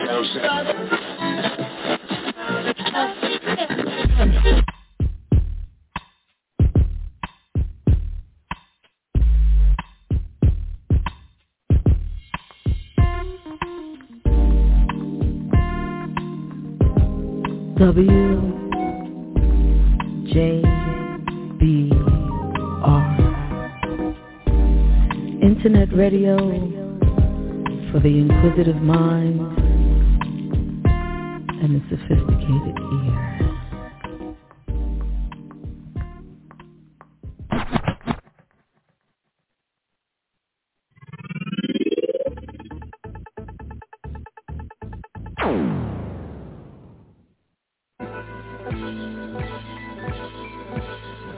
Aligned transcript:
W 0.00 0.18
J 20.26 20.62
B 21.58 21.90
R. 22.84 23.18
Internet 25.42 25.92
radio 25.92 26.36
for 27.90 27.98
the 28.00 28.08
inquisitive 28.08 28.76
mind 28.76 29.67
and 31.60 31.74
the 31.74 31.80
sophisticated 31.90 32.78
ear. 32.78 33.18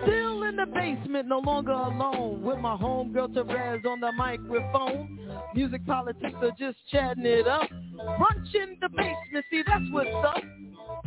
Still 0.02 0.42
in 0.44 0.56
the 0.56 0.66
basement, 0.66 1.28
no 1.28 1.38
longer 1.38 1.72
alone. 1.72 2.42
With 2.42 2.58
my 2.58 2.76
homegirl 2.76 3.32
Therese 3.34 3.84
on 3.86 4.00
the 4.00 4.12
microphone. 4.12 4.89
Music 5.54 5.84
politics 5.86 6.34
are 6.42 6.52
just 6.58 6.78
chatting 6.90 7.26
it 7.26 7.46
up. 7.46 7.68
Brunch 8.18 8.54
in 8.54 8.76
the 8.80 8.88
basement, 8.88 9.44
see 9.50 9.62
that's 9.66 9.82
what's 9.90 10.08
up. 10.24 10.42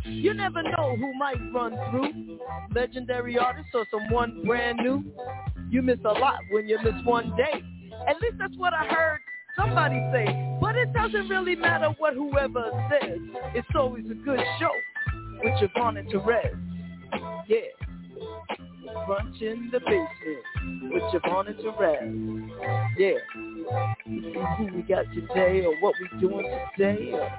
You 0.06 0.34
never 0.34 0.62
know 0.62 0.96
who 0.98 1.14
might 1.18 1.40
run 1.54 1.78
through. 1.90 2.40
Legendary 2.76 3.38
artist 3.38 3.70
or 3.74 3.86
someone 3.90 4.44
brand 4.46 4.80
new. 4.80 5.04
You 5.70 5.82
miss 5.82 6.00
a 6.06 6.12
lot 6.12 6.40
when 6.52 6.68
you 6.68 6.78
miss 6.84 6.94
one 7.06 7.34
day. 7.38 7.64
At 8.08 8.22
least 8.22 8.36
that's 8.38 8.56
what 8.58 8.74
I 8.74 8.86
heard 8.86 9.20
somebody 9.58 10.00
say. 10.12 10.58
But 10.60 10.76
it 10.76 10.94
doesn't 10.94 11.30
really 11.30 11.56
matter 11.56 11.90
what 11.98 12.14
whoever 12.14 12.70
says. 12.90 13.20
It's 13.56 13.68
always 13.76 14.06
a 14.12 14.16
good 14.16 14.40
show 14.60 14.72
with 15.42 15.54
JaVonne 15.62 16.00
and 16.00 16.12
Terez. 16.12 16.56
Yeah. 17.48 17.60
Brunch 19.08 19.42
in 19.42 19.70
the 19.72 19.80
basement 19.80 20.94
with 20.94 21.04
JaVonne 21.14 21.48
and 21.48 21.60
Terez. 21.60 22.50
Yeah. 22.98 23.14
See 24.06 24.66
who 24.66 24.76
we 24.76 24.82
got 24.84 25.06
today 25.14 25.66
or 25.66 25.80
what 25.82 25.96
we 26.00 26.20
doing 26.20 26.50
today 26.78 27.12
or 27.14 27.30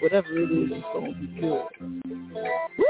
whatever 0.00 0.36
it 0.36 0.50
is, 0.50 0.70
it's 0.72 0.86
going 0.92 1.14
to 1.14 1.20
be 1.20 1.40
good. 1.40 1.64
Woo! 2.78 2.86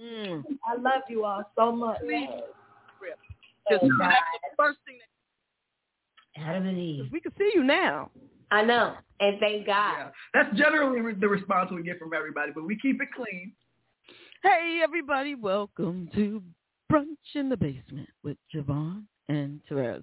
Mm. 0.00 0.42
I 0.66 0.80
love 0.80 1.02
you 1.08 1.24
all 1.24 1.44
so 1.56 1.72
much. 1.72 1.98
Just 3.70 3.82
that's 3.82 3.84
the 3.84 4.56
first 4.56 4.78
thing 4.84 4.98
Adam 6.36 6.66
and 6.66 6.78
Eve. 6.78 7.04
we 7.12 7.20
can 7.20 7.32
see 7.38 7.50
you 7.54 7.62
now. 7.62 8.10
I 8.50 8.62
know. 8.62 8.94
And 9.20 9.38
thank 9.38 9.66
God. 9.66 9.94
Yeah. 9.98 10.08
That's 10.34 10.56
generally 10.56 11.00
re- 11.00 11.14
the 11.14 11.28
response 11.28 11.70
we 11.70 11.82
get 11.82 11.98
from 11.98 12.12
everybody, 12.14 12.52
but 12.54 12.64
we 12.64 12.76
keep 12.78 13.00
it 13.00 13.08
clean. 13.14 13.52
Hey 14.42 14.80
everybody, 14.82 15.36
welcome 15.36 16.10
to 16.16 16.42
Brunch 16.90 17.06
in 17.36 17.48
the 17.48 17.56
Basement 17.56 18.08
with 18.24 18.36
JaVonne 18.52 19.04
and 19.28 19.60
Terez. 19.70 20.02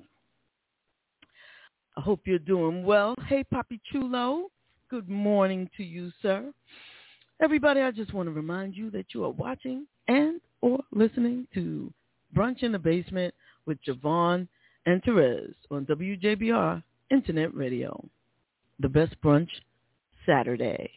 I 1.98 2.02
hope 2.02 2.22
you're 2.24 2.40
doing 2.40 2.86
well. 2.86 3.16
Hey 3.28 3.44
Papi 3.54 3.82
Chulo, 3.92 4.48
good 4.90 5.10
morning 5.10 5.70
to 5.76 5.84
you, 5.84 6.10
sir. 6.22 6.54
Everybody, 7.42 7.82
I 7.82 7.92
just 7.92 8.14
want 8.14 8.30
to 8.30 8.34
remind 8.34 8.76
you 8.76 8.90
that 8.92 9.08
you 9.14 9.26
are 9.26 9.30
watching 9.30 9.86
and 10.08 10.40
or 10.62 10.80
listening 10.94 11.46
to 11.56 11.92
Brunch 12.34 12.64
in 12.64 12.72
the 12.72 12.80
Basement 12.80 13.34
with 13.66 13.78
JaVonne 13.86 14.48
and 14.86 15.04
Terez 15.04 15.54
on 15.70 15.86
WJBR 15.86 16.82
Internet 17.12 17.54
Radio. 17.54 18.08
The 18.80 18.88
best 18.88 19.16
brunch 19.22 19.50
Saturday. 20.26 20.92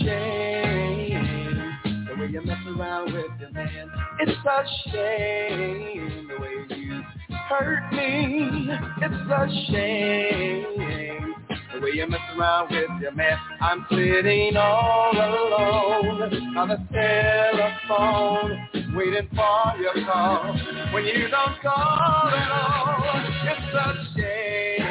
Shame 0.00 1.78
the 2.08 2.14
way 2.18 2.28
you 2.30 2.42
mess 2.44 2.58
around 2.66 3.12
with 3.12 3.40
your 3.40 3.50
man. 3.50 3.90
It's 4.20 4.32
a 4.32 4.64
shame 4.90 6.28
the 6.28 6.40
way 6.40 6.66
you 6.76 7.02
hurt 7.48 7.92
me. 7.92 8.68
It's 9.00 9.30
a 9.30 9.48
shame 9.70 11.34
the 11.74 11.80
way 11.80 11.90
you 11.94 12.06
mess 12.08 12.20
around 12.36 12.70
with 12.70 12.90
your 13.00 13.12
man. 13.12 13.38
I'm 13.60 13.86
sitting 13.90 14.56
all 14.56 15.12
alone 15.12 16.56
on 16.56 16.68
the 16.68 16.78
telephone, 16.92 18.68
waiting 18.96 19.28
for 19.34 19.76
your 19.80 20.04
call. 20.06 20.58
When 20.92 21.04
you 21.04 21.28
don't 21.28 21.60
call 21.62 22.28
at 22.28 22.50
all, 22.50 23.04
it's 23.44 23.74
a 23.74 23.94
shame 24.16 24.88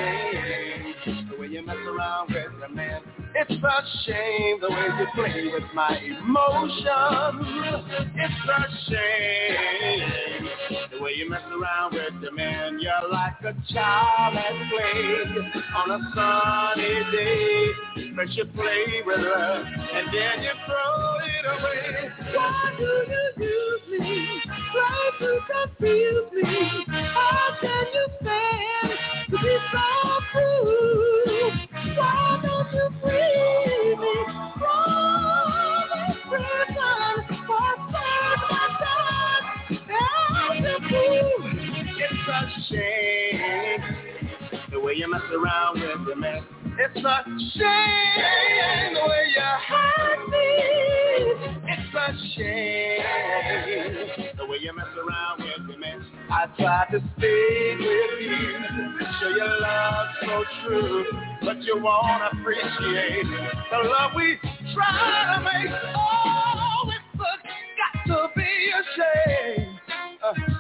the 1.30 1.38
way 1.40 1.48
you 1.48 1.66
mess 1.66 1.78
around 1.78 2.30
with 2.30 2.52
your 2.60 2.70
man. 2.70 3.02
It's 3.40 3.52
a 3.52 3.84
shame 4.04 4.60
the 4.62 4.70
way 4.72 4.88
you 4.98 5.08
play 5.14 5.44
with 5.54 5.70
my 5.76 5.96
emotions. 5.96 7.46
It's 8.16 8.50
a 8.50 8.66
shame 8.90 10.50
the 10.92 11.04
way 11.04 11.12
you 11.18 11.30
mess 11.30 11.44
around 11.52 11.94
with 11.94 12.20
your 12.24 12.34
man. 12.34 12.80
You're 12.80 13.12
like 13.12 13.40
a 13.42 13.54
child 13.72 14.38
at 14.38 14.70
play 14.72 15.26
on 15.76 15.92
a 15.92 16.00
sunny 16.16 16.94
day. 17.12 18.12
First 18.16 18.34
you 18.38 18.46
play 18.56 19.04
with 19.06 19.20
her 19.20 19.64
and 19.94 20.08
then 20.12 20.42
you 20.42 20.52
throw 20.66 21.18
it 21.22 21.46
away. 21.46 22.10
Why 22.34 22.74
do 22.76 22.84
you 22.84 23.46
use 23.46 24.00
me? 24.00 24.42
Try 24.74 25.12
to 25.20 25.40
confuse 25.54 26.32
me. 26.34 26.86
How 27.14 27.58
can 27.62 27.86
you 27.94 28.08
stand 28.20 28.92
to 29.30 29.38
be 29.38 29.58
so 29.72 29.86
cruel? 30.32 31.54
Why 31.98 32.27
shame 42.70 43.82
the 44.72 44.80
way 44.80 44.94
you 44.96 45.10
mess 45.10 45.22
around 45.34 45.80
with 45.80 46.08
your 46.08 46.16
man. 46.16 46.44
It's 46.80 46.98
a 46.98 47.24
shame 47.58 48.94
the 48.94 49.02
way 49.08 49.26
you 49.36 49.42
hurt 49.68 50.30
me. 50.30 50.48
It's 51.68 51.96
a 51.96 52.14
shame 52.36 53.04
the 54.38 54.46
way 54.46 54.58
you 54.62 54.74
mess 54.76 54.88
around 54.98 55.40
with 55.40 55.70
your 55.70 55.80
man. 55.80 56.06
I 56.30 56.46
tried 56.58 56.88
to 56.92 57.00
stay 57.18 57.76
with 57.80 58.22
you, 58.22 58.60
show 59.20 59.30
your 59.30 59.62
love 59.62 60.08
so 60.22 60.44
true, 60.66 61.06
but 61.44 61.62
you 61.64 61.82
won't 61.82 62.24
appreciate 62.34 63.26
the 63.72 63.78
love 63.90 64.12
we 64.16 64.38
try 64.74 65.36
to 65.36 65.42
make. 65.44 65.72
Oh, 65.96 66.90
it's 66.90 67.22
a, 67.22 68.08
got 68.08 68.30
to 68.30 68.30
be 68.36 68.44
a 68.44 68.84
shame. 68.96 69.80
Uh, 70.24 70.57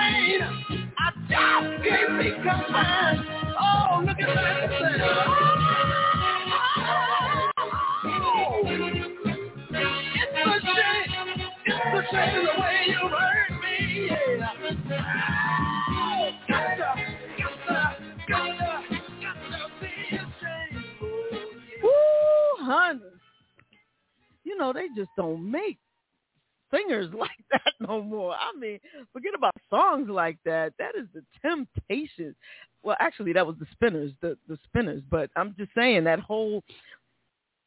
must. 0.00 0.90
I 0.98 1.10
just 1.28 1.84
can't 1.84 2.12
be 2.18 2.28
confined. 2.36 3.20
Oh, 3.60 4.02
look 4.06 4.18
at 4.20 4.34
that. 4.34 4.60
Change 12.10 12.34
the 12.34 12.60
way 12.60 12.76
you 12.88 13.02
hurt 13.08 13.50
me, 13.62 13.76
yeah. 14.08 14.52
Oh, 15.92 16.30
gotcha, 16.48 16.90
gotcha, 17.38 17.80
gotcha. 18.28 18.72
Woo, 21.82 21.90
honey. 22.60 23.00
You 24.44 24.54
know, 24.56 24.72
they 24.72 24.86
just 24.96 25.10
don't 25.16 25.48
make 25.50 25.78
singers 26.72 27.12
like 27.18 27.30
that 27.50 27.72
no 27.80 28.02
more. 28.02 28.34
I 28.34 28.58
mean, 28.58 28.78
forget 29.12 29.34
about 29.36 29.54
songs 29.68 30.08
like 30.08 30.38
that. 30.44 30.72
That 30.78 30.94
is 30.96 31.06
the 31.14 31.22
Temptations. 31.42 32.34
Well, 32.82 32.96
actually, 33.00 33.32
that 33.34 33.46
was 33.46 33.56
the 33.58 33.66
Spinners, 33.72 34.12
the 34.20 34.36
the 34.48 34.58
Spinners. 34.64 35.02
But 35.10 35.30
I'm 35.36 35.54
just 35.58 35.70
saying 35.74 36.04
that 36.04 36.20
whole 36.20 36.62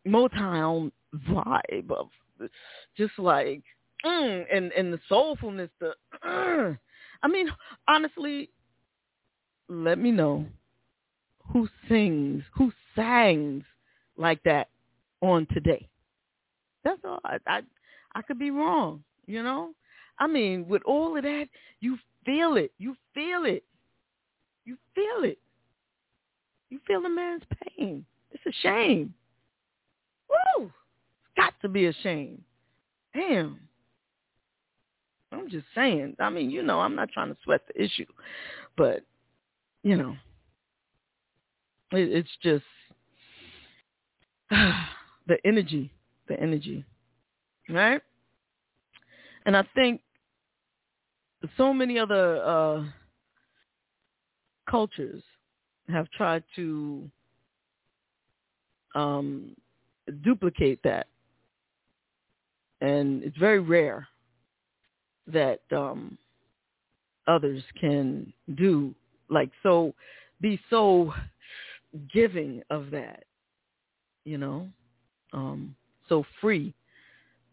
Motown 0.07 0.91
vibe 1.29 1.91
of 1.91 2.09
just 2.97 3.17
like 3.17 3.63
mm, 4.05 4.45
and 4.51 4.71
and 4.71 4.93
the 4.93 4.99
soulfulness. 5.09 5.69
The 5.79 5.93
mm. 6.25 6.77
I 7.23 7.27
mean, 7.27 7.47
honestly, 7.87 8.49
let 9.69 9.97
me 9.97 10.11
know 10.11 10.45
who 11.51 11.67
sings, 11.87 12.43
who 12.55 12.71
sang 12.95 13.63
like 14.17 14.41
that 14.43 14.67
on 15.21 15.47
today. 15.53 15.87
That's 16.83 16.99
all. 17.05 17.19
I, 17.23 17.37
I 17.47 17.61
I 18.15 18.21
could 18.21 18.39
be 18.39 18.51
wrong, 18.51 19.03
you 19.25 19.43
know. 19.43 19.71
I 20.19 20.27
mean, 20.27 20.67
with 20.67 20.83
all 20.85 21.17
of 21.17 21.23
that, 21.23 21.47
you 21.79 21.97
feel 22.25 22.55
it. 22.57 22.71
You 22.77 22.95
feel 23.13 23.45
it. 23.45 23.63
You 24.65 24.77
feel 24.95 25.23
it. 25.23 25.39
You 26.69 26.79
feel 26.87 27.01
the 27.01 27.09
man's 27.09 27.43
pain. 27.77 28.05
It's 28.31 28.45
a 28.45 28.51
shame. 28.61 29.13
Woo! 30.29 30.65
It's 30.65 31.35
got 31.37 31.53
to 31.61 31.69
be 31.69 31.87
a 31.87 31.93
shame. 32.03 32.43
Damn. 33.13 33.59
I'm 35.31 35.49
just 35.49 35.65
saying. 35.75 36.15
I 36.19 36.29
mean, 36.29 36.49
you 36.49 36.63
know, 36.63 36.79
I'm 36.79 36.95
not 36.95 37.09
trying 37.11 37.29
to 37.29 37.37
sweat 37.43 37.61
the 37.67 37.83
issue, 37.83 38.05
but 38.77 39.03
you 39.83 39.97
know, 39.97 40.15
it, 41.91 42.11
it's 42.11 42.29
just 42.41 42.63
the 44.49 45.37
energy, 45.43 45.91
the 46.27 46.39
energy, 46.39 46.85
right? 47.69 48.01
And 49.45 49.57
I 49.57 49.63
think 49.75 50.01
so 51.57 51.73
many 51.73 51.99
other 51.99 52.43
uh, 52.43 52.83
cultures 54.69 55.23
have 55.89 56.09
tried 56.11 56.43
to 56.55 57.09
um, 58.95 59.55
duplicate 60.23 60.79
that, 60.83 61.07
and 62.81 63.23
it's 63.23 63.37
very 63.37 63.59
rare 63.59 64.07
that 65.27 65.61
um, 65.71 66.17
others 67.27 67.63
can 67.79 68.31
do 68.55 68.93
like 69.29 69.49
so 69.61 69.93
be 70.41 70.59
so 70.69 71.13
giving 72.13 72.61
of 72.69 72.91
that 72.91 73.23
you 74.25 74.37
know 74.37 74.67
um 75.31 75.75
so 76.09 76.25
free 76.41 76.73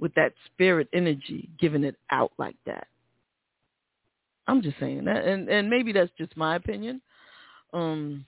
with 0.01 0.15
that 0.15 0.33
spirit 0.47 0.89
energy 0.93 1.49
giving 1.61 1.85
it 1.85 1.97
out 2.11 2.33
like 2.39 2.57
that 2.67 2.87
i'm 4.47 4.63
just 4.63 4.79
saying 4.81 5.05
that 5.05 5.25
and 5.25 5.49
and 5.49 5.69
maybe 5.69 5.93
that's 5.93 6.11
just 6.19 6.37
my 6.37 6.57
opinion 6.57 7.01
um 7.73 8.25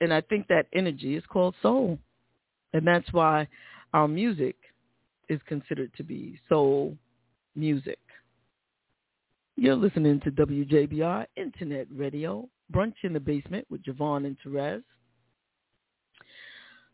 and 0.00 0.12
i 0.12 0.20
think 0.20 0.46
that 0.48 0.66
energy 0.74 1.16
is 1.16 1.24
called 1.28 1.54
soul 1.62 1.98
and 2.72 2.86
that's 2.86 3.12
why 3.12 3.46
our 3.94 4.08
music 4.08 4.56
is 5.28 5.40
considered 5.46 5.92
to 5.96 6.02
be 6.02 6.38
soul 6.48 6.96
music. 7.54 7.98
You're 9.56 9.76
listening 9.76 10.20
to 10.20 10.30
WJBR 10.30 11.26
Internet 11.36 11.86
Radio, 11.94 12.48
Brunch 12.72 12.94
in 13.02 13.12
the 13.12 13.20
Basement 13.20 13.66
with 13.70 13.82
JaVonne 13.84 14.26
and 14.26 14.36
Terez. 14.44 14.82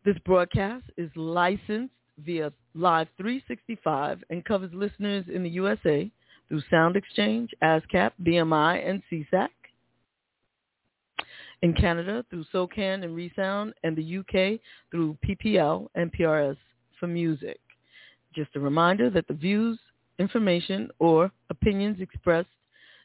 This 0.04 0.16
broadcast 0.24 0.84
is 0.96 1.10
licensed 1.16 1.94
via 2.24 2.52
Live 2.74 3.08
365 3.16 4.22
and 4.30 4.44
covers 4.44 4.70
listeners 4.72 5.24
in 5.32 5.42
the 5.42 5.50
USA 5.50 6.10
through 6.48 6.62
SoundExchange, 6.72 7.48
ASCAP, 7.62 8.12
BMI, 8.22 8.88
and 8.88 9.02
SESAC. 9.10 9.48
In 11.62 11.72
Canada 11.74 12.24
through 12.28 12.44
SOCAN 12.52 13.02
and 13.02 13.16
Re-Sound, 13.16 13.74
and 13.82 13.96
the 13.96 14.18
UK 14.18 14.60
through 14.90 15.16
PPL 15.26 15.88
and 15.94 16.12
PRS 16.12 16.56
for 17.00 17.06
music. 17.06 17.58
Just 18.34 18.54
a 18.54 18.60
reminder 18.60 19.08
that 19.10 19.26
the 19.26 19.34
views, 19.34 19.78
information, 20.18 20.90
or 20.98 21.32
opinions 21.50 22.00
expressed 22.00 22.48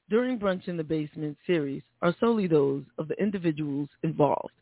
during 0.10 0.38
Brunch 0.38 0.68
in 0.68 0.76
the 0.76 0.84
Basement 0.84 1.38
series 1.48 1.82
are 2.02 2.14
solely 2.20 2.48
those 2.48 2.84
of 2.98 3.08
the 3.08 3.16
individuals 3.22 3.88
involved 4.04 4.54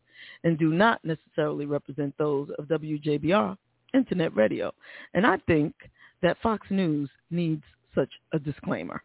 and 0.43 0.59
do 0.59 0.69
not 0.69 1.03
necessarily 1.03 1.65
represent 1.65 2.13
those 2.17 2.49
of 2.59 2.65
WJBR 2.65 3.57
Internet 3.93 4.35
Radio. 4.35 4.71
And 5.13 5.25
I 5.25 5.37
think 5.47 5.73
that 6.21 6.37
Fox 6.41 6.67
News 6.69 7.09
needs 7.31 7.63
such 7.95 8.09
a 8.33 8.39
disclaimer 8.39 9.01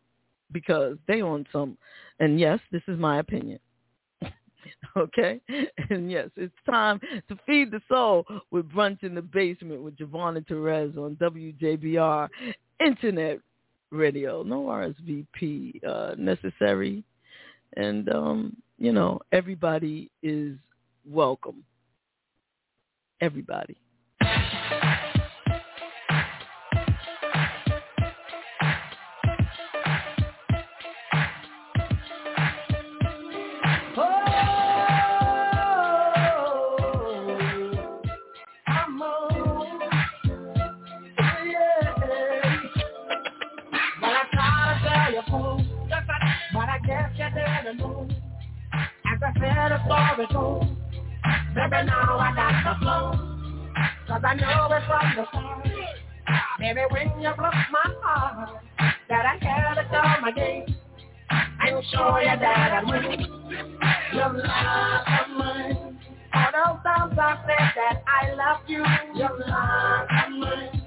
because 0.53 0.97
they 1.09 1.23
own 1.23 1.47
some, 1.53 1.77
and 2.21 2.39
yes, 2.39 2.61
this 2.71 2.83
is 2.89 2.99
my 2.99 3.19
opinion, 3.19 3.59
okay? 4.97 5.41
And 5.91 6.11
yes, 6.11 6.29
it's 6.37 6.55
time 6.69 7.01
to 7.29 7.39
feed 7.47 7.71
the 7.71 7.81
soul 7.89 8.25
with 8.51 8.71
Brunch 8.71 9.03
in 9.03 9.15
the 9.15 9.23
Basement 9.23 9.83
with 9.83 9.99
and 9.99 10.47
Terez 10.47 10.97
on 10.97 11.17
WJBR 11.17 12.29
Internet 12.81 13.41
Radio. 13.91 14.43
No 14.43 14.65
RSVP 14.65 15.85
uh, 15.85 16.15
necessary. 16.17 17.05
And, 17.77 18.09
um, 18.09 18.57
you 18.79 18.93
know, 18.93 19.21
everybody 19.33 20.11
is 20.23 20.57
welcome. 21.05 21.65
Everybody. 23.21 23.77
I 47.83 49.33
said 49.41 49.73
a 49.73 49.83
story 49.85 50.27
goes. 50.33 50.65
Baby, 51.55 51.87
now 51.87 52.19
I 52.19 52.33
got 52.35 52.55
the 52.65 52.81
flow. 52.81 53.35
Cause 54.07 54.23
I 54.25 54.35
know 54.35 54.69
it 54.71 54.83
from 54.87 55.17
the 55.17 55.27
start. 55.29 55.65
Baby, 56.59 56.81
when 56.91 57.21
you 57.21 57.31
broke 57.37 57.55
my 57.73 57.95
heart, 58.03 58.63
that 59.09 59.27
I 59.27 59.45
had 59.45 59.75
to 59.75 59.89
come 59.89 60.25
again. 60.25 60.77
I'm 61.31 61.83
sure 61.91 62.21
you 62.21 62.39
that 62.39 62.73
I 62.73 62.85
win. 62.85 63.21
Your 64.13 64.33
love 64.33 65.05
of 65.07 65.37
mine. 65.37 65.99
All 66.35 66.51
those 66.53 66.83
times 66.85 67.19
I 67.19 67.37
said 67.47 67.73
that 67.77 68.03
I 68.07 68.35
love 68.35 68.61
you. 68.69 68.85
Your 69.15 69.31
love 69.31 70.07
of 70.11 70.31
mine. 70.39 70.85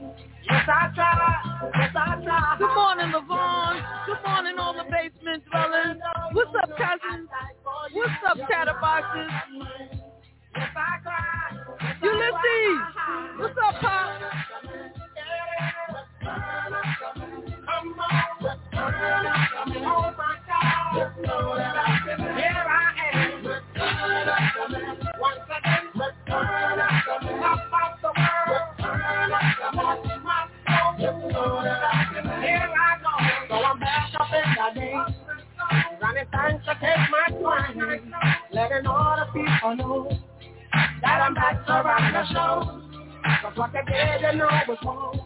Yes, 0.49 0.63
I 0.67 0.91
try. 0.95 1.71
Yes, 1.75 1.91
I 1.95 2.23
try. 2.23 2.55
Good 2.57 2.73
morning, 2.73 3.11
Levon. 3.11 4.05
Good 4.05 4.23
morning, 4.25 4.55
all 4.59 4.73
the 4.73 4.83
basement 4.89 5.43
dwellers. 5.51 5.97
What's 7.93 8.11
up, 8.27 8.37
chatterboxes? 8.49 9.29
Ulysses. 12.01 12.81
What's 13.37 13.57
up, 13.63 13.75
Pop? 13.81 14.21
Here 19.67 19.83
What 43.55 43.71
they 43.73 43.81
did, 43.91 44.21
you 44.21 44.37
know 44.39 44.49
was 44.67 44.77
wrong. 44.83 45.19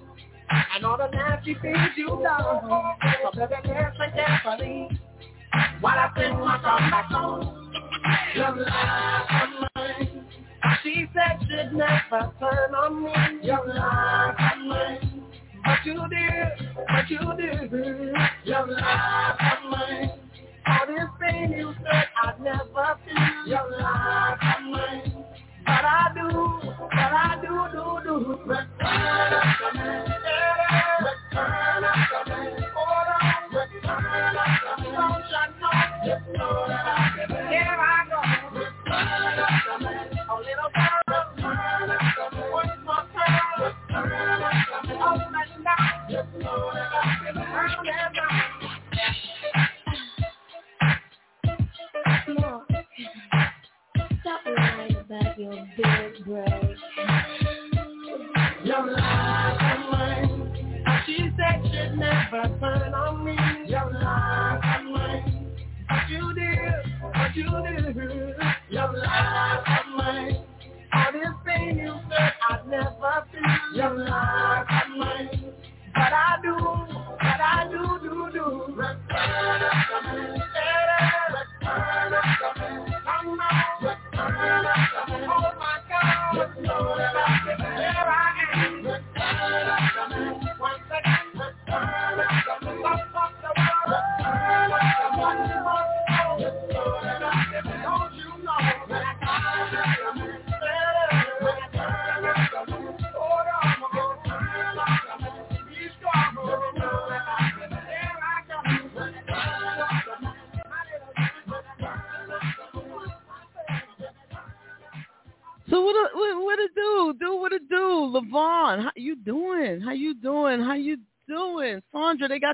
And 0.76 0.86
all 0.86 0.98
the 0.98 1.08
nasty 1.08 1.56
things 1.62 1.78
you 1.96 2.08
done. 2.08 2.98
So 3.24 3.32
baby, 3.34 3.56
listen 3.68 4.12
carefully. 4.14 5.00
While 5.80 5.98
I 5.98 6.12
sing 6.18 6.40
my 6.40 6.62
song 6.62 6.90
back 6.92 7.06
home. 7.06 7.74
Your 8.36 8.56
life 8.56 9.28
of 9.32 9.70
mine. 9.76 10.26
She 10.84 11.08
said 11.14 11.40
she'd 11.42 11.74
never 11.74 12.34
turn 12.40 12.76
on 12.76 13.04
me. 13.04 13.14
Your 13.42 13.66
life 13.68 14.36
of 14.40 14.66
mine. 14.66 15.24
But 15.64 15.86
you 15.86 15.94
did, 16.10 16.76
but 16.88 17.10
you 17.10 17.20
did. 17.38 17.72
Your 18.46 18.68
life 18.68 19.38
of 19.40 19.70
mine. 19.70 20.12
All 20.68 20.88
this 20.88 21.10
pain 21.22 21.52
you 21.52 21.74
said 21.84 22.08
I'd 22.24 22.42
never 22.42 22.98
feel. 23.06 23.48
Your 23.48 23.80
life 23.80 24.40
of 24.42 24.64
mine. 24.72 25.21
I 25.68 26.12
do, 26.15 26.27
I 26.91 27.39
do, 27.41 27.53
do, 27.74 27.84
do. 28.03 28.39
Return 28.46 29.32
to 29.60 29.70
me. 29.75 29.88
Return. 31.06 31.84
Hold 32.75 33.10
on. 33.22 33.41
Return 33.53 34.36
to 34.36 34.84
me. 34.84 34.88
Don't 34.91 35.25
you 35.32 35.44
know? 35.62 36.38
Know 36.38 36.68
that 36.68 36.88
I. 36.88 37.50
Here 37.50 37.77
I 37.80 38.08
go. 38.10 38.20
Return 38.60 39.38
to 39.68 39.86
me. 39.86 39.94
A 40.30 40.36
little. 40.38 40.72
Return 41.08 41.89
to 41.89 42.38
me. 42.38 42.44
One 42.51 42.86
more 42.86 43.06
time. 43.13 43.58
Return 43.62 44.44
down. 45.63 46.10
Just 46.10 46.30
know 46.39 46.72
that 46.74 46.91
I 52.68 52.71
break. 55.78 56.78
Your 58.63 58.92
life 58.92 59.62
of 59.62 59.92
mine. 59.92 60.84
She 61.06 61.18
said 61.38 61.62
she'd 61.66 61.98
never 61.98 62.58
turn 62.60 62.94
on 62.94 63.25
me. 63.25 63.36
Your 63.68 63.92
life 63.94 64.62
of 64.63 64.86
mine. 64.92 65.58
But 65.90 66.10
you 66.10 66.34
did, 66.34 66.74
but 67.13 67.36
you 67.36 67.46
did. 67.46 68.38
Your 68.70 68.94
life 68.98 69.50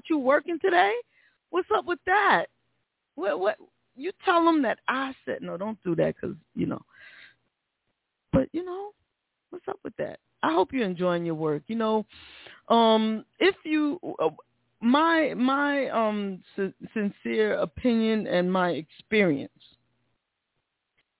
you 0.09 0.17
working 0.17 0.59
today? 0.59 0.93
What's 1.49 1.69
up 1.73 1.85
with 1.85 1.99
that? 2.05 2.45
What 3.15 3.39
what 3.39 3.57
you 3.95 4.11
tell 4.23 4.43
them 4.45 4.61
that 4.63 4.79
I 4.87 5.13
said 5.25 5.39
no, 5.41 5.57
don't 5.57 5.81
do 5.83 5.95
that 5.95 6.19
cuz 6.19 6.35
you 6.55 6.65
know. 6.65 6.81
But 8.31 8.49
you 8.51 8.63
know, 8.63 8.91
what's 9.49 9.67
up 9.67 9.79
with 9.83 9.95
that? 9.97 10.19
I 10.43 10.53
hope 10.53 10.71
you're 10.71 10.85
enjoying 10.85 11.25
your 11.25 11.35
work. 11.35 11.63
You 11.67 11.75
know, 11.77 12.05
um 12.69 13.25
if 13.39 13.55
you 13.63 13.99
uh, 14.19 14.29
my 14.81 15.33
my 15.35 15.89
um 15.89 16.43
si- 16.55 16.73
sincere 16.93 17.55
opinion 17.55 18.27
and 18.27 18.51
my 18.51 18.71
experience 18.71 19.51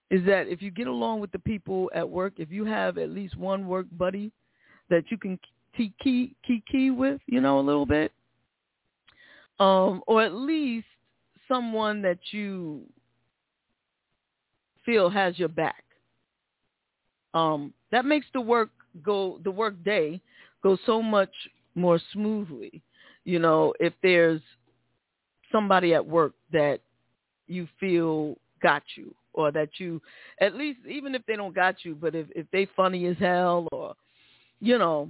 is 0.09 0.25
that 0.25 0.47
if 0.47 0.61
you 0.61 0.71
get 0.71 0.87
along 0.87 1.19
with 1.19 1.31
the 1.31 1.39
people 1.39 1.91
at 1.93 2.07
work, 2.07 2.33
if 2.37 2.51
you 2.51 2.63
have 2.65 2.97
at 2.97 3.09
least 3.09 3.35
one 3.37 3.67
work 3.67 3.87
buddy 3.91 4.31
that 4.89 5.03
you 5.09 5.17
can 5.17 5.37
key, 5.75 6.33
key 6.71 6.91
with, 6.91 7.19
you 7.27 7.41
know, 7.41 7.59
a 7.59 7.61
little 7.61 7.85
bit, 7.85 8.11
um, 9.59 10.01
or 10.07 10.23
at 10.23 10.33
least 10.33 10.87
someone 11.47 12.01
that 12.01 12.19
you 12.31 12.81
feel 14.85 15.09
has 15.09 15.37
your 15.37 15.49
back, 15.49 15.83
um, 17.33 17.73
that 17.91 18.05
makes 18.05 18.27
the 18.33 18.41
work 18.41 18.69
go 19.03 19.39
the 19.43 19.51
work 19.51 19.81
day 19.83 20.19
go 20.63 20.77
so 20.85 21.01
much 21.01 21.31
more 21.75 21.99
smoothly. 22.13 22.81
You 23.23 23.39
know, 23.39 23.73
if 23.79 23.93
there's 24.01 24.41
somebody 25.51 25.93
at 25.93 26.05
work 26.05 26.33
that 26.51 26.79
you 27.47 27.67
feel 27.79 28.35
got 28.61 28.83
you 28.95 29.13
or 29.33 29.51
that 29.51 29.69
you 29.77 30.01
at 30.41 30.55
least 30.55 30.79
even 30.89 31.15
if 31.15 31.25
they 31.25 31.35
don't 31.35 31.55
got 31.55 31.75
you 31.83 31.95
but 31.95 32.15
if 32.15 32.27
if 32.35 32.45
they 32.51 32.67
funny 32.75 33.05
as 33.05 33.17
hell 33.17 33.67
or 33.71 33.93
you 34.59 34.77
know 34.77 35.09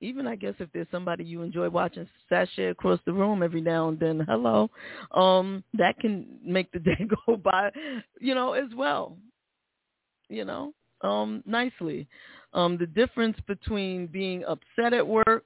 even 0.00 0.26
I 0.26 0.36
guess 0.36 0.54
if 0.58 0.68
there's 0.72 0.86
somebody 0.90 1.24
you 1.24 1.42
enjoy 1.42 1.70
watching 1.70 2.06
sashay 2.28 2.66
across 2.66 3.00
the 3.06 3.12
room 3.12 3.42
every 3.42 3.60
now 3.60 3.88
and 3.88 3.98
then, 3.98 4.20
hello, 4.28 4.70
um, 5.12 5.64
that 5.74 5.98
can 5.98 6.26
make 6.44 6.70
the 6.72 6.78
day 6.80 7.06
go 7.26 7.36
by, 7.36 7.70
you 8.20 8.34
know, 8.34 8.52
as 8.52 8.68
well. 8.76 9.16
You 10.28 10.44
know, 10.44 10.74
um, 11.02 11.42
nicely. 11.46 12.08
Um, 12.52 12.76
the 12.78 12.86
difference 12.86 13.36
between 13.46 14.06
being 14.06 14.44
upset 14.44 14.92
at 14.92 15.06
work 15.06 15.44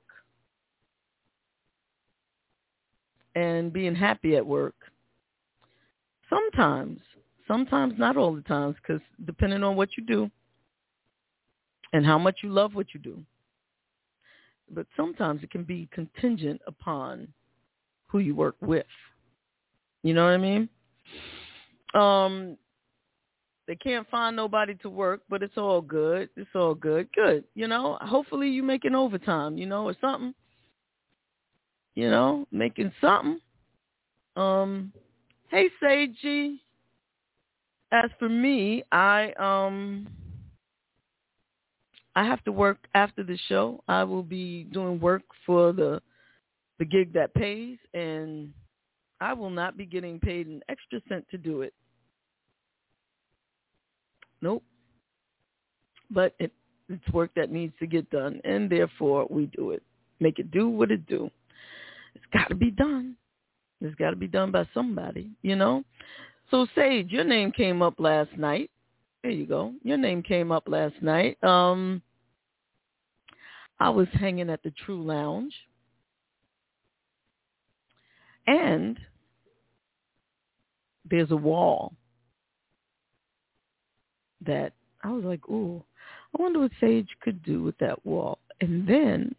and 3.35 3.73
being 3.73 3.95
happy 3.95 4.37
at 4.37 4.47
work. 4.47 4.75
Sometimes, 6.29 7.01
sometimes 7.47 7.95
not 7.99 8.17
all 8.17 8.35
the 8.35 8.43
times, 8.43 8.77
because 8.77 9.03
depending 9.27 9.63
on 9.63 9.77
what 9.77 9.91
you 9.97 10.05
do 10.05 10.31
and 11.93 12.07
how 12.07 12.19
much 12.19 12.39
you 12.43 12.51
love 12.51 12.75
what 12.75 12.95
you 12.95 13.01
do. 13.01 13.23
But 14.73 14.87
sometimes 14.97 15.43
it 15.43 15.51
can 15.51 15.65
be 15.65 15.89
contingent 15.93 16.61
upon 16.67 17.29
who 18.07 18.19
you 18.19 18.35
work 18.35 18.57
with. 18.61 18.87
You 20.03 20.15
know 20.15 20.25
what 20.25 20.33
I 20.33 20.39
mean? 20.39 20.69
Um, 21.95 22.57
they 23.67 23.77
can't 23.77 24.09
find 24.11 24.35
nobody 24.35 24.75
to 24.77 24.91
work, 24.91 25.23
but 25.29 25.43
it's 25.43 25.57
all 25.57 25.81
good. 25.81 26.29
It's 26.37 26.51
all 26.55 26.75
good. 26.75 27.09
Good. 27.15 27.45
You 27.55 27.69
know, 27.69 27.99
hopefully 28.01 28.49
you 28.49 28.63
making 28.63 28.95
overtime, 28.95 29.57
you 29.57 29.67
know, 29.67 29.85
or 29.85 29.95
something. 30.01 30.35
You 31.95 32.11
know, 32.11 32.47
making 32.51 32.93
something. 33.01 33.39
Um, 34.37 34.93
hey 35.51 35.69
Sagey. 35.83 36.59
As 37.93 38.11
for 38.19 38.29
me, 38.29 38.85
I 38.93 39.33
um 39.39 40.07
I 42.15 42.25
have 42.25 42.43
to 42.45 42.53
work 42.53 42.79
after 42.95 43.23
the 43.23 43.39
show. 43.49 43.83
I 43.89 44.05
will 44.05 44.23
be 44.23 44.65
doing 44.65 45.01
work 45.01 45.23
for 45.47 45.73
the 45.73 46.01
the 46.79 46.85
gig 46.85 47.13
that 47.13 47.35
pays 47.35 47.77
and 47.93 48.53
I 49.21 49.35
will 49.35 49.51
not 49.51 49.77
be 49.77 49.85
getting 49.85 50.19
paid 50.19 50.47
an 50.47 50.63
extra 50.69 51.01
cent 51.09 51.27
to 51.31 51.39
do 51.39 51.61
it. 51.61 51.75
Nope. 54.41 54.63
But 56.11 56.35
it, 56.39 56.53
it's 56.89 57.07
work 57.13 57.31
that 57.37 57.53
needs 57.53 57.75
to 57.81 57.87
get 57.87 58.09
done, 58.11 58.41
and 58.45 58.71
therefore 58.71 59.27
we 59.29 59.47
do 59.47 59.73
it. 59.73 59.83
Make 60.19 60.39
it 60.39 60.51
do 60.51 60.69
what 60.69 60.91
it 60.91 61.07
do. 61.07 61.31
It's 62.15 62.25
got 62.33 62.49
to 62.49 62.55
be 62.55 62.71
done. 62.71 63.17
It's 63.81 63.95
got 63.97 64.11
to 64.11 64.17
be 64.17 64.27
done 64.27 64.51
by 64.51 64.67
somebody, 64.75 65.31
you 65.43 65.57
know. 65.57 65.85
So 66.51 66.67
Sage, 66.75 67.11
your 67.11 67.25
name 67.25 67.53
came 67.53 67.81
up 67.83 67.95
last 67.99 68.37
night. 68.37 68.71
There 69.23 69.33
you 69.33 69.47
go. 69.47 69.75
Your 69.83 69.99
name 69.99 70.23
came 70.23 70.51
up 70.51 70.65
last 70.67 70.95
night. 71.03 71.43
Um, 71.45 72.03
I 73.79 73.91
was 73.91 74.09
hanging 74.13 74.51
at 74.51 74.63
the 74.63 74.73
True 74.85 75.03
Lounge, 75.03 75.55
and 78.47 78.99
there's 81.09 81.31
a 81.31 81.37
wall 81.37 81.95
that 84.47 84.73
I 85.03 85.11
was 85.11 85.25
like, 85.25 85.47
ooh, 85.49 85.83
I 86.39 86.43
wonder 86.43 86.61
what 86.61 86.73
Sage 86.81 87.09
could 87.21 87.43
do 87.43 87.63
with 87.63 87.77
that 87.79 88.05
wall. 88.07 88.39
And 88.61 88.87
then 88.89 89.35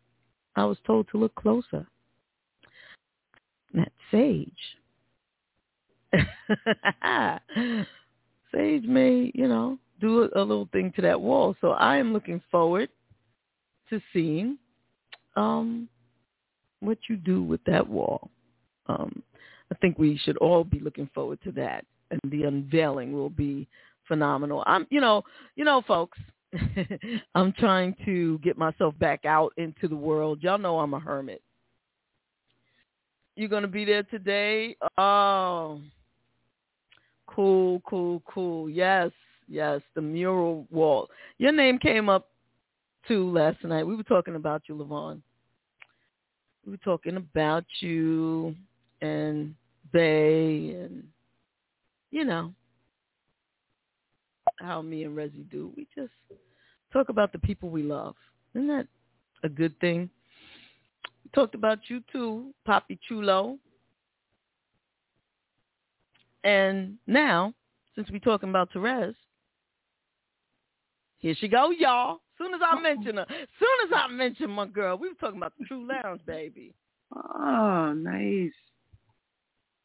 I 0.55 0.65
was 0.65 0.77
told 0.85 1.07
to 1.09 1.17
look 1.17 1.33
closer. 1.35 1.88
And 3.73 3.85
that 3.85 3.91
Sage. 4.11 4.53
Sage 8.53 8.86
may, 8.86 9.31
you 9.34 9.48
know, 9.48 9.77
do 10.00 10.24
a, 10.24 10.41
a 10.41 10.43
little 10.43 10.67
thing 10.72 10.91
to 10.96 11.01
that 11.03 11.20
wall. 11.20 11.55
So 11.62 11.70
I 11.70 11.98
am 11.98 12.13
looking 12.13 12.41
forward 12.51 12.89
to 13.89 14.01
seeing 14.12 14.58
um, 15.36 15.88
what 16.79 16.98
you 17.10 17.15
do 17.15 17.43
with 17.43 17.63
that 17.65 17.88
wall. 17.88 18.29
Um, 18.88 19.24
I 19.72 19.75
think 19.75 19.98
we 19.98 20.17
should 20.17 20.38
all 20.38 20.63
be 20.63 20.79
looking 20.79 21.10
forward 21.13 21.39
to 21.43 21.51
that, 21.53 21.86
and 22.10 22.20
the 22.25 22.43
unveiling 22.43 23.13
will 23.13 23.29
be 23.29 23.67
phenomenal. 24.08 24.63
I'm, 24.65 24.86
you 24.89 25.00
know, 25.01 25.24
you 25.55 25.63
know, 25.63 25.81
folks. 25.88 26.17
I'm 27.36 27.53
trying 27.53 27.96
to 28.03 28.38
get 28.39 28.58
myself 28.58 29.00
back 29.00 29.24
out 29.24 29.53
into 29.55 29.88
the 29.88 29.96
world. 29.96 30.43
Y'all 30.43 30.58
know 30.58 30.79
I'm 30.79 30.93
a 30.93 31.00
hermit. 31.00 31.41
You're 33.38 33.48
gonna 33.48 33.70
be 33.70 33.86
there 33.86 34.03
today? 34.03 34.75
Oh, 34.98 35.79
cool, 37.33 37.81
cool, 37.88 38.21
cool. 38.27 38.69
Yes, 38.69 39.11
yes. 39.47 39.81
The 39.95 40.01
mural 40.01 40.67
wall. 40.71 41.09
Your 41.38 41.51
name 41.51 41.77
came 41.79 42.09
up 42.09 42.29
too 43.07 43.31
last 43.31 43.63
night. 43.63 43.85
We 43.85 43.95
were 43.95 44.03
talking 44.03 44.35
about 44.35 44.63
you, 44.67 44.75
Levon. 44.75 45.21
We 46.65 46.71
were 46.71 46.77
talking 46.77 47.17
about 47.17 47.65
you 47.79 48.55
and 49.01 49.55
Bay 49.91 50.75
and 50.75 51.03
you 52.11 52.23
know 52.23 52.53
how 54.59 54.81
me 54.81 55.03
and 55.03 55.15
Reggie 55.15 55.45
do. 55.51 55.71
We 55.75 55.88
just 55.95 56.11
talk 56.93 57.09
about 57.09 57.31
the 57.31 57.39
people 57.39 57.69
we 57.69 57.83
love. 57.83 58.15
Isn't 58.53 58.67
that 58.67 58.88
a 59.43 59.50
good 59.50 59.77
thing? 59.79 60.09
We 61.23 61.31
talked 61.33 61.55
about 61.55 61.79
you 61.88 62.03
too, 62.11 62.53
Poppy 62.65 63.00
Chulo. 63.07 63.57
And 66.43 66.98
now, 67.07 67.53
since 67.95 68.10
we're 68.12 68.19
talking 68.19 68.50
about 68.50 68.71
Terez, 68.74 69.15
here 71.19 71.36
she 71.39 71.48
go, 71.48 71.69
y'all. 71.71 72.21
Soon 72.38 72.53
as 72.55 72.62
I 72.65 72.79
mention 72.81 73.17
her, 73.17 73.25
soon 73.27 73.88
as 73.88 73.93
I 73.95 74.07
mention 74.07 74.50
my 74.50 74.65
girl, 74.65 74.98
we 74.98 75.10
were 75.10 75.15
talking 75.15 75.38
about 75.38 75.53
the 75.60 75.65
True 75.65 75.88
Lounge, 75.88 76.21
baby. 76.25 76.74
Oh, 77.15 77.93
nice. 77.95 78.51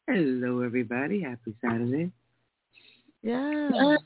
Hello, 0.09 0.63
everybody. 0.63 1.21
Happy 1.21 1.55
Saturday. 1.61 2.11
Yeah. 3.23 3.71
Uh, 3.75 3.97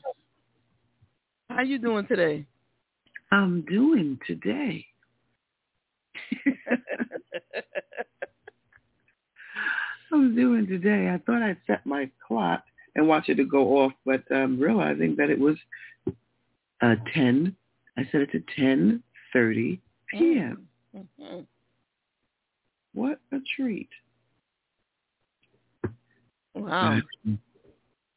How 1.49 1.61
you 1.61 1.77
doing 1.77 2.05
today? 2.07 2.45
I'm 3.31 3.61
doing 3.61 4.19
today. 4.27 4.85
I'm 10.11 10.35
doing 10.35 10.67
today. 10.67 11.09
I 11.09 11.19
thought 11.25 11.41
I'd 11.41 11.57
set 11.67 11.85
my 11.85 12.09
clock 12.25 12.63
and 12.95 13.07
watch 13.07 13.29
it 13.29 13.35
to 13.35 13.45
go 13.45 13.77
off, 13.77 13.93
but 14.05 14.23
um, 14.31 14.59
realizing 14.59 15.15
that 15.17 15.29
it 15.29 15.39
was 15.39 15.55
uh, 16.81 16.95
10. 17.13 17.55
I 17.97 18.03
set 18.11 18.21
it 18.21 18.31
to 18.31 18.43
10.30 18.59 19.79
p.m. 20.09 20.67
Mm-hmm. 20.95 21.39
What 22.93 23.19
a 23.31 23.37
treat. 23.55 23.89
Wow. 26.53 26.99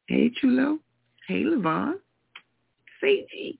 Hey, 0.07 0.31
Chulo. 0.41 0.79
Hey, 1.27 1.43
Levon. 1.43 1.95
Seiji. 3.01 3.57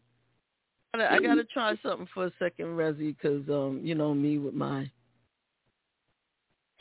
I 0.93 1.19
gotta 1.19 1.43
try 1.43 1.75
something 1.83 2.07
for 2.13 2.27
a 2.27 2.31
second, 2.39 2.67
Resi, 2.67 3.15
because 3.15 3.47
um, 3.49 3.81
you 3.83 3.95
know 3.95 4.13
me 4.13 4.37
with 4.37 4.53
my 4.53 4.89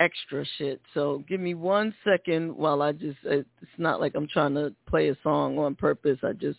extra 0.00 0.44
shit. 0.58 0.80
So 0.92 1.24
give 1.28 1.40
me 1.40 1.54
one 1.54 1.94
second 2.04 2.56
while 2.56 2.82
I 2.82 2.92
just. 2.92 3.18
It's 3.24 3.48
not 3.78 4.00
like 4.00 4.12
I'm 4.14 4.28
trying 4.28 4.54
to 4.54 4.74
play 4.86 5.08
a 5.08 5.16
song 5.22 5.58
on 5.58 5.74
purpose. 5.74 6.18
I 6.22 6.32
just. 6.32 6.58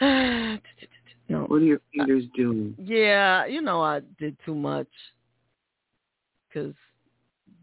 no. 0.00 1.44
What 1.46 1.56
are 1.56 1.64
your 1.64 1.80
fingers 1.94 2.24
doing? 2.36 2.74
Yeah, 2.78 3.46
you 3.46 3.60
know 3.60 3.82
I 3.82 4.00
did 4.18 4.36
too 4.44 4.54
much. 4.54 4.88
Cause, 6.52 6.72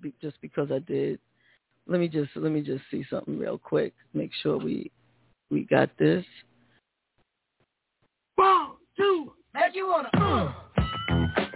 be, 0.01 0.13
just 0.21 0.39
because 0.41 0.71
I 0.71 0.79
did. 0.79 1.19
Let 1.87 1.99
me 1.99 2.07
just 2.07 2.31
let 2.35 2.51
me 2.51 2.61
just 2.61 2.83
see 2.89 3.05
something 3.09 3.37
real 3.37 3.57
quick. 3.57 3.93
Make 4.13 4.31
sure 4.41 4.57
we 4.57 4.91
we 5.49 5.65
got 5.65 5.89
this. 5.97 6.25
One, 8.35 8.71
two, 8.97 9.33
make 9.53 9.75
you 9.75 9.87
wanna. 9.87 10.09
Uh. 10.13 11.51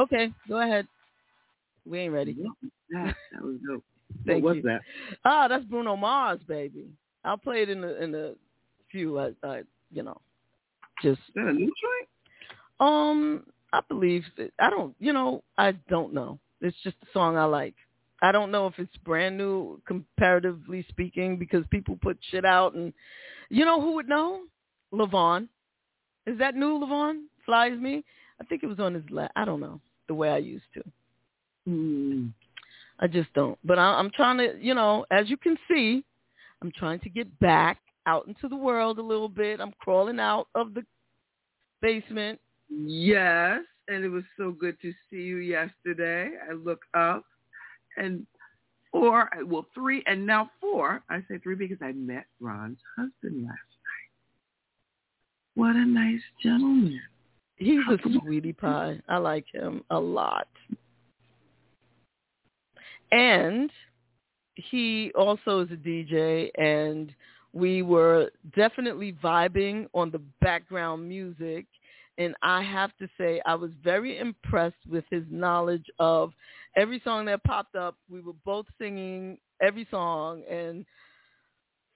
Okay, 0.00 0.32
go 0.48 0.60
ahead. 0.62 0.86
We 1.86 2.00
ain't 2.00 2.12
ready. 2.12 2.36
That, 2.92 3.14
that 3.32 3.42
was 3.44 3.54
dope. 3.64 3.84
Thank 4.26 4.42
what 4.42 4.56
was 4.56 4.56
you. 4.56 4.62
that? 4.62 4.80
Ah, 5.24 5.46
that's 5.46 5.62
Bruno 5.64 5.94
Mars, 5.94 6.40
baby. 6.48 6.88
I'll 7.24 7.36
play 7.36 7.62
it 7.62 7.68
in 7.70 7.80
the 7.80 8.02
in 8.02 8.10
the 8.10 8.34
few. 8.90 9.16
I, 9.20 9.30
I 9.44 9.62
you 9.92 10.02
know, 10.02 10.20
just 11.04 11.20
Is 11.20 11.34
that 11.36 11.46
a 11.46 11.52
new 11.52 11.66
joint? 11.66 12.08
um. 12.80 13.44
I 13.72 13.80
believe 13.88 14.24
that 14.36 14.50
I 14.58 14.70
don't. 14.70 14.96
You 14.98 15.12
know, 15.12 15.44
I 15.56 15.72
don't 15.88 16.12
know. 16.12 16.40
It's 16.60 16.76
just 16.82 16.96
a 17.04 17.06
song 17.12 17.36
I 17.36 17.44
like. 17.44 17.76
I 18.22 18.32
don't 18.32 18.50
know 18.50 18.66
if 18.66 18.74
it's 18.78 18.96
brand 19.04 19.38
new 19.38 19.80
comparatively 19.86 20.84
speaking 20.88 21.36
because 21.36 21.64
people 21.70 21.96
put 22.02 22.18
shit 22.32 22.44
out 22.44 22.74
and 22.74 22.92
you 23.50 23.64
know 23.64 23.80
who 23.80 23.94
would 23.94 24.08
know? 24.08 24.40
Levon. 24.92 25.46
Is 26.26 26.38
that 26.38 26.56
new 26.56 26.80
Levon? 26.80 27.26
Flies 27.46 27.78
me? 27.78 28.04
I 28.40 28.44
think 28.44 28.64
it 28.64 28.66
was 28.66 28.80
on 28.80 28.94
his 28.94 29.04
la 29.10 29.28
I 29.36 29.44
don't 29.44 29.60
know. 29.60 29.80
The 30.10 30.14
way 30.14 30.30
I 30.30 30.38
used 30.38 30.64
to. 30.74 30.82
Hmm. 31.68 32.26
I 32.98 33.06
just 33.06 33.32
don't. 33.32 33.56
But 33.62 33.78
I, 33.78 33.94
I'm 33.94 34.10
trying 34.10 34.38
to, 34.38 34.58
you 34.60 34.74
know, 34.74 35.06
as 35.12 35.30
you 35.30 35.36
can 35.36 35.56
see, 35.70 36.02
I'm 36.60 36.72
trying 36.76 36.98
to 36.98 37.08
get 37.08 37.38
back 37.38 37.78
out 38.06 38.26
into 38.26 38.48
the 38.48 38.56
world 38.56 38.98
a 38.98 39.02
little 39.02 39.28
bit. 39.28 39.60
I'm 39.60 39.72
crawling 39.78 40.18
out 40.18 40.48
of 40.56 40.74
the 40.74 40.84
basement. 41.80 42.40
Yes, 42.68 43.60
and 43.86 44.04
it 44.04 44.08
was 44.08 44.24
so 44.36 44.50
good 44.50 44.80
to 44.82 44.92
see 45.08 45.18
you 45.18 45.36
yesterday. 45.36 46.30
I 46.50 46.54
look 46.54 46.80
up 46.92 47.24
and 47.96 48.26
four, 48.90 49.30
well, 49.44 49.66
three, 49.72 50.02
and 50.08 50.26
now 50.26 50.50
four. 50.60 51.04
I 51.08 51.20
say 51.30 51.38
three 51.38 51.54
because 51.54 51.78
I 51.80 51.92
met 51.92 52.26
Ron's 52.40 52.80
husband 52.96 53.44
last 53.44 53.46
night. 53.46 54.10
What 55.54 55.76
a 55.76 55.86
nice 55.86 56.22
gentleman. 56.42 57.00
He's 57.60 57.80
a 57.90 57.98
sweetie 58.18 58.52
pie. 58.54 58.98
I 59.08 59.18
like 59.18 59.44
him 59.52 59.84
a 59.90 60.00
lot. 60.00 60.48
And 63.12 63.70
he 64.54 65.12
also 65.16 65.60
is 65.60 65.70
a 65.70 65.76
DJ 65.76 66.50
and 66.56 67.14
we 67.52 67.82
were 67.82 68.30
definitely 68.56 69.12
vibing 69.22 69.86
on 69.94 70.10
the 70.10 70.20
background 70.40 71.08
music 71.08 71.66
and 72.18 72.34
I 72.42 72.62
have 72.62 72.96
to 72.98 73.08
say 73.18 73.40
I 73.46 73.54
was 73.54 73.70
very 73.82 74.18
impressed 74.18 74.86
with 74.88 75.04
his 75.10 75.24
knowledge 75.30 75.86
of 75.98 76.32
every 76.76 77.00
song 77.02 77.24
that 77.26 77.42
popped 77.44 77.74
up. 77.74 77.96
We 78.10 78.20
were 78.20 78.34
both 78.44 78.66
singing 78.78 79.38
every 79.60 79.86
song 79.90 80.42
and 80.48 80.86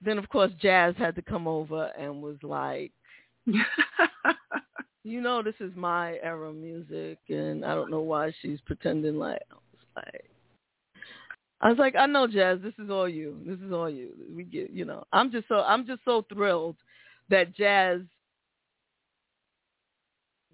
then 0.01 0.17
of 0.17 0.27
course 0.29 0.51
Jazz 0.61 0.95
had 0.97 1.15
to 1.15 1.21
come 1.21 1.47
over 1.47 1.91
and 1.97 2.21
was 2.21 2.37
like 2.43 2.91
you 5.05 5.21
know 5.21 5.43
this 5.43 5.55
is 5.59 5.71
my 5.75 6.17
era 6.23 6.51
music 6.51 7.19
and 7.29 7.63
I 7.63 7.75
don't 7.75 7.91
know 7.91 8.01
why 8.01 8.33
she's 8.41 8.59
pretending 8.65 9.17
like 9.17 9.41
I 9.51 9.55
was 9.55 9.85
like 9.95 10.29
I 11.61 11.69
was 11.69 11.77
like, 11.77 11.95
I 11.95 12.05
know 12.05 12.27
Jazz, 12.27 12.59
this 12.61 12.73
is 12.77 12.89
all 12.89 13.07
you. 13.07 13.39
This 13.45 13.57
is 13.59 13.71
all 13.71 13.89
you. 13.89 14.09
We 14.35 14.43
get 14.43 14.71
you 14.71 14.83
know. 14.83 15.05
I'm 15.13 15.31
just 15.31 15.47
so 15.47 15.61
I'm 15.61 15.87
just 15.87 16.01
so 16.03 16.25
thrilled 16.29 16.75
that 17.29 17.55
Jazz 17.55 18.01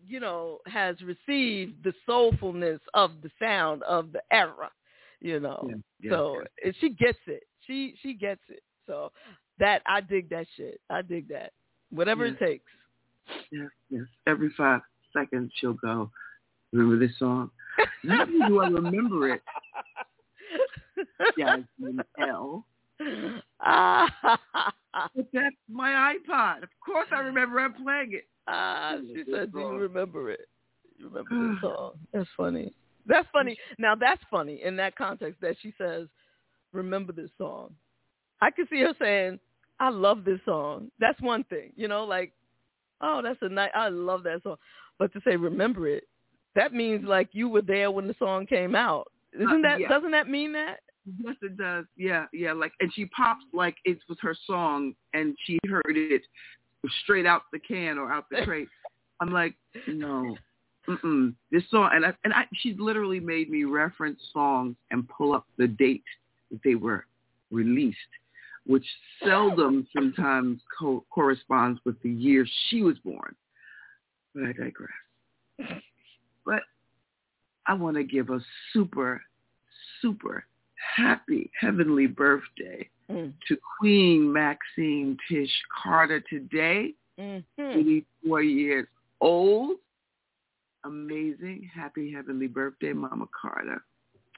you 0.08 0.20
know, 0.20 0.60
has 0.68 0.96
received 1.02 1.84
the 1.84 1.94
soulfulness 2.08 2.80
of 2.94 3.12
the 3.22 3.32
sound 3.40 3.84
of 3.84 4.12
the 4.12 4.22
era, 4.32 4.70
you 5.22 5.40
know. 5.40 5.64
Yeah, 5.70 5.76
yeah, 6.02 6.12
so 6.12 6.44
yeah. 6.64 6.72
she 6.80 6.90
gets 6.90 7.20
it. 7.28 7.44
She 7.66 7.96
she 8.02 8.14
gets 8.14 8.42
it. 8.50 8.62
So 8.88 9.12
that 9.60 9.82
I 9.86 10.02
dig 10.02 10.30
that 10.30 10.48
shit. 10.58 10.82
I 10.90 11.02
dig 11.02 11.30
that. 11.30 11.54
Whatever 11.92 12.26
it 12.26 12.40
takes. 12.40 12.72
Yes, 13.52 13.70
yes. 13.90 14.04
Every 14.28 14.50
five 14.56 14.82
seconds 15.14 15.52
she'll 15.56 15.74
go, 15.74 16.10
remember 16.72 17.06
this 17.06 17.18
song? 17.20 17.52
Not 18.04 18.28
only 18.28 18.48
do 18.48 18.60
I 18.60 18.68
remember 18.68 19.30
it, 19.34 19.42
Jasmine 21.38 22.02
L. 22.20 22.66
But 25.16 25.28
that's 25.34 25.56
my 25.70 26.16
iPod. 26.16 26.64
Of 26.64 26.70
course 26.86 27.08
I 27.12 27.20
remember 27.20 27.60
I'm 27.60 27.74
playing 27.74 28.14
it. 28.14 28.28
Ah, 28.48 28.98
she 29.14 29.24
said, 29.32 29.52
"Do 29.52 29.60
you 29.60 29.78
remember 29.78 30.30
it? 30.30 30.48
You 30.98 31.10
remember 31.10 31.54
the 31.54 31.58
song?" 31.62 31.94
That's 32.14 32.30
funny. 32.38 32.74
That's 33.06 33.28
funny. 33.32 33.58
Now 33.78 33.96
that's 33.96 34.22
funny 34.30 34.62
in 34.64 34.76
that 34.78 34.96
context 34.96 35.42
that 35.42 35.56
she 35.62 35.74
says, 35.78 36.08
"Remember 36.74 37.14
this 37.14 37.30
song." 37.38 37.76
I 38.42 38.52
can 38.52 38.68
see 38.70 38.82
her 38.82 38.94
saying, 39.00 39.40
"I 39.80 39.90
love 39.90 40.24
this 40.24 40.40
song." 40.46 40.92
That's 41.00 41.20
one 41.22 41.44
thing, 41.46 41.74
you 41.76 41.88
know, 41.88 42.04
like, 42.06 42.34
"Oh, 43.02 43.22
that's 43.24 43.40
a 43.42 43.50
nice. 43.50 43.72
I 43.76 43.90
love 43.90 44.24
that 44.24 44.44
song." 44.44 44.58
But 45.00 45.14
to 45.14 45.22
say 45.26 45.36
"remember 45.36 45.88
it," 45.88 46.08
that 46.56 46.74
means 46.74 47.06
like 47.06 47.30
you 47.32 47.50
were 47.50 47.62
there 47.62 47.92
when 47.92 48.08
the 48.08 48.16
song 48.20 48.46
came 48.46 48.76
out, 48.76 49.12
Isn't 49.34 49.66
uh, 49.66 49.70
that 49.70 49.80
yeah. 49.80 49.88
doesn't 49.88 50.12
that 50.12 50.28
mean 50.28 50.54
that? 50.54 50.80
Yes, 51.24 51.36
it 51.42 51.58
does. 51.58 51.86
Yeah, 51.98 52.26
yeah. 52.34 52.54
Like, 52.54 52.74
and 52.80 52.94
she 52.94 53.06
pops 53.06 53.44
like 53.54 53.76
it 53.86 53.98
was 54.08 54.18
her 54.22 54.36
song, 54.46 54.94
and 55.14 55.36
she 55.46 55.58
heard 55.68 55.98
it 55.98 56.22
straight 57.04 57.26
out 57.26 57.44
the 57.52 57.60
can 57.60 57.98
or 57.98 58.12
out 58.12 58.26
the 58.30 58.42
crate. 58.46 58.68
I'm 59.20 59.32
like, 59.32 59.56
no, 59.88 60.36
mm-mm. 60.88 61.34
this 61.52 61.64
song, 61.70 61.92
and 61.94 62.06
I, 62.06 62.14
and 62.24 62.34
I, 62.34 62.46
she's 62.56 62.76
literally 62.80 63.20
made 63.20 63.50
me 63.50 63.64
reference 63.66 64.20
songs 64.34 64.76
and 64.90 65.08
pull 65.08 65.34
up 65.34 65.46
the 65.58 65.68
date 65.68 66.04
that 66.50 66.60
they 66.64 66.76
were 66.76 67.06
released, 67.52 67.98
which 68.66 68.86
seldom 69.24 69.88
sometimes 69.94 70.62
co- 70.80 71.06
corresponds 71.10 71.80
with 71.86 72.02
the 72.04 72.10
year 72.10 72.46
she 72.70 72.82
was 72.84 72.98
born. 73.00 73.36
But 74.34 74.44
I 74.44 74.54
digress. 74.54 75.82
But 76.46 76.62
I 77.68 77.74
want 77.74 77.98
to 77.98 78.04
give 78.04 78.30
a 78.30 78.40
super, 78.74 79.22
super 80.02 80.46
happy 80.96 81.52
heavenly 81.60 82.08
birthday 82.08 82.90
Mm. 83.10 83.34
to 83.50 83.58
Queen 83.78 84.32
Maxine 84.32 85.18
Tish 85.30 85.52
Carter 85.84 86.22
today, 86.30 86.94
Mm-hmm. 87.20 87.78
84 88.22 88.42
years 88.44 88.88
old. 89.20 89.78
Amazing. 90.86 91.70
Happy 91.76 92.12
heavenly 92.12 92.48
birthday, 92.48 92.94
Mama 92.94 93.26
Carter. 93.40 93.84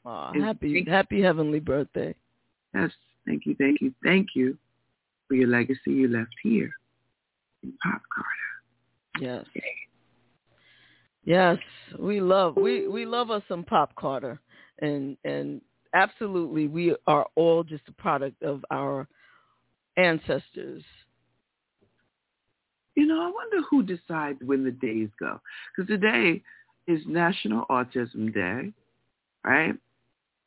And 0.05 0.43
happy 0.43 0.83
happy 0.89 1.21
heavenly 1.21 1.59
birthday. 1.59 2.15
Yes, 2.73 2.89
thank 3.25 3.45
you, 3.45 3.55
thank 3.57 3.81
you, 3.81 3.93
thank 4.03 4.29
you 4.35 4.57
for 5.27 5.35
your 5.35 5.47
legacy 5.47 5.91
you 5.91 6.07
left 6.07 6.33
here 6.41 6.71
in 7.63 7.73
Pop 7.83 8.01
Carter. 8.13 8.29
Yes. 9.19 9.45
Yes, 11.25 11.57
we 11.97 12.19
love 12.19 12.57
we 12.57 12.87
we 12.87 13.05
love 13.05 13.31
us 13.31 13.43
some 13.47 13.63
Pop 13.63 13.95
Carter, 13.95 14.39
and 14.79 15.15
and 15.23 15.61
absolutely 15.93 16.67
we 16.67 16.95
are 17.07 17.25
all 17.35 17.63
just 17.63 17.83
a 17.87 17.93
product 17.93 18.43
of 18.43 18.65
our 18.71 19.07
ancestors. 19.95 20.83
You 22.95 23.07
know, 23.07 23.21
I 23.21 23.31
wonder 23.31 23.65
who 23.69 23.83
decides 23.83 24.39
when 24.43 24.63
the 24.63 24.71
days 24.71 25.09
go. 25.19 25.39
Because 25.75 25.87
today 25.87 26.43
is 26.87 26.99
National 27.07 27.65
Autism 27.67 28.33
Day, 28.33 28.71
right? 29.43 29.73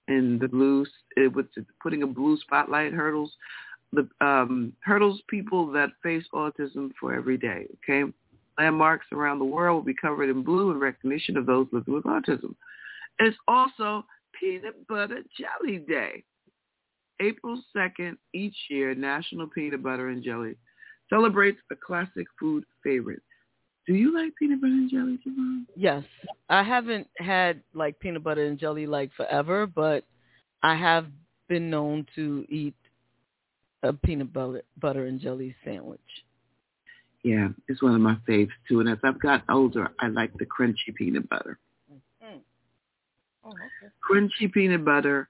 And 0.09 0.41
the 0.41 0.49
blues, 0.49 0.89
it 1.17 1.35
was 1.35 1.47
putting 1.83 2.03
a 2.03 2.07
blue 2.07 2.39
spotlight 2.39 2.93
hurdles 2.93 3.33
the 3.93 4.09
um, 4.21 4.73
hurdles 4.81 5.21
people 5.29 5.71
that 5.73 5.91
face 6.03 6.25
autism 6.35 6.91
for 6.99 7.15
every 7.15 7.37
day. 7.37 7.67
Okay, 7.77 8.11
landmarks 8.59 9.07
around 9.13 9.39
the 9.39 9.45
world 9.45 9.77
will 9.77 9.85
be 9.85 9.95
covered 9.95 10.29
in 10.29 10.43
blue 10.43 10.71
in 10.71 10.79
recognition 10.79 11.37
of 11.37 11.47
those 11.47 11.67
living 11.73 11.95
with 11.95 12.05
autism. 12.05 12.55
It's 13.19 13.37
also 13.49 14.05
Peanut 14.39 14.87
Butter 14.87 15.23
Jelly 15.39 15.79
Day. 15.79 16.25
April 17.21 17.63
2nd 17.75 18.17
each 18.35 18.57
year, 18.69 18.95
National 18.95 19.47
Peanut 19.47 19.83
Butter 19.83 20.11
and 20.11 20.23
Jelly 20.23 20.55
celebrates 21.09 21.59
a 21.71 21.77
classic 21.77 22.27
food 22.39 22.65
favorite. 22.85 23.23
Do 23.87 23.95
you 23.95 24.13
like 24.13 24.35
peanut 24.37 24.61
butter 24.61 24.73
and 24.73 24.91
jelly, 24.91 25.19
JaVonne? 25.27 25.67
Yes, 25.77 26.05
I 26.49 26.63
haven't 26.63 27.07
had 27.19 27.63
like 27.73 27.99
peanut 28.01 28.25
butter 28.25 28.45
and 28.47 28.59
jelly 28.59 28.87
like 28.87 29.13
forever, 29.15 29.67
but 29.67 30.05
I 30.63 30.75
have 30.75 31.07
been 31.49 31.71
known 31.71 32.07
to 32.17 32.45
eat 32.49 32.75
a 33.83 33.93
peanut 33.93 34.33
butter 34.33 34.63
butter 34.81 35.07
and 35.07 35.21
jelly 35.21 35.55
sandwich. 35.65 36.01
Yeah, 37.23 37.49
it's 37.69 37.83
one 37.83 37.95
of 37.95 38.01
my 38.01 38.17
faves 38.29 38.51
too. 38.69 38.81
And 38.81 38.89
as 38.89 38.99
I've 39.05 39.21
gotten 39.21 39.47
older, 39.49 39.89
I 40.01 40.09
like 40.09 40.33
the 40.39 40.47
crunchy 40.47 40.95
peanut 40.95 41.29
butter. 41.29 41.59
Mm. 42.25 42.41
Oh, 43.45 43.51
okay. 43.51 43.93
Crunchy 44.09 44.53
peanut 44.53 44.85
butter, 44.85 45.29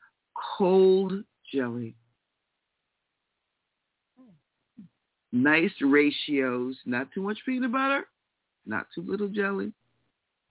cold 0.56 1.24
jelly. 1.52 1.94
Nice 5.32 5.72
ratios, 5.82 6.76
not 6.86 7.08
too 7.12 7.20
much 7.20 7.38
peanut 7.44 7.72
butter, 7.72 8.06
not 8.66 8.86
too 8.94 9.02
little 9.06 9.28
jelly, 9.28 9.72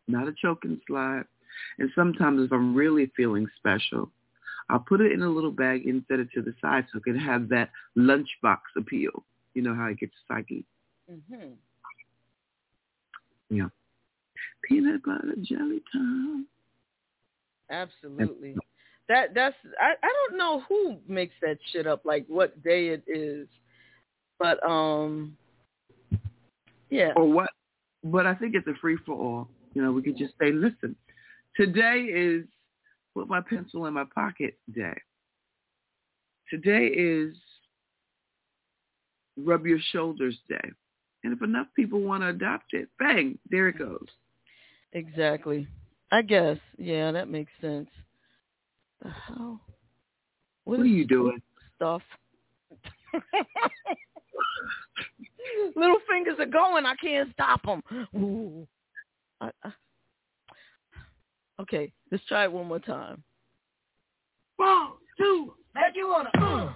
not 0.08 0.28
a 0.28 0.34
choking 0.41 0.80
slide. 0.88 1.23
And 1.80 1.89
sometimes 1.95 2.41
if 2.41 2.51
I'm 2.51 2.75
really 2.75 3.12
feeling 3.15 3.47
special, 3.58 4.12
I'll 4.69 4.80
put 4.80 5.01
it 5.01 5.12
in 5.12 5.21
a 5.21 5.30
little 5.30 5.51
bag 5.51 5.86
and 5.88 6.04
set 6.08 6.19
it 6.19 6.30
to 6.34 6.41
the 6.41 6.54
side 6.62 6.86
so 6.91 6.97
it 6.97 7.04
can 7.04 7.17
have 7.17 7.49
that 7.49 7.69
lunchbox 7.97 8.58
appeal. 8.78 9.23
You 9.54 9.62
know 9.62 9.75
how 9.75 9.86
it 9.86 9.99
gets 9.99 10.13
psyche. 10.28 10.65
Mm-hmm. 11.12 11.51
Yeah. 13.49 13.67
Peanut 14.63 15.04
butter 15.04 15.36
jelly 15.43 15.84
time. 15.93 16.47
Absolutely. 17.69 18.56
That 19.08 19.36
that's 19.36 19.56
I, 19.80 19.93
I 20.01 20.13
don't 20.28 20.38
know 20.38 20.62
who 20.67 20.97
makes 21.08 21.36
that 21.41 21.58
shit 21.71 21.86
up, 21.86 22.01
like 22.06 22.25
what 22.28 22.62
day 22.63 22.88
it 22.88 23.04
is. 23.08 23.47
But 24.39 24.63
um 24.67 25.38
yeah. 26.89 27.13
Or 27.15 27.32
what? 27.32 27.49
But 28.05 28.27
I 28.27 28.35
think 28.35 28.53
it's 28.53 28.67
a 28.67 28.75
free 28.79 28.97
for 29.03 29.15
all. 29.15 29.49
You 29.73 29.81
know, 29.81 29.91
we 29.91 30.03
could 30.03 30.15
just 30.15 30.35
say, 30.39 30.51
listen, 30.51 30.95
today 31.57 32.01
is 32.01 32.45
put 33.15 33.27
my 33.27 33.41
pencil 33.41 33.87
in 33.87 33.95
my 33.95 34.05
pocket 34.13 34.59
day. 34.73 34.93
Today 36.51 36.85
is 36.85 37.35
rub 39.35 39.65
your 39.65 39.79
shoulders 39.91 40.37
day. 40.47 40.69
And 41.23 41.33
if 41.33 41.41
enough 41.41 41.65
people 41.75 42.01
want 42.01 42.21
to 42.21 42.27
adopt 42.27 42.73
it, 42.73 42.89
bang, 42.99 43.39
there 43.49 43.69
it 43.69 43.79
goes. 43.79 44.05
Exactly. 44.93 45.67
I 46.11 46.21
guess. 46.21 46.59
Yeah, 46.77 47.11
that 47.11 47.27
makes 47.27 47.51
sense. 47.59 47.89
The 49.01 49.09
hell? 49.09 49.59
What, 50.65 50.79
are 50.79 50.85
you 50.85 51.07
doing? 51.07 51.41
Stuff. 51.75 52.03
Little 55.75 55.99
fingers 56.10 56.36
are 56.39 56.45
going. 56.45 56.86
I 56.86 56.95
can't 56.95 57.31
stop 57.34 57.62
them. 57.63 57.81
Ooh. 58.15 58.67
I, 59.41 59.49
I... 59.63 59.71
Okay, 61.62 61.91
let's 62.12 62.25
try 62.25 62.43
it 62.43 62.51
one 62.51 62.67
more 62.67 62.79
time. 62.79 63.23
One, 64.58 64.91
two, 65.17 65.53
make 65.73 65.95
you 65.95 66.08
wanna. 66.08 66.29
Uh. 66.38 66.73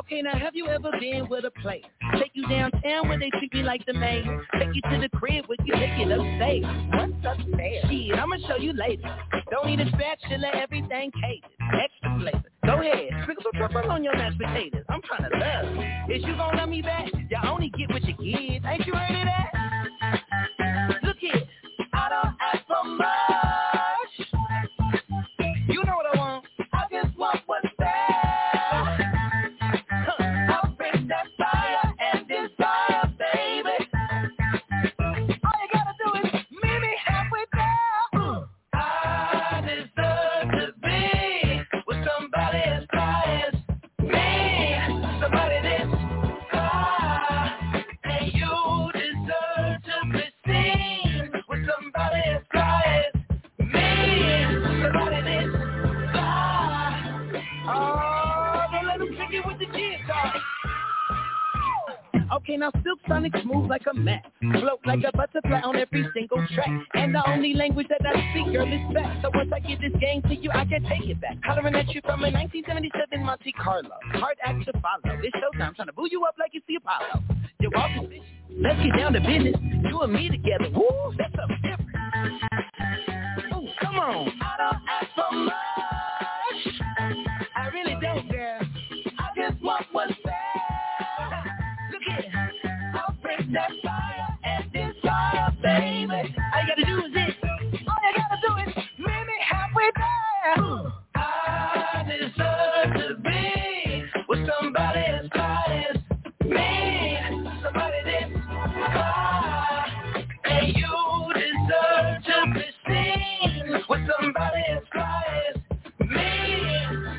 Okay. 0.00 0.22
Now, 0.22 0.36
have 0.38 0.54
you 0.54 0.66
ever 0.68 0.90
been 0.98 1.28
with 1.28 1.44
a 1.44 1.50
place? 1.62 1.84
Take 2.18 2.32
you 2.34 2.46
downtown 2.48 3.08
where 3.08 3.18
they 3.18 3.30
treat 3.38 3.52
me 3.52 3.62
like 3.62 3.84
the 3.86 3.92
main. 3.92 4.24
Take 4.58 4.74
you 4.74 4.82
to 4.90 5.00
the 5.00 5.08
crib 5.16 5.44
where 5.46 5.58
you 5.64 5.74
take 5.74 5.98
it 5.98 6.10
upstairs. 6.10 6.64
What's 6.92 7.38
upstairs? 7.38 7.84
Shit, 7.88 8.18
I'ma 8.18 8.36
show 8.48 8.56
you 8.56 8.72
later. 8.72 9.14
Don't 9.50 9.66
need 9.66 9.80
a 9.80 9.88
spatula, 9.88 10.50
everything 10.54 11.10
catered. 11.20 11.50
Extra 11.60 12.18
flavor. 12.20 12.50
Go 12.66 12.80
ahead, 12.80 13.08
sprinkle 13.22 13.44
some 13.52 13.60
pepper 13.60 13.82
on 13.88 14.04
your 14.04 14.16
mashed 14.16 14.38
potatoes. 14.38 14.84
I'm 14.88 15.02
trying 15.02 15.30
to 15.30 15.38
love. 15.38 16.10
Is 16.10 16.22
you 16.24 16.36
gonna 16.36 16.56
love 16.56 16.68
me 16.68 16.82
back? 16.82 17.06
You 17.12 17.36
only 17.46 17.70
get 17.70 17.90
what 17.90 18.02
you 18.04 18.14
give. 18.14 18.64
Ain't 18.64 18.86
you 18.86 18.94
heard 18.94 19.10
of 19.10 19.26
that? 19.26 21.00
Look 21.02 21.16
here, 21.18 21.42
sonic 63.08 63.32
smooth 63.42 63.68
like 63.68 63.82
a 63.90 63.94
map. 63.94 64.24
Float 64.40 64.80
like 64.86 65.00
a 65.06 65.16
butterfly 65.16 65.60
on 65.60 65.76
every 65.76 66.06
single 66.14 66.44
track. 66.54 66.70
And 66.94 67.14
the 67.14 67.28
only 67.28 67.54
language 67.54 67.86
that 67.88 68.00
I 68.04 68.30
speak, 68.30 68.52
girl, 68.52 68.66
is 68.66 68.94
back. 68.94 69.22
So 69.22 69.30
once 69.34 69.50
I 69.54 69.60
give 69.60 69.80
this 69.80 69.92
game 70.00 70.22
to 70.22 70.34
you, 70.34 70.50
I 70.50 70.64
can 70.64 70.82
take 70.84 71.08
it 71.08 71.20
back. 71.20 71.36
Hollering 71.44 71.74
at 71.74 71.88
you 71.94 72.00
from 72.02 72.24
a 72.24 72.30
1977 72.30 73.24
Monte 73.24 73.52
Carlo. 73.52 73.90
Hard 74.14 74.36
act 74.44 74.64
to 74.66 74.72
follow. 74.80 75.18
It's 75.22 75.36
showtime, 75.36 75.74
trying 75.76 75.86
to 75.88 75.92
boo 75.92 76.08
you 76.10 76.24
up 76.24 76.36
like 76.38 76.54
you 76.54 76.60
see 76.66 76.76
Apollo. 76.76 77.22
You're 77.60 77.70
walking 77.74 78.08
fish. 78.08 78.22
Let's 78.58 78.80
get 78.82 78.96
down 78.96 79.12
to 79.12 79.20
business. 79.20 79.56
You 79.88 80.00
and 80.00 80.12
me 80.12 80.28
together. 80.28 80.70
Woo, 80.74 81.12
that's 81.18 81.34
something 81.36 81.60
different. 81.62 81.90
Ooh, 83.54 83.68
come 83.80 83.98
on. 83.98 84.28
I 84.40 84.56
don't 84.58 84.82
ask 84.88 85.06
for 85.14 85.36
much. 85.36 85.54
I 87.56 87.68
really 87.68 87.96
don't, 88.00 88.30
girl. 88.30 88.69
That 93.52 93.70
fire 93.82 94.38
and 94.44 94.72
this 94.72 94.94
fire, 95.02 95.50
baby. 95.62 96.10
All 96.10 96.22
you 96.22 96.68
gotta 96.68 96.84
do 96.84 96.98
is. 96.98 97.34
All 97.88 98.00
you 98.04 98.12
gotta 98.16 98.38
do 98.46 98.70
is 98.70 98.76
me 98.98 99.36
halfway 99.48 99.90
there. 99.96 100.92
I 101.16 102.04
deserve 102.06 102.94
to 102.94 103.14
be 103.22 104.04
with 104.28 104.48
somebody 104.48 105.00
as 105.00 105.26
fine 105.34 105.84
as 105.90 105.96
me. 106.46 107.18
Somebody 107.62 108.00
that's 108.04 108.32
fine. 108.94 110.26
And 110.44 110.68
you 110.76 111.32
deserve 111.34 112.22
to 112.24 112.36
be 112.54 112.64
seen 112.86 113.82
with 113.88 114.08
somebody 114.20 114.62
as 114.70 114.82
fine 114.94 115.32
as 115.48 116.08
me. 116.08 116.28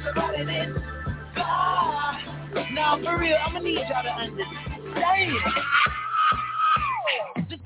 Somebody 0.05 0.45
that's 0.45 0.79
fine. 1.35 2.73
Now 2.73 2.99
for 3.03 3.19
real, 3.19 3.37
I'ma 3.45 3.59
need 3.59 3.75
y'all 3.75 4.03
to 4.03 4.09
understand. 4.09 6.00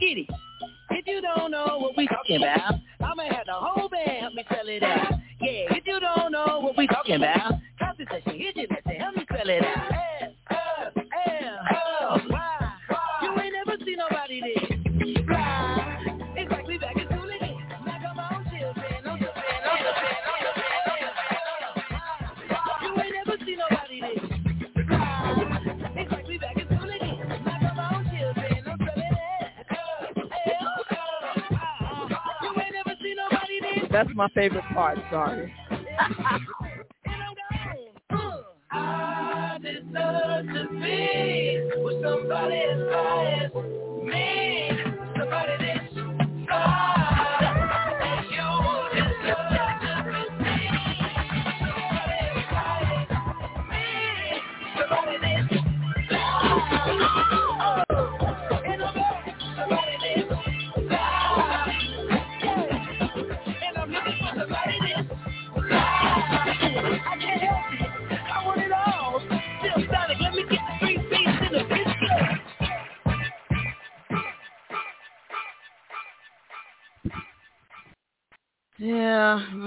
If 0.08 1.08
you 1.08 1.20
don't 1.20 1.50
know 1.50 1.80
what 1.80 1.98
we 1.98 2.08
talking 2.08 2.38
about, 2.38 2.76
I'ma 3.02 3.24
have 3.24 3.48
the 3.48 3.54
whole 3.54 3.90
band 3.90 4.20
help 4.22 4.34
me 4.36 4.44
spell 4.46 4.68
it 4.68 4.84
out. 4.84 5.14
Yeah, 5.42 5.74
if 5.74 5.88
you 5.88 6.00
don't 6.00 6.32
know 6.32 6.60
what 6.62 6.78
we 6.78 6.86
talking 6.86 7.16
about, 7.16 7.54
concentration, 7.80 8.38
hit 8.38 8.56
your 8.56 8.68
message, 8.70 9.02
help 9.02 9.16
me 9.16 9.24
spell 9.24 9.50
it 9.50 9.66
out. 9.66 9.92
S, 9.92 10.15
That's 33.96 34.10
my 34.14 34.28
favorite 34.36 34.66
part. 34.74 34.98
Sorry. 35.10 35.54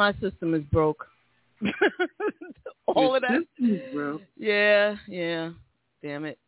my 0.08 0.20
system 0.20 0.54
is 0.54 0.62
broke. 0.72 1.06
All 2.86 3.14
of 3.16 3.22
that. 3.22 3.44
bro. 3.92 4.20
Yeah, 4.36 4.96
yeah. 5.06 5.50
Damn 6.02 6.24
it. 6.24 6.38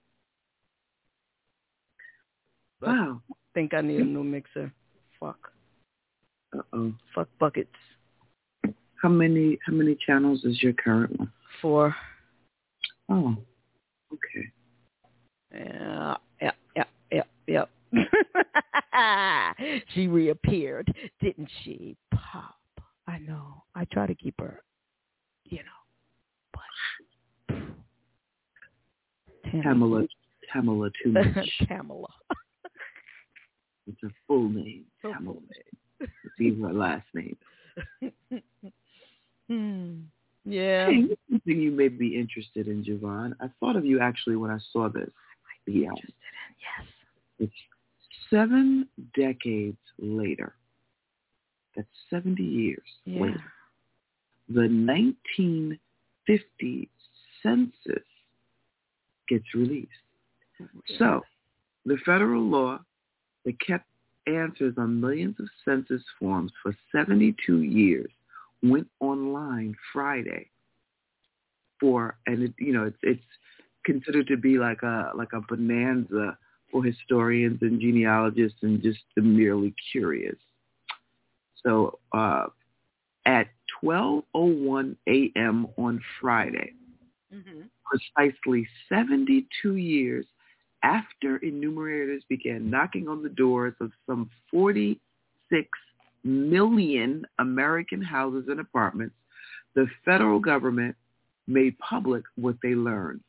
But 2.81 2.89
Wow. 2.91 3.23
think 3.53 3.75
I 3.75 3.83
need 3.83 4.01
a 4.01 4.05
new 4.05 4.25
mixer. 4.25 4.73
Fuck. 5.19 5.53
Uh 6.57 6.63
oh. 6.73 6.93
Fuck 7.15 7.29
buckets. 7.39 7.69
How 9.03 9.09
many 9.09 9.59
how 9.67 9.73
many 9.73 9.97
channels 10.07 10.45
is 10.45 10.63
your 10.63 10.73
current 10.73 11.19
one? 11.19 11.33
Four. 11.61 11.95
Oh. 13.11 13.37
Okay. 14.13 14.47
Yeah, 15.53 16.17
yeah, 16.41 16.53
yeah, 16.77 17.25
yeah, 17.47 17.65
yeah. 17.93 19.53
she 19.95 20.07
reappeared, 20.07 20.95
didn't 21.21 21.51
she? 21.65 21.97
Pop. 22.13 22.60
I 23.11 23.19
know. 23.19 23.65
I 23.75 23.85
try 23.87 24.07
to 24.07 24.15
keep 24.15 24.39
her, 24.39 24.63
you 25.45 25.59
know, 25.59 25.65
but 27.49 27.57
Tamala 29.63 30.07
Tamala 30.53 30.91
too 31.03 31.11
much. 31.13 31.49
Tamala. 31.67 32.07
it's 33.89 33.99
her 34.03 34.11
full 34.29 34.49
name. 34.49 34.85
Her 35.03 35.13
Tamala. 35.15 35.41
full 35.41 35.43
It's 36.01 36.41
even 36.41 36.63
her 36.63 36.73
last 36.73 37.07
name. 37.15 37.37
Hmm. 39.49 40.03
Yeah. 40.45 40.87
Hey, 40.87 41.17
something 41.29 41.61
you 41.61 41.73
may 41.73 41.89
be 41.89 42.17
interested 42.17 42.69
in, 42.69 42.85
JaVonne. 42.85 43.33
I 43.41 43.49
thought 43.59 43.75
of 43.75 43.85
you 43.85 43.99
actually 43.99 44.37
when 44.37 44.53
I 44.53 44.59
saw 44.73 44.89
this. 44.89 45.11
The 45.67 45.87
album. 45.87 46.05
Yes. 46.79 46.87
It's 47.41 47.53
seven 48.31 48.87
decades 49.17 49.77
later. 49.99 50.55
That's 51.77 51.89
70 52.11 52.43
years 52.43 52.83
Yeah. 53.05 53.23
later. 53.23 53.53
The 54.49 54.69
1950 54.69 56.89
census 57.43 58.05
gets 59.29 59.55
released. 59.55 59.89
Mm-hmm. 60.61 60.79
So, 60.99 61.23
the 61.87 61.97
federal 62.05 62.43
law 62.43 62.81
that 63.45 63.59
kept 63.61 63.87
answers 64.27 64.75
on 64.77 65.01
millions 65.01 65.39
of 65.41 65.49
census 65.65 66.03
forms 66.19 66.53
for 66.63 66.77
72 66.93 67.63
years 67.63 68.11
went 68.63 68.89
online 69.01 69.75
Friday 69.93 70.51
for, 71.79 72.19
and 72.27 72.43
it, 72.43 72.55
you 72.59 72.73
know, 72.73 72.85
it's 72.85 72.99
it's 73.03 73.23
considered 73.85 74.27
to 74.27 74.37
be 74.37 74.59
like 74.59 74.83
a 74.83 75.13
like 75.15 75.33
a 75.33 75.41
bonanza 75.41 76.37
for 76.71 76.85
historians 76.85 77.59
and 77.63 77.81
genealogists 77.81 78.63
and 78.63 78.83
just 78.83 79.01
the 79.17 79.23
merely 79.23 79.75
curious. 79.91 80.37
So 81.63 81.99
uh, 82.13 82.47
at 83.27 83.49
12:01 83.83 84.97
a.m. 85.09 85.67
on 85.77 86.01
Friday, 86.21 86.75
Mm-hmm. 87.33 87.61
precisely 87.85 88.67
72 88.89 89.77
years 89.77 90.27
after 90.83 91.37
enumerators 91.45 92.25
began 92.29 92.69
knocking 92.69 93.07
on 93.07 93.23
the 93.23 93.29
doors 93.29 93.75
of 93.81 93.93
some 94.05 94.29
46 94.51 95.69
million 96.25 97.25
American 97.39 98.03
houses 98.03 98.47
and 98.49 98.59
apartments, 98.59 99.15
the 99.77 99.87
federal 100.05 100.41
government 100.41 100.97
made 101.47 101.79
public 101.79 102.25
what 102.37 102.57
they 102.63 102.75
learned. 102.75 103.21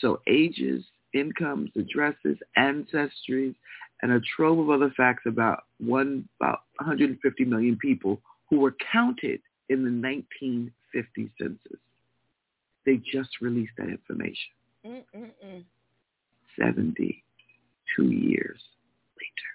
So 0.00 0.20
ages, 0.26 0.84
incomes, 1.14 1.70
addresses, 1.76 2.36
ancestries, 2.58 3.54
and 4.02 4.12
a 4.12 4.20
trove 4.36 4.58
of 4.58 4.70
other 4.70 4.92
facts 4.96 5.22
about 5.26 5.64
one 5.78 6.28
about 6.40 6.60
150 6.78 7.44
million 7.44 7.76
people 7.80 8.20
who 8.50 8.60
were 8.60 8.74
counted 8.92 9.40
in 9.68 9.84
the 9.84 9.90
1950 9.90 11.30
census. 11.40 11.80
They 12.84 12.96
just 12.96 13.30
released 13.40 13.72
that 13.78 13.88
information 13.88 14.52
Mm-mm-mm. 14.86 15.64
72 16.58 18.02
years 18.04 18.60
later. 19.18 19.52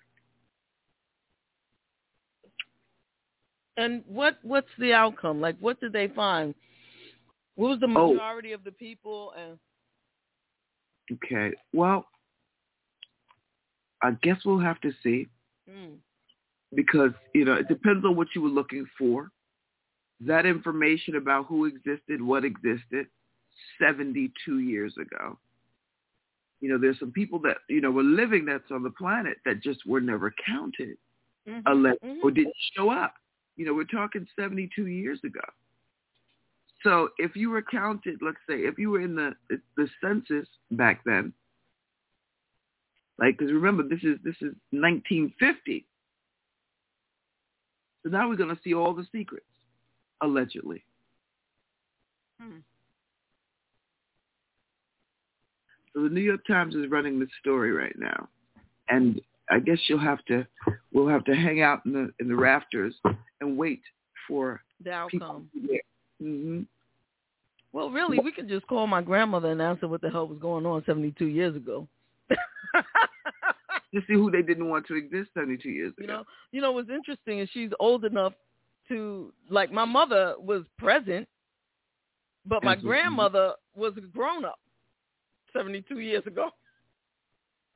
And 3.77 4.03
what 4.07 4.37
what's 4.43 4.67
the 4.77 4.93
outcome? 4.93 5.39
Like, 5.39 5.57
what 5.59 5.79
did 5.79 5.93
they 5.93 6.09
find? 6.09 6.53
What 7.55 7.69
was 7.69 7.79
the 7.79 7.87
Oh. 7.87 8.13
majority 8.13 8.51
of 8.51 8.63
the 8.63 8.71
people? 8.71 9.33
And 9.37 9.57
Okay. 11.11 11.53
Well, 11.73 12.05
I 14.03 14.11
guess 14.21 14.37
we'll 14.45 14.59
have 14.59 14.79
to 14.81 14.91
see 15.03 15.27
mm, 15.69 15.95
because, 16.73 17.11
you 17.33 17.45
know, 17.45 17.53
it 17.53 17.67
depends 17.67 18.05
on 18.05 18.15
what 18.15 18.27
you 18.35 18.41
were 18.41 18.49
looking 18.49 18.85
for. 18.97 19.31
That 20.21 20.45
information 20.45 21.15
about 21.15 21.45
who 21.47 21.65
existed, 21.65 22.21
what 22.21 22.43
existed 22.45 23.07
72 23.79 24.59
years 24.59 24.95
ago. 24.97 25.37
You 26.61 26.69
know, 26.69 26.77
there's 26.77 26.99
some 26.99 27.11
people 27.11 27.39
that 27.39 27.57
you 27.69 27.81
know 27.81 27.91
were 27.91 28.03
living 28.03 28.45
that's 28.45 28.71
on 28.71 28.83
the 28.83 28.91
planet 28.91 29.37
that 29.45 29.61
just 29.61 29.85
were 29.85 30.01
never 30.01 30.33
counted, 30.45 30.97
Mhm, 31.47 31.63
unless 31.65 31.97
mhm. 32.03 32.23
or 32.23 32.31
didn't 32.31 32.55
show 32.75 32.89
up. 32.91 33.15
You 33.57 33.65
know, 33.65 33.73
we're 33.73 33.83
talking 33.85 34.27
72 34.35 34.87
years 34.87 35.19
ago. 35.23 35.41
So 36.83 37.09
if 37.17 37.35
you 37.35 37.49
were 37.49 37.61
counted, 37.61 38.21
let's 38.21 38.37
say, 38.47 38.59
if 38.65 38.77
you 38.77 38.89
were 38.89 39.01
in 39.01 39.15
the 39.15 39.35
the 39.77 39.87
census 40.01 40.47
back 40.71 41.03
then, 41.05 41.33
like, 43.19 43.37
because 43.37 43.53
remember 43.53 43.83
this 43.83 44.03
is 44.03 44.17
this 44.23 44.35
is 44.41 44.53
1950. 44.71 45.85
So 48.03 48.09
now 48.09 48.27
we're 48.27 48.35
going 48.35 48.55
to 48.55 48.61
see 48.63 48.73
all 48.73 48.93
the 48.93 49.05
secrets, 49.11 49.45
allegedly. 50.21 50.83
Hmm. 52.41 52.57
So 55.93 56.03
the 56.03 56.09
New 56.09 56.21
York 56.21 56.41
Times 56.47 56.73
is 56.73 56.89
running 56.89 57.19
this 57.19 57.29
story 57.39 57.71
right 57.71 57.95
now, 57.97 58.29
and 58.89 59.21
I 59.49 59.59
guess 59.59 59.77
you'll 59.87 59.99
have 59.99 60.23
to, 60.25 60.47
we'll 60.93 61.09
have 61.09 61.25
to 61.25 61.35
hang 61.35 61.61
out 61.61 61.85
in 61.85 61.91
the 61.91 62.11
in 62.19 62.27
the 62.27 62.35
rafters 62.35 62.95
and 63.41 63.57
wait 63.57 63.81
for 64.27 64.61
The 64.83 64.91
outcome. 64.91 65.49
hmm 66.19 66.61
Well, 67.73 67.89
really, 67.91 68.19
we 68.19 68.31
could 68.31 68.47
just 68.47 68.65
call 68.67 68.87
my 68.87 69.01
grandmother 69.01 69.51
and 69.51 69.61
ask 69.61 69.81
her 69.81 69.87
what 69.87 70.01
the 70.01 70.09
hell 70.09 70.27
was 70.27 70.39
going 70.39 70.65
on 70.65 70.83
72 70.85 71.25
years 71.25 71.55
ago. 71.55 71.87
To 73.93 73.99
see 74.07 74.13
who 74.13 74.31
they 74.31 74.41
didn't 74.41 74.69
want 74.69 74.87
to 74.87 74.95
exist 74.95 75.31
72 75.33 75.69
years 75.69 75.91
ago. 75.97 76.01
You 76.01 76.07
know, 76.07 76.23
you 76.53 76.61
know 76.61 76.71
what's 76.71 76.89
interesting 76.89 77.39
is 77.39 77.49
she's 77.51 77.71
old 77.77 78.05
enough 78.05 78.31
to 78.87 79.33
like 79.49 79.69
my 79.69 79.83
mother 79.83 80.35
was 80.39 80.63
present, 80.77 81.27
but 82.45 82.63
my 82.63 82.73
Absolutely. 82.73 82.99
grandmother 83.01 83.53
was 83.75 83.93
a 83.97 84.01
grown 84.01 84.45
up 84.45 84.59
72 85.53 85.99
years 85.99 86.25
ago. 86.25 86.49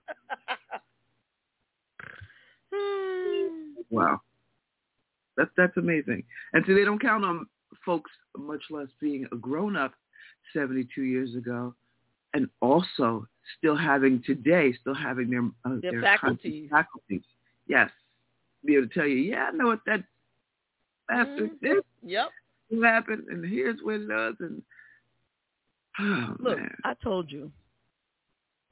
Wow, 3.89 4.19
that's 5.37 5.51
that's 5.55 5.77
amazing. 5.77 6.23
And 6.53 6.63
so 6.67 6.73
they 6.73 6.83
don't 6.83 7.01
count 7.01 7.23
on 7.23 7.45
folks, 7.85 8.11
much 8.35 8.63
less 8.69 8.87
being 8.99 9.25
a 9.31 9.35
grown 9.35 9.75
up 9.75 9.93
72 10.53 11.01
years 11.03 11.35
ago, 11.35 11.73
and 12.33 12.49
also 12.61 13.27
still 13.57 13.75
having 13.75 14.21
today, 14.25 14.73
still 14.81 14.95
having 14.95 15.29
their 15.29 15.43
uh, 15.65 15.79
Their 15.81 15.91
conscious 16.01 16.01
faculties. 16.21 16.69
faculties. 16.69 17.21
Yes, 17.67 17.89
be 18.65 18.75
able 18.75 18.87
to 18.87 18.93
tell 18.93 19.07
you, 19.07 19.17
yeah, 19.17 19.49
I 19.49 19.51
know 19.51 19.67
what 19.67 19.79
that 19.85 20.03
bastard 21.07 21.51
Mhm. 21.51 21.59
did. 21.61 21.83
Yep. 22.03 22.29
Happened, 22.83 23.25
and 23.29 23.45
here's 23.45 23.79
what 23.83 23.95
it 23.95 24.07
does, 24.07 24.35
and 24.39 24.61
oh 25.99 26.35
Look, 26.39 26.57
man, 26.57 26.75
I 26.83 26.93
told 26.95 27.31
you. 27.31 27.51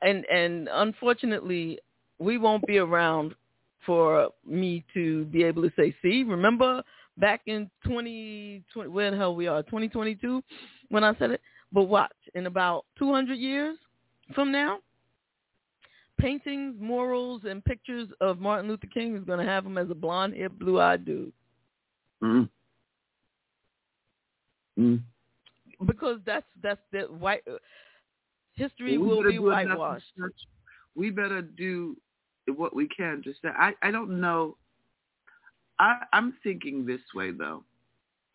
And 0.01 0.25
and 0.25 0.67
unfortunately, 0.71 1.79
we 2.19 2.37
won't 2.37 2.65
be 2.65 2.79
around 2.79 3.35
for 3.85 4.29
me 4.45 4.83
to 4.93 5.25
be 5.25 5.43
able 5.43 5.61
to 5.63 5.71
say, 5.75 5.95
see, 6.01 6.23
remember 6.23 6.81
back 7.17 7.41
in 7.45 7.69
2020, 7.85 8.89
where 8.89 9.11
the 9.11 9.17
hell 9.17 9.35
we 9.35 9.47
are, 9.47 9.61
2022, 9.63 10.41
when 10.89 11.03
I 11.03 11.13
said 11.17 11.31
it? 11.31 11.41
But 11.71 11.83
watch, 11.83 12.15
in 12.33 12.45
about 12.47 12.85
200 12.97 13.35
years 13.37 13.77
from 14.33 14.51
now, 14.51 14.79
paintings, 16.19 16.75
murals, 16.79 17.41
and 17.45 17.63
pictures 17.63 18.07
of 18.21 18.39
Martin 18.39 18.69
Luther 18.69 18.87
King 18.87 19.15
is 19.15 19.23
going 19.23 19.39
to 19.39 19.45
have 19.45 19.65
him 19.65 19.77
as 19.77 19.89
a 19.89 19.95
blonde-haired, 19.95 20.57
blue-eyed 20.57 21.05
dude. 21.05 21.33
mm. 22.23 22.49
Mm. 24.79 25.01
Because 25.85 26.19
that's 26.25 26.45
that's 26.63 26.81
the 26.91 27.01
white 27.01 27.43
uh, 27.47 27.57
history 28.55 28.97
We 28.97 29.05
will 29.05 29.23
be 29.23 29.37
whitewashed. 29.37 30.05
We 30.95 31.11
better 31.11 31.41
do 31.41 31.95
what 32.55 32.75
we 32.75 32.87
can 32.87 33.21
to 33.23 33.33
say. 33.33 33.49
I, 33.55 33.73
I 33.83 33.91
don't 33.91 34.19
know. 34.19 34.57
I, 35.79 35.97
I'm 36.13 36.33
thinking 36.43 36.85
this 36.85 37.01
way, 37.13 37.31
though. 37.31 37.63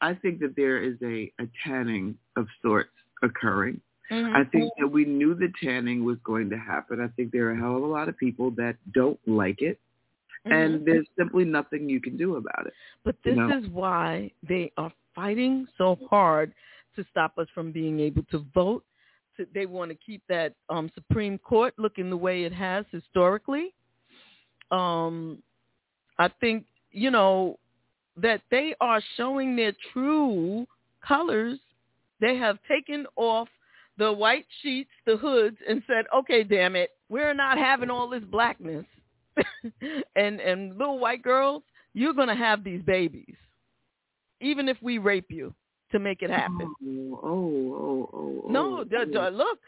I 0.00 0.14
think 0.14 0.38
that 0.40 0.54
there 0.56 0.80
is 0.80 0.96
a, 1.02 1.32
a 1.42 1.48
tanning 1.66 2.16
of 2.36 2.46
sorts 2.62 2.90
occurring. 3.22 3.80
Mhm. 4.10 4.36
I 4.36 4.44
think 4.44 4.72
that 4.78 4.86
we 4.88 5.04
knew 5.04 5.34
the 5.34 5.52
tanning 5.62 6.04
was 6.04 6.18
going 6.24 6.48
to 6.50 6.58
happen. 6.58 7.00
I 7.00 7.08
think 7.08 7.32
there 7.32 7.48
are 7.48 7.52
a 7.52 7.56
hell 7.58 7.76
of 7.76 7.82
a 7.82 7.86
lot 7.86 8.08
of 8.08 8.16
people 8.16 8.50
that 8.52 8.76
don't 8.92 9.18
like 9.26 9.62
it, 9.62 9.78
and 10.44 10.80
Mhm. 10.80 10.84
there's 10.86 11.08
simply 11.16 11.44
nothing 11.44 11.88
you 11.88 12.00
can 12.00 12.16
do 12.16 12.36
about 12.36 12.66
it. 12.66 12.74
But 13.04 13.16
you 13.24 13.32
this 13.32 13.38
know? 13.38 13.56
is 13.58 13.68
why 13.68 14.30
they 14.42 14.72
are 14.76 14.92
fighting 15.14 15.66
so 15.76 15.96
hard 16.08 16.54
to 16.96 17.04
stop 17.04 17.38
us 17.38 17.48
from 17.50 17.72
being 17.72 18.00
able 18.00 18.22
to 18.24 18.38
vote. 18.54 18.84
To, 19.36 19.46
they 19.52 19.66
want 19.66 19.90
to 19.90 19.96
keep 19.96 20.22
that 20.28 20.54
um, 20.68 20.90
Supreme 20.94 21.38
Court 21.38 21.74
looking 21.78 22.10
the 22.10 22.16
way 22.16 22.44
it 22.44 22.52
has 22.52 22.86
historically. 22.90 23.74
Um, 24.70 25.42
I 26.18 26.28
think 26.40 26.66
you 26.90 27.10
know 27.10 27.58
that 28.16 28.42
they 28.50 28.74
are 28.80 29.00
showing 29.16 29.54
their 29.56 29.72
true 29.92 30.66
colors. 31.00 31.58
They 32.20 32.36
have 32.36 32.58
taken 32.64 33.06
off 33.16 33.48
the 33.98 34.12
white 34.12 34.46
sheets, 34.62 34.90
the 35.06 35.16
hoods, 35.16 35.56
and 35.68 35.82
said, 35.86 36.06
"Okay, 36.14 36.42
damn 36.44 36.76
it, 36.76 36.90
we're 37.08 37.34
not 37.34 37.58
having 37.58 37.90
all 37.90 38.08
this 38.08 38.24
blackness." 38.24 38.86
and 40.16 40.40
and 40.40 40.76
little 40.78 40.98
white 40.98 41.22
girls, 41.22 41.62
you're 41.94 42.14
gonna 42.14 42.34
have 42.36 42.64
these 42.64 42.82
babies, 42.82 43.36
even 44.40 44.68
if 44.68 44.76
we 44.82 44.98
rape 44.98 45.30
you 45.30 45.54
to 45.92 45.98
make 45.98 46.22
it 46.22 46.30
happen. 46.30 46.72
Oh, 46.84 47.20
oh, 47.22 48.08
oh, 48.12 48.42
oh. 48.44 48.50
No, 48.50 48.78
oh, 48.80 48.84
d- 48.84 48.96
d- 49.10 49.18
oh. 49.18 49.28
look, 49.30 49.58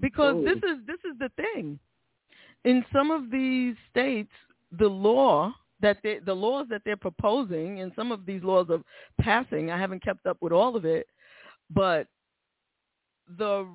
because 0.00 0.34
Oh. 0.36 0.44
this 0.44 0.56
is 0.58 0.84
this 0.86 0.98
is 1.04 1.18
the 1.18 1.30
thing. 1.36 1.78
In 2.64 2.84
some 2.92 3.10
of 3.10 3.30
these 3.30 3.76
states, 3.90 4.32
the 4.72 4.88
law 4.88 5.54
that 5.80 5.98
they, 6.02 6.18
the 6.18 6.34
laws 6.34 6.66
that 6.70 6.82
they're 6.84 6.96
proposing, 6.96 7.80
and 7.80 7.92
some 7.94 8.10
of 8.10 8.24
these 8.24 8.42
laws 8.42 8.68
are 8.70 8.80
passing. 9.20 9.70
I 9.70 9.78
haven't 9.78 10.02
kept 10.02 10.26
up 10.26 10.38
with 10.40 10.52
all 10.52 10.76
of 10.76 10.84
it, 10.84 11.06
but 11.70 12.06
the 13.38 13.66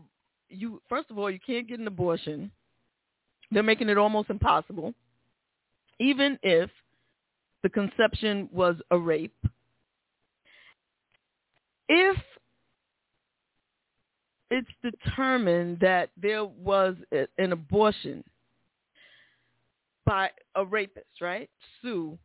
you 0.49 0.81
first 0.89 1.09
of 1.09 1.17
all, 1.17 1.29
you 1.29 1.39
can't 1.39 1.67
get 1.67 1.79
an 1.79 1.87
abortion. 1.87 2.51
They're 3.51 3.63
making 3.63 3.89
it 3.89 3.97
almost 3.97 4.29
impossible, 4.29 4.93
even 5.99 6.37
if 6.43 6.69
the 7.63 7.69
conception 7.69 8.49
was 8.51 8.75
a 8.91 8.97
rape. 8.97 9.35
If 11.87 12.17
it's 14.51 14.69
determined 14.83 15.79
that 15.79 16.09
there 16.17 16.45
was 16.45 16.95
an 17.11 17.51
abortion 17.51 18.23
by 20.05 20.29
a 20.55 20.65
rapist, 20.65 21.21
right? 21.21 21.49
Sue. 21.81 22.17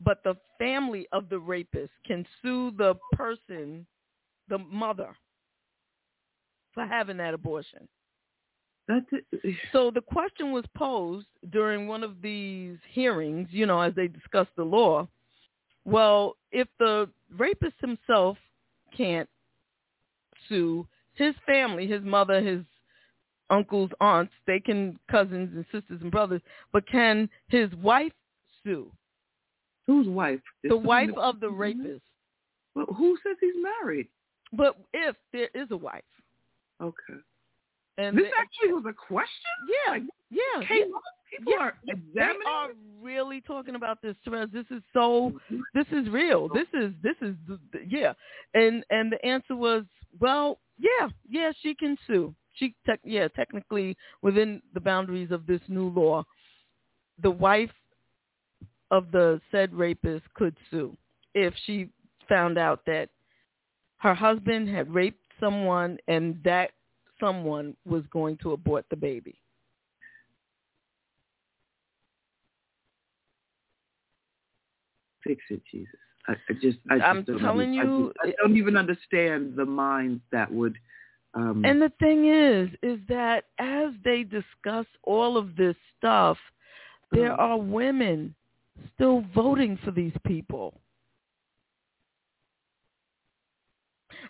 But 0.00 0.22
the 0.24 0.36
family 0.58 1.06
of 1.12 1.28
the 1.28 1.38
rapist 1.38 1.92
can 2.06 2.26
sue 2.42 2.72
the 2.76 2.94
person, 3.12 3.86
the 4.48 4.58
mother, 4.58 5.16
for 6.74 6.86
having 6.86 7.16
that 7.18 7.34
abortion. 7.34 7.88
That's 8.86 9.06
it. 9.12 9.56
So 9.72 9.90
the 9.90 10.02
question 10.02 10.52
was 10.52 10.64
posed 10.76 11.26
during 11.50 11.88
one 11.88 12.02
of 12.02 12.20
these 12.20 12.76
hearings, 12.92 13.48
you 13.50 13.64
know, 13.64 13.80
as 13.80 13.94
they 13.94 14.08
discussed 14.08 14.50
the 14.56 14.64
law. 14.64 15.08
Well, 15.86 16.36
if 16.52 16.68
the 16.78 17.08
rapist 17.36 17.76
himself 17.80 18.36
can't 18.94 19.28
sue 20.48 20.86
his 21.14 21.34
family, 21.46 21.86
his 21.86 22.02
mother, 22.02 22.42
his 22.42 22.60
uncles, 23.50 23.90
aunts, 24.00 24.32
they 24.46 24.60
can 24.60 24.98
cousins 25.10 25.50
and 25.54 25.64
sisters 25.72 26.00
and 26.02 26.10
brothers, 26.10 26.42
but 26.72 26.86
can 26.86 27.28
his 27.48 27.72
wife 27.76 28.12
sue? 28.62 28.90
Whose 29.86 30.08
wife? 30.08 30.40
Is 30.62 30.70
The 30.70 30.76
wife 30.76 31.10
of 31.16 31.40
the 31.40 31.50
rapist. 31.50 32.02
Well, 32.74 32.86
who 32.86 33.16
says 33.22 33.36
he's 33.40 33.54
married? 33.80 34.08
But 34.52 34.76
if 34.92 35.16
there 35.32 35.48
is 35.54 35.70
a 35.70 35.76
wife, 35.76 36.02
Okay. 36.80 37.14
and 37.98 38.16
This 38.16 38.24
they- 38.24 38.32
actually 38.40 38.72
was 38.74 38.84
a 38.86 38.92
question. 38.92 39.50
yeah, 39.86 39.92
Like, 39.92 40.02
yeah, 40.30 40.66
came 40.66 40.88
yeah. 40.90 40.96
up. 40.96 41.02
People 41.30 41.52
Yeah, 41.52 41.58
are 41.60 41.78
They 41.84 41.92
examining. 41.92 42.46
are 42.46 42.68
really 43.00 43.40
talking 43.40 43.74
about 43.74 44.00
this, 44.02 44.16
Terez. 44.26 44.50
This 44.52 44.66
is 44.70 44.82
so. 44.92 45.32
This 45.74 45.86
is 45.90 46.08
real. 46.10 46.48
Oh. 46.50 46.54
This 46.54 46.68
is 46.74 46.92
this 47.02 47.16
is 47.20 47.34
the, 47.48 47.58
the- 47.72 47.84
yeah. 47.88 48.12
And 48.54 48.84
and 48.90 49.10
the 49.10 49.24
answer 49.24 49.56
was 49.56 49.84
well, 50.20 50.60
yeah, 50.78 51.08
yeah. 51.28 51.50
She 51.60 51.74
can 51.74 51.96
sue. 52.06 52.34
She 52.54 52.74
tech 52.86 53.00
yeah, 53.04 53.26
technically 53.28 53.96
within 54.22 54.62
the 54.74 54.80
boundaries 54.80 55.32
of 55.32 55.44
this 55.46 55.60
new 55.68 55.88
law, 55.88 56.24
the 57.20 57.30
wife 57.30 57.72
of 58.92 59.10
the 59.10 59.40
said 59.50 59.74
rapist 59.74 60.24
could 60.34 60.56
sue 60.70 60.96
if 61.34 61.52
she 61.64 61.88
found 62.28 62.58
out 62.58 62.84
that 62.86 63.08
her 63.96 64.14
husband 64.14 64.68
had 64.68 64.92
raped 64.94 65.23
someone 65.44 65.98
and 66.08 66.38
that 66.44 66.70
someone 67.20 67.76
was 67.84 68.02
going 68.10 68.36
to 68.38 68.52
abort 68.52 68.84
the 68.90 68.96
baby. 68.96 69.36
Fix 75.22 75.42
it, 75.50 75.62
Jesus. 75.70 75.88
I, 76.28 76.32
I 76.32 76.52
just, 76.60 76.78
I 76.90 76.96
just 76.96 77.06
I'm 77.06 77.22
don't 77.24 77.38
telling 77.38 77.78
under- 77.78 77.92
I 77.92 77.96
you, 77.98 78.12
just- 78.24 78.36
I, 78.38 78.42
don't 78.42 78.56
even 78.56 78.76
understand 78.76 79.54
the 79.56 79.64
minds 79.64 80.22
that 80.32 80.50
would 80.52 80.76
Um, 81.36 81.64
And 81.64 81.82
the 81.82 81.90
thing 81.98 82.28
is, 82.28 82.68
is 82.84 83.00
that 83.08 83.46
as 83.58 83.92
they 84.04 84.22
discuss 84.22 84.86
all 85.02 85.36
of 85.36 85.56
this 85.56 85.74
stuff, 85.98 86.38
there 87.10 87.30
Mhm. 87.32 87.38
are 87.40 87.58
women 87.58 88.36
still 88.94 89.22
voting 89.34 89.76
for 89.78 89.90
these 89.90 90.16
people. 90.24 90.80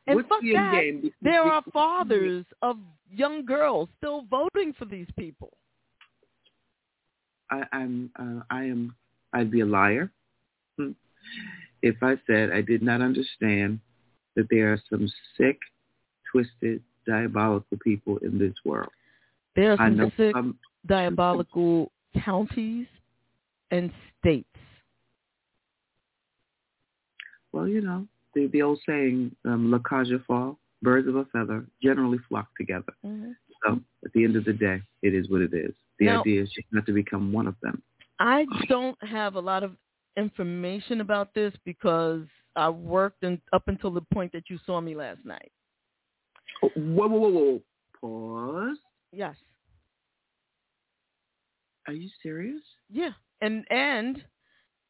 And 0.06 0.16
what's 0.16 0.28
fuck 0.28 0.42
the 0.42 0.56
end 0.56 0.58
that, 0.58 0.72
game? 0.72 1.12
There 1.22 1.42
are 1.42 1.62
fathers 1.72 2.44
of 2.62 2.76
young 3.10 3.44
girls 3.44 3.88
still 3.98 4.24
voting 4.30 4.74
for 4.78 4.84
these 4.84 5.06
people. 5.18 5.52
I, 7.50 7.62
I'm 7.72 8.10
uh, 8.18 8.42
I 8.50 8.64
am 8.64 8.94
I'd 9.32 9.50
be 9.50 9.60
a 9.60 9.66
liar 9.66 10.10
hmm, 10.78 10.92
if 11.82 11.96
I 12.02 12.16
said 12.26 12.50
I 12.52 12.60
did 12.62 12.82
not 12.82 13.00
understand 13.00 13.80
that 14.36 14.46
there 14.50 14.72
are 14.72 14.82
some 14.90 15.08
sick, 15.36 15.58
twisted, 16.30 16.82
diabolical 17.06 17.78
people 17.82 18.18
in 18.18 18.38
this 18.38 18.54
world. 18.64 18.90
There 19.54 19.72
are 19.72 19.76
some 19.76 20.12
sick, 20.16 20.34
some 20.34 20.58
diabolical 20.86 21.92
counties 22.14 22.86
and 23.70 23.92
states. 24.18 24.48
well, 27.54 27.68
you 27.68 27.80
know, 27.80 28.06
the 28.34 28.46
the 28.48 28.62
old 28.62 28.80
saying, 28.86 29.34
um, 29.44 29.70
La 29.70 29.78
aux 29.78 30.18
fall, 30.26 30.58
birds 30.82 31.08
of 31.08 31.16
a 31.16 31.24
feather 31.26 31.66
generally 31.82 32.18
flock 32.28 32.48
together. 32.56 32.92
So 33.02 33.80
at 34.04 34.12
the 34.12 34.24
end 34.24 34.36
of 34.36 34.44
the 34.44 34.52
day, 34.52 34.82
it 35.02 35.14
is 35.14 35.28
what 35.30 35.40
it 35.40 35.54
is. 35.54 35.74
The 35.98 36.06
Now- 36.06 36.20
idea 36.20 36.42
is 36.42 36.50
just 36.50 36.66
not 36.72 36.86
to 36.86 36.92
become 36.92 37.32
one 37.32 37.46
of 37.46 37.54
them. 37.62 37.82
I 38.18 38.46
don't 38.68 39.02
have 39.02 39.34
a 39.34 39.40
lot 39.40 39.62
of 39.62 39.76
information 40.16 41.00
about 41.00 41.34
this 41.34 41.52
because 41.64 42.26
I 42.56 42.68
worked 42.68 43.24
in, 43.24 43.40
up 43.52 43.66
until 43.66 43.90
the 43.90 44.02
point 44.12 44.32
that 44.32 44.48
you 44.48 44.58
saw 44.64 44.80
me 44.80 44.94
last 44.94 45.24
night. 45.24 45.50
Oh, 46.62 46.68
Whoa, 46.76 47.08
whoa, 47.08 47.18
whoa, 47.18 47.30
whoa! 47.30 47.62
Pause. 48.00 48.78
Yes. 49.12 49.36
Are 51.86 51.92
you 51.92 52.08
serious? 52.22 52.62
Yeah. 52.90 53.10
And 53.40 53.64
and 53.70 54.24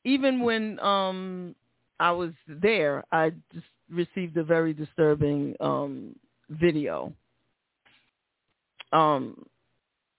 even 0.05 0.41
when 0.41 0.79
um 0.81 1.55
I 2.01 2.11
was 2.13 2.33
there, 2.49 3.05
I 3.13 3.31
just 3.53 3.67
received 3.91 4.37
a 4.37 4.45
very 4.45 4.73
disturbing 4.73 5.55
um 5.61 6.17
video 6.51 7.13
um 8.93 9.45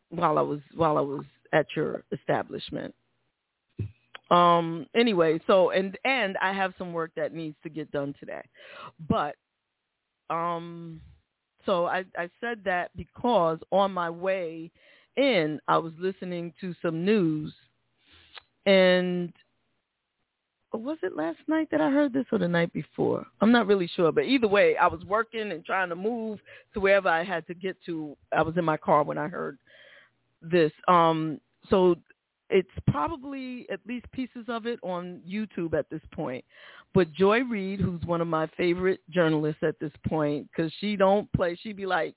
while 0.09 0.37
I 0.37 0.41
was 0.41 0.59
while 0.75 0.97
I 0.97 1.01
was 1.01 1.25
at 1.53 1.65
your 1.75 2.03
establishment. 2.11 2.93
Um 4.31 4.87
anyway, 4.95 5.39
so 5.47 5.71
and 5.71 5.97
and 6.05 6.37
I 6.41 6.53
have 6.53 6.73
some 6.77 6.93
work 6.93 7.11
that 7.15 7.33
needs 7.33 7.55
to 7.63 7.69
get 7.69 7.91
done 7.91 8.13
today. 8.19 8.43
But 9.09 9.35
um 10.29 11.01
so 11.65 11.85
I 11.85 12.05
I 12.17 12.29
said 12.39 12.61
that 12.65 12.91
because 12.95 13.59
on 13.71 13.91
my 13.91 14.09
way 14.09 14.71
in 15.17 15.59
I 15.67 15.77
was 15.77 15.93
listening 15.99 16.53
to 16.61 16.73
some 16.81 17.05
news 17.05 17.53
and 18.65 19.31
was 20.81 20.97
it 21.03 21.15
last 21.15 21.39
night 21.47 21.69
that 21.71 21.81
I 21.81 21.89
heard 21.89 22.13
this 22.13 22.25
or 22.31 22.37
the 22.37 22.47
night 22.47 22.71
before? 22.73 23.25
I'm 23.41 23.51
not 23.51 23.67
really 23.67 23.87
sure, 23.95 24.11
but 24.11 24.25
either 24.25 24.47
way, 24.47 24.77
I 24.77 24.87
was 24.87 25.03
working 25.05 25.51
and 25.51 25.65
trying 25.65 25.89
to 25.89 25.95
move 25.95 26.39
to 26.73 26.79
wherever 26.79 27.09
I 27.09 27.23
had 27.23 27.45
to 27.47 27.53
get 27.53 27.77
to. 27.85 28.15
I 28.31 28.41
was 28.41 28.57
in 28.57 28.65
my 28.65 28.77
car 28.77 29.03
when 29.03 29.17
I 29.17 29.27
heard 29.27 29.57
this. 30.41 30.71
Um, 30.87 31.39
so 31.69 31.95
it's 32.49 32.69
probably 32.87 33.67
at 33.71 33.79
least 33.87 34.11
pieces 34.11 34.45
of 34.47 34.65
it 34.65 34.79
on 34.83 35.21
YouTube 35.27 35.73
at 35.73 35.89
this 35.89 36.01
point. 36.13 36.45
But 36.93 37.11
Joy 37.11 37.41
Reid, 37.41 37.81
who's 37.81 38.01
one 38.05 38.21
of 38.21 38.27
my 38.27 38.47
favorite 38.55 39.01
journalists 39.09 39.63
at 39.63 39.79
this 39.79 39.91
point, 40.07 40.47
because 40.49 40.71
she 40.79 40.95
don't 40.95 41.31
play, 41.33 41.57
she 41.61 41.73
be 41.73 41.85
like, 41.85 42.15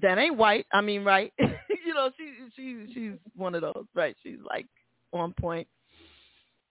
"That 0.00 0.18
ain't 0.18 0.36
white." 0.36 0.66
I 0.72 0.80
mean, 0.80 1.04
right? 1.04 1.32
you 1.38 1.94
know, 1.94 2.10
she 2.16 2.32
she 2.56 2.92
she's 2.92 3.12
one 3.36 3.54
of 3.54 3.60
those, 3.60 3.86
right? 3.94 4.16
She's 4.22 4.38
like 4.48 4.66
on 5.12 5.32
point. 5.34 5.68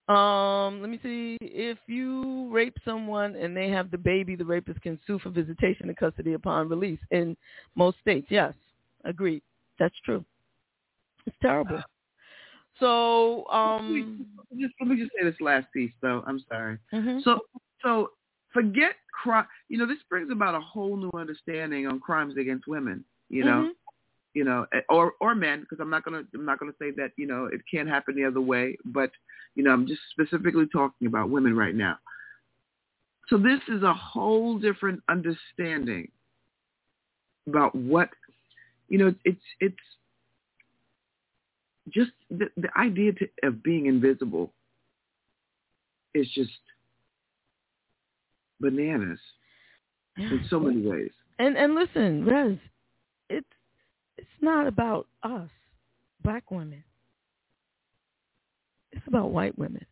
Um, 0.08 0.80
let 0.80 0.88
me 0.90 0.98
see. 1.02 1.36
If 1.40 1.78
you 1.86 2.48
rape 2.50 2.76
someone 2.84 3.36
and 3.36 3.56
they 3.56 3.68
have 3.70 3.90
the 3.90 3.98
baby, 3.98 4.36
the 4.36 4.44
rapist 4.44 4.80
can 4.80 4.98
sue 5.06 5.18
for 5.18 5.28
visitation 5.30 5.88
and 5.88 5.96
custody 5.96 6.32
upon 6.32 6.68
release 6.68 7.00
in 7.10 7.36
most 7.74 7.98
states. 8.00 8.26
Yes, 8.30 8.54
agreed. 9.04 9.42
That's 9.78 9.94
true. 10.04 10.24
It's 11.26 11.36
terrible. 11.42 11.82
So, 12.80 13.46
um, 13.48 14.24
just 14.58 14.72
let 14.80 14.88
me 14.88 14.96
just 14.96 15.10
say 15.18 15.24
this 15.24 15.40
last 15.40 15.66
piece, 15.72 15.92
though. 16.00 16.22
I'm 16.26 16.42
sorry. 16.48 16.78
mhm. 16.92 17.22
So, 17.22 17.40
so 17.82 18.10
forget 18.52 18.92
crime. 19.12 19.46
You 19.68 19.78
know, 19.78 19.86
this 19.86 19.98
brings 20.08 20.30
about 20.30 20.54
a 20.54 20.60
whole 20.60 20.96
new 20.96 21.10
understanding 21.14 21.86
on 21.86 22.00
crimes 22.00 22.36
against 22.38 22.66
women. 22.68 23.04
You 23.28 23.44
know, 23.44 23.62
Mhm. 23.64 23.74
you 24.34 24.44
know, 24.44 24.66
eh, 24.72 24.80
or 24.88 25.14
or 25.20 25.34
men, 25.34 25.60
because 25.60 25.80
I'm 25.80 25.90
not 25.90 26.04
gonna 26.04 26.22
I'm 26.34 26.44
not 26.44 26.58
gonna 26.60 26.72
say 26.78 26.92
that 26.92 27.12
you 27.16 27.26
know 27.26 27.46
it 27.46 27.60
can't 27.70 27.88
happen 27.88 28.14
the 28.14 28.24
other 28.24 28.40
way, 28.40 28.76
but 28.84 29.10
you 29.54 29.64
know, 29.64 29.70
I'm 29.70 29.86
just 29.86 30.00
specifically 30.10 30.66
talking 30.72 31.06
about 31.06 31.30
women 31.30 31.56
right 31.56 31.74
now. 31.74 31.98
So 33.28 33.36
this 33.36 33.60
is 33.68 33.82
a 33.82 33.92
whole 33.92 34.58
different 34.58 35.02
understanding 35.08 36.08
about 37.46 37.74
what 37.74 38.08
you 38.88 38.98
know. 38.98 39.14
It's 39.24 39.40
it's 39.60 39.76
just 41.90 42.10
the, 42.30 42.46
the 42.56 42.68
idea 42.78 43.12
to, 43.12 43.28
of 43.42 43.62
being 43.62 43.86
invisible 43.86 44.52
is 46.14 46.26
just 46.34 46.50
bananas 48.60 49.18
in 50.16 50.44
so 50.48 50.58
many 50.58 50.80
ways. 50.86 51.10
And 51.38 51.56
and 51.56 51.74
listen, 51.74 52.24
Rez, 52.24 52.56
it's 53.28 53.46
it's 54.16 54.26
not 54.40 54.66
about 54.66 55.06
us, 55.22 55.50
black 56.22 56.50
women. 56.50 56.82
It's 58.98 59.06
about 59.06 59.30
white 59.30 59.56
women, 59.56 59.86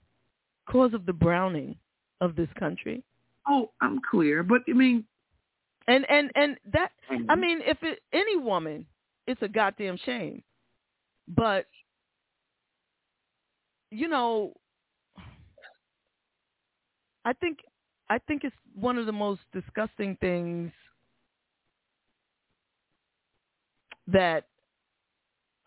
cause 0.69 0.93
of 0.93 1.07
the 1.07 1.13
browning 1.13 1.77
of 2.21 2.35
this 2.35 2.49
country. 2.59 3.05
Oh, 3.47 3.71
I'm 3.81 4.01
clear, 4.11 4.43
but 4.43 4.63
I 4.69 4.73
mean, 4.73 5.05
And 5.87 6.05
and 6.11 6.33
and 6.35 6.57
that 6.73 6.91
I 7.09 7.15
mm-hmm. 7.15 7.41
mean, 7.41 7.61
if 7.65 7.79
it 7.83 8.01
any 8.13 8.37
woman, 8.37 8.85
it's 9.29 9.41
a 9.43 9.49
goddamn 9.49 9.97
shame. 10.05 10.43
But 11.29 11.67
you 13.93 14.09
know, 14.09 14.55
I 17.25 17.33
think 17.33 17.61
I 18.11 18.19
think 18.19 18.43
it's 18.43 18.57
one 18.75 18.99
of 18.99 19.07
the 19.07 19.13
most 19.13 19.43
disgusting 19.53 20.17
things 20.21 20.73
that 24.09 24.49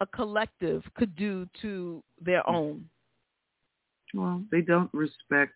a 0.02 0.06
collective 0.06 0.84
could 0.96 1.16
do 1.16 1.48
to 1.62 2.04
their 2.22 2.44
mm. 2.44 2.54
own. 2.54 2.90
Well, 4.14 4.44
they 4.52 4.62
don't 4.62 4.90
respect 4.94 5.54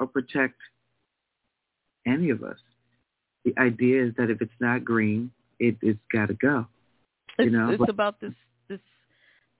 or 0.00 0.06
protect 0.06 0.56
any 2.06 2.30
of 2.30 2.42
us. 2.42 2.58
The 3.44 3.54
idea 3.58 4.04
is 4.04 4.14
that 4.18 4.30
if 4.30 4.40
it's 4.42 4.52
not 4.60 4.84
green, 4.84 5.30
it, 5.58 5.76
it's 5.82 5.98
got 6.12 6.26
to 6.28 6.34
go. 6.34 6.66
It's, 7.38 7.50
You 7.50 7.56
know, 7.58 7.70
it's 7.70 7.78
but- 7.78 7.88
about 7.88 8.20
this 8.20 8.32
this 8.68 8.80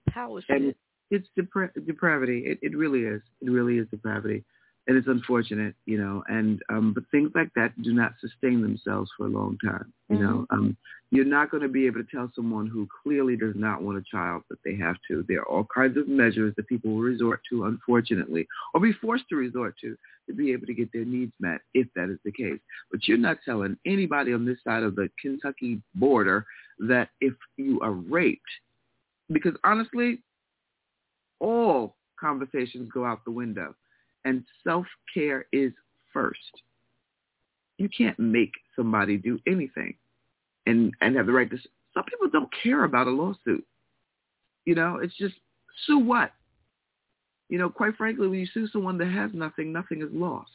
power 0.09 0.41
And 0.49 0.65
shit. 0.65 0.77
it's 1.11 1.27
depra- 1.37 1.73
depravity. 1.85 2.39
It, 2.45 2.59
it 2.61 2.75
really 2.77 3.03
is. 3.03 3.21
It 3.41 3.49
really 3.49 3.77
is 3.77 3.87
depravity, 3.89 4.43
and 4.87 4.95
it's 4.97 5.07
unfortunate, 5.07 5.75
you 5.85 5.97
know. 5.97 6.23
And 6.27 6.61
um, 6.69 6.93
but 6.93 7.03
things 7.11 7.31
like 7.35 7.49
that 7.55 7.79
do 7.81 7.93
not 7.93 8.13
sustain 8.21 8.61
themselves 8.61 9.11
for 9.17 9.25
a 9.25 9.29
long 9.29 9.57
time. 9.63 9.93
You 10.09 10.19
know, 10.19 10.47
um, 10.51 10.77
you're 11.11 11.25
not 11.25 11.51
going 11.51 11.63
to 11.63 11.69
be 11.69 11.85
able 11.85 12.01
to 12.01 12.09
tell 12.09 12.31
someone 12.33 12.67
who 12.67 12.87
clearly 13.03 13.35
does 13.35 13.55
not 13.55 13.81
want 13.81 13.97
a 13.97 14.03
child 14.09 14.43
that 14.49 14.59
they 14.63 14.75
have 14.77 14.95
to. 15.09 15.25
There 15.27 15.41
are 15.41 15.47
all 15.47 15.67
kinds 15.73 15.97
of 15.97 16.07
measures 16.07 16.53
that 16.55 16.67
people 16.67 16.91
will 16.91 17.01
resort 17.01 17.41
to, 17.49 17.65
unfortunately, 17.65 18.47
or 18.73 18.79
be 18.79 18.93
forced 18.93 19.27
to 19.29 19.35
resort 19.35 19.75
to 19.81 19.97
to 20.27 20.33
be 20.33 20.51
able 20.53 20.65
to 20.67 20.73
get 20.73 20.91
their 20.93 21.05
needs 21.05 21.33
met, 21.39 21.59
if 21.73 21.87
that 21.95 22.09
is 22.09 22.19
the 22.23 22.31
case. 22.31 22.59
But 22.89 23.07
you're 23.07 23.17
not 23.17 23.37
telling 23.43 23.77
anybody 23.85 24.33
on 24.33 24.45
this 24.45 24.57
side 24.63 24.83
of 24.83 24.95
the 24.95 25.09
Kentucky 25.21 25.81
border 25.95 26.45
that 26.79 27.09
if 27.19 27.33
you 27.57 27.79
are 27.81 27.93
raped, 27.93 28.41
because 29.31 29.53
honestly, 29.65 30.19
all 31.39 31.95
conversations 32.19 32.89
go 32.93 33.05
out 33.05 33.23
the 33.25 33.31
window. 33.31 33.75
And 34.27 34.43
self-care 34.65 35.45
is 35.53 35.71
first. 36.11 36.51
You 37.77 37.87
can't 37.95 38.19
make 38.19 38.51
somebody 38.75 39.15
do 39.15 39.39
anything 39.47 39.95
and, 40.65 40.93
and 40.99 41.15
have 41.15 41.27
the 41.27 41.31
right 41.31 41.49
to... 41.49 41.57
Some 41.93 42.03
people 42.03 42.27
don't 42.29 42.49
care 42.61 42.83
about 42.83 43.07
a 43.07 43.09
lawsuit. 43.09 43.65
You 44.65 44.75
know, 44.75 44.97
it's 45.01 45.15
just, 45.15 45.35
sue 45.85 45.99
what? 45.99 46.33
You 47.47 47.57
know, 47.57 47.69
quite 47.69 47.95
frankly, 47.95 48.27
when 48.27 48.39
you 48.39 48.47
sue 48.53 48.67
someone 48.67 48.97
that 48.97 49.07
has 49.07 49.31
nothing, 49.33 49.71
nothing 49.71 50.01
is 50.01 50.09
lost. 50.11 50.51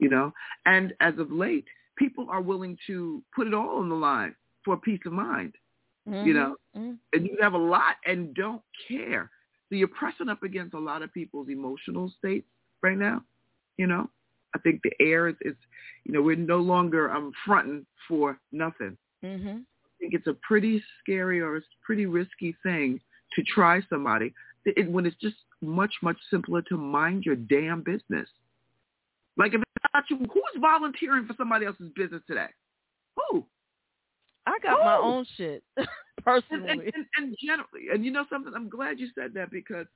You 0.00 0.08
know, 0.08 0.32
and 0.66 0.92
as 0.98 1.14
of 1.18 1.30
late, 1.30 1.66
people 1.96 2.26
are 2.28 2.40
willing 2.40 2.76
to 2.88 3.22
put 3.36 3.46
it 3.46 3.54
all 3.54 3.78
on 3.78 3.88
the 3.88 3.94
line 3.94 4.34
for 4.64 4.76
peace 4.76 4.98
of 5.06 5.12
mind. 5.12 5.54
You 6.26 6.34
know, 6.34 6.56
Mhm. 6.76 6.98
and 7.12 7.26
you 7.26 7.38
have 7.40 7.54
a 7.54 7.58
lot 7.58 7.96
and 8.04 8.34
don't 8.34 8.62
care. 8.88 9.30
So 9.68 9.76
you're 9.76 9.88
pressing 9.88 10.28
up 10.28 10.42
against 10.42 10.74
a 10.74 10.78
lot 10.80 11.02
of 11.02 11.14
people's 11.14 11.48
emotional 11.48 12.10
states 12.18 12.48
right 12.84 12.98
now, 12.98 13.22
you 13.76 13.88
know. 13.88 14.08
I 14.54 14.60
think 14.60 14.82
the 14.84 14.92
air 15.00 15.26
is, 15.26 15.34
is 15.40 15.56
you 16.04 16.12
know, 16.12 16.22
we're 16.22 16.36
no 16.36 16.58
longer 16.58 17.10
um, 17.10 17.32
fronting 17.44 17.84
for 18.06 18.38
nothing. 18.52 18.96
Mm-hmm. 19.24 19.48
I 19.48 19.90
think 19.98 20.14
it's 20.14 20.28
a 20.28 20.36
pretty 20.46 20.80
scary 21.00 21.40
or 21.40 21.56
a 21.56 21.60
pretty 21.84 22.06
risky 22.06 22.54
thing 22.62 23.00
to 23.34 23.42
try 23.42 23.80
somebody 23.90 24.32
it, 24.64 24.90
when 24.90 25.06
it's 25.06 25.16
just 25.20 25.36
much, 25.60 25.92
much 26.02 26.16
simpler 26.30 26.62
to 26.62 26.76
mind 26.76 27.24
your 27.24 27.36
damn 27.36 27.82
business. 27.82 28.28
Like 29.36 29.54
if 29.54 29.60
it's 29.60 29.86
not 29.92 30.04
you, 30.08 30.18
who's 30.18 30.60
volunteering 30.60 31.26
for 31.26 31.34
somebody 31.36 31.66
else's 31.66 31.90
business 31.96 32.22
today? 32.28 32.46
Who? 33.16 33.44
I 34.46 34.58
got 34.62 34.78
Who? 34.78 34.84
my 34.84 34.96
own 34.96 35.26
shit 35.36 35.64
And, 35.76 35.88
personally. 36.24 36.70
and, 36.70 36.80
and, 36.80 37.06
and 37.16 37.36
generally, 37.44 37.92
and 37.92 38.04
you 38.04 38.12
know 38.12 38.24
something, 38.30 38.52
I'm 38.54 38.68
glad 38.68 39.00
you 39.00 39.08
said 39.14 39.34
that 39.34 39.50
because 39.50 39.86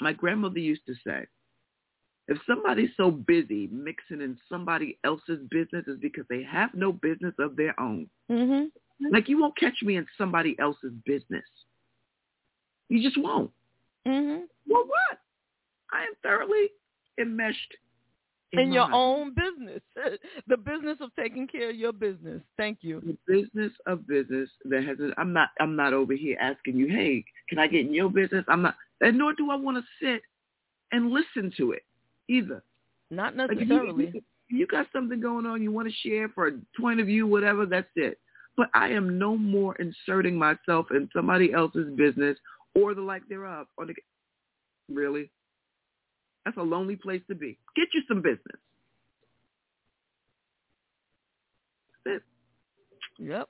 my 0.00 0.12
grandmother 0.12 0.58
used 0.58 0.86
to 0.86 0.94
say, 1.04 1.26
if 2.30 2.38
somebody's 2.46 2.90
so 2.96 3.10
busy 3.10 3.66
mixing 3.72 4.20
in 4.22 4.38
somebody 4.48 4.98
else's 5.04 5.40
business 5.50 5.84
is 5.88 5.98
because 6.00 6.24
they 6.30 6.44
have 6.44 6.70
no 6.74 6.92
business 6.92 7.34
of 7.40 7.56
their 7.56 7.78
own. 7.78 8.08
hmm 8.30 8.64
Like 9.10 9.28
you 9.28 9.38
won't 9.40 9.56
catch 9.58 9.82
me 9.82 9.96
in 9.96 10.06
somebody 10.16 10.56
else's 10.60 10.92
business. 11.04 11.44
You 12.88 13.02
just 13.02 13.20
won't. 13.20 13.50
hmm 14.06 14.42
Well, 14.68 14.84
what? 14.86 15.18
I 15.92 16.02
am 16.04 16.12
thoroughly 16.22 16.68
enmeshed 17.20 17.74
In 18.52 18.72
your 18.72 18.88
mine. 18.88 18.94
own 18.94 19.34
business, 19.34 19.82
the 20.46 20.56
business 20.56 20.98
of 21.00 21.10
taking 21.18 21.48
care 21.48 21.70
of 21.70 21.76
your 21.76 21.92
business. 21.92 22.40
Thank 22.56 22.78
you. 22.82 23.00
the 23.00 23.16
business 23.26 23.72
of 23.86 24.06
business 24.06 24.48
that 24.66 24.84
has. 24.84 25.00
A, 25.00 25.10
I'm 25.18 25.32
not. 25.32 25.48
I'm 25.60 25.74
not 25.74 25.92
over 25.92 26.12
here 26.14 26.36
asking 26.40 26.76
you, 26.76 26.86
hey, 26.86 27.24
can 27.48 27.58
I 27.58 27.66
get 27.66 27.86
in 27.86 27.92
your 27.92 28.08
business? 28.08 28.44
I'm 28.46 28.62
not. 28.62 28.76
And 29.00 29.18
nor 29.18 29.34
do 29.34 29.50
I 29.50 29.56
want 29.56 29.78
to 29.78 29.84
sit 30.00 30.22
and 30.92 31.10
listen 31.10 31.52
to 31.56 31.72
it 31.72 31.82
either. 32.30 32.62
Not 33.10 33.36
Like, 33.36 33.50
if 33.52 33.60
you- 33.60 33.66
necessarily. 33.66 34.24
you 34.48 34.66
got 34.66 34.90
something 34.92 35.20
going 35.20 35.46
on 35.46 35.62
you 35.62 35.70
want 35.72 35.88
to 35.88 35.94
share 35.94 36.28
for 36.30 36.46
a 36.48 36.52
point 36.78 37.00
of 37.00 37.06
view, 37.06 37.26
whatever, 37.26 37.66
that's 37.66 37.90
it. 37.96 38.18
But 38.56 38.68
I 38.74 38.88
am 38.88 39.18
no 39.18 39.36
more 39.36 39.74
inserting 39.76 40.36
myself 40.36 40.90
in 40.90 41.08
somebody 41.12 41.52
else's 41.52 41.92
business 41.96 42.38
or 42.74 42.94
the 42.94 43.00
like 43.02 43.26
thereof. 43.28 43.66
On 43.78 43.86
the, 43.86 43.94
really? 44.92 45.30
That's 46.44 46.56
a 46.56 46.62
lonely 46.62 46.96
place 46.96 47.22
to 47.28 47.34
be. 47.34 47.58
Get 47.76 47.88
you 47.94 48.02
some 48.08 48.22
business. 48.22 48.60
That's 52.04 52.16
it. 52.16 52.22
Yep. 53.18 53.48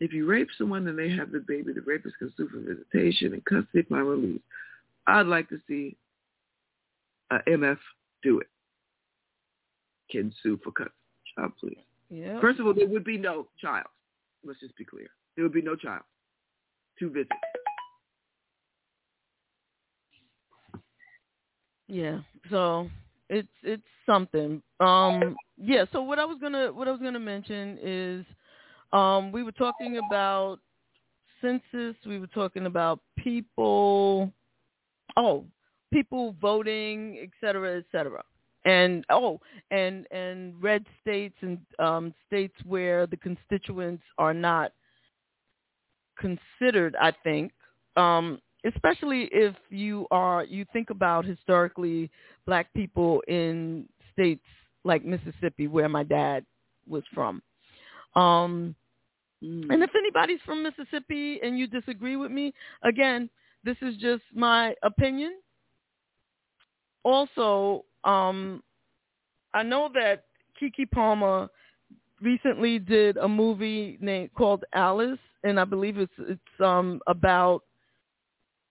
If 0.00 0.12
you 0.12 0.26
rape 0.26 0.48
someone 0.58 0.86
and 0.88 0.98
they 0.98 1.10
have 1.10 1.30
the 1.30 1.40
baby, 1.40 1.72
the 1.72 1.80
rapist 1.82 2.18
can 2.18 2.32
sue 2.36 2.48
for 2.48 2.58
visitation 2.58 3.32
and 3.32 3.44
custody 3.44 3.80
upon 3.80 4.04
release. 4.06 4.40
I'd 5.06 5.26
like 5.26 5.48
to 5.50 5.60
see 5.68 5.96
a 7.34 7.50
MF 7.50 7.78
do 8.22 8.38
it. 8.40 8.46
Can 10.10 10.32
sue 10.42 10.58
for 10.62 10.72
custody. 10.72 10.94
Child, 11.36 11.52
please. 11.58 11.78
Yeah. 12.10 12.40
First 12.40 12.60
of 12.60 12.66
all, 12.66 12.74
there 12.74 12.88
would 12.88 13.04
be 13.04 13.18
no 13.18 13.48
child. 13.60 13.86
Let's 14.44 14.60
just 14.60 14.76
be 14.76 14.84
clear. 14.84 15.08
There 15.34 15.44
would 15.44 15.52
be 15.52 15.62
no 15.62 15.74
child 15.74 16.02
to 16.98 17.10
visit. 17.10 17.28
Yeah. 21.88 22.20
So 22.50 22.88
it's 23.28 23.48
it's 23.62 23.82
something. 24.06 24.62
Um 24.80 25.36
yeah, 25.56 25.84
so 25.92 26.02
what 26.02 26.18
I 26.18 26.24
was 26.24 26.38
gonna 26.40 26.72
what 26.72 26.88
I 26.88 26.92
was 26.92 27.00
gonna 27.00 27.18
mention 27.18 27.78
is 27.82 28.26
um 28.92 29.32
we 29.32 29.42
were 29.42 29.52
talking 29.52 29.98
about 30.06 30.58
census, 31.40 31.96
we 32.06 32.18
were 32.18 32.28
talking 32.28 32.66
about 32.66 33.00
people 33.18 34.32
oh, 35.16 35.44
people 35.94 36.34
voting, 36.40 37.18
et 37.22 37.30
cetera, 37.40 37.78
et 37.78 37.84
cetera. 37.92 38.22
And 38.66 39.04
oh, 39.10 39.40
and 39.70 40.06
and 40.10 40.38
red 40.62 40.82
states 41.00 41.36
and 41.46 41.58
um 41.78 42.04
states 42.26 42.56
where 42.64 43.06
the 43.06 43.18
constituents 43.28 44.02
are 44.18 44.34
not 44.50 44.72
considered, 46.18 46.96
I 47.08 47.12
think. 47.26 47.52
Um 47.96 48.26
especially 48.72 49.28
if 49.30 49.54
you 49.68 50.06
are 50.10 50.44
you 50.56 50.64
think 50.72 50.88
about 50.90 51.22
historically 51.34 52.10
black 52.46 52.66
people 52.74 53.22
in 53.28 53.86
states 54.12 54.46
like 54.84 55.04
Mississippi 55.04 55.66
where 55.68 55.90
my 55.98 56.02
dad 56.02 56.44
was 56.88 57.04
from. 57.14 57.42
Um 58.16 58.74
and 59.42 59.82
if 59.82 59.90
anybody's 59.94 60.40
from 60.46 60.62
Mississippi 60.62 61.38
and 61.42 61.58
you 61.58 61.66
disagree 61.66 62.16
with 62.16 62.30
me, 62.30 62.54
again, 62.82 63.28
this 63.62 63.76
is 63.82 63.94
just 63.96 64.22
my 64.34 64.74
opinion. 64.82 65.34
Also, 67.04 67.84
um 68.04 68.62
I 69.54 69.62
know 69.62 69.90
that 69.94 70.24
Keke 70.60 70.90
Palmer 70.90 71.48
recently 72.20 72.78
did 72.78 73.16
a 73.18 73.28
movie 73.28 73.98
named 74.00 74.30
called 74.34 74.64
Alice 74.74 75.18
and 75.44 75.60
I 75.60 75.64
believe 75.64 75.98
it's 75.98 76.12
it's 76.18 76.60
um 76.60 77.00
about 77.06 77.62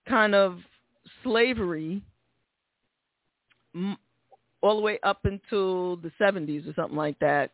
kind 0.07 0.36
of 0.36 0.59
slavery 1.23 2.01
m- 3.75 3.97
all 4.61 4.75
the 4.77 4.81
way 4.81 4.99
up 5.03 5.25
until 5.25 5.97
the 5.97 6.11
70s 6.21 6.67
or 6.67 6.73
something 6.75 6.97
like 6.97 7.19
that. 7.19 7.51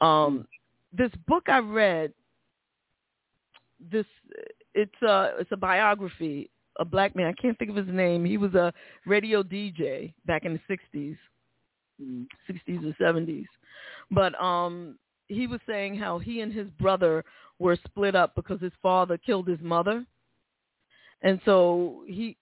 Um, 0.00 0.46
this 0.92 1.10
book 1.26 1.44
I 1.48 1.58
read, 1.58 2.12
this 3.90 4.06
it's 4.74 5.02
a 5.02 5.32
it's 5.40 5.52
a 5.52 5.56
biography. 5.56 6.50
A 6.78 6.84
black 6.84 7.14
man, 7.14 7.26
I 7.26 7.40
can't 7.40 7.58
think 7.58 7.70
of 7.70 7.76
his 7.76 7.94
name. 7.94 8.24
He 8.24 8.38
was 8.38 8.54
a 8.54 8.72
radio 9.06 9.42
DJ 9.42 10.14
back 10.26 10.44
in 10.44 10.54
the 10.54 10.76
60s, 10.76 11.16
Mm. 12.02 12.26
60s 12.50 12.84
or 12.84 13.04
70s. 13.04 13.46
But 14.10 14.40
um, 14.42 14.98
he 15.28 15.46
was 15.46 15.60
saying 15.68 15.96
how 15.96 16.18
he 16.18 16.40
and 16.40 16.52
his 16.52 16.66
brother 16.80 17.22
were 17.58 17.76
split 17.86 18.16
up 18.16 18.34
because 18.34 18.60
his 18.60 18.72
father 18.82 19.18
killed 19.18 19.46
his 19.46 19.60
mother 19.60 20.04
and 21.22 21.40
so 21.44 22.02
he 22.06 22.36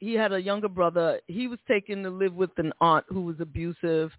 he 0.00 0.14
had 0.14 0.32
a 0.32 0.40
younger 0.40 0.68
brother. 0.68 1.20
He 1.26 1.48
was 1.48 1.58
taken 1.66 2.02
to 2.04 2.10
live 2.10 2.34
with 2.34 2.50
an 2.58 2.72
aunt 2.80 3.04
who 3.08 3.22
was 3.22 3.36
abusive, 3.40 4.12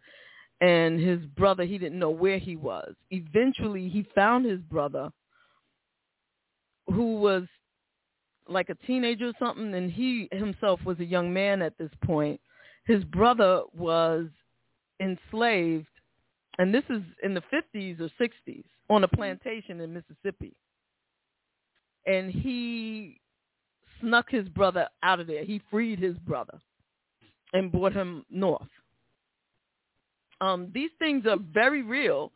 and 0.62 1.00
his 1.00 1.20
brother 1.38 1.64
he 1.64 1.78
didn't 1.78 2.00
know 2.00 2.10
where 2.10 2.38
he 2.38 2.56
was. 2.56 2.96
Eventually, 3.12 3.88
he 3.88 4.06
found 4.16 4.46
his 4.46 4.60
brother, 4.62 5.10
who 6.88 7.20
was 7.20 7.44
like 8.50 8.70
a 8.70 8.76
teenager 8.88 9.28
or 9.28 9.34
something, 9.40 9.74
and 9.74 9.92
he 9.92 10.28
himself 10.32 10.80
was 10.86 11.00
a 11.00 11.06
young 11.06 11.32
man 11.34 11.62
at 11.62 11.78
this 11.78 11.92
point. 12.04 12.40
His 12.86 13.04
brother 13.04 13.62
was 13.74 14.28
enslaved, 15.00 15.88
and 16.58 16.74
this 16.74 16.84
is 16.90 17.02
in 17.24 17.34
the 17.34 17.44
50s 17.54 18.00
or 18.00 18.10
60s 18.20 18.64
on 18.90 19.04
a 19.04 19.08
plantation 19.08 19.80
in 19.82 19.94
Mississippi. 19.94 20.56
And 22.06 22.32
he 22.32 23.20
snuck 24.02 24.30
his 24.30 24.48
brother 24.50 24.88
out 25.04 25.20
of 25.20 25.28
there. 25.28 25.44
He 25.44 25.62
freed 25.70 26.00
his 26.00 26.18
brother 26.18 26.60
and 27.54 27.72
brought 27.72 27.94
him 27.94 28.26
north. 28.30 28.68
Um, 30.42 30.72
these 30.74 30.92
things 31.00 31.26
are 31.26 31.38
very 31.38 31.84
real. 31.84 32.32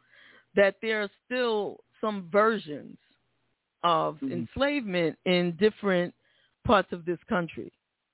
That 0.56 0.76
there 0.84 1.02
are 1.02 1.10
still 1.26 1.80
some 2.00 2.30
versions 2.32 2.98
of 3.84 4.18
enslavement 4.24 5.18
in 5.26 5.56
different 5.60 6.14
parts 6.66 6.92
of 6.94 7.06
this 7.06 7.20
country. 7.28 7.72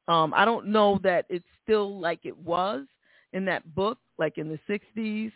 Um, 0.07 0.33
I 0.35 0.43
don't 0.45 0.67
know 0.67 0.99
that 1.03 1.25
it's 1.29 1.45
still 1.63 1.99
like 1.99 2.21
it 2.23 2.37
was 2.37 2.85
in 3.33 3.45
that 3.45 3.75
book, 3.75 3.99
like 4.17 4.37
in 4.39 4.49
the 4.49 4.59
60s. 4.67 5.31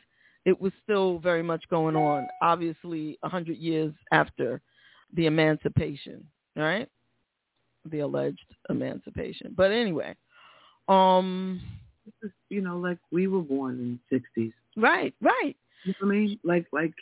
It 0.46 0.60
was 0.60 0.74
still 0.84 1.20
very 1.20 1.44
much 1.44 1.64
going 1.70 1.96
on, 1.96 2.28
obviously, 2.42 3.18
a 3.24 3.28
100 3.28 3.58
years 3.58 3.94
after 4.12 4.60
the 5.16 5.28
emancipation, 5.28 6.26
right? 6.56 6.90
The 7.86 8.00
alleged 8.00 8.46
emancipation. 8.70 9.54
But 9.56 9.72
anyway, 9.72 10.16
um, 10.88 11.62
This 12.06 12.30
is, 12.30 12.32
you 12.50 12.62
know, 12.62 12.78
like 12.78 12.98
we 13.12 13.28
were 13.28 13.42
born 13.42 13.76
in 13.80 14.00
the 14.10 14.42
60s. 14.42 14.54
right, 14.76 15.14
right. 15.22 15.56
You 15.84 15.94
know 16.00 16.08
what 16.08 16.14
I 16.14 16.18
mean? 16.18 16.40
Like, 16.44 16.66
like, 16.74 16.94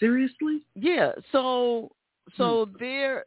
seriously? 0.00 0.62
Yeah. 0.74 1.12
So 1.32 1.92
so 2.36 2.66
Hmm. 2.66 2.72
there 2.78 3.24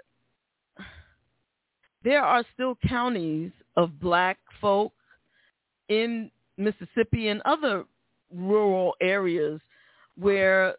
there 2.04 2.24
are 2.24 2.44
still 2.54 2.76
counties 2.88 3.52
of 3.78 4.00
black 4.00 4.38
folk 4.60 4.94
in 5.90 6.32
Mississippi 6.58 7.28
and 7.30 7.42
other 7.46 7.86
rural 8.34 8.96
areas 9.02 9.62
where 10.18 10.76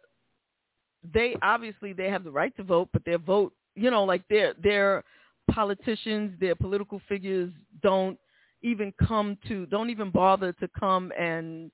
they 1.13 1.35
obviously 1.41 1.93
they 1.93 2.09
have 2.09 2.23
the 2.23 2.31
right 2.31 2.55
to 2.57 2.63
vote, 2.63 2.89
but 2.93 3.03
their 3.05 3.17
vote, 3.17 3.53
you 3.75 3.91
know, 3.91 4.03
like 4.03 4.27
their 4.29 4.53
their 4.61 5.03
politicians, 5.51 6.33
their 6.39 6.55
political 6.55 7.01
figures 7.07 7.51
don't 7.81 8.17
even 8.61 8.93
come 9.05 9.37
to 9.47 9.65
don't 9.67 9.89
even 9.89 10.09
bother 10.09 10.53
to 10.53 10.67
come 10.79 11.11
and 11.19 11.71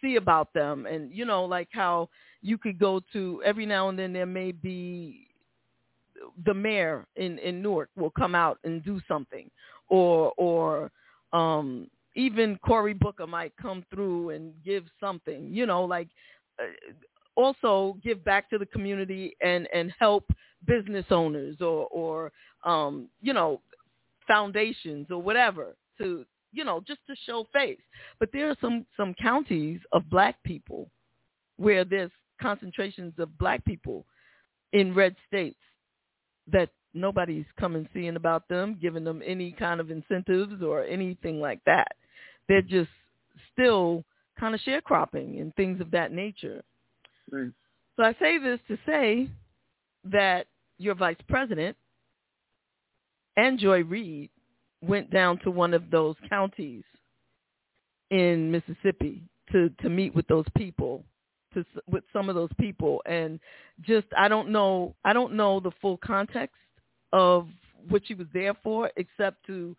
see 0.00 0.16
about 0.16 0.52
them 0.54 0.86
and 0.86 1.12
you 1.12 1.24
know 1.24 1.44
like 1.44 1.68
how 1.72 2.08
you 2.42 2.56
could 2.56 2.78
go 2.78 3.00
to 3.12 3.42
every 3.44 3.66
now 3.66 3.88
and 3.88 3.98
then 3.98 4.12
there 4.12 4.26
may 4.26 4.52
be 4.52 5.27
the 6.44 6.54
mayor 6.54 7.06
in 7.16 7.38
in 7.38 7.62
Newark 7.62 7.90
will 7.96 8.10
come 8.10 8.34
out 8.34 8.58
and 8.64 8.84
do 8.84 9.00
something 9.08 9.50
or 9.88 10.32
or 10.36 10.90
um 11.32 11.88
even 12.14 12.58
Cory 12.58 12.94
Booker 12.94 13.26
might 13.26 13.52
come 13.60 13.84
through 13.94 14.30
and 14.30 14.52
give 14.64 14.84
something, 14.98 15.48
you 15.52 15.66
know, 15.66 15.84
like 15.84 16.08
uh, 16.60 16.64
also 17.36 17.96
give 18.02 18.24
back 18.24 18.50
to 18.50 18.58
the 18.58 18.66
community 18.66 19.36
and 19.40 19.68
and 19.72 19.92
help 19.98 20.24
business 20.66 21.06
owners 21.10 21.56
or 21.60 21.86
or 21.86 22.32
um, 22.64 23.08
you 23.22 23.32
know 23.32 23.60
foundations 24.26 25.06
or 25.10 25.22
whatever 25.22 25.76
to 25.98 26.24
you 26.52 26.64
know 26.64 26.82
just 26.86 27.00
to 27.06 27.14
show 27.24 27.46
face. 27.52 27.78
But 28.18 28.30
there 28.32 28.50
are 28.50 28.56
some 28.60 28.84
some 28.96 29.14
counties 29.14 29.80
of 29.92 30.10
black 30.10 30.42
people 30.42 30.90
where 31.56 31.84
there's 31.84 32.10
concentrations 32.42 33.12
of 33.18 33.36
black 33.38 33.64
people 33.64 34.04
in 34.72 34.94
red 34.94 35.14
states 35.26 35.58
that 36.52 36.70
nobody's 36.94 37.44
coming 37.58 37.88
seeing 37.92 38.16
about 38.16 38.48
them, 38.48 38.78
giving 38.80 39.04
them 39.04 39.22
any 39.24 39.52
kind 39.52 39.80
of 39.80 39.90
incentives 39.90 40.62
or 40.62 40.84
anything 40.84 41.40
like 41.40 41.60
that. 41.66 41.92
They're 42.48 42.62
just 42.62 42.90
still 43.52 44.04
kind 44.38 44.54
of 44.54 44.60
sharecropping 44.60 45.40
and 45.40 45.54
things 45.54 45.80
of 45.80 45.90
that 45.90 46.12
nature. 46.12 46.62
Right. 47.30 47.50
So 47.96 48.04
I 48.04 48.14
say 48.20 48.38
this 48.38 48.60
to 48.68 48.78
say 48.86 49.28
that 50.04 50.46
your 50.78 50.94
vice 50.94 51.16
president 51.28 51.76
and 53.36 53.58
Joy 53.58 53.82
Reid 53.82 54.30
went 54.80 55.10
down 55.10 55.38
to 55.40 55.50
one 55.50 55.74
of 55.74 55.90
those 55.90 56.14
counties 56.28 56.84
in 58.10 58.50
Mississippi 58.50 59.22
to 59.52 59.70
to 59.80 59.88
meet 59.88 60.14
with 60.14 60.26
those 60.28 60.46
people 60.56 61.04
to 61.54 61.64
with 61.90 62.04
some 62.12 62.28
of 62.28 62.34
those 62.34 62.50
people 62.58 63.02
and 63.06 63.40
just 63.82 64.06
I 64.16 64.28
don't 64.28 64.50
know 64.50 64.94
I 65.04 65.12
don't 65.12 65.34
know 65.34 65.60
the 65.60 65.72
full 65.80 65.98
context 65.98 66.56
of 67.12 67.48
what 67.88 68.02
she 68.06 68.14
was 68.14 68.26
there 68.32 68.54
for 68.62 68.90
except 68.96 69.46
to 69.46 69.76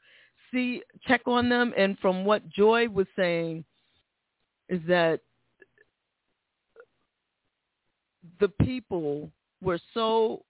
see 0.51 0.82
check 1.07 1.22
on 1.26 1.49
them 1.49 1.74
and 1.78 1.97
from 1.99 2.26
what 2.26 2.47
Joy 2.49 2.88
was 2.88 3.07
saying 3.15 3.63
is 4.67 4.82
that 4.88 5.22
the 8.39 8.49
people 8.49 9.30
were 9.61 9.80
so 9.93 10.43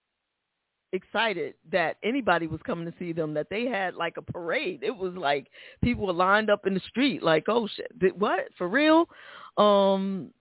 excited 0.92 1.54
that 1.70 1.96
anybody 2.02 2.46
was 2.46 2.60
coming 2.64 2.90
to 2.90 2.98
see 2.98 3.12
them 3.12 3.34
that 3.34 3.48
they 3.48 3.66
had 3.66 3.94
like 3.94 4.16
a 4.16 4.22
parade. 4.22 4.80
It 4.82 4.96
was 4.96 5.14
like 5.14 5.48
people 5.82 6.06
were 6.06 6.12
lined 6.12 6.50
up 6.50 6.66
in 6.66 6.74
the 6.74 6.80
street 6.80 7.22
like, 7.22 7.44
"Oh 7.48 7.68
shit, 7.68 8.16
what? 8.16 8.48
For 8.58 8.68
real?" 8.68 9.08
Um 9.56 10.32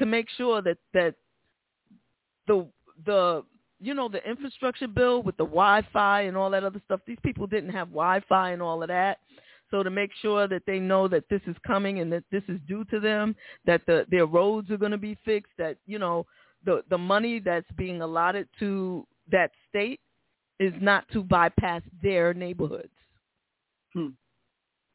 to 0.00 0.06
make 0.06 0.28
sure 0.36 0.60
that 0.62 0.78
that 0.92 1.14
the 2.48 2.66
the 3.06 3.44
you 3.78 3.94
know 3.94 4.08
the 4.08 4.28
infrastructure 4.28 4.88
bill 4.88 5.22
with 5.22 5.36
the 5.36 5.44
Wi-Fi 5.44 6.22
and 6.22 6.36
all 6.36 6.50
that 6.50 6.64
other 6.64 6.82
stuff. 6.84 7.00
These 7.06 7.18
people 7.22 7.46
didn't 7.46 7.70
have 7.70 7.88
Wi-Fi 7.88 8.50
and 8.50 8.60
all 8.60 8.82
of 8.82 8.88
that. 8.88 9.18
So 9.70 9.84
to 9.84 9.90
make 9.90 10.10
sure 10.20 10.48
that 10.48 10.62
they 10.66 10.80
know 10.80 11.06
that 11.06 11.28
this 11.30 11.42
is 11.46 11.54
coming 11.64 12.00
and 12.00 12.12
that 12.12 12.24
this 12.32 12.42
is 12.48 12.58
due 12.66 12.84
to 12.86 12.98
them, 12.98 13.36
that 13.66 13.82
the 13.86 14.04
their 14.10 14.26
roads 14.26 14.70
are 14.70 14.76
going 14.76 14.90
to 14.90 14.98
be 14.98 15.16
fixed, 15.24 15.52
that 15.58 15.76
you 15.86 15.98
know 15.98 16.26
the 16.64 16.82
the 16.90 16.98
money 16.98 17.38
that's 17.38 17.70
being 17.76 18.02
allotted 18.02 18.48
to 18.58 19.06
that 19.30 19.52
state 19.68 20.00
is 20.58 20.72
not 20.80 21.04
to 21.12 21.22
bypass 21.22 21.82
their 22.02 22.34
neighborhoods. 22.34 22.88
Hmm. 23.94 24.08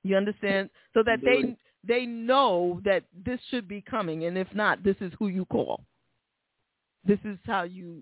You 0.04 0.18
understand? 0.18 0.70
So 0.94 1.02
that 1.04 1.22
they 1.24 1.56
they 1.88 2.06
know 2.06 2.82
that 2.86 3.04
this 3.26 3.40
should 3.50 3.68
be 3.68 3.82
coming, 3.82 4.26
and 4.26 4.38
if 4.38 4.48
not, 4.54 4.84
this 4.84 4.96
is 5.02 5.12
who 5.20 5.28
you 5.28 5.46
call. 5.46 5.82
This 7.06 7.20
is 7.24 7.38
how 7.46 7.64
you. 7.64 8.02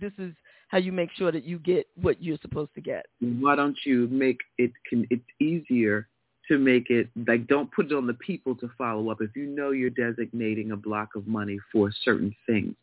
This 0.00 0.12
is 0.16 0.32
how 0.68 0.78
you 0.78 0.90
make 0.90 1.10
sure 1.12 1.30
that 1.30 1.44
you 1.44 1.58
get 1.58 1.86
what 2.00 2.22
you're 2.22 2.38
supposed 2.40 2.74
to 2.74 2.80
get. 2.80 3.06
Why 3.20 3.54
don't 3.54 3.76
you 3.84 4.08
make 4.08 4.40
it? 4.58 4.72
Can 4.88 5.06
it's 5.10 5.22
easier 5.38 6.08
to 6.48 6.58
make 6.58 6.90
it 6.90 7.08
like 7.26 7.46
don't 7.46 7.70
put 7.72 7.86
it 7.86 7.92
on 7.92 8.06
the 8.06 8.14
people 8.14 8.54
to 8.56 8.70
follow 8.76 9.10
up. 9.10 9.20
If 9.20 9.36
you 9.36 9.46
know 9.46 9.70
you're 9.70 9.90
designating 9.90 10.72
a 10.72 10.76
block 10.76 11.10
of 11.14 11.26
money 11.26 11.58
for 11.70 11.92
certain 12.04 12.34
things, 12.46 12.74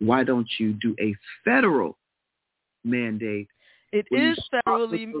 why 0.00 0.24
don't 0.24 0.48
you 0.58 0.74
do 0.74 0.94
a 1.00 1.14
federal 1.44 1.96
mandate? 2.84 3.48
It 3.92 4.06
is 4.10 4.38
federally. 4.52 5.12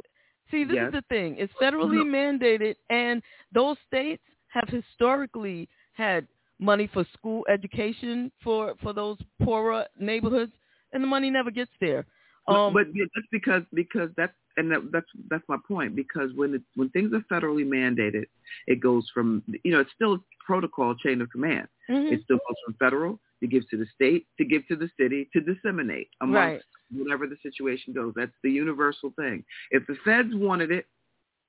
See, 0.50 0.64
this 0.64 0.76
yes. 0.76 0.88
is 0.88 0.92
the 0.92 1.04
thing. 1.08 1.36
It's 1.38 1.52
federally 1.60 2.04
mandated, 2.04 2.76
and 2.88 3.22
those 3.52 3.76
states 3.86 4.22
have 4.48 4.68
historically 4.68 5.68
had 5.92 6.26
money 6.58 6.88
for 6.92 7.04
school 7.12 7.44
education 7.48 8.30
for 8.42 8.74
for 8.82 8.92
those 8.92 9.18
poorer 9.42 9.86
neighborhoods, 9.98 10.52
and 10.92 11.02
the 11.02 11.08
money 11.08 11.30
never 11.30 11.50
gets 11.50 11.70
there. 11.80 12.06
Um, 12.48 12.72
but, 12.72 12.92
but 12.92 13.08
that's 13.14 13.26
because 13.32 13.62
because 13.74 14.10
that's 14.16 14.32
and 14.56 14.70
that, 14.70 14.92
that's 14.92 15.06
that's 15.28 15.44
my 15.48 15.56
point 15.66 15.96
because 15.96 16.30
when 16.34 16.54
it, 16.54 16.62
when 16.76 16.88
things 16.90 17.12
are 17.12 17.24
federally 17.32 17.66
mandated, 17.66 18.26
it 18.66 18.80
goes 18.80 19.04
from 19.12 19.42
you 19.64 19.72
know 19.72 19.80
it's 19.80 19.90
still 19.94 20.14
a 20.14 20.18
protocol 20.46 20.94
chain 20.94 21.20
of 21.20 21.30
command. 21.30 21.66
Mm-hmm. 21.90 22.14
It 22.14 22.20
still 22.24 22.36
goes 22.36 22.56
from 22.64 22.74
federal 22.78 23.18
to 23.40 23.46
give 23.46 23.68
to 23.70 23.76
the 23.76 23.86
state 23.94 24.26
to 24.38 24.44
give 24.44 24.66
to 24.68 24.76
the 24.76 24.88
city 24.98 25.28
to 25.32 25.40
disseminate 25.40 26.08
amongst 26.20 26.36
right. 26.36 26.62
Whatever 26.94 27.26
the 27.26 27.36
situation 27.42 27.92
goes. 27.92 28.12
That's 28.14 28.32
the 28.42 28.50
universal 28.50 29.12
thing. 29.16 29.44
If 29.70 29.86
the 29.86 29.96
feds 30.04 30.30
wanted 30.32 30.70
it, 30.70 30.86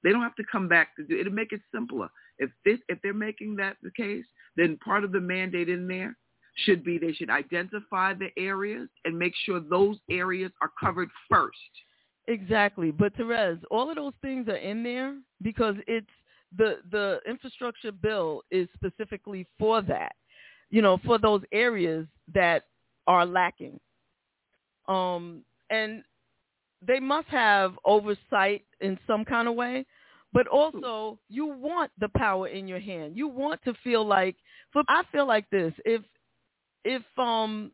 they 0.04 0.12
don't 0.12 0.22
have 0.22 0.36
to 0.36 0.44
come 0.52 0.68
back 0.68 0.96
to 0.96 1.04
do 1.04 1.16
it. 1.16 1.22
It'll 1.22 1.34
make 1.34 1.52
it 1.52 1.62
simpler. 1.74 2.10
If 2.40 2.50
this 2.66 2.80
if 2.88 3.00
they're 3.02 3.14
making 3.14 3.56
that 3.58 3.78
the 3.82 3.92
case, 3.92 4.26
then 4.56 4.78
part 4.84 5.04
of 5.04 5.12
the 5.12 5.20
mandate 5.20 5.70
in 5.70 5.88
there 5.88 6.16
should 6.66 6.84
be 6.84 6.98
they 6.98 7.14
should 7.14 7.30
identify 7.30 8.14
the 8.14 8.30
areas 8.38 8.90
and 9.06 9.18
make 9.18 9.34
sure 9.46 9.60
those 9.60 9.98
areas 10.10 10.52
are 10.62 10.72
covered 10.80 11.10
first. 11.30 11.58
Exactly. 12.28 12.92
But 12.92 13.16
Terez, 13.16 13.60
all 13.72 13.90
of 13.90 13.96
those 13.96 14.14
things 14.22 14.48
are 14.48 14.58
in 14.58 14.84
there 14.84 15.16
because 15.42 15.76
it's 15.88 16.08
the 16.58 16.80
the 16.92 17.20
infrastructure 17.28 17.92
bill 17.92 18.44
is 18.52 18.68
specifically 18.76 19.48
for 19.58 19.82
that. 19.84 20.14
You 20.70 20.82
know, 20.82 21.00
for 21.06 21.18
those 21.18 21.42
areas 21.52 22.08
that 22.34 22.66
are 23.08 23.26
lacking. 23.26 23.80
Um 24.88 25.44
and 25.70 26.04
they 26.86 27.00
must 27.00 27.28
have 27.30 27.74
oversight 27.86 28.66
in 28.82 29.00
some 29.08 29.26
kind 29.26 29.48
of 29.48 29.56
way, 29.56 29.86
but 30.34 30.48
also 30.48 31.20
you 31.30 31.48
want 31.48 31.92
the 32.00 32.10
power 32.16 32.48
in 32.48 32.68
your 32.68 32.80
hand. 32.80 33.18
You 33.18 33.28
want 33.28 33.64
to 33.64 33.74
feel 33.84 34.06
like 34.06 34.36
for 34.72 34.84
I 34.88 35.04
feel 35.12 35.26
like 35.28 35.50
this, 35.50 35.74
if 35.86 36.02
if 36.86 37.04
um 37.18 37.72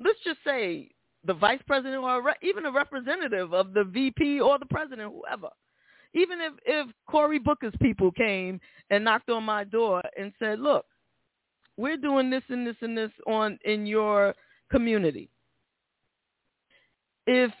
let's 0.00 0.18
just 0.24 0.38
say 0.44 0.90
the 1.24 1.34
vice 1.34 1.60
president 1.66 2.02
or 2.02 2.22
re- 2.22 2.34
even 2.42 2.66
a 2.66 2.72
representative 2.72 3.52
of 3.54 3.72
the 3.74 3.84
VP 3.84 4.40
or 4.40 4.58
the 4.58 4.66
president, 4.66 5.12
whoever, 5.12 5.48
even 6.14 6.40
if 6.40 6.52
if 6.66 6.88
Cory 7.08 7.38
Booker's 7.38 7.74
people 7.80 8.10
came 8.12 8.60
and 8.90 9.04
knocked 9.04 9.30
on 9.30 9.44
my 9.44 9.64
door 9.64 10.02
and 10.18 10.32
said, 10.38 10.60
"Look, 10.60 10.86
we're 11.76 11.96
doing 11.96 12.30
this 12.30 12.42
and 12.48 12.66
this 12.66 12.76
and 12.80 12.96
this 12.96 13.12
on 13.26 13.58
in 13.64 13.86
your 13.86 14.34
community," 14.70 15.30
if 17.26 17.52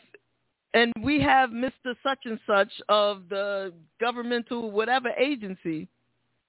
and 0.74 0.92
we 1.02 1.20
have 1.20 1.50
Mr. 1.50 1.94
Such 2.02 2.20
and 2.24 2.38
Such 2.46 2.72
of 2.88 3.28
the 3.28 3.72
governmental 4.00 4.70
whatever 4.70 5.10
agency 5.10 5.86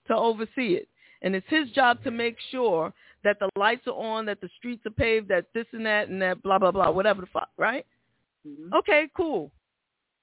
to 0.07 0.16
oversee 0.16 0.76
it. 0.76 0.88
And 1.22 1.36
it's 1.36 1.47
his 1.49 1.70
job 1.72 2.01
to 2.03 2.11
make 2.11 2.38
sure 2.51 2.93
that 3.24 3.38
the 3.39 3.49
lights 3.57 3.88
are 3.88 3.91
on, 3.91 4.26
that 4.26 4.41
the 4.41 4.49
streets 4.57 4.86
are 4.86 4.91
paved, 4.91 5.28
that 5.30 5.45
this 5.53 5.66
and 5.74 5.86
that 5.86 6.09
and 6.09 6.22
that 6.22 6.41
blah, 6.41 6.57
blah, 6.59 6.72
blah, 6.72 6.89
whatever 6.91 7.22
the 7.22 7.28
fuck, 7.28 7.49
right? 7.57 7.86
Mm-hmm. 8.47 8.74
Okay, 8.76 9.09
cool. 9.16 9.51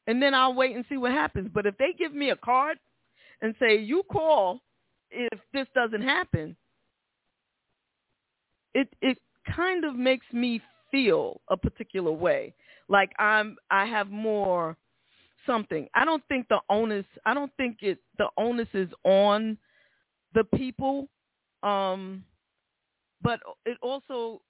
And 0.07 0.23
then 0.23 0.35
I'll 0.35 0.55
wait 0.55 0.75
and 0.77 0.85
see 0.89 0.97
what 0.97 1.13
happens. 1.13 1.51
But 1.53 1.67
if 1.67 1.77
they 1.79 1.93
give 1.99 2.15
me 2.15 2.31
a 2.31 2.37
card 2.37 2.79
and 3.43 3.55
say, 3.59 3.79
you 3.79 4.03
call 4.11 4.61
if 5.11 5.39
this 5.53 5.67
doesn't 5.75 6.03
happen, 6.03 6.57
it 8.75 8.89
it 9.03 9.19
kind 9.55 9.85
of 9.85 9.97
makes 9.97 10.27
me 10.33 10.61
feel 10.91 11.41
a 11.49 11.57
particular 11.57 12.13
way. 12.13 12.55
Like 12.91 13.13
I'm 13.19 13.57
I 13.71 13.87
have 13.87 14.11
more 14.11 14.77
something. 15.47 15.89
I 15.95 16.05
don't 16.05 16.23
think 16.29 16.49
the 16.49 16.61
onus 16.69 17.07
I 17.25 17.33
don't 17.33 17.53
think 17.57 17.79
it 17.81 17.99
the 18.19 18.29
onus 18.37 18.69
is 18.75 18.91
on 19.05 19.57
the 20.35 20.45
people. 20.45 21.09
Um 21.63 22.25
but 23.23 23.41
it 23.65 23.79
also 23.81 24.43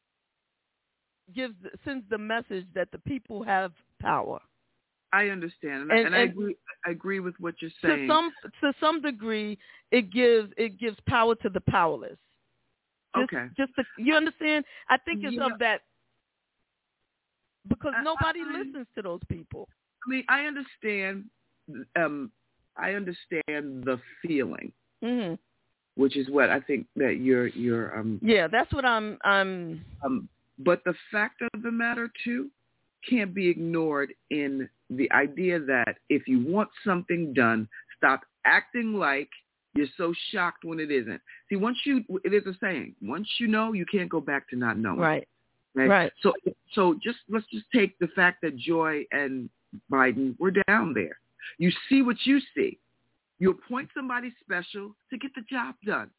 gives 1.34 1.54
sends 1.84 2.04
the 2.08 2.18
message 2.18 2.66
that 2.74 2.90
the 2.90 2.98
people 2.98 3.44
have 3.44 3.72
power. 4.00 4.40
I 5.12 5.28
understand, 5.28 5.82
and, 5.82 5.92
And- 5.92 6.06
and, 6.06 6.14
I 6.14 6.18
agree. 6.20 6.56
I 6.86 6.92
agree 6.92 7.20
with 7.20 7.34
what 7.40 7.56
you're 7.60 7.70
saying. 7.82 8.06
To 8.06 8.12
some 8.14 8.32
to 8.62 8.72
some 8.80 9.02
degree, 9.02 9.58
it 9.90 10.10
gives 10.10 10.52
it 10.56 10.78
gives 10.78 10.96
power 11.06 11.34
to 11.36 11.48
the 11.50 11.60
powerless. 11.60 12.16
Just, 13.16 13.32
okay. 13.32 13.46
Just 13.56 13.74
to, 13.74 13.84
you 13.98 14.14
understand? 14.14 14.64
I 14.88 14.96
think 14.98 15.24
it's 15.24 15.34
Yeah. 15.34 15.46
of 15.46 15.58
that 15.58 15.82
because 17.68 17.94
I- 17.96 18.02
nobody 18.02 18.40
I- 18.40 18.58
listens 18.58 18.86
to 18.94 19.02
those 19.02 19.20
people. 19.28 19.68
I 20.06 20.10
mean, 20.10 20.24
I 20.28 20.44
understand. 20.46 21.24
Um, 21.96 22.30
I 22.76 22.94
understand 22.94 23.84
the 23.84 24.00
feeling, 24.22 24.72
hmm 25.02 25.34
which 25.96 26.16
is 26.16 26.30
what 26.30 26.48
I 26.50 26.60
think 26.60 26.86
that 26.96 27.16
you're 27.20 27.48
you're 27.48 27.98
um 27.98 28.18
Yeah, 28.22 28.46
that's 28.48 28.72
what 28.72 28.84
I'm. 28.84 29.18
I'm. 29.24 29.84
um. 30.04 30.28
But 30.58 30.82
the 30.84 30.94
fact 31.10 31.42
of 31.42 31.62
the 31.62 31.70
matter 31.70 32.10
too 32.24 32.50
can't 33.08 33.32
be 33.34 33.48
ignored 33.48 34.12
in 34.30 34.68
the 34.90 35.10
idea 35.12 35.58
that 35.58 35.96
if 36.10 36.28
you 36.28 36.40
want 36.46 36.68
something 36.84 37.32
done, 37.32 37.68
stop 37.96 38.20
acting 38.44 38.94
like 38.94 39.28
you're 39.74 39.86
so 39.96 40.12
shocked 40.32 40.64
when 40.64 40.80
it 40.80 40.90
isn't. 40.90 41.20
See, 41.48 41.56
once 41.56 41.78
you, 41.84 42.04
it 42.24 42.34
is 42.34 42.44
a 42.46 42.54
saying. 42.60 42.94
Once 43.00 43.28
you 43.38 43.46
know, 43.46 43.72
you 43.72 43.86
can't 43.86 44.08
go 44.08 44.20
back 44.20 44.48
to 44.50 44.56
not 44.56 44.76
knowing. 44.76 44.98
Right. 44.98 45.28
Right. 45.74 45.88
Right. 45.88 46.12
So, 46.22 46.32
so 46.74 46.94
just 47.02 47.18
let's 47.28 47.46
just 47.52 47.66
take 47.74 47.98
the 47.98 48.08
fact 48.08 48.42
that 48.42 48.56
Joy 48.56 49.04
and 49.12 49.48
Biden 49.90 50.38
were 50.38 50.52
down 50.66 50.94
there. 50.94 51.18
You 51.58 51.70
see 51.88 52.02
what 52.02 52.16
you 52.24 52.40
see. 52.56 52.78
You 53.38 53.50
appoint 53.50 53.88
somebody 53.94 54.32
special 54.40 54.94
to 55.10 55.18
get 55.18 55.30
the 55.34 55.42
job 55.50 55.74
done. 55.86 56.10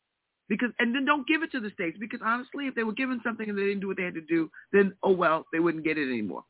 Because 0.47 0.71
and 0.79 0.93
then 0.93 1.05
don't 1.05 1.25
give 1.27 1.43
it 1.43 1.51
to 1.53 1.61
the 1.61 1.69
states 1.69 1.97
because 1.97 2.19
honestly, 2.23 2.67
if 2.67 2.75
they 2.75 2.83
were 2.83 2.93
given 2.93 3.21
something 3.23 3.47
and 3.47 3.57
they 3.57 3.63
didn't 3.63 3.79
do 3.79 3.87
what 3.87 3.95
they 3.95 4.03
had 4.03 4.15
to 4.15 4.21
do, 4.21 4.49
then 4.73 4.93
oh 5.01 5.11
well, 5.11 5.45
they 5.53 5.59
wouldn't 5.59 5.85
get 5.85 5.97
it 5.97 6.09
anymore. 6.09 6.43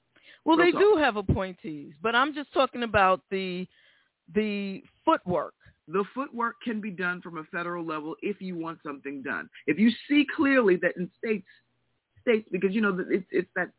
Well, 0.43 0.58
Real 0.58 0.66
they 0.66 0.72
talk. 0.72 0.82
do 0.82 0.95
have 0.97 1.18
appointees, 1.18 1.93
but 2.02 2.16
I'm 2.16 2.34
just 2.34 2.52
talking 2.52 2.82
about 2.82 3.22
the 3.30 3.68
the 4.34 4.84
footwork. 5.06 5.54
The 5.88 6.04
footwork 6.16 6.56
can 6.64 6.82
be 6.82 6.89
done 6.89 7.22
from 7.22 7.38
a 7.38 7.43
federal 7.52 7.86
level 7.86 8.16
if 8.22 8.41
you 8.41 8.58
want 8.58 8.80
something 8.84 9.22
done. 9.22 9.47
If 9.68 9.78
you 9.78 9.91
see 10.08 10.26
clearly 10.36 10.78
that 10.78 10.97
in 10.97 11.10
states, 11.18 11.45
states, 12.22 12.47
because 12.51 12.74
you 12.74 12.82
know 12.82 12.97
it's 13.09 13.26
it's 13.32 13.49
that 13.55 13.69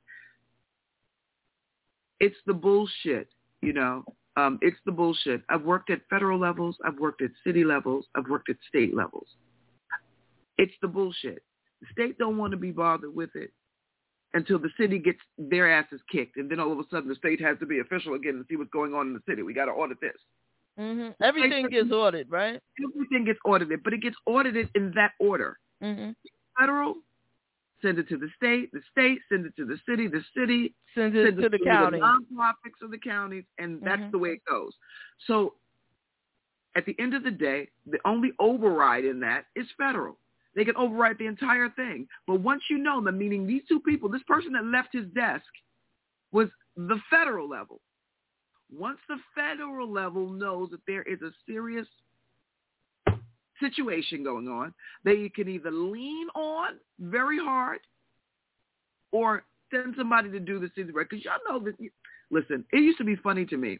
it's 2.20 2.36
the 2.47 2.55
bullshit. 2.55 3.28
You 3.61 3.72
know, 3.72 4.05
um, 4.36 4.59
it's 4.62 4.76
the 4.86 4.93
bullshit. 4.93 5.43
I've 5.49 5.62
worked 5.62 5.90
at 5.90 6.01
federal 6.11 6.38
levels. 6.38 6.76
I've 6.84 6.99
worked 6.99 7.22
at 7.22 7.30
city 7.45 7.64
levels. 7.64 8.07
I've 8.16 8.28
worked 8.28 8.49
at 8.49 8.57
state 8.68 8.95
levels. 8.95 9.26
It's 10.59 10.72
the 10.82 10.88
bullshit. 10.88 11.43
The 11.80 11.86
state 11.93 12.18
don't 12.18 12.36
want 12.38 12.53
to 12.53 12.57
be 12.57 12.70
bothered 12.70 13.14
with 13.14 13.30
it 13.34 13.51
until 14.34 14.59
the 14.59 14.70
city 14.78 14.99
gets 14.99 15.18
their 15.36 15.70
asses 15.70 16.01
kicked, 16.11 16.36
and 16.36 16.51
then 16.51 16.59
all 16.61 16.72
of 16.72 16.78
a 16.78 16.84
sudden 16.90 17.09
the 17.09 17.14
state 17.14 17.40
has 17.40 17.59
to 17.59 17.66
be 17.66 17.80
official 17.80 18.14
again 18.14 18.34
and 18.34 18.45
see 18.49 18.57
what's 18.57 18.70
going 18.70 18.95
on 18.95 19.09
in 19.09 19.14
the 19.14 19.20
city. 19.28 19.43
We 19.43 19.53
got 19.55 19.66
to 19.66 19.72
audit 19.72 20.01
this. 20.01 20.16
hmm 20.78 21.09
Everything 21.22 21.68
gets 21.68 21.90
audited, 21.93 22.30
right? 22.30 22.61
Everything 22.82 23.24
gets 23.24 23.38
audited, 23.45 23.82
but 23.84 23.93
it 23.93 24.01
gets 24.03 24.16
audited 24.26 24.68
in 24.74 24.93
that 24.95 25.12
order. 25.20 25.59
hmm 25.82 26.11
Federal, 26.59 26.97
send 27.83 27.99
it 27.99 28.09
to 28.09 28.16
the 28.16 28.28
state. 28.37 28.72
The 28.72 28.80
state, 28.91 29.18
send 29.28 29.45
it 29.47 29.55
to 29.57 29.66
the 29.66 29.78
city. 29.87 30.07
The 30.09 30.22
city 30.37 30.74
Sends 30.95 31.16
it 31.16 31.24
sends 31.24 31.43
to 31.43 31.49
the 31.49 31.59
county. 31.59 31.99
nonprofits 31.99 32.80
of 32.83 32.91
the 32.91 32.99
counties, 32.99 33.45
and 33.59 33.80
that's 33.83 34.03
Mhm. 34.03 34.12
the 34.12 34.18
way 34.18 34.30
it 34.30 34.45
goes. 34.45 34.76
So 35.26 35.57
at 36.74 36.87
the 36.87 36.99
end 36.99 37.14
of 37.14 37.22
the 37.22 37.30
day, 37.30 37.68
the 37.87 38.01
only 38.07 38.33
override 38.39 39.05
in 39.05 39.20
that 39.20 39.47
is 39.55 39.70
federal. 39.72 40.18
They 40.55 40.64
can 40.64 40.76
override 40.76 41.18
the 41.18 41.26
entire 41.26 41.68
thing. 41.70 42.09
But 42.26 42.41
once 42.41 42.62
you 42.70 42.78
know 42.78 43.01
them, 43.01 43.18
meaning 43.18 43.47
these 43.47 43.64
two 43.66 43.80
people, 43.80 44.09
this 44.09 44.22
person 44.24 44.53
that 44.53 44.64
left 44.64 44.93
his 44.93 45.07
desk 45.09 45.45
was 46.30 46.51
the 46.76 47.01
federal 47.11 47.49
level. 47.49 47.80
Once 48.70 49.01
the 49.09 49.18
federal 49.35 49.91
level 49.91 50.30
knows 50.30 50.70
that 50.70 50.85
there 50.87 51.03
is 51.03 51.20
a 51.22 51.33
serious 51.47 51.87
situation 53.63 54.23
going 54.23 54.49
on, 54.49 54.75
they 55.05 55.29
can 55.29 55.49
either 55.49 55.71
lean 55.71 56.29
on 56.35 56.77
very 56.99 57.39
hard 57.39 57.81
or 59.13 59.45
send 59.71 59.95
somebody 59.97 60.31
to 60.31 60.41
do 60.41 60.59
the 60.59 60.71
city 60.75 60.91
record. 60.93 61.09
Because 61.11 61.25
y'all 61.25 61.35
know 61.49 61.65
that, 61.65 61.75
listen, 62.31 62.65
it 62.73 62.79
used 62.79 62.99
to 62.99 63.05
be 63.05 63.17
funny 63.17 63.47
to 63.47 63.57
me 63.57 63.79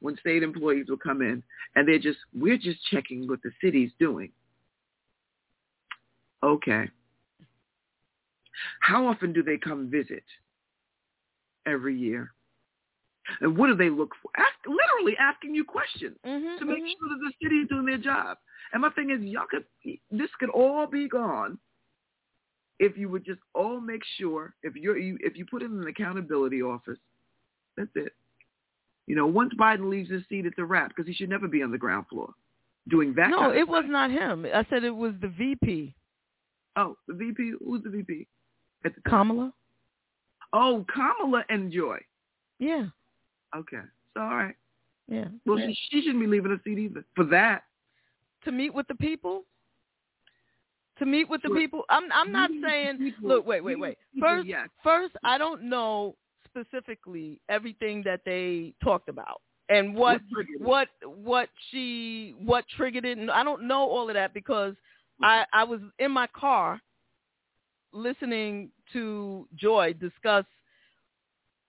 when 0.00 0.16
state 0.18 0.42
employees 0.42 0.86
would 0.88 1.02
come 1.02 1.20
in 1.20 1.42
and 1.74 1.86
they're 1.86 1.98
just, 1.98 2.18
we're 2.34 2.58
just 2.58 2.78
checking 2.90 3.26
what 3.28 3.42
the 3.42 3.50
city's 3.62 3.90
doing. 3.98 4.30
Okay. 6.42 6.88
How 8.80 9.06
often 9.06 9.32
do 9.32 9.42
they 9.42 9.56
come 9.56 9.90
visit? 9.90 10.24
Every 11.66 11.96
year. 11.96 12.32
And 13.40 13.56
what 13.56 13.66
do 13.68 13.74
they 13.74 13.90
look 13.90 14.12
for? 14.22 14.30
Ask, 14.36 14.54
literally 14.66 15.16
asking 15.18 15.54
you 15.54 15.64
questions 15.64 16.16
Mhm, 16.24 16.58
to 16.58 16.64
make 16.64 16.82
mhm. 16.82 16.92
sure 16.98 17.08
that 17.10 17.20
the 17.20 17.32
city 17.42 17.56
is 17.56 17.68
doing 17.68 17.86
their 17.86 17.98
job. 17.98 18.38
And 18.72 18.82
my 18.82 18.90
thing 18.90 19.10
is, 19.10 19.20
y'all 19.22 19.46
could, 19.46 19.66
this 20.10 20.30
could 20.38 20.50
all 20.50 20.86
be 20.86 21.08
gone 21.08 21.58
if 22.78 22.96
you 22.96 23.08
would 23.08 23.24
just 23.24 23.40
all 23.54 23.80
make 23.80 24.02
sure 24.18 24.54
if 24.62 24.74
you're 24.76 24.98
you, 24.98 25.18
if 25.20 25.36
you 25.36 25.44
put 25.46 25.62
in 25.62 25.72
an 25.80 25.86
accountability 25.88 26.62
office. 26.62 26.98
That's 27.76 27.90
it. 27.96 28.12
You 29.06 29.16
know, 29.16 29.26
once 29.26 29.52
Biden 29.54 29.88
leaves 29.88 30.10
his 30.10 30.22
seat, 30.28 30.46
it's 30.46 30.58
a 30.58 30.64
wrap 30.64 30.90
because 30.90 31.06
he 31.06 31.14
should 31.14 31.30
never 31.30 31.48
be 31.48 31.62
on 31.62 31.70
the 31.70 31.78
ground 31.78 32.06
floor 32.08 32.34
doing 32.88 33.14
that. 33.14 33.30
No, 33.30 33.50
it 33.50 33.66
was 33.66 33.84
not 33.86 34.10
him. 34.10 34.46
I 34.52 34.64
said 34.70 34.84
it 34.84 34.90
was 34.94 35.14
the 35.20 35.28
VP, 35.28 35.94
Oh, 36.76 36.96
the 37.08 37.14
VP. 37.14 37.54
Who's 37.64 37.82
the 37.82 37.90
VP? 37.90 38.26
At 38.84 38.94
the? 38.94 39.00
Kamala. 39.02 39.52
Oh, 40.52 40.84
Kamala 40.94 41.44
and 41.48 41.72
Joy. 41.72 41.98
Yeah, 42.60 42.86
Okay. 43.56 43.80
So 44.14 44.20
all 44.20 44.36
right. 44.36 44.54
yeah. 45.08 45.26
Well, 45.46 45.58
yeah. 45.58 45.68
she, 45.68 45.76
she 45.90 46.00
shouldn't 46.02 46.20
be 46.20 46.26
leaving 46.26 46.50
her 46.50 46.60
seat 46.64 46.78
either 46.78 47.04
for 47.14 47.24
that. 47.26 47.62
to 48.44 48.52
meet 48.52 48.72
with 48.74 48.86
the 48.88 48.94
people. 48.94 49.44
To 50.98 51.06
meet 51.06 51.28
with 51.30 51.42
the 51.42 51.48
Sure. 51.48 51.56
people. 51.56 51.84
I'm 51.88 52.10
I'm 52.12 52.32
not 52.32 52.50
saying. 52.62 52.98
people- 52.98 53.28
Look, 53.28 53.46
wait, 53.46 53.62
wait, 53.62 53.78
wait. 53.78 53.98
First, 54.20 54.46
yes. 54.48 54.68
first, 54.82 55.14
I 55.22 55.38
don't 55.38 55.62
know 55.62 56.16
specifically 56.44 57.40
everything 57.48 58.02
that 58.04 58.20
they 58.24 58.74
talked 58.82 59.08
about 59.08 59.40
and 59.68 59.94
what 59.94 60.14
What 60.14 60.22
triggered 60.32 60.60
it? 60.60 60.66
what 60.66 60.88
what 61.04 61.48
she 61.70 62.34
what 62.38 62.64
triggered 62.76 63.04
it. 63.04 63.16
And 63.18 63.30
I 63.30 63.44
don't 63.44 63.62
know 63.68 63.80
all 63.88 64.08
of 64.08 64.14
that 64.14 64.34
because 64.34 64.74
I 65.22 65.44
I 65.52 65.62
was 65.64 65.80
in 66.00 66.10
my 66.10 66.26
car 66.28 66.80
listening 67.92 68.70
to 68.92 69.46
Joy 69.56 69.92
discuss. 69.94 70.44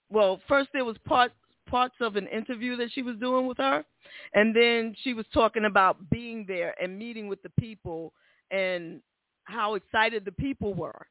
Well, 0.09 0.41
first 0.47 0.69
there 0.73 0.85
was 0.85 0.97
parts 1.05 1.35
parts 1.69 1.95
of 2.01 2.15
an 2.15 2.27
interview 2.27 2.75
that 2.77 2.91
she 2.91 3.01
was 3.01 3.15
doing 3.17 3.47
with 3.47 3.57
her, 3.57 3.83
and 4.33 4.55
then 4.55 4.95
she 5.03 5.13
was 5.13 5.25
talking 5.33 5.65
about 5.65 6.09
being 6.09 6.45
there 6.47 6.73
and 6.81 6.97
meeting 6.97 7.27
with 7.27 7.41
the 7.43 7.51
people 7.59 8.13
and 8.51 9.01
how 9.43 9.75
excited 9.75 10.25
the 10.25 10.31
people 10.31 10.73
were, 10.73 11.05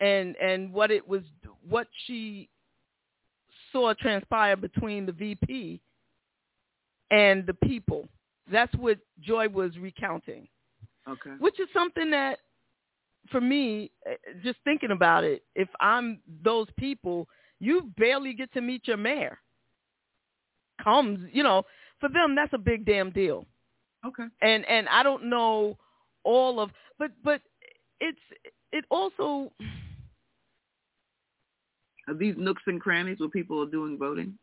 and 0.00 0.36
and 0.36 0.72
what 0.72 0.90
it 0.90 1.06
was 1.06 1.22
what 1.68 1.86
she 2.06 2.48
saw 3.72 3.92
transpire 3.94 4.56
between 4.56 5.06
the 5.06 5.12
VP 5.12 5.80
and 7.10 7.46
the 7.46 7.54
people. 7.54 8.06
That's 8.50 8.74
what 8.74 8.98
Joy 9.20 9.48
was 9.48 9.76
recounting 9.78 10.46
Okay. 11.08 11.30
which 11.38 11.60
is 11.60 11.68
something 11.74 12.10
that 12.10 12.38
for 13.30 13.40
me 13.40 13.90
just 14.42 14.58
thinking 14.64 14.90
about 14.90 15.24
it 15.24 15.42
if 15.54 15.68
i'm 15.80 16.18
those 16.42 16.66
people 16.78 17.28
you 17.60 17.90
barely 17.98 18.32
get 18.32 18.52
to 18.52 18.60
meet 18.60 18.86
your 18.86 18.96
mayor 18.96 19.38
comes 20.84 21.18
you 21.32 21.42
know 21.42 21.62
for 22.00 22.08
them 22.08 22.34
that's 22.34 22.52
a 22.52 22.58
big 22.58 22.84
damn 22.84 23.10
deal 23.10 23.44
Okay. 24.06 24.24
and 24.42 24.64
and 24.68 24.86
i 24.90 25.02
don't 25.02 25.24
know 25.24 25.76
all 26.24 26.60
of 26.60 26.70
but 26.98 27.10
but 27.24 27.40
it's 28.00 28.18
it 28.72 28.84
also 28.90 29.50
Are 32.08 32.14
these 32.14 32.34
nooks 32.36 32.62
and 32.66 32.80
crannies 32.80 33.18
where 33.18 33.30
people 33.30 33.62
are 33.62 33.70
doing 33.70 33.96
voting? 33.98 34.36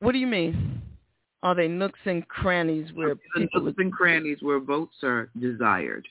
what 0.00 0.12
do 0.12 0.18
you 0.18 0.26
mean 0.26 0.80
are 1.42 1.54
they 1.54 1.68
nooks 1.68 1.98
and 2.06 2.26
crannies 2.28 2.90
where 2.94 3.16
people 3.36 3.62
nooks 3.62 3.78
and 3.78 3.92
crannies 3.92 4.38
where 4.40 4.60
votes 4.60 4.94
are 5.02 5.30
desired. 5.40 6.06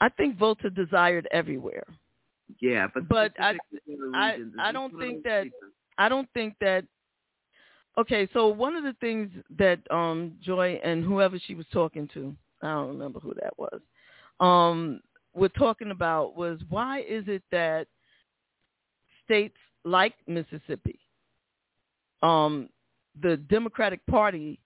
i 0.00 0.08
think 0.08 0.38
votes 0.38 0.60
are 0.64 0.70
desired 0.70 1.26
everywhere 1.32 1.84
Yeah, 2.60 2.86
but 2.94 3.08
But 3.08 3.32
I- 3.40 3.56
specifically 3.66 3.94
in 3.94 4.12
the 4.12 4.18
I- 4.62 4.68
I 4.68 4.72
don't 4.72 4.96
think 4.98 5.24
that- 5.24 5.44
regions. 5.44 5.72
I 5.98 6.08
don't 6.08 6.28
think 6.34 6.54
that. 6.60 6.84
Okay, 7.98 8.28
so 8.34 8.48
one 8.48 8.76
of 8.76 8.84
the 8.84 8.94
things 9.00 9.30
that 9.58 9.80
um, 9.90 10.32
Joy 10.42 10.78
and 10.84 11.02
whoever 11.02 11.38
she 11.38 11.54
was 11.54 11.64
talking 11.72 12.08
to, 12.12 12.36
I 12.62 12.68
don't 12.68 12.88
remember 12.88 13.20
who 13.20 13.32
that 13.40 13.58
was, 13.58 13.80
um, 14.38 15.00
were 15.32 15.48
talking 15.48 15.90
about 15.90 16.36
was 16.36 16.60
why 16.68 17.00
is 17.00 17.24
it 17.26 17.42
that 17.52 17.86
states 19.24 19.56
like 19.84 20.14
Mississippi, 20.26 20.98
um, 22.22 22.68
the 23.22 23.38
Democratic 23.38 24.04
Party 24.06 24.58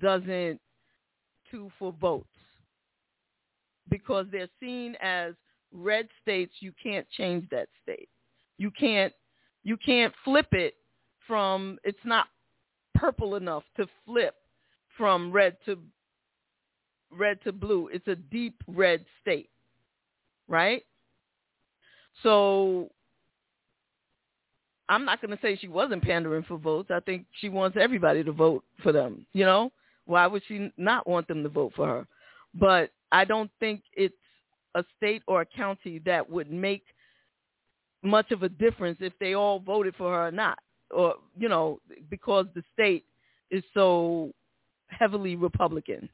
doesn't 0.00 0.60
to 1.50 1.70
for 1.78 1.94
votes 2.00 2.28
because 3.90 4.26
they're 4.30 4.48
seen 4.60 4.96
as 5.00 5.34
red 5.72 6.08
states. 6.22 6.52
You 6.60 6.72
can't 6.82 7.08
change 7.10 7.48
that 7.50 7.68
state. 7.82 8.08
You 8.58 8.70
can't 8.70 9.12
you 9.68 9.76
can't 9.76 10.14
flip 10.24 10.48
it 10.52 10.76
from 11.26 11.78
it's 11.84 11.98
not 12.02 12.26
purple 12.94 13.34
enough 13.34 13.64
to 13.76 13.86
flip 14.06 14.34
from 14.96 15.30
red 15.30 15.58
to 15.66 15.78
red 17.10 17.38
to 17.44 17.52
blue. 17.52 17.88
It's 17.92 18.08
a 18.08 18.16
deep 18.16 18.54
red 18.66 19.04
state. 19.20 19.50
Right? 20.48 20.86
So 22.22 22.90
I'm 24.88 25.04
not 25.04 25.20
going 25.20 25.36
to 25.36 25.42
say 25.42 25.54
she 25.60 25.68
wasn't 25.68 26.02
pandering 26.02 26.44
for 26.44 26.56
votes. 26.56 26.90
I 26.90 27.00
think 27.00 27.26
she 27.38 27.50
wants 27.50 27.76
everybody 27.78 28.24
to 28.24 28.32
vote 28.32 28.64
for 28.82 28.90
them, 28.90 29.26
you 29.34 29.44
know? 29.44 29.70
Why 30.06 30.26
would 30.26 30.42
she 30.48 30.72
not 30.78 31.06
want 31.06 31.28
them 31.28 31.42
to 31.42 31.50
vote 31.50 31.74
for 31.76 31.86
her? 31.86 32.06
But 32.54 32.90
I 33.12 33.26
don't 33.26 33.50
think 33.60 33.82
it's 33.92 34.14
a 34.74 34.82
state 34.96 35.22
or 35.26 35.42
a 35.42 35.46
county 35.46 36.00
that 36.06 36.28
would 36.28 36.50
make 36.50 36.84
much 38.02 38.30
of 38.30 38.42
a 38.42 38.48
difference 38.48 38.98
if 39.00 39.12
they 39.18 39.34
all 39.34 39.58
voted 39.60 39.94
for 39.96 40.12
her 40.12 40.28
or 40.28 40.30
not, 40.30 40.58
or 40.90 41.16
you 41.36 41.48
know, 41.48 41.80
because 42.10 42.46
the 42.54 42.62
state 42.72 43.04
is 43.50 43.62
so 43.74 44.32
heavily 44.88 45.36
Republican. 45.36 46.08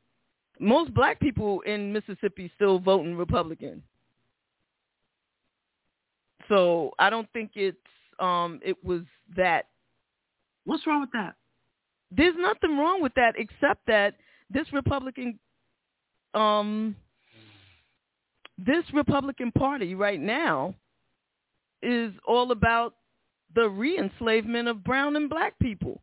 Most 0.60 0.94
black 0.94 1.18
people 1.20 1.60
in 1.62 1.92
Mississippi 1.92 2.50
still 2.54 2.78
voting 2.78 3.16
Republican. 3.16 3.82
So 6.48 6.92
I 6.98 7.10
don't 7.10 7.28
think 7.32 7.52
it's 7.54 7.76
um 8.20 8.60
it 8.62 8.76
was 8.84 9.02
that 9.36 9.66
What's 10.64 10.86
wrong 10.86 11.00
with 11.02 11.12
that? 11.12 11.34
There's 12.10 12.34
nothing 12.38 12.78
wrong 12.78 13.02
with 13.02 13.14
that 13.14 13.34
except 13.36 13.86
that 13.86 14.14
this 14.50 14.72
Republican 14.72 15.38
um 16.34 16.96
this 18.58 18.84
Republican 18.92 19.52
Party 19.52 19.94
right 19.94 20.20
now 20.20 20.74
is 21.84 22.12
all 22.26 22.50
about 22.50 22.94
the 23.54 23.68
re-enslavement 23.68 24.68
of 24.68 24.82
brown 24.84 25.16
and 25.16 25.28
black 25.30 25.58
people. 25.60 26.02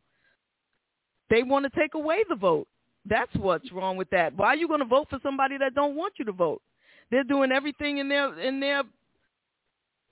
They 1.28 1.42
want 1.42 1.64
to 1.70 1.80
take 1.80 1.94
away 1.94 2.24
the 2.28 2.36
vote. 2.36 2.68
That's 3.04 3.34
what's 3.36 3.72
wrong 3.72 3.96
with 3.96 4.10
that. 4.10 4.36
Why 4.36 4.48
are 4.48 4.56
you 4.56 4.68
going 4.68 4.80
to 4.80 4.86
vote 4.86 5.08
for 5.10 5.18
somebody 5.22 5.58
that 5.58 5.74
don't 5.74 5.96
want 5.96 6.14
you 6.18 6.24
to 6.26 6.32
vote? 6.32 6.62
They're 7.10 7.24
doing 7.24 7.52
everything 7.52 7.98
in 7.98 8.08
their 8.08 8.38
in 8.38 8.60
their 8.60 8.84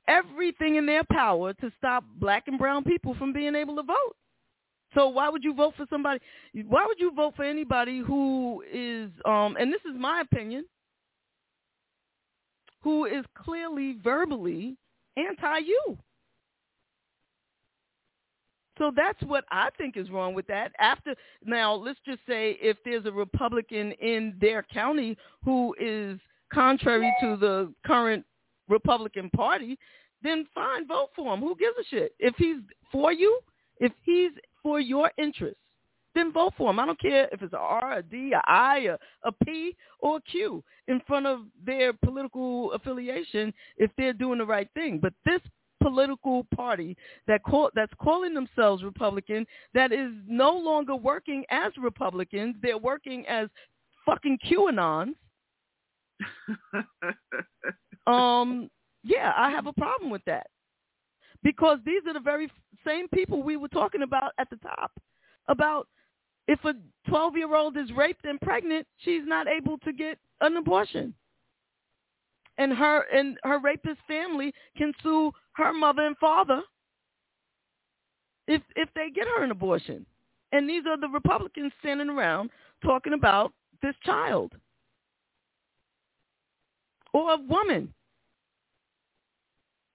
everything 0.09 0.77
in 0.77 0.87
their 0.87 1.05
power 1.05 1.53
to 1.55 1.71
stop 1.79 2.05
black 2.17 2.49
and 2.49 2.59
brown 2.59 2.85
people 2.85 3.15
from 3.15 3.33
being 3.33 3.55
able 3.55 3.77
to 3.77 3.83
vote. 3.83 4.17
So 4.95 5.09
why 5.09 5.29
would 5.29 5.45
you 5.45 5.55
vote 5.55 5.75
for 5.77 5.87
somebody? 5.89 6.21
Why 6.67 6.85
would 6.87 6.99
you 6.99 7.13
vote 7.15 7.35
for 7.37 7.45
anybody 7.45 8.01
who 8.01 8.63
is, 8.73 9.11
um, 9.25 9.57
and 9.59 9.73
this 9.73 9.81
is 9.89 9.97
my 9.99 10.21
opinion, 10.21 10.65
who 12.83 13.05
is 13.05 13.25
clearly 13.37 13.97
verbally 14.03 14.77
anti-you? 15.17 15.99
So 18.79 18.91
that's 18.97 19.23
what 19.25 19.45
I 19.51 19.69
think 19.77 19.99
is 19.99 20.11
wrong 20.11 20.33
with 20.33 20.47
that. 20.47 20.73
After 20.81 21.15
now, 21.45 21.75
let's 21.75 22.01
just 22.07 22.21
say 22.27 22.57
if 22.63 22.79
there's 22.85 23.05
a 23.05 23.13
Republican 23.13 23.93
in 23.93 24.35
their 24.41 24.63
county 24.63 25.19
who 25.45 25.75
is 25.79 26.19
contrary 26.53 27.15
to 27.21 27.37
the 27.37 27.73
current 27.87 28.25
Republican 28.69 29.29
Party, 29.37 29.79
then 30.23 30.47
fine, 30.55 30.87
vote 30.87 31.11
for 31.15 31.35
him. 31.35 31.41
Who 31.41 31.55
gives 31.57 31.77
a 31.79 31.85
shit? 31.91 32.15
If 32.19 32.35
he's 32.39 32.57
for 32.91 33.13
you, 33.13 33.41
if 33.81 33.93
he's 34.03 34.33
for 34.63 34.81
your 34.81 35.11
interests, 35.19 35.61
then 36.15 36.33
vote 36.33 36.55
for 36.57 36.69
them. 36.69 36.79
I 36.79 36.87
don't 36.87 37.01
care 37.01 37.29
if 37.33 37.43
it's 37.43 37.53
a 37.53 37.59
R, 37.59 37.99
a 37.99 38.03
D, 38.03 38.33
a 38.33 38.43
I, 38.51 38.89
a, 38.91 39.29
a 39.29 39.33
P, 39.45 39.77
or 40.01 40.17
a 40.17 40.21
Q 40.23 40.63
in 40.89 41.01
front 41.07 41.27
of 41.27 41.41
their 41.65 41.93
political 41.93 42.73
affiliation 42.73 43.53
if 43.77 43.91
they're 43.97 44.13
doing 44.13 44.39
the 44.39 44.47
right 44.47 44.69
thing. 44.75 44.99
But 45.01 45.13
this 45.25 45.41
political 45.83 46.47
party 46.55 46.97
that 47.27 47.43
call, 47.43 47.71
that's 47.75 47.93
calling 48.01 48.35
themselves 48.35 48.83
Republican 48.85 49.47
that 49.73 49.93
is 49.93 50.13
no 50.27 50.53
longer 50.53 50.95
working 50.95 51.45
as 51.51 51.73
Republicans. 51.79 52.57
They're 52.63 52.79
working 52.79 53.27
as 53.27 53.49
fucking 54.05 54.39
QAnons. 54.51 55.15
um, 58.07 58.69
yeah, 59.03 59.33
I 59.37 59.51
have 59.51 59.67
a 59.67 59.73
problem 59.73 60.11
with 60.11 60.23
that 60.27 60.49
because 61.43 61.79
these 61.87 62.03
are 62.07 62.13
the 62.13 62.21
very 62.21 62.51
same 62.87 63.09
people 63.09 63.43
we 63.43 63.57
were 63.57 63.69
talking 63.69 64.03
about 64.03 64.33
at 64.39 64.51
the 64.51 64.57
top 64.57 64.93
about 65.49 65.89
if 66.51 66.59
a 66.65 66.75
12-year-old 67.09 67.77
is 67.77 67.93
raped 67.93 68.25
and 68.25 68.41
pregnant, 68.41 68.85
she's 68.99 69.23
not 69.25 69.47
able 69.47 69.79
to 69.79 69.93
get 69.93 70.19
an 70.41 70.57
abortion. 70.57 71.15
And 72.59 72.73
her 72.73 73.05
and 73.15 73.39
her 73.45 73.61
rapist 73.61 74.01
family 74.09 74.53
can 74.77 74.93
sue 75.01 75.31
her 75.53 75.73
mother 75.73 76.05
and 76.05 76.19
father 76.19 76.61
if 78.49 78.61
if 78.75 78.89
they 78.97 79.11
get 79.15 79.29
her 79.29 79.45
an 79.45 79.53
abortion. 79.53 80.05
And 80.51 80.69
these 80.69 80.83
are 80.89 80.99
the 80.99 81.09
Republicans 81.09 81.73
standing 81.79 82.09
around 82.09 82.51
talking 82.85 83.13
about 83.13 83.53
this 83.81 83.95
child 84.05 84.53
or 87.13 87.35
a 87.35 87.37
woman. 87.37 87.95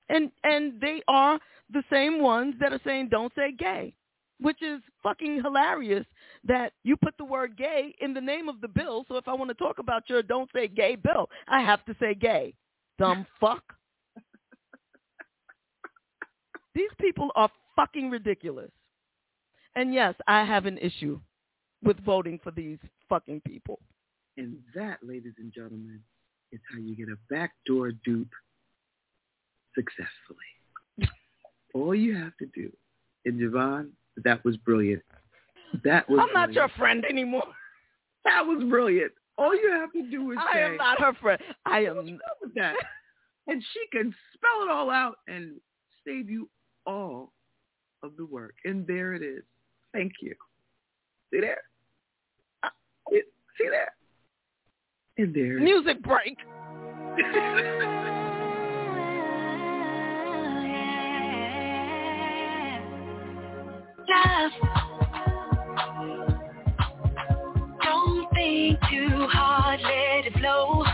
And 0.07 0.31
and 0.45 0.79
they 0.79 1.03
are 1.09 1.37
the 1.73 1.83
same 1.91 2.21
ones 2.21 2.55
that 2.61 2.71
are 2.71 2.81
saying 2.85 3.09
don't 3.09 3.33
say 3.35 3.51
gay, 3.51 3.93
which 4.39 4.61
is 4.61 4.81
fucking 5.01 5.41
hilarious 5.43 6.05
that 6.43 6.73
you 6.83 6.97
put 6.97 7.15
the 7.17 7.25
word 7.25 7.57
gay 7.57 7.93
in 8.01 8.13
the 8.13 8.21
name 8.21 8.49
of 8.49 8.61
the 8.61 8.67
bill. 8.67 9.05
So 9.07 9.15
if 9.17 9.27
I 9.27 9.33
want 9.33 9.49
to 9.49 9.55
talk 9.55 9.79
about 9.79 10.09
your 10.09 10.21
don't 10.21 10.49
say 10.53 10.67
gay 10.67 10.95
bill, 10.95 11.29
I 11.47 11.61
have 11.61 11.83
to 11.85 11.95
say 11.99 12.13
gay. 12.13 12.53
Dumb 12.99 13.25
fuck. 13.39 13.63
These 16.73 16.91
people 16.99 17.29
are 17.35 17.49
fucking 17.75 18.09
ridiculous. 18.09 18.71
And 19.75 19.93
yes, 19.93 20.13
I 20.27 20.43
have 20.43 20.65
an 20.65 20.77
issue 20.77 21.19
with 21.83 22.03
voting 22.03 22.39
for 22.43 22.51
these 22.51 22.79
fucking 23.07 23.41
people. 23.41 23.79
And 24.37 24.57
that, 24.73 24.99
ladies 25.01 25.33
and 25.37 25.53
gentlemen, 25.53 26.01
is 26.51 26.59
how 26.71 26.79
you 26.79 26.95
get 26.95 27.07
a 27.07 27.17
backdoor 27.29 27.91
dupe 28.03 28.31
successfully. 29.73 31.09
All 31.73 31.95
you 31.95 32.15
have 32.15 32.35
to 32.37 32.45
do, 32.47 32.71
and 33.25 33.39
JaVonne, 33.39 33.89
that 34.23 34.43
was 34.43 34.57
brilliant. 34.57 35.03
That 35.83 36.09
was. 36.09 36.19
I'm 36.21 36.33
not 36.33 36.53
your 36.53 36.69
friend 36.69 37.05
anymore. 37.09 37.43
That 38.23 38.45
was 38.45 38.63
brilliant. 38.69 39.11
All 39.37 39.53
you 39.53 39.71
have 39.71 39.91
to 39.91 40.09
do 40.09 40.31
is 40.31 40.37
I 40.39 40.53
say, 40.53 40.63
am 40.63 40.77
not 40.77 40.99
her 41.01 41.13
friend. 41.21 41.41
I 41.65 41.79
am. 41.79 41.95
What's 41.97 42.09
with 42.41 42.53
that? 42.55 42.75
and 43.47 43.63
she 43.73 43.97
can 43.97 44.13
spell 44.33 44.63
it 44.63 44.71
all 44.71 44.89
out 44.89 45.17
and 45.27 45.55
save 46.05 46.29
you 46.29 46.49
all 46.85 47.33
of 48.03 48.15
the 48.17 48.25
work. 48.25 48.55
And 48.63 48.87
there 48.87 49.13
it 49.13 49.21
is. 49.21 49.43
Thank 49.93 50.13
you. 50.21 50.33
See 51.33 51.41
there? 51.41 51.61
Uh, 52.63 52.69
See 53.11 53.69
there? 53.69 53.93
And 55.17 55.33
there. 55.33 55.59
Music 55.59 56.01
break. 56.01 56.37
Love. 64.09 64.51
Don't 67.83 68.27
think 68.33 68.79
too 68.89 69.27
hard, 69.27 69.79
let 69.81 70.27
it. 70.27 70.41
Love. 70.41 70.85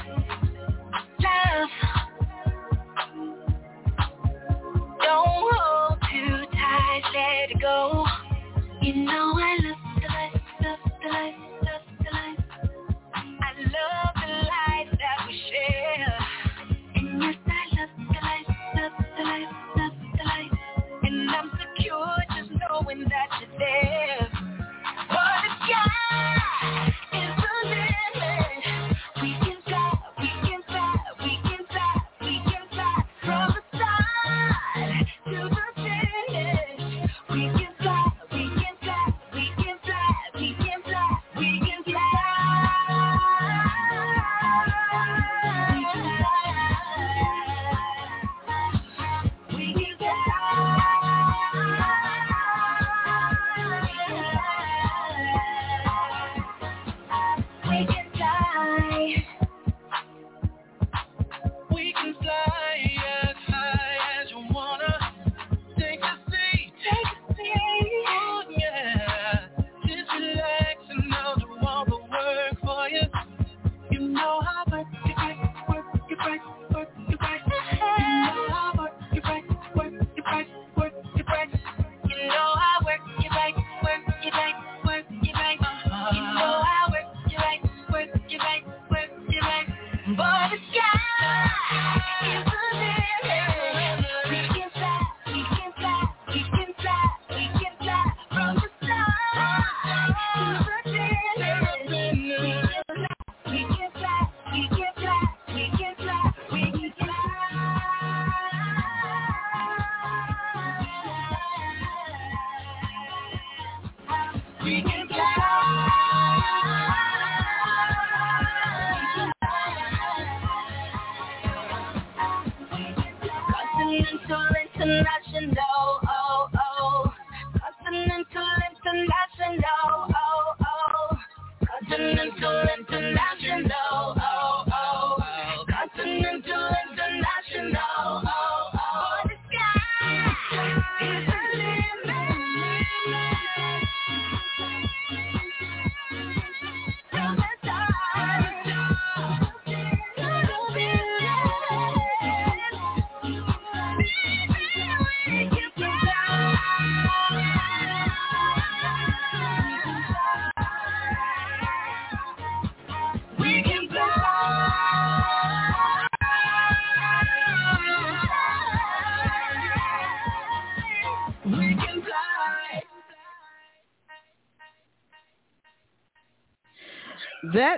Don't 5.03 5.53
hold 5.53 5.99
too 6.11 6.45
tight, 6.51 7.03
let 7.13 7.51
it 7.51 7.61
go. 7.61 8.05
You 8.81 8.95
know 9.05 9.40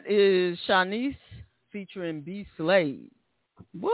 That 0.04 0.12
is 0.12 0.58
Shanice 0.68 1.16
featuring 1.72 2.22
B 2.22 2.46
Slade. 2.58 3.12
What? 3.80 3.94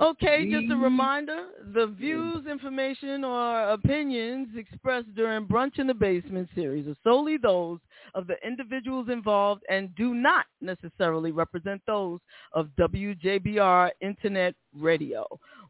Okay, 0.00 0.48
just 0.48 0.70
a 0.70 0.76
reminder, 0.76 1.46
the 1.74 1.88
views, 1.88 2.46
information, 2.46 3.24
or 3.24 3.70
opinions 3.70 4.48
expressed 4.56 5.12
during 5.16 5.44
Brunch 5.46 5.80
in 5.80 5.88
the 5.88 5.94
Basement 5.94 6.48
series 6.54 6.86
are 6.86 6.94
solely 7.02 7.36
those 7.36 7.80
of 8.14 8.28
the 8.28 8.36
individuals 8.46 9.08
involved 9.10 9.64
and 9.68 9.92
do 9.96 10.14
not 10.14 10.46
necessarily 10.60 11.32
represent 11.32 11.82
those 11.86 12.20
of 12.52 12.68
WJBR 12.78 13.90
Internet 14.00 14.54
Radio. 14.76 15.26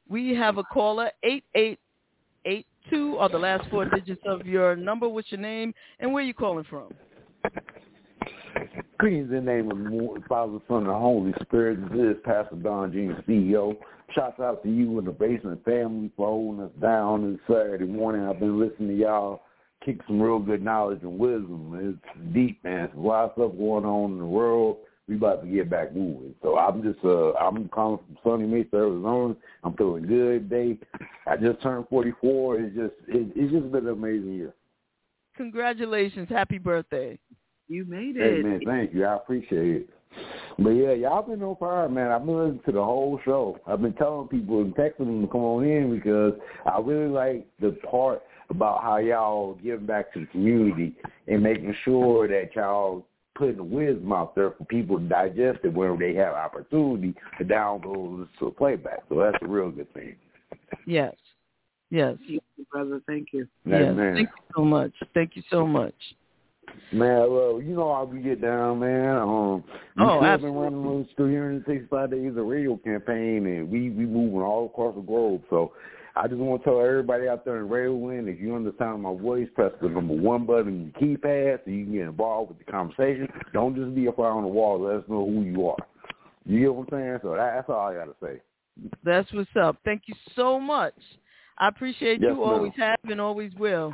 We 0.08 0.34
have 0.34 0.58
a 0.58 0.64
caller, 0.64 1.10
8882 1.24 3.16
are 3.16 3.30
the 3.30 3.38
last 3.38 3.68
four 3.70 3.86
digits 3.86 4.22
of 4.26 4.46
your 4.46 4.76
number. 4.76 5.08
What's 5.08 5.32
your 5.32 5.40
name 5.40 5.72
and 6.00 6.12
where 6.12 6.22
are 6.22 6.26
you 6.26 6.34
calling 6.34 6.66
from? 6.68 6.92
Greetings 8.98 9.30
in 9.30 9.44
the 9.44 9.52
name 9.52 9.70
of 9.70 9.78
the 9.78 10.22
Father, 10.28 10.58
Son, 10.66 10.78
and 10.78 10.88
the 10.88 10.92
Holy 10.92 11.32
Spirit. 11.42 11.80
This 11.92 12.16
is 12.16 12.22
Pastor 12.24 12.56
Don 12.56 12.92
Jr., 12.92 13.20
CEO. 13.30 13.76
Shouts 14.14 14.40
out 14.40 14.62
to 14.62 14.68
you 14.68 14.98
and 14.98 15.06
the 15.06 15.12
Basement 15.12 15.64
family 15.64 16.10
for 16.16 16.26
holding 16.26 16.64
us 16.64 16.72
down 16.80 17.32
this 17.32 17.40
Saturday 17.46 17.84
morning. 17.84 18.26
I've 18.26 18.40
been 18.40 18.58
listening 18.58 18.88
to 18.88 18.96
y'all 18.96 19.42
kick 19.84 20.00
some 20.06 20.20
real 20.20 20.38
good 20.38 20.62
knowledge 20.62 21.00
and 21.02 21.18
wisdom. 21.18 22.00
It's 22.04 22.34
deep, 22.34 22.62
man. 22.64 22.86
There's 22.86 22.96
a 22.96 23.00
lot 23.00 23.24
of 23.24 23.32
stuff 23.34 23.58
going 23.58 23.84
on 23.84 24.12
in 24.12 24.18
the 24.18 24.26
world. 24.26 24.78
We 25.06 25.16
about 25.16 25.42
to 25.42 25.48
get 25.48 25.70
back 25.70 25.94
moving. 25.94 26.34
So 26.42 26.58
I'm 26.58 26.82
just, 26.82 26.98
uh, 27.04 27.32
I'm 27.34 27.68
calling 27.68 27.98
from 27.98 28.18
Sunny 28.24 28.46
Mesa, 28.46 28.76
Arizona. 28.76 29.34
I'm 29.64 29.74
feeling 29.76 30.06
good 30.06 30.50
today. 30.50 30.78
I 31.26 31.36
just 31.36 31.62
turned 31.62 31.86
44. 31.88 32.60
It's 32.60 32.76
just, 32.76 32.94
it, 33.08 33.32
it's 33.34 33.52
just 33.52 33.72
been 33.72 33.86
an 33.86 33.92
amazing 33.92 34.34
year. 34.34 34.54
Congratulations. 35.36 36.28
Happy 36.28 36.58
birthday. 36.58 37.18
You 37.68 37.84
made 37.84 38.16
it. 38.16 38.36
Hey 38.36 38.42
man, 38.42 38.60
thank 38.64 38.94
you. 38.94 39.04
I 39.04 39.16
appreciate 39.16 39.76
it. 39.76 39.90
But 40.58 40.70
yeah, 40.70 40.92
y'all 40.92 41.22
been 41.22 41.42
on 41.42 41.56
fire, 41.56 41.88
man. 41.88 42.10
I've 42.10 42.24
been 42.24 42.36
listening 42.36 42.62
to 42.66 42.72
the 42.72 42.84
whole 42.84 43.20
show. 43.24 43.58
I've 43.66 43.80
been 43.80 43.92
telling 43.92 44.28
people 44.28 44.60
and 44.62 44.74
texting 44.74 45.06
them 45.06 45.22
to 45.22 45.28
come 45.28 45.42
on 45.42 45.64
in 45.64 45.94
because 45.94 46.32
I 46.66 46.80
really 46.80 47.08
like 47.08 47.46
the 47.60 47.72
part 47.88 48.22
about 48.50 48.82
how 48.82 48.96
y'all 48.96 49.54
give 49.62 49.86
back 49.86 50.12
to 50.14 50.20
the 50.20 50.26
community 50.26 50.96
and 51.28 51.42
making 51.42 51.74
sure 51.84 52.26
that 52.26 52.56
y'all 52.56 53.06
putting 53.36 53.56
the 53.56 53.62
wisdom 53.62 54.12
out 54.12 54.34
there 54.34 54.50
for 54.52 54.64
people 54.64 54.98
to 54.98 55.04
digest 55.04 55.60
it 55.62 55.72
whenever 55.72 55.98
they 55.98 56.14
have 56.14 56.34
opportunity 56.34 57.14
to 57.38 57.44
download 57.44 58.20
this 58.20 58.28
to 58.40 58.50
playback. 58.50 59.04
So 59.08 59.20
that's 59.20 59.36
a 59.42 59.46
real 59.46 59.70
good 59.70 59.92
thing. 59.94 60.16
Yes. 60.86 61.14
Yes. 61.90 62.16
brother. 62.72 63.00
Thank 63.06 63.28
you. 63.32 63.46
Yes. 63.64 63.94
man. 63.94 64.14
Thank 64.14 64.28
you 64.28 64.54
so 64.56 64.64
much. 64.64 64.92
Thank 65.14 65.36
you 65.36 65.42
so 65.50 65.66
much. 65.66 65.94
Man, 66.92 67.30
well, 67.30 67.60
you 67.62 67.74
know 67.74 67.92
how 67.94 68.04
we 68.04 68.20
get 68.20 68.40
down, 68.40 68.78
man. 68.80 69.16
Um, 69.16 69.64
we 69.96 70.04
Oh, 70.04 70.20
still 70.20 70.38
been 70.38 70.54
running 70.54 70.82
those 70.82 71.06
365 71.16 72.10
days 72.10 72.30
of 72.36 72.46
radio 72.46 72.76
campaign, 72.76 73.46
and 73.46 73.70
we 73.70 73.90
we 73.90 74.06
moving 74.06 74.40
all 74.40 74.66
across 74.66 74.94
the 74.94 75.02
globe. 75.02 75.42
So 75.50 75.72
I 76.16 76.26
just 76.26 76.38
want 76.38 76.62
to 76.62 76.70
tell 76.70 76.80
everybody 76.80 77.28
out 77.28 77.44
there 77.44 77.58
in 77.58 77.68
Radio 77.68 77.94
Land, 77.94 78.28
if 78.28 78.40
you 78.40 78.54
understand 78.56 79.02
my 79.02 79.14
voice, 79.14 79.48
press 79.54 79.72
the 79.82 79.88
number 79.88 80.14
one 80.14 80.46
button 80.46 80.92
on 80.98 81.08
your 81.08 81.18
keypad 81.18 81.60
so 81.64 81.70
you 81.70 81.84
can 81.84 81.92
get 81.94 82.02
involved 82.02 82.50
with 82.50 82.58
the 82.64 82.72
conversation. 82.72 83.28
Don't 83.52 83.76
just 83.76 83.94
be 83.94 84.06
a 84.06 84.12
fly 84.12 84.26
on 84.28 84.42
the 84.42 84.48
wall. 84.48 84.80
Let 84.80 84.96
us 84.96 85.04
know 85.08 85.26
who 85.26 85.42
you 85.42 85.68
are. 85.68 85.76
You 86.46 86.60
get 86.60 86.74
what 86.74 86.92
I'm 86.92 86.98
saying? 86.98 87.18
So 87.22 87.30
that, 87.36 87.54
that's 87.54 87.68
all 87.68 87.88
I 87.88 87.94
got 87.94 88.06
to 88.06 88.14
say. 88.22 88.40
That's 89.04 89.30
what's 89.32 89.50
up. 89.60 89.76
Thank 89.84 90.02
you 90.06 90.14
so 90.34 90.58
much. 90.58 90.94
I 91.58 91.68
appreciate 91.68 92.20
Yes, 92.20 92.30
you. 92.30 92.40
ma'am. 92.40 92.54
Always 92.54 92.72
have 92.76 92.98
and 93.04 93.20
always 93.20 93.52
will. 93.56 93.92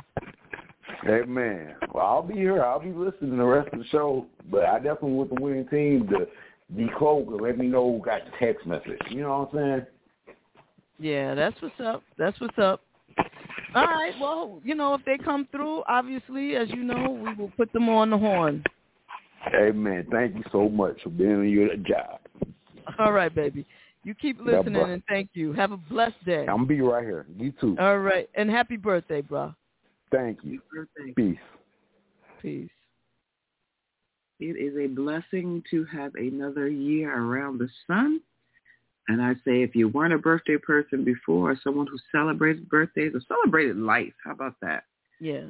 Amen. 1.07 1.75
Well, 1.93 2.05
I'll 2.05 2.23
be 2.23 2.35
here. 2.35 2.63
I'll 2.63 2.79
be 2.79 2.91
listening 2.91 3.31
to 3.31 3.37
the 3.37 3.43
rest 3.43 3.69
of 3.73 3.79
the 3.79 3.85
show, 3.85 4.25
but 4.51 4.65
I 4.65 4.77
definitely 4.77 5.13
want 5.13 5.35
the 5.35 5.41
winning 5.41 5.67
team 5.67 6.07
to 6.09 6.27
decode 6.75 7.27
and 7.27 7.41
let 7.41 7.57
me 7.57 7.67
know 7.67 7.91
who 7.91 8.03
got 8.03 8.21
the 8.25 8.31
text 8.39 8.65
message. 8.65 8.99
You 9.09 9.21
know 9.21 9.47
what 9.51 9.59
I'm 9.59 9.67
saying? 9.79 9.87
Yeah, 10.99 11.35
that's 11.35 11.59
what's 11.61 11.79
up. 11.83 12.03
That's 12.17 12.39
what's 12.39 12.57
up. 12.57 12.81
All 13.75 13.85
right. 13.85 14.13
Well, 14.19 14.61
you 14.63 14.75
know, 14.75 14.93
if 14.93 15.03
they 15.05 15.17
come 15.17 15.47
through, 15.51 15.83
obviously, 15.87 16.55
as 16.55 16.69
you 16.69 16.83
know, 16.83 17.11
we 17.11 17.33
will 17.33 17.51
put 17.57 17.71
them 17.73 17.89
on 17.89 18.09
the 18.09 18.17
horn. 18.17 18.63
Amen. 19.53 20.07
Thank 20.11 20.35
you 20.35 20.43
so 20.51 20.69
much 20.69 21.01
for 21.03 21.09
being 21.09 21.35
on 21.35 21.49
your 21.49 21.75
job. 21.77 22.19
All 22.97 23.11
right, 23.11 23.33
baby. 23.33 23.65
You 24.03 24.13
keep 24.15 24.39
listening 24.39 24.73
bro. 24.73 24.85
and 24.85 25.03
thank 25.09 25.29
you. 25.33 25.51
Have 25.53 25.71
a 25.71 25.77
blessed 25.77 26.23
day. 26.25 26.45
I'm 26.47 26.65
be 26.65 26.79
right 26.81 27.03
here. 27.03 27.25
You 27.37 27.51
too. 27.59 27.75
All 27.79 27.99
right. 27.99 28.29
And 28.35 28.49
happy 28.49 28.77
birthday, 28.77 29.21
bro. 29.21 29.53
Thank 30.15 30.39
you. 30.43 30.61
Birthday. 30.73 31.13
Peace. 31.15 31.37
Peace. 32.41 32.69
It 34.39 34.57
is 34.57 34.77
a 34.77 34.87
blessing 34.87 35.63
to 35.71 35.85
have 35.85 36.15
another 36.15 36.67
year 36.67 37.15
around 37.15 37.57
the 37.57 37.69
sun. 37.87 38.21
And 39.07 39.21
I 39.21 39.33
say 39.45 39.61
if 39.61 39.75
you 39.75 39.87
weren't 39.87 40.13
a 40.13 40.17
birthday 40.17 40.57
person 40.57 41.03
before 41.03 41.51
or 41.51 41.59
someone 41.63 41.87
who 41.87 41.97
celebrated 42.11 42.67
birthdays 42.69 43.13
or 43.13 43.21
celebrated 43.27 43.77
life, 43.77 44.13
how 44.23 44.31
about 44.31 44.55
that? 44.61 44.83
Yeah. 45.19 45.47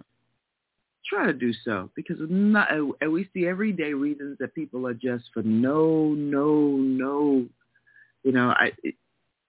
Try 1.09 1.27
to 1.27 1.33
do 1.33 1.53
so 1.63 1.89
because 1.95 2.17
not, 2.19 2.69
and 2.71 3.11
we 3.11 3.29
see 3.33 3.47
everyday 3.47 3.93
reasons 3.93 4.37
that 4.39 4.55
people 4.55 4.87
are 4.87 4.93
just 4.93 5.25
for 5.33 5.43
no, 5.43 6.13
no, 6.15 6.71
no. 6.71 7.45
You 8.23 8.31
know, 8.31 8.49
I 8.49 8.71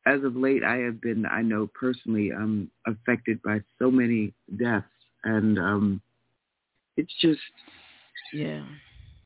as 0.07 0.23
of 0.23 0.37
late 0.37 0.62
I 0.62 0.77
have 0.77 1.01
been 1.01 1.27
I 1.27 1.43
know 1.43 1.69
personally 1.75 2.31
um 2.31 2.71
affected 2.87 3.43
by 3.43 3.61
so 3.79 3.91
many 3.91 4.35
deaths 4.59 4.87
and 5.27 5.59
um 5.59 6.01
it's 6.97 7.12
just 7.20 7.41
Yeah. 8.33 8.64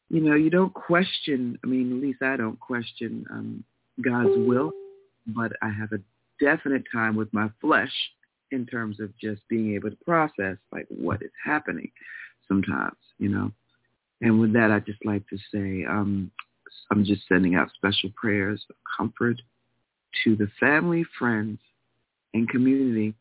you 0.09 0.21
know, 0.21 0.35
you 0.35 0.51
don't 0.51 0.75
question, 0.75 1.59
I 1.63 1.69
mean, 1.69 1.93
at 1.93 2.03
least 2.03 2.23
I 2.23 2.37
don't 2.37 2.59
question 2.59 3.25
um, 3.31 3.65
God's 4.03 4.37
will, 4.37 4.73
but 5.27 5.53
I 5.63 5.69
have 5.71 5.93
a 5.93 6.01
definite 6.45 6.83
time 6.93 7.15
with 7.15 7.33
my 7.33 7.49
flesh 7.61 7.93
in 8.51 8.67
terms 8.67 8.99
of 8.99 9.17
just 9.19 9.41
being 9.49 9.75
able 9.75 9.91
to 9.91 9.97
process 10.05 10.57
like 10.73 10.87
what 10.89 11.23
is 11.23 11.31
happening 11.45 11.91
sometimes, 12.49 12.97
you 13.19 13.29
know. 13.29 13.53
And 14.21 14.41
with 14.41 14.53
that, 14.55 14.73
I'd 14.73 14.87
just 14.87 15.05
like 15.05 15.23
to 15.29 15.39
say 15.55 15.87
um, 15.89 16.31
I'm 16.91 17.05
just 17.05 17.23
sending 17.29 17.55
out 17.55 17.71
special 17.75 18.11
prayers 18.17 18.65
of 18.69 18.77
comfort 18.99 19.41
to 20.25 20.35
the 20.35 20.49
family, 20.59 21.05
friends, 21.19 21.59
and 22.35 22.49
community 22.49 23.15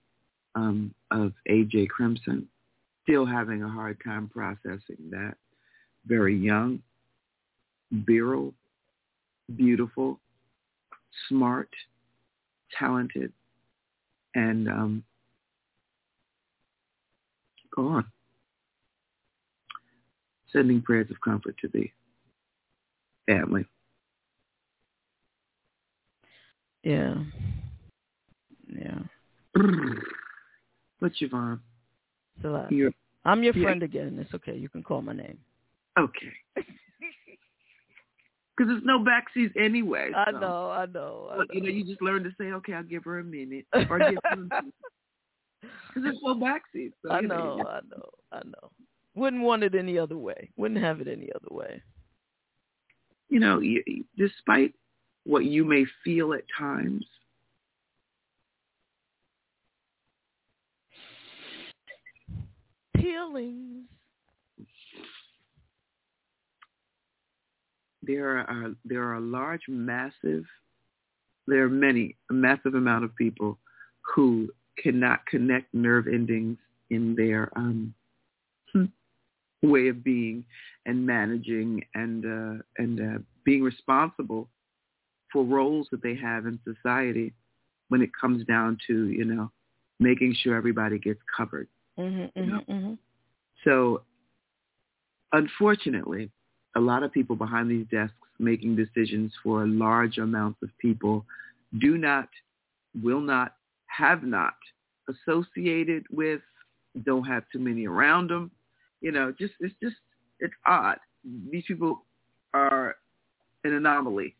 um, 0.55 0.93
of 1.11 1.33
AJ 1.49 1.89
Crimson, 1.89 2.47
still 3.09 3.25
having 3.25 3.63
a 3.63 3.69
hard 3.69 3.97
time 4.05 4.29
processing 4.31 5.09
that 5.09 5.33
very 6.05 6.37
young, 6.37 6.79
virile, 7.91 8.53
beautiful, 9.55 10.19
smart, 11.27 11.69
talented, 12.77 13.33
and 14.35 14.67
um, 14.67 15.03
gone. 17.75 18.05
sending 20.53 20.81
prayers 20.81 21.09
of 21.09 21.21
comfort 21.21 21.55
to 21.61 21.67
the 21.67 21.89
family. 23.27 23.65
Yeah. 26.83 27.15
Yeah. 28.67 28.99
What's 30.99 31.21
your 31.21 31.29
mom? 31.31 31.61
Celeste. 32.41 32.71
Uh, 32.71 32.75
you're, 32.75 32.91
I'm 33.25 33.43
your 33.43 33.53
friend 33.53 33.83
again. 33.83 34.17
It's 34.19 34.33
okay. 34.33 34.55
You 34.55 34.69
can 34.69 34.83
call 34.83 35.01
my 35.01 35.13
name. 35.13 35.37
okay. 35.97 36.33
Because 38.57 38.73
there's 38.73 38.83
no 38.83 38.99
backseas 38.99 39.55
anyway. 39.57 40.11
I 40.13 40.31
know, 40.31 40.69
I 40.71 40.85
know. 40.85 41.29
I 41.31 41.37
But, 41.37 41.55
you 41.55 41.61
know, 41.61 41.69
you 41.69 41.85
just 41.85 42.01
learn 42.01 42.23
to 42.25 42.31
say, 42.37 42.47
okay, 42.51 42.73
I'll 42.73 42.83
give 42.83 43.05
her 43.05 43.19
a 43.19 43.23
minute. 43.23 43.65
Or 43.89 43.99
give 43.99 44.19
Because 45.61 46.03
there's 46.03 46.17
no 46.21 46.35
backseat. 46.35 46.91
So, 47.01 47.09
I 47.09 47.21
you 47.21 47.29
know, 47.29 47.63
I 47.65 47.79
know, 47.89 48.09
I 48.33 48.41
know. 48.43 48.69
Wouldn't 49.15 49.43
want 49.43 49.63
it 49.63 49.75
any 49.75 49.97
other 49.97 50.17
way. 50.17 50.49
Wouldn't 50.57 50.81
have 50.81 50.99
it 50.99 51.07
any 51.07 51.29
other 51.33 51.55
way. 51.55 51.81
you 53.29 53.39
know, 53.39 53.59
you, 53.59 53.81
despite 54.17 54.73
what 55.25 55.45
you 55.45 55.63
may 55.63 55.85
feel 56.03 56.33
at 56.33 56.43
times, 56.57 57.05
There 68.03 68.37
are 68.37 68.71
there 68.85 69.03
are 69.03 69.15
a 69.15 69.19
large, 69.19 69.63
massive, 69.67 70.45
there 71.47 71.63
are 71.63 71.69
many, 71.69 72.15
a 72.29 72.33
massive 72.33 72.75
amount 72.75 73.03
of 73.03 73.15
people 73.15 73.57
who 74.15 74.49
cannot 74.77 75.25
connect 75.25 75.73
nerve 75.73 76.07
endings 76.07 76.57
in 76.89 77.15
their 77.15 77.51
um, 77.55 77.93
way 79.61 79.89
of 79.89 80.03
being 80.03 80.45
and 80.85 81.05
managing 81.05 81.83
and 81.95 82.25
uh, 82.25 82.63
and 82.77 82.99
uh, 82.99 83.19
being 83.43 83.61
responsible 83.61 84.49
for 85.31 85.43
roles 85.43 85.87
that 85.91 86.01
they 86.01 86.15
have 86.15 86.45
in 86.45 86.59
society 86.63 87.33
when 87.89 88.01
it 88.01 88.09
comes 88.19 88.45
down 88.45 88.77
to 88.87 89.07
you 89.09 89.25
know 89.25 89.51
making 89.99 90.35
sure 90.41 90.55
everybody 90.55 90.97
gets 90.97 91.19
covered. 91.35 91.67
Mhm, 91.99 92.31
mhm, 92.35 92.65
mhm. 92.67 92.97
So 93.65 94.03
unfortunately, 95.33 96.31
a 96.75 96.79
lot 96.79 97.03
of 97.03 97.11
people 97.11 97.35
behind 97.35 97.69
these 97.69 97.85
desks 97.91 98.15
making 98.39 98.75
decisions 98.75 99.33
for 99.43 99.67
large 99.67 100.17
amounts 100.17 100.61
of 100.63 100.69
people 100.79 101.25
do 101.79 101.97
not, 101.97 102.29
will 103.03 103.19
not, 103.19 103.55
have 103.87 104.23
not 104.23 104.53
associated 105.09 106.05
with, 106.09 106.41
don't 107.05 107.25
have 107.25 107.43
too 107.51 107.59
many 107.59 107.85
around 107.85 108.29
them. 108.29 108.49
You 109.01 109.11
know, 109.11 109.33
just 109.37 109.53
it's 109.59 109.75
just 109.81 109.95
it's 110.39 110.53
odd. 110.65 110.97
These 111.51 111.65
people 111.67 112.05
are 112.53 112.95
an 113.63 113.73
anomaly 113.73 114.35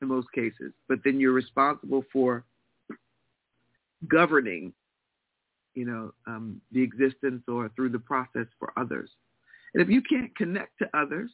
in 0.00 0.08
most 0.08 0.28
cases, 0.32 0.72
but 0.88 0.98
then 1.04 1.20
you're 1.20 1.32
responsible 1.32 2.04
for 2.12 2.44
governing 4.08 4.72
you 5.74 5.84
know, 5.84 6.12
um, 6.26 6.60
the 6.72 6.82
existence 6.82 7.42
or 7.48 7.70
through 7.74 7.90
the 7.90 7.98
process 7.98 8.46
for 8.58 8.72
others. 8.76 9.10
And 9.74 9.82
if 9.82 9.88
you 9.88 10.02
can't 10.02 10.34
connect 10.36 10.78
to 10.78 10.90
others, 10.94 11.30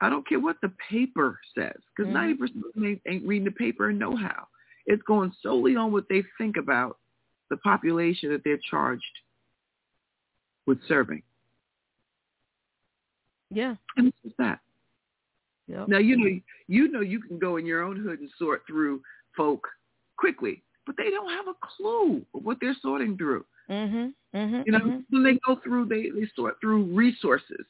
I 0.00 0.10
don't 0.10 0.28
care 0.28 0.40
what 0.40 0.56
the 0.62 0.72
paper 0.90 1.38
says, 1.56 1.76
because 1.96 2.12
ninety 2.12 2.34
percent 2.34 2.64
of 2.66 2.74
them 2.74 3.00
ain't 3.06 3.26
reading 3.26 3.44
the 3.44 3.52
paper 3.52 3.88
and 3.88 3.98
know 3.98 4.16
how. 4.16 4.48
It's 4.86 5.02
going 5.02 5.32
solely 5.42 5.76
on 5.76 5.92
what 5.92 6.08
they 6.08 6.24
think 6.38 6.56
about 6.56 6.98
the 7.50 7.56
population 7.58 8.30
that 8.30 8.42
they're 8.44 8.58
charged 8.68 9.04
with 10.66 10.78
serving. 10.88 11.22
Yeah. 13.50 13.76
And 13.96 14.08
it's 14.08 14.16
just 14.24 14.36
that. 14.38 14.58
Yep. 15.68 15.88
Now 15.88 15.98
you 15.98 16.16
know 16.16 16.40
you 16.66 16.90
know 16.90 17.00
you 17.00 17.20
can 17.20 17.38
go 17.38 17.56
in 17.56 17.66
your 17.66 17.82
own 17.82 17.96
hood 17.96 18.20
and 18.20 18.28
sort 18.38 18.62
through 18.66 19.02
folk 19.36 19.66
quickly, 20.16 20.62
but 20.86 20.96
they 20.96 21.10
don't 21.10 21.30
have 21.30 21.46
a 21.46 21.54
clue 21.76 22.22
of 22.34 22.44
what 22.44 22.58
they're 22.60 22.76
sorting 22.82 23.16
through. 23.16 23.44
Mhm. 23.72 24.14
Mhm. 24.34 24.66
You 24.66 24.72
know, 24.72 24.78
mhm. 24.80 25.04
when 25.10 25.22
they 25.22 25.38
go 25.46 25.56
through, 25.56 25.86
they, 25.86 26.10
they 26.10 26.26
sort 26.36 26.60
through 26.60 26.84
resources. 26.84 27.64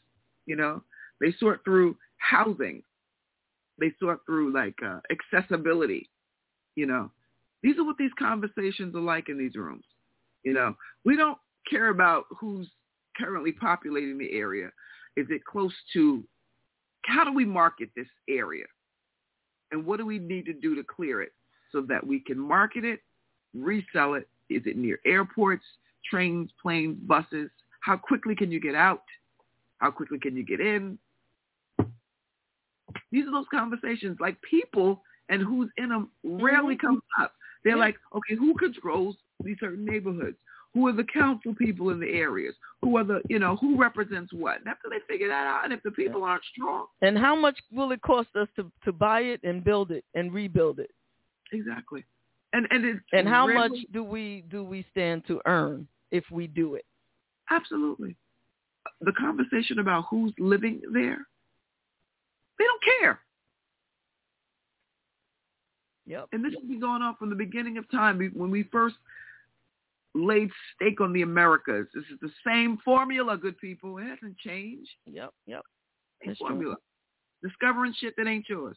You 0.47 0.57
know, 0.57 0.83
they 1.21 1.33
sort 1.33 1.63
through 1.65 1.97
housing. 2.19 2.83
They 3.79 3.93
sort 4.01 4.21
through 4.27 4.53
like 4.53 4.75
uh, 4.85 5.01
accessibility. 5.11 6.11
You 6.75 6.87
know, 6.87 7.11
these 7.63 7.79
are 7.79 7.85
what 7.85 7.99
these 7.99 8.11
conversations 8.19 8.95
are 8.97 9.01
like 9.01 9.29
in 9.29 9.39
these 9.39 9.55
rooms. 9.55 9.85
You 10.43 10.55
know, 10.55 10.77
we 11.05 11.17
don't 11.17 11.39
care 11.71 11.89
about 11.89 12.25
who's 12.31 12.69
currently 13.17 13.53
populating 13.53 14.19
the 14.19 14.33
area. 14.33 14.71
Is 15.17 15.27
it 15.31 15.45
close 15.45 15.75
to? 15.93 16.25
How 17.05 17.25
do 17.25 17.33
we 17.33 17.45
market 17.45 17.91
this 17.95 18.09
area? 18.29 18.67
And 19.71 19.87
what 19.87 19.99
do 19.99 20.07
we 20.07 20.19
need 20.19 20.47
to 20.47 20.53
do 20.53 20.75
to 20.75 20.83
clear 20.85 21.23
it 21.23 21.33
so 21.71 21.81
that 21.83 22.07
we 22.07 22.21
can 22.21 22.39
market 22.39 22.85
it, 22.85 23.01
resell 23.55 24.15
it? 24.15 24.29
Is 24.51 24.63
it 24.67 24.77
near 24.77 24.99
airports, 25.07 25.65
trains, 26.09 26.51
planes, 26.61 26.99
buses? 27.07 27.51
How 27.81 27.97
quickly 27.97 28.35
can 28.35 28.51
you 28.51 28.61
get 28.61 28.75
out? 28.75 29.03
How 29.79 29.91
quickly 29.91 30.19
can 30.19 30.37
you 30.37 30.45
get 30.45 30.61
in? 30.61 30.99
These 33.11 33.27
are 33.27 33.33
those 33.33 33.47
conversations. 33.53 34.19
Like 34.21 34.37
people 34.43 35.03
and 35.29 35.43
who's 35.43 35.71
in 35.77 35.89
them 35.89 36.11
rarely 36.25 36.75
mm-hmm. 36.75 36.87
comes 36.87 37.03
up. 37.21 37.33
They're 37.65 37.77
like, 37.77 37.97
okay, 38.15 38.35
who 38.37 38.55
controls 38.55 39.17
these 39.43 39.57
certain 39.61 39.85
neighborhoods? 39.85 40.37
Who 40.75 40.87
are 40.87 40.93
the 40.93 41.05
council 41.05 41.55
people 41.55 41.91
in 41.91 42.01
the 42.01 42.09
areas? 42.09 42.55
Who 42.81 42.97
are 42.97 43.05
the, 43.05 43.21
you 43.29 43.39
know, 43.39 43.57
who 43.57 43.77
represents 43.77 44.33
what? 44.33 44.59
And 44.59 44.69
after 44.69 44.89
they 44.89 45.01
figure 45.07 45.29
that 45.29 45.47
out, 45.47 45.65
and 45.65 45.73
if 45.73 45.83
the 45.83 45.91
people 45.91 46.25
aren't 46.25 46.43
strong, 46.45 46.87
And 47.03 47.19
how 47.19 47.37
much 47.37 47.59
will 47.71 47.93
it 47.93 48.01
cost 48.03 48.29
us 48.41 48.49
to 48.57 48.73
to 48.85 48.93
buy 48.93 49.21
it 49.21 49.41
and 49.45 49.63
build 49.63 49.91
it 49.91 50.05
and 50.15 50.33
rebuild 50.33 50.79
it? 50.79 50.91
exactly. 51.53 52.05
And 52.55 52.67
and 52.71 52.85
it's 52.85 53.01
And 53.13 53.29
how 53.29 53.47
rarely- 53.47 53.69
much 53.69 53.79
do 53.93 54.03
we 54.03 54.45
do 54.51 54.65
we 54.65 54.85
stand 54.91 55.27
to 55.27 55.41
earn 55.45 55.87
if 56.13 56.25
we 56.31 56.47
do 56.47 56.77
it? 56.77 56.85
Absolutely. 57.51 58.17
The 59.01 59.13
conversation 59.13 59.81
about 59.81 60.05
who's 60.09 60.33
living 60.39 60.81
there, 60.93 61.27
they 62.59 62.65
don't 62.65 62.83
care. 63.01 63.21
Yep. 66.07 66.29
And 66.33 66.45
this 66.45 66.53
has 66.55 66.63
been 66.63 66.81
going 66.81 67.03
on 67.03 67.17
from 67.17 67.31
the 67.31 67.37
beginning 67.37 67.79
of 67.79 67.91
time 67.91 68.31
when 68.35 68.51
we 68.51 68.65
first 68.65 68.97
laid 70.15 70.51
stake 70.75 71.01
on 71.01 71.13
the 71.13 71.23
Americas. 71.23 71.87
This 71.95 72.05
is 72.13 72.19
the 72.21 72.31
same 72.47 72.79
formula, 72.85 73.37
good 73.37 73.59
people. 73.59 73.99
It 73.99 74.05
hasn't 74.05 74.37
changed. 74.39 74.91
Yep. 75.07 75.31
Yep. 75.47 75.63
Same 76.21 76.29
That's 76.29 76.39
true. 76.39 76.49
formula. 76.49 76.77
Discovering 77.43 77.95
shit 77.99 78.15
that 78.17 78.27
ain't 78.27 78.49
yours. 78.49 78.77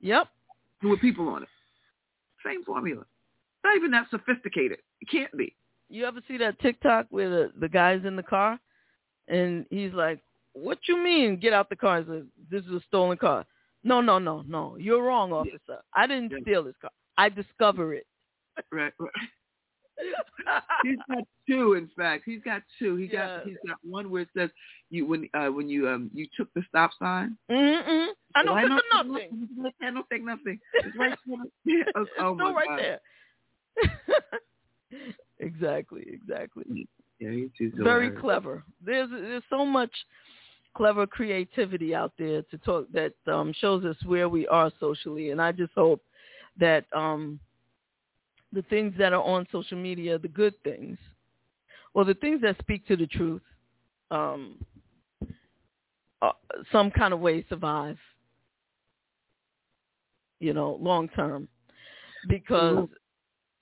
Yep. 0.00 0.28
With 0.82 1.00
people 1.00 1.28
on 1.28 1.42
it. 1.42 1.48
Same 2.44 2.64
formula. 2.64 3.04
Not 3.64 3.76
even 3.76 3.90
that 3.92 4.06
sophisticated. 4.10 4.78
It 5.00 5.08
can't 5.10 5.36
be. 5.36 5.54
You 5.94 6.06
ever 6.06 6.20
see 6.26 6.36
that 6.38 6.58
TikTok 6.58 7.06
where 7.10 7.30
the 7.30 7.52
the 7.60 7.68
guy's 7.68 8.04
in 8.04 8.16
the 8.16 8.22
car 8.22 8.58
and 9.28 9.64
he's 9.70 9.92
like, 9.92 10.18
"What 10.52 10.78
you 10.88 10.96
mean? 11.02 11.36
Get 11.38 11.52
out 11.52 11.68
the 11.68 11.76
car!" 11.76 12.00
He 12.02 12.06
says, 12.08 12.24
"This 12.50 12.64
is 12.64 12.72
a 12.72 12.80
stolen 12.88 13.16
car." 13.16 13.44
No, 13.84 14.00
no, 14.00 14.18
no, 14.18 14.42
no. 14.42 14.76
You're 14.76 15.04
wrong, 15.04 15.32
officer. 15.32 15.78
I 15.94 16.08
didn't 16.08 16.32
steal 16.42 16.64
this 16.64 16.74
car. 16.80 16.90
I 17.16 17.28
discover 17.28 17.94
it. 17.94 18.06
Right. 18.72 18.92
right. 18.98 19.12
he's 20.82 20.96
got 21.08 21.22
two, 21.48 21.74
in 21.74 21.88
fact. 21.96 22.24
He's 22.26 22.42
got 22.42 22.62
two. 22.78 22.96
He 22.96 23.06
Yeah. 23.12 23.36
got 23.38 23.46
he's 23.46 23.56
got 23.64 23.76
one 23.84 24.10
where 24.10 24.22
it 24.22 24.28
says 24.36 24.50
you 24.90 25.06
when 25.06 25.28
uh 25.34 25.46
when 25.46 25.68
you 25.68 25.88
um 25.88 26.10
you 26.12 26.26
took 26.36 26.52
the 26.54 26.62
stop 26.68 26.90
sign. 26.98 27.36
Mm-mm. 27.48 28.08
I 28.34 28.42
don't 28.42 28.52
Why 28.54 28.62
take 28.62 28.70
not- 28.70 29.06
nothing. 29.06 29.48
I 29.80 29.90
don't 29.92 30.06
take 30.10 30.24
nothing. 30.24 30.58
It's 30.72 30.96
right 30.96 31.16
there. 31.64 31.84
Oh, 31.94 32.06
oh 32.18 32.34
my 32.34 32.44
Still 32.44 32.54
right 32.54 32.68
God. 32.68 32.78
there. 32.80 33.00
Exactly, 35.40 36.04
exactly. 36.08 36.64
Yeah, 37.18 37.30
Very 37.76 38.10
hilarious. 38.10 38.20
clever. 38.20 38.64
There's 38.84 39.10
there's 39.10 39.42
so 39.50 39.64
much 39.64 39.90
clever 40.76 41.06
creativity 41.06 41.94
out 41.94 42.12
there 42.18 42.42
to 42.42 42.58
talk 42.58 42.86
that 42.92 43.14
um, 43.26 43.52
shows 43.60 43.84
us 43.84 43.96
where 44.04 44.28
we 44.28 44.46
are 44.48 44.70
socially, 44.80 45.30
and 45.30 45.40
I 45.40 45.52
just 45.52 45.72
hope 45.74 46.02
that 46.58 46.84
um, 46.94 47.38
the 48.52 48.62
things 48.62 48.94
that 48.98 49.12
are 49.12 49.22
on 49.22 49.46
social 49.50 49.78
media, 49.78 50.18
the 50.18 50.28
good 50.28 50.54
things, 50.62 50.98
or 51.94 52.04
the 52.04 52.14
things 52.14 52.40
that 52.42 52.58
speak 52.58 52.86
to 52.88 52.96
the 52.96 53.06
truth, 53.06 53.42
um, 54.10 54.56
uh, 56.22 56.32
some 56.72 56.90
kind 56.90 57.12
of 57.12 57.20
way 57.20 57.44
survive. 57.48 57.98
You 60.40 60.52
know, 60.52 60.78
long 60.80 61.08
term, 61.10 61.48
because 62.28 62.88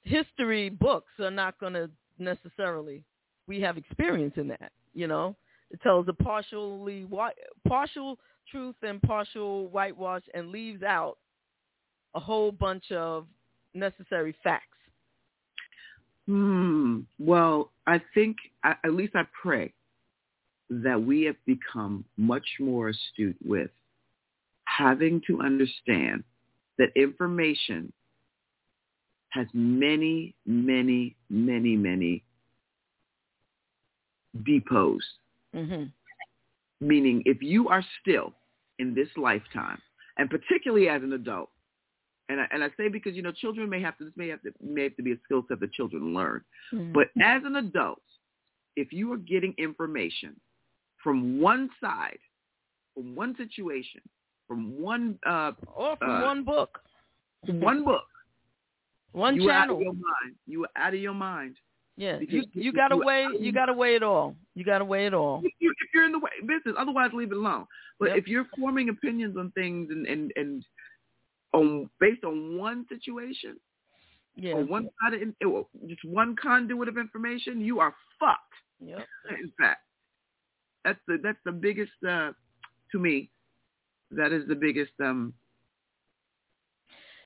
history 0.03 0.69
books 0.69 1.13
are 1.19 1.31
not 1.31 1.59
going 1.59 1.75
to 1.75 1.91
necessarily. 2.19 3.05
We 3.47 3.61
have 3.61 3.77
experience 3.77 4.35
in 4.37 4.49
that. 4.49 4.73
You 4.95 5.07
know, 5.07 5.37
it 5.71 5.81
tells 5.83 6.07
a 6.09 6.13
partially 6.13 7.05
white, 7.05 7.35
partial 7.67 8.19
truth 8.51 8.77
and 8.83 9.01
partial 9.03 9.69
whitewash, 9.69 10.23
and 10.35 10.51
leaves 10.51 10.83
out 10.83 11.17
a 12.15 12.21
whole 12.21 12.53
bunch 12.53 12.93
of 12.93 13.27
necessary 13.75 14.35
facts. 14.45 14.67
Hmm. 16.27 17.01
Well, 17.19 17.73
I 17.87 18.01
think 18.15 18.37
at 18.65 18.93
least 18.93 19.15
I 19.17 19.25
pray 19.41 19.73
that 20.71 21.03
we 21.03 21.23
have 21.23 21.37
become 21.47 22.05
much 22.17 22.47
more 22.61 22.91
astute 22.91 23.37
with 23.45 23.71
having 24.65 25.21
to 25.27 25.41
understand 25.41 26.23
that 26.79 26.89
information 26.97 27.93
has 29.33 29.47
many, 29.55 30.35
many, 30.47 31.17
many, 31.31 31.77
many 31.77 32.23
depots. 34.45 35.05
Mm-hmm. 35.55 35.85
Meaning, 36.87 37.23
if 37.25 37.41
you 37.41 37.69
are 37.69 37.85
still 38.01 38.33
in 38.79 38.95
this 38.95 39.09
lifetime, 39.17 39.79
and 40.19 40.29
particularly 40.29 40.89
as 40.89 41.03
an 41.03 41.13
adult, 41.15 41.49
and 42.29 42.41
I, 42.41 42.47
and 42.53 42.63
I 42.63 42.69
say 42.77 42.89
because 42.89 43.15
you 43.15 43.23
know 43.23 43.33
children 43.33 43.69
may 43.69 43.81
have 43.81 43.97
to 43.99 44.05
this 44.05 44.13
may 44.17 44.29
have 44.29 44.43
to 44.43 44.53
may 44.63 44.85
have 44.85 44.97
to 44.97 45.03
be 45.03 45.13
a 45.13 45.17
skill 45.25 45.45
set 45.49 45.61
that 45.61 45.73
children 45.73 46.15
learn, 46.15 46.43
Mhm. 46.73 46.93
but 46.93 47.09
as 47.23 47.43
an 47.45 47.57
adult, 47.57 48.03
if 48.77 48.93
you 48.93 49.13
are 49.13 49.19
getting 49.19 49.55
information 49.59 50.39
from 51.03 51.41
one 51.41 51.71
side, 51.81 52.19
from 52.95 53.15
one 53.15 53.37
situation, 53.37 54.01
from 54.47 54.81
one 54.81 55.19
uh, 55.27 55.53
or 55.75 55.97
from 55.97 56.11
uh, 56.11 56.23
one 56.23 56.45
book, 56.45 56.81
one 57.47 57.85
book, 57.85 58.05
one 59.13 59.37
you 59.41 59.51
out 59.51 59.71
of 59.71 59.81
your 59.81 59.93
mind. 59.93 60.35
You 60.47 60.65
are 60.65 60.71
out 60.77 60.95
of 60.95 61.01
your 61.01 61.15
mind. 61.15 61.57
Yeah, 61.97 62.17
Because 62.19 62.47
you 62.55 62.63
you- 62.65 62.73
gotta 62.73 62.95
you- 62.97 63.05
weigh 63.05 63.27
you 63.39 63.53
gotta 63.53 63.73
weigh 63.75 63.95
it 63.95 64.03
all. 64.03 64.35
You 64.55 64.65
gotta 64.65 64.85
weigh 64.85 65.07
it 65.07 65.13
all. 65.15 65.43
If 65.45 65.53
you- 65.59 65.71
if 65.71 65.89
you're 65.95 66.05
in 66.05 66.13
the 66.13 66.19
way, 66.19 66.31
business, 66.47 66.75
otherwise 66.79 67.13
leave 67.13 67.31
it 67.33 67.37
alone. 67.37 67.67
But 67.99 68.09
Yep. 68.11 68.19
if 68.19 68.29
you're 68.29 68.47
forming 68.59 68.89
opinions 68.89 69.37
on 69.37 69.51
things 69.53 69.91
and 69.91 70.07
and 70.07 70.33
and 70.37 70.65
on 71.53 71.91
based 72.01 72.25
on 72.25 72.57
one 72.57 72.87
situation 72.89 73.61
Yeah. 74.37 74.55
or 74.55 74.65
one 74.65 74.89
side 75.03 75.15
of 75.15 75.23
it, 75.23 75.37
just 75.87 76.05
one 76.05 76.35
conduit 76.35 76.89
of 76.89 76.97
information, 76.97 77.61
you 77.61 77.79
are 77.81 77.95
fucked. 78.19 78.55
Yep. 78.81 79.07
In 79.39 79.51
fact, 79.59 79.85
that's 80.85 81.01
the 81.07 81.19
that's 81.19 81.43
the 81.45 81.53
biggest 81.53 81.93
uh, 82.05 82.33
to 82.91 82.99
me. 82.99 83.31
That 84.11 84.33
is 84.33 84.47
the 84.49 84.57
biggest 84.57 84.99
um 85.01 85.35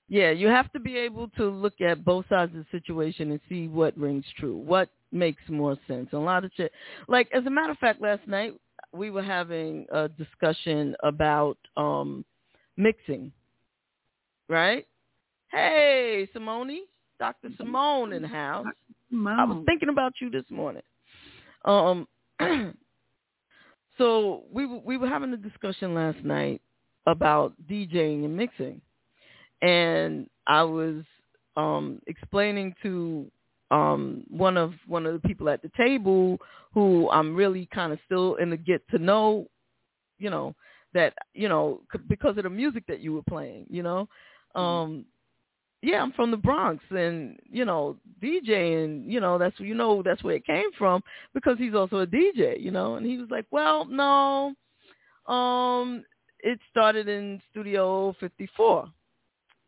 Yeah, 0.09 0.31
you 0.31 0.47
have 0.47 0.71
to 0.73 0.79
be 0.79 0.97
able 0.97 1.29
to 1.31 1.49
look 1.49 1.81
at 1.81 2.05
both 2.05 2.29
sides 2.29 2.53
of 2.55 2.59
the 2.59 2.67
situation 2.71 3.33
and 3.33 3.41
see 3.49 3.67
what 3.67 3.97
rings 3.99 4.25
true, 4.39 4.57
what 4.57 4.89
makes 5.11 5.43
more 5.49 5.77
sense. 5.89 6.09
A 6.13 6.19
lot 6.19 6.45
of 6.45 6.53
shit. 6.57 6.71
Like 7.09 7.29
as 7.33 7.45
a 7.47 7.51
matter 7.51 7.73
of 7.73 7.79
fact, 7.79 8.01
last 8.01 8.27
night 8.27 8.55
we 8.93 9.11
were 9.11 9.23
having 9.23 9.87
a 9.93 10.09
discussion 10.09 10.95
about 11.03 11.59
um 11.77 12.25
mixing. 12.77 13.33
Right? 14.49 14.87
Hey, 15.51 16.29
Simone, 16.33 16.83
Dr. 17.19 17.49
Simone 17.57 18.13
in 18.13 18.23
the 18.23 18.29
house. 18.29 18.67
Simone. 19.11 19.41
I 19.41 19.45
was 19.45 19.65
thinking 19.67 19.89
about 19.89 20.13
you 20.21 20.31
this 20.31 20.45
morning. 20.51 20.83
Um 21.65 22.07
so 23.99 24.45
we 24.53 24.67
we 24.67 24.99
were 24.99 25.09
having 25.09 25.33
a 25.33 25.37
discussion 25.37 25.95
last 25.95 26.23
night 26.23 26.61
about 27.07 27.55
DJing 27.69 28.25
and 28.25 28.37
mixing 28.37 28.81
and 29.63 30.29
I 30.47 30.63
was 30.63 31.03
um 31.57 32.01
explaining 32.07 32.75
to 32.83 33.31
um 33.71 34.25
one 34.31 34.57
of 34.57 34.75
one 34.87 35.07
of 35.07 35.13
the 35.21 35.27
people 35.29 35.49
at 35.49 35.63
the 35.63 35.71
table 35.77 36.39
who 36.73 37.11
I'm 37.11 37.35
really 37.35 37.69
kind 37.75 37.93
of 37.93 37.99
still 38.07 38.37
in 38.37 38.51
the 38.51 38.57
get 38.57 38.87
to 38.91 38.99
know, 38.99 39.47
you 40.19 40.31
know, 40.31 40.55
that 40.95 41.15
you 41.35 41.49
know 41.49 41.81
c- 41.93 42.01
because 42.09 42.37
of 42.39 42.45
the 42.45 42.51
music 42.51 42.85
that 42.89 43.01
you 43.01 43.15
were 43.15 43.23
playing, 43.23 43.67
you 43.71 43.83
know. 43.83 44.09
Um 44.55 45.05
yeah, 45.83 46.03
I'm 46.03 46.13
from 46.13 46.31
the 46.31 46.37
Bronx 46.37 46.83
and 46.91 47.39
you 47.51 47.65
know, 47.65 47.97
DJ, 48.23 48.85
and 48.85 49.11
you 49.13 49.21
know, 49.21 49.39
that's 49.39 49.59
you 49.61 49.75
know 49.75 50.03
that's 50.03 50.23
where 50.25 50.37
it 50.37 50.47
came 50.47 50.73
from 50.79 51.03
because 51.35 51.59
he's 51.59 51.75
also 51.75 52.01
a 52.01 52.07
DJ, 52.07 52.61
you 52.61 52.71
know. 52.71 52.97
And 52.97 53.07
he 53.07 53.19
was 53.19 53.29
like, 53.31 53.47
"Well, 53.51 53.85
no. 53.87 54.55
Um 55.33 56.05
it 56.41 56.59
started 56.71 57.09
in 57.09 57.41
Studio 57.51 58.15
54." 58.21 58.89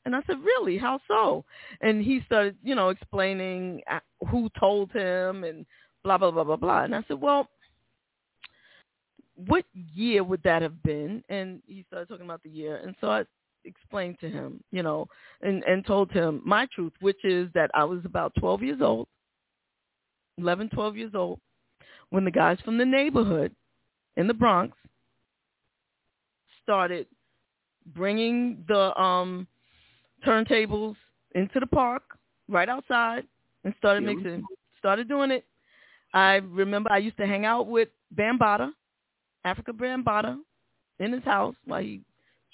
And 0.08 0.16
I 0.16 0.22
said, 0.26 0.36
really? 0.42 0.78
How 0.78 1.00
so? 1.06 1.44
And 1.82 2.02
he 2.02 2.22
started, 2.24 2.56
you 2.62 2.74
know, 2.74 2.88
explaining 2.88 3.82
uh, 3.90 3.98
who 4.30 4.48
told 4.58 4.90
him 4.90 5.44
and 5.44 5.66
blah, 6.02 6.16
blah, 6.16 6.30
blah, 6.30 6.44
blah, 6.44 6.56
blah. 6.56 6.84
And 6.84 6.94
I 6.94 7.04
said, 7.06 7.20
well, 7.20 7.46
what 9.34 9.66
year 9.74 10.24
would 10.24 10.42
that 10.44 10.62
have 10.62 10.82
been? 10.82 11.22
And 11.28 11.60
he 11.66 11.84
started 11.88 12.08
talking 12.08 12.24
about 12.24 12.42
the 12.42 12.48
year. 12.48 12.76
And 12.76 12.94
so 13.02 13.10
I 13.10 13.24
explained 13.66 14.16
to 14.20 14.30
him, 14.30 14.64
you 14.72 14.82
know, 14.82 15.08
and, 15.42 15.62
and 15.64 15.84
told 15.84 16.10
him 16.10 16.40
my 16.42 16.66
truth, 16.74 16.94
which 17.00 17.22
is 17.22 17.50
that 17.52 17.70
I 17.74 17.84
was 17.84 18.00
about 18.06 18.32
12 18.40 18.62
years 18.62 18.80
old, 18.80 19.08
11, 20.38 20.70
12 20.70 20.96
years 20.96 21.12
old, 21.14 21.38
when 22.08 22.24
the 22.24 22.30
guys 22.30 22.56
from 22.64 22.78
the 22.78 22.86
neighborhood 22.86 23.54
in 24.16 24.26
the 24.26 24.32
Bronx 24.32 24.74
started 26.62 27.06
bringing 27.94 28.64
the 28.68 28.98
um 28.98 29.46
turntables 30.26 30.96
into 31.34 31.60
the 31.60 31.66
park 31.66 32.02
right 32.48 32.68
outside 32.68 33.24
and 33.64 33.74
started 33.78 34.02
Yeah. 34.04 34.14
mixing. 34.14 34.44
Started 34.78 35.08
doing 35.08 35.30
it. 35.30 35.44
I 36.14 36.36
remember 36.36 36.90
I 36.92 36.98
used 36.98 37.16
to 37.18 37.26
hang 37.26 37.44
out 37.44 37.66
with 37.66 37.88
Bambaataa, 38.14 38.72
Afrika 39.44 39.72
Bambaataa, 39.72 40.38
in 41.00 41.12
his 41.12 41.22
house 41.24 41.54
while 41.64 41.82
he 41.82 42.00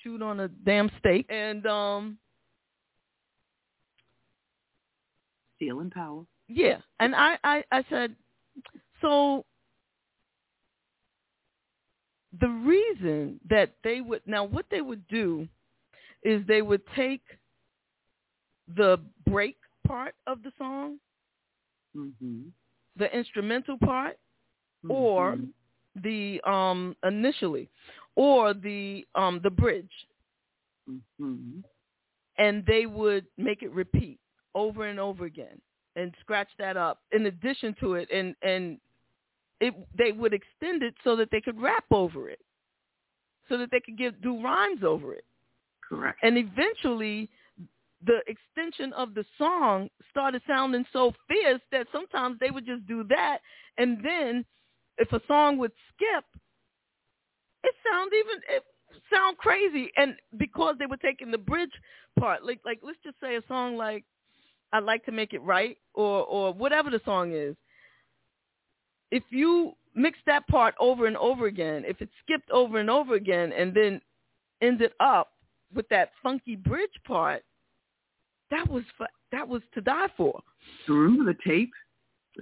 chewed 0.03 0.23
on 0.23 0.41
a 0.41 0.49
damn 0.49 0.91
steak. 0.99 1.27
And 1.29 1.67
um 1.67 2.19
steel 5.57 5.81
and 5.81 5.91
power. 5.93 6.25
yeah, 6.49 6.79
and 7.01 7.15
I, 7.15 7.39
I, 7.45 7.65
I 7.71 7.85
said, 7.89 8.15
so 9.01 9.45
the 12.41 12.49
reason 12.49 13.39
that 13.49 13.71
they 13.85 14.01
would 14.01 14.21
now 14.27 14.43
what 14.45 14.67
they 14.71 14.81
would 14.81 15.07
do 15.09 15.47
is 16.25 16.45
they 16.47 16.63
would 16.63 16.83
take 16.97 17.23
the 18.77 18.99
break 19.29 19.57
part 19.87 20.15
of 20.27 20.43
the 20.43 20.53
song, 20.59 20.99
Mm-hmm. 21.97 22.49
the 22.97 23.17
instrumental 23.17 23.77
part, 23.79 24.19
or 24.89 25.39
the 26.03 26.41
um 26.45 26.97
initially, 27.05 27.69
or 28.17 28.53
the 28.55 29.05
um 29.15 29.41
the 29.43 29.51
bridge, 29.51 29.91
Mm-hmm. 30.91 31.61
and 32.39 32.65
they 32.67 32.87
would 32.87 33.27
make 33.39 33.63
it 33.63 33.71
repeat 33.73 34.19
over 34.55 34.87
and 34.87 34.99
over 34.99 35.25
again 35.25 35.61
and 35.97 36.15
scratch 36.21 36.49
that 36.59 36.77
up 36.77 37.01
in 37.13 37.27
addition 37.27 37.75
to 37.81 37.95
it 37.95 38.09
and 38.13 38.35
and 38.43 38.79
it 39.61 39.75
they 39.97 40.13
would 40.13 40.33
extend 40.35 40.83
it 40.83 40.95
so 41.05 41.17
that 41.17 41.29
they 41.31 41.41
could 41.41 41.61
rap 41.61 41.85
over 41.91 42.29
it. 42.29 42.41
So 43.49 43.57
that 43.59 43.71
they 43.71 43.81
could 43.81 43.97
give 43.99 44.21
do 44.23 44.43
rhymes 44.43 44.83
over 44.83 45.15
it. 45.15 45.25
Correct. 45.89 46.19
and 46.23 46.37
eventually 46.39 47.29
the 48.07 48.21
extension 48.27 48.93
of 48.93 49.15
the 49.15 49.25
song 49.39 49.89
started 50.11 50.43
sounding 50.47 50.85
so 50.93 51.13
fierce 51.29 51.61
that 51.73 51.87
sometimes 51.93 52.39
they 52.41 52.51
would 52.51 52.67
just 52.67 52.87
do 52.87 53.05
that. 53.05 53.39
And 53.79 53.99
then 54.05 54.45
if 54.99 55.13
a 55.13 55.21
song 55.27 55.59
would 55.59 55.73
skip 55.95 56.25
it 57.65 57.75
sound 57.91 58.13
even 58.13 58.41
it 58.49 58.63
sound 59.13 59.39
crazy. 59.39 59.91
And 59.97 60.17
because 60.39 60.77
they 60.79 60.87
were 60.87 60.97
taking 60.99 61.31
the 61.31 61.39
bridge 61.39 61.73
part 62.19 62.45
like 62.45 62.61
like 62.65 62.81
let's 62.83 62.99
just 63.03 63.19
say 63.21 63.37
a 63.37 63.43
song 63.49 63.77
like 63.77 64.05
I'd 64.73 64.85
like 64.85 65.05
to 65.07 65.13
make 65.13 65.33
it 65.33 65.43
right 65.43 65.79
or 65.95 66.25
or 66.25 66.53
whatever 66.53 66.91
the 66.91 67.01
song 67.05 67.33
is. 67.33 67.57
If 69.11 69.23
you 69.31 69.73
mix 69.95 70.19
that 70.27 70.47
part 70.49 70.75
over 70.81 71.07
and 71.07 71.17
over 71.17 71.47
again 71.47 71.85
if 71.87 72.01
it 72.03 72.11
skipped 72.23 72.51
over 72.51 72.79
and 72.79 72.91
over 72.91 73.15
again 73.15 73.53
and 73.53 73.73
then 73.75 74.01
ended 74.61 74.93
up 75.01 75.31
with 75.73 75.89
that 75.89 76.11
funky 76.23 76.57
bridge 76.57 76.91
part 77.07 77.43
that 78.55 78.69
was 78.71 78.85
fu- 78.97 79.15
that 79.33 79.47
was 79.47 79.63
to 79.75 79.81
die 79.81 80.09
for. 80.17 80.41
Remember 80.89 81.25
the 81.33 81.39
tape? 81.47 81.73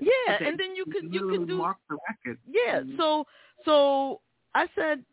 yeah 0.01 0.39
The 0.39 0.47
and 0.47 0.59
then 0.61 0.75
you 0.75 0.85
could 0.93 1.07
you 1.13 1.23
could 1.31 1.47
do 1.49 1.59
mark 1.59 1.77
the 1.91 1.97
record. 2.09 2.39
yeah 2.61 2.81
Mhm. 2.81 2.97
so 2.99 3.27
so 3.67 3.75
i 4.55 4.65
said 4.75 5.05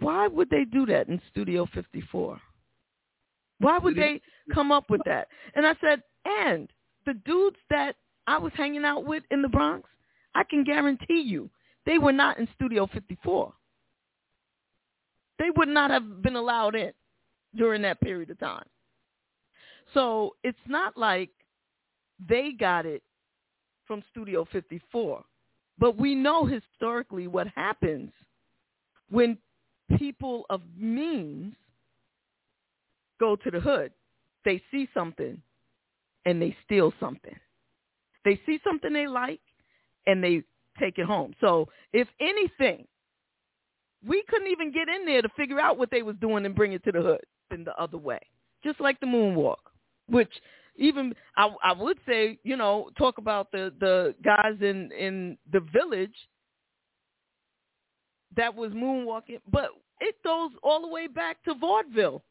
why 0.00 0.26
would 0.26 0.50
they 0.50 0.64
do 0.64 0.86
that 0.86 1.08
in 1.08 1.20
studio 1.30 1.66
54 1.72 2.40
why 3.60 3.78
would 3.78 3.96
they 3.96 4.20
come 4.54 4.70
up 4.70 4.88
with 4.88 5.00
that? 5.06 5.26
And 5.54 5.66
i 5.66 5.74
said 5.80 6.02
and 6.24 6.68
the 7.06 7.14
dudes 7.14 7.56
that 7.70 7.96
i 8.26 8.36
was 8.38 8.52
hanging 8.54 8.84
out 8.84 9.04
with 9.04 9.22
in 9.30 9.40
the 9.42 9.48
bronx 9.48 9.88
i 10.34 10.44
can 10.44 10.64
guarantee 10.64 11.22
you 11.22 11.48
they 11.86 11.98
were 11.98 12.12
not 12.12 12.38
in 12.38 12.46
studio 12.54 12.86
54 12.92 13.52
they 15.38 15.48
would 15.56 15.68
not 15.68 15.90
have 15.90 16.22
been 16.22 16.36
allowed 16.36 16.74
in 16.74 16.92
during 17.58 17.82
that 17.82 18.00
period 18.00 18.30
of 18.30 18.38
time 18.38 18.64
so 19.94 20.36
it's 20.42 20.58
not 20.66 20.96
like 20.96 21.30
they 22.28 22.52
got 22.58 22.86
it 22.86 23.02
from 23.86 24.02
Studio 24.10 24.46
54. 24.52 25.24
But 25.78 25.96
we 25.96 26.14
know 26.14 26.44
historically 26.44 27.26
what 27.26 27.46
happens 27.48 28.10
when 29.10 29.38
people 29.96 30.44
of 30.50 30.60
means 30.76 31.54
go 33.20 33.36
to 33.36 33.50
the 33.50 33.60
hood. 33.60 33.92
They 34.44 34.62
see 34.70 34.88
something 34.92 35.40
and 36.26 36.42
they 36.42 36.56
steal 36.64 36.92
something. 37.00 37.36
They 38.24 38.40
see 38.44 38.58
something 38.64 38.92
they 38.92 39.06
like 39.06 39.40
and 40.06 40.22
they 40.22 40.42
take 40.78 40.98
it 40.98 41.06
home. 41.06 41.32
So 41.40 41.68
if 41.92 42.08
anything, 42.20 42.86
we 44.06 44.22
couldn't 44.28 44.48
even 44.48 44.72
get 44.72 44.88
in 44.88 45.06
there 45.06 45.22
to 45.22 45.28
figure 45.36 45.60
out 45.60 45.78
what 45.78 45.90
they 45.90 46.02
was 46.02 46.16
doing 46.20 46.44
and 46.44 46.54
bring 46.54 46.72
it 46.72 46.84
to 46.84 46.92
the 46.92 47.00
hood 47.00 47.24
in 47.52 47.64
the 47.64 47.74
other 47.80 47.98
way. 47.98 48.20
Just 48.64 48.80
like 48.80 48.98
the 49.00 49.06
moonwalk, 49.06 49.56
which 50.08 50.32
even 50.76 51.14
I, 51.36 51.50
I 51.62 51.72
would 51.72 51.98
say, 52.08 52.38
you 52.44 52.56
know, 52.56 52.90
talk 52.96 53.18
about 53.18 53.50
the 53.52 53.72
the 53.78 54.14
guys 54.24 54.56
in 54.60 54.90
in 54.92 55.38
the 55.52 55.60
village 55.60 56.14
that 58.36 58.54
was 58.54 58.72
moonwalking, 58.72 59.40
but 59.50 59.70
it 60.00 60.16
goes 60.24 60.50
all 60.62 60.80
the 60.80 60.88
way 60.88 61.06
back 61.06 61.42
to 61.44 61.54
vaudeville. 61.54 62.22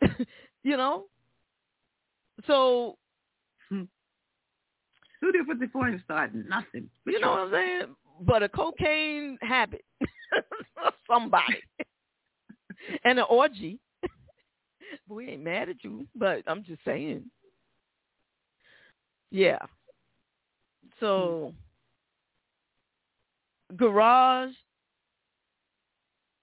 you 0.62 0.76
know, 0.76 1.04
so 2.46 2.96
hmm. 3.68 3.82
who 5.20 5.32
did 5.32 5.46
put 5.46 5.60
the 5.60 5.68
point 5.68 6.00
start? 6.04 6.34
Nothing. 6.34 6.88
You 7.06 7.20
know 7.20 7.30
what 7.30 7.40
I'm 7.40 7.52
saying? 7.52 7.82
But 8.20 8.42
a 8.42 8.48
cocaine 8.48 9.38
habit, 9.42 9.84
somebody, 11.10 11.62
and 13.04 13.18
an 13.18 13.26
orgy 13.28 13.78
we 15.08 15.30
ain't 15.30 15.42
mad 15.42 15.68
at 15.68 15.82
you, 15.82 16.06
but 16.14 16.42
I'm 16.46 16.64
just 16.64 16.84
saying. 16.84 17.24
Yeah. 19.30 19.58
So 21.00 21.54
garage, 23.76 24.52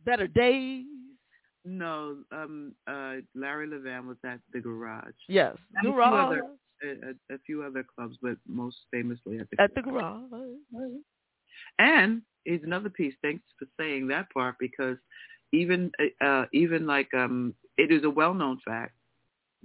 better 0.05 0.27
days. 0.27 0.85
No, 1.65 2.17
um, 2.31 2.73
uh, 2.87 3.15
Larry 3.35 3.67
Levan 3.67 4.07
was 4.07 4.17
at 4.25 4.39
the 4.53 4.59
garage. 4.59 5.13
Yes, 5.27 5.55
and 5.75 5.93
garage. 5.93 6.37
A 6.37 6.41
few, 6.81 6.91
other, 6.91 7.15
a, 7.29 7.35
a, 7.35 7.37
few 7.45 7.63
other 7.63 7.85
clubs, 7.95 8.17
but 8.21 8.37
most 8.47 8.77
famously 8.91 9.39
at 9.39 9.47
the 9.51 9.61
at 9.61 9.73
garage. 9.75 10.23
the 10.31 10.57
garage. 10.73 10.91
And 11.77 12.21
here's 12.45 12.63
another 12.63 12.89
piece. 12.89 13.13
Thanks 13.21 13.43
for 13.59 13.67
saying 13.79 14.07
that 14.07 14.31
part 14.31 14.55
because 14.59 14.97
even 15.51 15.91
uh, 16.21 16.45
even 16.53 16.85
like 16.85 17.13
um, 17.13 17.53
it 17.77 17.91
is 17.91 18.03
a 18.03 18.09
well-known 18.09 18.59
fact 18.65 18.93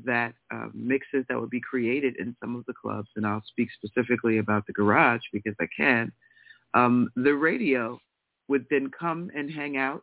that 0.05 0.35
uh, 0.52 0.66
mixes 0.74 1.24
that 1.28 1.40
would 1.40 1.51
be 1.51 1.61
created 1.61 2.16
in 2.16 2.35
some 2.40 2.56
of 2.56 2.65
the 2.66 2.73
clubs, 2.73 3.09
and 3.16 3.27
I'll 3.27 3.44
speak 3.47 3.69
specifically 3.73 4.39
about 4.39 4.66
the 4.66 4.73
garage 4.73 5.23
because 5.32 5.55
I 5.61 5.66
can. 5.77 6.11
Um, 6.74 7.11
the 7.16 7.35
radio 7.35 8.01
would 8.48 8.66
then 8.70 8.90
come 8.98 9.31
and 9.35 9.51
hang 9.51 9.77
out, 9.77 10.02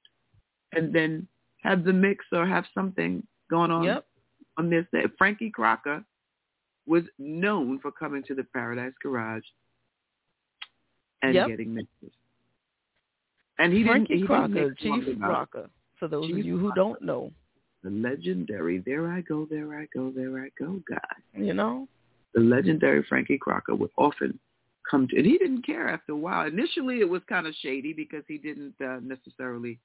and 0.72 0.94
then 0.94 1.28
have 1.64 1.84
the 1.84 1.94
mix 1.94 2.26
or 2.32 2.46
have 2.46 2.66
something 2.74 3.26
going 3.50 3.72
on 3.72 3.84
yep. 3.84 4.06
on 4.58 4.70
this 4.70 4.86
day. 4.94 5.04
Frankie 5.18 5.52
Crocker 5.52 6.04
was 6.88 7.04
known 7.20 7.80
for 7.80 7.92
coming 7.92 8.24
to 8.24 8.36
the 8.36 8.44
Paradise 8.44 8.94
Garage 9.02 9.44
and 11.22 11.36
yep. 11.36 11.48
getting 11.48 11.74
mixes. 11.74 12.12
And 13.62 13.72
he 13.72 13.84
Frankie 13.84 14.16
didn't, 14.16 14.22
he 14.22 14.26
Crocker, 14.26 14.74
Chief 14.74 15.20
Crocker, 15.20 15.70
for 16.00 16.08
those 16.08 16.26
Chief 16.26 16.40
of 16.40 16.46
you 16.46 16.58
who 16.58 16.72
don't 16.74 17.00
know. 17.00 17.32
The 17.84 17.92
legendary, 17.92 18.80
there 18.80 19.12
I 19.12 19.22
go, 19.22 19.48
there 19.50 19.78
I 19.78 19.88
go, 19.94 20.12
there 20.16 20.40
I 20.40 20.50
go 20.58 20.82
guy. 20.90 20.98
You 21.36 21.54
know? 21.54 21.88
The 22.34 22.42
legendary 22.42 23.06
Frankie 23.08 23.38
Crocker 23.38 23.76
would 23.76 23.92
often 23.98 24.40
come 24.90 25.08
to, 25.10 25.18
and 25.18 25.28
he 25.28 25.38
didn't 25.38 25.64
care 25.64 25.90
after 25.90 26.14
a 26.14 26.18
while. 26.18 26.48
Initially 26.48 27.02
it 27.02 27.10
was 27.10 27.22
kind 27.30 27.46
of 27.46 27.54
shady 27.62 27.94
because 27.94 28.24
he 28.28 28.40
didn't 28.40 28.74
uh, 28.84 28.98
necessarily 29.04 29.78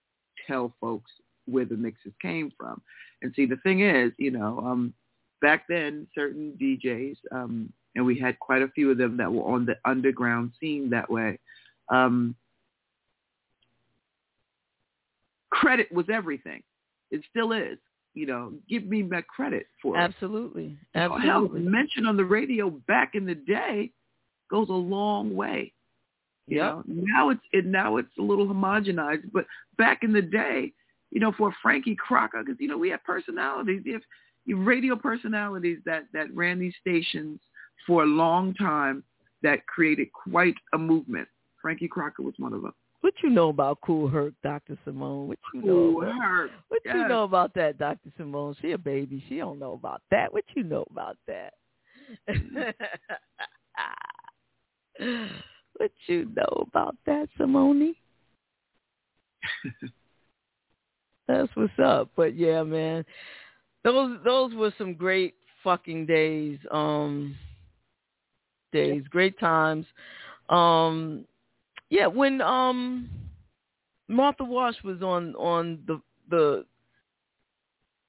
tell 0.47 0.73
folks 0.81 1.11
where 1.45 1.67
the 1.67 1.77
mixes 1.77 2.13
came 2.23 2.51
from. 2.59 2.81
And 3.21 3.35
see, 3.37 3.45
the 3.45 3.57
thing 3.57 3.81
is, 3.81 4.11
you 4.17 4.31
know, 4.31 4.59
um, 4.59 4.95
back 5.43 5.65
then 5.69 6.07
certain 6.15 6.57
DJs, 6.59 7.17
um, 7.31 7.71
and 7.95 8.07
we 8.07 8.19
had 8.19 8.39
quite 8.39 8.63
a 8.63 8.69
few 8.69 8.91
of 8.91 8.97
them 8.97 9.19
that 9.19 9.31
were 9.31 9.45
on 9.45 9.67
the 9.67 9.77
underground 9.85 10.53
scene 10.59 10.89
that 10.91 11.11
way, 11.11 11.39
um, 11.91 12.35
credit 15.51 15.91
was 15.93 16.07
everything. 16.13 16.63
It 17.11 17.23
still 17.31 17.53
is. 17.53 17.79
You 18.15 18.27
know, 18.27 18.55
give 18.69 18.85
me 18.85 19.03
my 19.03 19.21
credit 19.23 19.67
for 19.83 19.97
Absolutely. 19.99 20.79
it. 20.95 20.99
Absolutely. 20.99 21.61
Hell, 21.61 21.71
mention 21.71 22.07
on 22.07 22.17
the 22.17 22.25
radio 22.25 22.71
back 22.89 23.15
in 23.15 23.27
the 23.27 23.35
day 23.35 23.93
goes 24.51 24.71
a 24.71 24.73
long 24.73 25.35
way. 25.35 25.73
You 26.47 26.59
Yep. 26.59 26.65
know, 26.65 26.83
now 26.87 27.29
it's 27.31 27.43
it 27.53 27.67
now 27.67 27.97
it's 27.97 28.17
a 28.19 28.23
little 28.23 28.47
homogenized, 28.47 29.31
but 29.33 29.47
back 29.77 30.03
in 30.03 30.13
the 30.13 30.23
day, 30.23 30.73
you 31.11 31.21
know, 31.21 31.33
for 31.33 31.53
Frankie 31.61 31.97
Crocker, 31.97 32.43
because 32.43 32.59
you 32.61 32.69
know 32.69 32.79
we 32.79 32.89
had 32.89 33.03
personalities. 33.05 33.83
Have, 33.93 34.03
you 34.47 34.57
have 34.57 34.67
radio 34.67 34.97
personalities 34.97 35.79
that 35.85 36.05
that 36.13 36.33
ran 36.35 36.59
these 36.59 36.75
stations 36.81 37.41
for 37.87 38.05
a 38.05 38.07
long 38.07 38.55
time 38.55 39.03
that 39.43 39.67
created 39.67 40.09
quite 40.13 40.55
a 40.73 40.79
movement. 40.79 41.29
Frankie 41.61 41.89
Crocker 41.89 42.23
was 42.23 42.35
one 42.39 42.53
of 42.53 42.63
them. 42.63 42.75
What 43.07 43.15
you 43.23 43.31
know 43.31 43.51
about 43.51 43.81
Kool 43.83 44.09
Herc, 44.09 44.35
Dr. 44.43 44.77
Simone? 44.85 45.29
What 45.29 45.39
you 45.55 45.63
know? 45.63 45.67
Kool 45.67 46.03
about, 46.03 46.21
Herc, 46.21 46.51
What 46.67 46.81
you 46.85 47.07
know 47.07 47.23
about 47.23 47.55
that, 47.55 47.79
Dr. 47.79 48.11
Simone? 48.17 48.57
She 48.61 48.73
a 48.73 48.79
baby. 48.79 49.23
She 49.29 49.37
don't 49.37 49.61
know 49.61 49.75
about 49.75 50.03
that. 50.11 50.33
What 50.33 50.43
you 50.57 50.65
know 50.65 50.85
about 50.91 51.17
that? 51.29 51.55
what 55.77 55.93
you 56.09 56.29
know 56.35 56.67
about 56.67 56.97
that, 57.07 57.29
Simone? 57.39 57.95
That's 61.29 61.49
what's 61.55 61.79
up. 61.79 62.11
But 62.17 62.35
yeah, 62.37 62.65
man, 62.65 63.05
those 63.85 64.19
those 64.25 64.53
were 64.53 64.75
some 64.77 64.95
great 64.95 65.37
fucking 65.63 66.07
days. 66.07 66.59
Um, 66.73 67.37
days, 68.73 69.05
great 69.09 69.39
times. 69.39 69.87
Um, 70.49 71.25
yeah, 71.91 72.07
when 72.07 72.41
um 72.41 73.09
Martha 74.09 74.45
Wash 74.45 74.77
was 74.85 75.03
on 75.03 75.35
on 75.37 75.79
the 75.87 76.01
the 76.31 76.65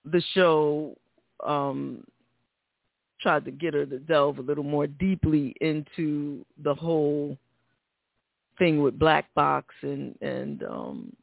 the 0.06 0.22
show, 0.34 0.96
um, 1.46 2.04
tried 3.22 3.46
to 3.46 3.52
get 3.52 3.74
her 3.74 3.86
to 3.86 4.00
delve 4.00 4.40
a 4.40 4.42
little 4.42 4.64
more 4.64 4.88
deeply 4.88 5.54
into 5.62 6.46
the 6.64 6.74
whole 6.74 7.38
thing 8.58 8.82
with 8.82 8.98
Black 8.98 9.26
Box 9.36 9.74
and 9.82 10.16
and 10.22 10.64
um 10.64 11.14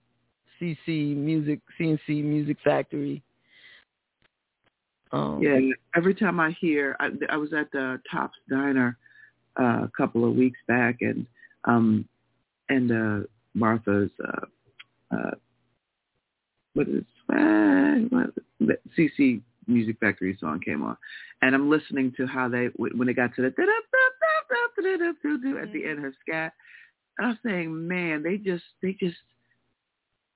C+C 0.59 1.15
Music 1.15 1.61
C+C 1.79 2.23
Music 2.23 2.57
Factory. 2.63 3.23
Um, 5.13 5.41
Yeah, 5.43 5.59
every 5.97 6.15
time 6.15 6.41
I 6.41 6.51
hear, 6.61 6.97
I, 6.99 7.11
I 7.31 7.37
was 7.37 7.53
at 7.53 7.71
the 7.73 8.01
Tops 8.11 8.39
Diner 8.49 8.97
uh, 9.61 9.85
a 9.85 9.91
couple 9.97 10.29
of 10.29 10.35
weeks 10.35 10.59
back, 10.67 10.97
and 11.01 11.27
um, 11.65 12.09
and 12.69 12.91
uh, 12.91 13.27
Martha's 13.55 14.11
uh, 14.27 14.47
uh, 15.15 15.31
what 16.75 16.89
is 16.89 17.05
uh, 17.31 17.95
what, 18.11 18.31
the 18.61 18.77
C+C 18.97 19.41
Music 19.67 19.97
Factory 20.01 20.37
song 20.41 20.61
came 20.65 20.83
on, 20.83 20.97
and 21.43 21.55
I'm 21.55 21.71
listening 21.71 22.13
to 22.17 22.27
how 22.27 22.49
they 22.49 22.69
when 22.77 23.07
they 23.07 23.15
got 23.15 23.35
to 23.37 23.43
the 23.43 23.49
at 25.63 25.73
the 25.73 25.85
end 25.89 26.01
her 26.01 26.13
scat, 26.21 26.53
and 27.19 27.29
I'm 27.29 27.39
saying, 27.45 27.89
man, 27.89 28.23
they 28.23 28.37
just 28.37 28.65
they 28.83 28.93
just 28.93 29.17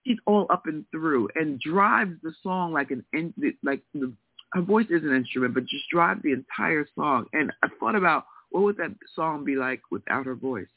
she's 0.06 0.18
all 0.26 0.46
up 0.50 0.66
and 0.66 0.84
through 0.90 1.28
and 1.34 1.60
drives 1.60 2.14
the 2.22 2.32
song 2.42 2.72
like 2.72 2.90
an 2.90 3.04
in, 3.12 3.34
like 3.62 3.82
the 3.94 4.12
her 4.52 4.62
voice 4.62 4.86
is 4.88 5.02
an 5.02 5.14
instrument, 5.14 5.54
but 5.54 5.66
just 5.66 5.88
drives 5.90 6.22
the 6.22 6.32
entire 6.32 6.86
song. 6.94 7.26
And 7.32 7.52
I 7.62 7.68
thought 7.78 7.94
about 7.94 8.24
what 8.50 8.62
would 8.62 8.76
that 8.78 8.94
song 9.14 9.44
be 9.44 9.56
like 9.56 9.82
without 9.90 10.24
her 10.24 10.34
voice? 10.34 10.68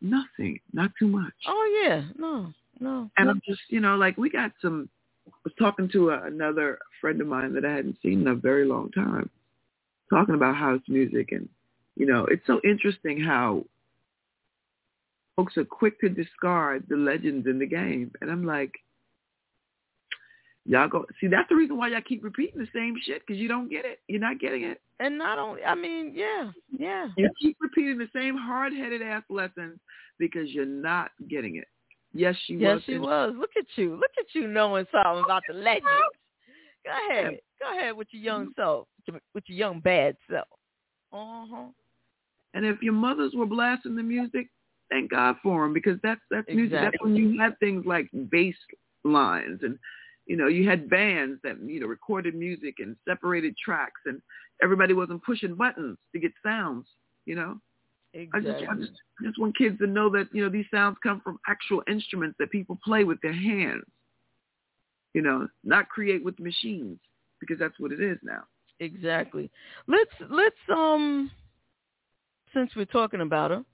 Nothing, 0.00 0.60
not 0.72 0.92
too 0.98 1.08
much. 1.08 1.34
Oh 1.46 1.82
yeah, 1.84 2.02
no, 2.16 2.52
no. 2.80 3.10
And 3.16 3.28
I'm 3.28 3.42
just, 3.46 3.62
you 3.68 3.80
know, 3.80 3.96
like 3.96 4.16
we 4.16 4.30
got 4.30 4.52
some. 4.62 4.88
I 5.26 5.32
was 5.44 5.52
talking 5.58 5.88
to 5.92 6.10
a, 6.10 6.22
another 6.24 6.78
friend 7.00 7.20
of 7.20 7.26
mine 7.26 7.52
that 7.54 7.64
I 7.64 7.72
hadn't 7.72 7.98
seen 8.02 8.22
in 8.22 8.28
a 8.28 8.34
very 8.34 8.64
long 8.64 8.90
time, 8.92 9.28
talking 10.08 10.34
about 10.34 10.56
house 10.56 10.80
music, 10.88 11.32
and 11.32 11.48
you 11.96 12.06
know, 12.06 12.26
it's 12.26 12.46
so 12.46 12.60
interesting 12.64 13.20
how 13.20 13.64
folks 15.36 15.56
are 15.56 15.64
quick 15.64 16.00
to 16.00 16.08
discard 16.08 16.84
the 16.88 16.96
legends 16.96 17.46
in 17.46 17.58
the 17.58 17.66
game, 17.66 18.12
and 18.20 18.30
I'm 18.30 18.46
like, 18.46 18.72
y'all 20.68 20.88
go 20.88 21.04
see. 21.20 21.26
That's 21.26 21.48
the 21.48 21.56
reason 21.56 21.76
why 21.76 21.88
y'all 21.88 22.00
keep 22.06 22.22
repeating 22.22 22.60
the 22.60 22.68
same 22.72 22.94
shit 23.02 23.22
because 23.26 23.40
you 23.40 23.48
don't 23.48 23.68
get 23.68 23.84
it. 23.84 24.00
You're 24.06 24.20
not 24.20 24.38
getting 24.38 24.62
it. 24.62 24.80
And 25.00 25.16
not 25.16 25.38
only, 25.38 25.64
I 25.64 25.74
mean, 25.74 26.12
yeah, 26.14 26.50
yeah. 26.76 27.08
You 27.16 27.30
keep 27.40 27.56
repeating 27.60 27.98
the 27.98 28.08
same 28.14 28.36
hard-headed 28.36 29.00
ass 29.00 29.22
lessons 29.30 29.78
because 30.18 30.50
you're 30.50 30.66
not 30.66 31.10
getting 31.28 31.56
it. 31.56 31.66
Yes, 32.12 32.34
she 32.46 32.54
yes, 32.54 32.76
was. 32.76 32.82
she 32.84 32.92
and- 32.94 33.02
was. 33.02 33.34
Look 33.36 33.50
at 33.56 33.66
you. 33.76 33.96
Look 33.96 34.10
at 34.18 34.26
you 34.34 34.46
knowing 34.46 34.86
something 34.92 35.24
about 35.24 35.42
the 35.48 35.54
legends. 35.54 35.86
Go 36.84 36.92
ahead. 37.10 37.38
Go 37.60 37.76
ahead 37.76 37.96
with 37.96 38.08
your 38.10 38.22
young 38.22 38.52
self, 38.56 38.88
with 39.34 39.44
your- 39.46 39.58
young 39.58 39.80
bad 39.80 40.16
self. 40.30 40.48
Uh-huh. 41.12 41.66
And 42.54 42.66
if 42.66 42.82
your 42.82 42.92
mothers 42.92 43.32
were 43.34 43.46
blasting 43.46 43.96
the 43.96 44.02
music, 44.02 44.48
thank 44.90 45.10
God 45.10 45.36
for 45.42 45.62
them 45.62 45.72
because 45.72 45.98
that's 46.02 46.20
that's 46.30 46.48
music. 46.48 46.78
That's 46.80 46.96
when 47.00 47.14
you 47.14 47.38
had 47.38 47.58
things 47.60 47.84
like 47.86 48.08
bass 48.30 48.56
lines 49.04 49.60
and 49.62 49.78
you 50.28 50.36
know 50.36 50.46
you 50.46 50.68
had 50.68 50.88
bands 50.88 51.40
that 51.42 51.56
you 51.64 51.80
know 51.80 51.86
recorded 51.86 52.34
music 52.34 52.76
and 52.78 52.94
separated 53.08 53.56
tracks 53.62 54.00
and 54.06 54.20
everybody 54.62 54.92
wasn't 54.94 55.24
pushing 55.24 55.54
buttons 55.56 55.98
to 56.12 56.20
get 56.20 56.32
sounds. 56.44 56.86
You 57.26 57.34
know, 57.34 57.60
I 58.14 58.40
just, 58.40 58.62
I 58.70 58.74
just, 58.74 58.92
I 59.20 59.24
just 59.24 59.38
want 59.38 59.56
kids 59.58 59.78
to 59.78 59.86
know 59.86 60.08
that 60.10 60.28
you 60.32 60.44
know 60.44 60.50
these 60.50 60.66
sounds 60.72 60.96
come 61.02 61.20
from 61.22 61.38
actual 61.48 61.82
instruments 61.88 62.36
that 62.38 62.50
people 62.50 62.78
play 62.84 63.04
with 63.04 63.18
their 63.22 63.32
hands. 63.32 63.84
You 65.14 65.22
know, 65.22 65.48
not 65.64 65.88
create 65.88 66.24
with 66.24 66.38
machines 66.38 66.98
because 67.40 67.58
that's 67.58 67.78
what 67.80 67.92
it 67.92 68.00
is 68.00 68.18
now. 68.22 68.42
Exactly. 68.80 69.50
Let's 69.86 70.10
let's 70.30 70.56
um 70.70 71.30
since 72.54 72.70
we're 72.76 72.84
talking 72.86 73.20
about 73.20 73.50
her, 73.50 73.64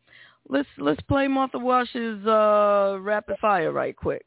let's 0.48 0.68
let's 0.78 1.00
play 1.02 1.28
Martha 1.28 1.58
Wash's 1.58 2.24
uh 2.26 2.98
rapid 3.00 3.36
fire 3.40 3.72
right 3.72 3.96
quick. 3.96 4.24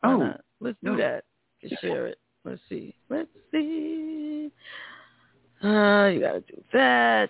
Why 0.00 0.12
Oh, 0.12 0.18
not? 0.18 0.40
let's 0.60 0.78
do 0.82 0.92
no. 0.92 0.96
that. 0.98 1.24
Just 1.62 1.80
share 1.80 2.06
it. 2.06 2.18
Let's 2.44 2.60
see. 2.68 2.94
Let's 3.08 3.28
see. 3.50 4.50
Uh, 5.62 6.06
you 6.06 6.20
gotta 6.20 6.42
do 6.48 6.62
that. 6.72 7.28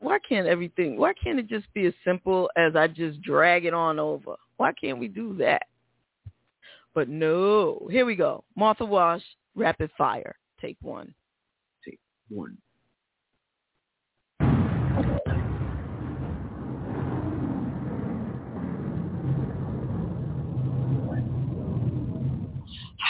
Why 0.00 0.18
can't 0.28 0.48
everything? 0.48 0.96
Why 0.96 1.12
can't 1.12 1.38
it 1.38 1.46
just 1.46 1.72
be 1.72 1.86
as 1.86 1.94
simple 2.04 2.50
as 2.56 2.74
I 2.74 2.88
just 2.88 3.22
drag 3.22 3.64
it 3.64 3.74
on 3.74 4.00
over? 4.00 4.34
Why 4.56 4.72
can't 4.72 4.98
we 4.98 5.06
do 5.06 5.36
that? 5.36 5.62
But 6.94 7.08
no. 7.08 7.86
Here 7.90 8.04
we 8.04 8.16
go. 8.16 8.42
Martha 8.56 8.84
Wash, 8.84 9.22
rapid 9.54 9.90
fire. 9.96 10.34
Take 10.60 10.78
one. 10.82 11.14
Take 11.84 12.00
one. 12.28 12.58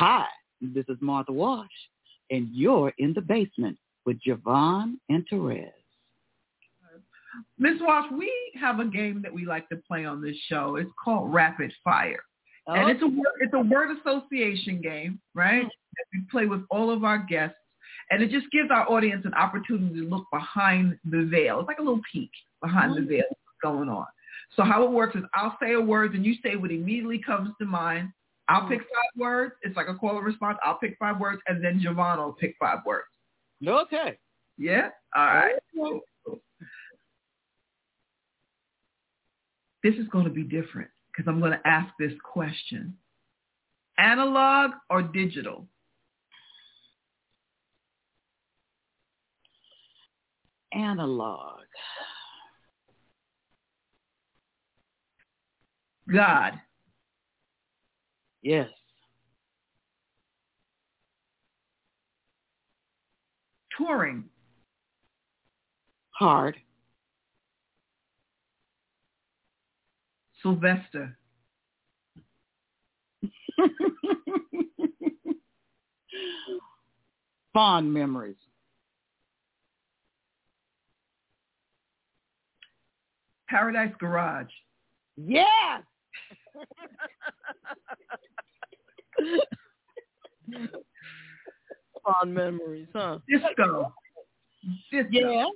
Hi, 0.00 0.26
this 0.60 0.84
is 0.88 0.96
Martha 1.00 1.32
Wash, 1.32 1.68
and 2.30 2.48
you're 2.52 2.92
in 2.98 3.12
the 3.14 3.20
basement 3.20 3.78
with 4.06 4.18
JaVonne 4.26 4.94
and 5.08 5.28
Terez. 5.28 5.72
Miss 7.58 7.74
Wash, 7.80 8.10
we 8.10 8.32
have 8.60 8.80
a 8.80 8.84
game 8.84 9.22
that 9.22 9.32
we 9.32 9.46
like 9.46 9.68
to 9.68 9.76
play 9.76 10.04
on 10.04 10.20
this 10.20 10.36
show. 10.48 10.76
It's 10.76 10.90
called 11.02 11.32
Rapid 11.32 11.72
Fire. 11.84 12.22
And 12.66 12.90
it's 12.90 13.02
a 13.02 13.06
word, 13.06 13.32
it's 13.40 13.54
a 13.54 13.60
word 13.60 13.96
association 13.98 14.80
game, 14.80 15.20
right? 15.34 15.62
Mm-hmm. 15.62 15.66
That 15.66 16.06
we 16.12 16.20
play 16.30 16.46
with 16.46 16.62
all 16.70 16.90
of 16.90 17.02
our 17.04 17.18
guests, 17.18 17.56
and 18.10 18.22
it 18.22 18.30
just 18.30 18.50
gives 18.52 18.70
our 18.70 18.88
audience 18.88 19.24
an 19.24 19.34
opportunity 19.34 20.00
to 20.00 20.06
look 20.06 20.26
behind 20.32 20.98
the 21.04 21.24
veil. 21.24 21.60
It's 21.60 21.68
like 21.68 21.78
a 21.78 21.82
little 21.82 22.02
peek 22.12 22.30
behind 22.62 22.94
the 22.94 23.00
mm-hmm. 23.00 23.10
veil 23.10 23.24
going 23.62 23.88
on. 23.88 24.06
So 24.56 24.62
how 24.62 24.84
it 24.84 24.90
works 24.90 25.16
is 25.16 25.22
I'll 25.34 25.56
say 25.60 25.72
a 25.72 25.80
word, 25.80 26.14
and 26.14 26.24
you 26.24 26.34
say 26.42 26.56
what 26.56 26.70
immediately 26.70 27.18
comes 27.18 27.50
to 27.60 27.66
mind. 27.66 28.10
I'll 28.50 28.62
mm-hmm. 28.62 28.70
pick 28.70 28.80
five 28.80 29.16
words. 29.16 29.54
It's 29.62 29.76
like 29.76 29.86
a 29.88 29.94
call 29.94 30.16
and 30.16 30.26
response. 30.26 30.58
I'll 30.64 30.74
pick 30.74 30.96
five 30.98 31.20
words, 31.20 31.40
and 31.46 31.64
then 31.64 31.80
JaVonne 31.80 32.18
will 32.18 32.32
pick 32.32 32.56
five 32.58 32.78
words. 32.84 33.06
Okay. 33.66 34.18
Yeah. 34.58 34.88
All 35.14 35.24
right. 35.24 35.54
This 39.82 39.94
is 39.94 40.08
going 40.08 40.24
to 40.24 40.30
be 40.30 40.42
different 40.42 40.90
because 41.06 41.28
I'm 41.28 41.38
going 41.38 41.52
to 41.52 41.66
ask 41.66 41.88
this 41.98 42.12
question. 42.24 42.96
Analog 43.98 44.72
or 44.90 45.02
digital? 45.02 45.66
Analog. 50.72 51.60
God. 56.12 56.60
Yes. 58.42 58.68
Touring. 63.76 64.24
Hard. 66.12 66.56
Sylvester. 70.42 71.18
Fond 77.52 77.92
memories. 77.92 78.36
Paradise 83.48 83.92
Garage. 83.98 84.46
Yes. 85.16 85.82
Fond 92.04 92.34
memories, 92.34 92.88
huh? 92.94 93.18
Disco. 93.28 93.92
Disco. 94.90 95.08
Yeah. 95.10 95.46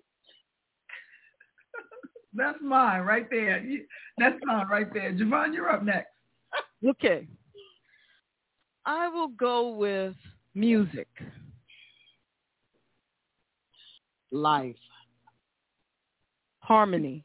That's 2.34 2.58
mine 2.60 3.02
right 3.02 3.26
there. 3.30 3.64
That's 4.18 4.36
mine 4.44 4.66
right 4.68 4.92
there. 4.92 5.12
JaVonne, 5.12 5.54
you're 5.54 5.70
up 5.70 5.84
next. 5.84 6.10
Okay. 6.86 7.26
I 8.86 9.08
will 9.08 9.28
go 9.28 9.70
with 9.70 10.14
music. 10.54 11.08
Life. 14.30 14.76
Harmony. 16.58 17.24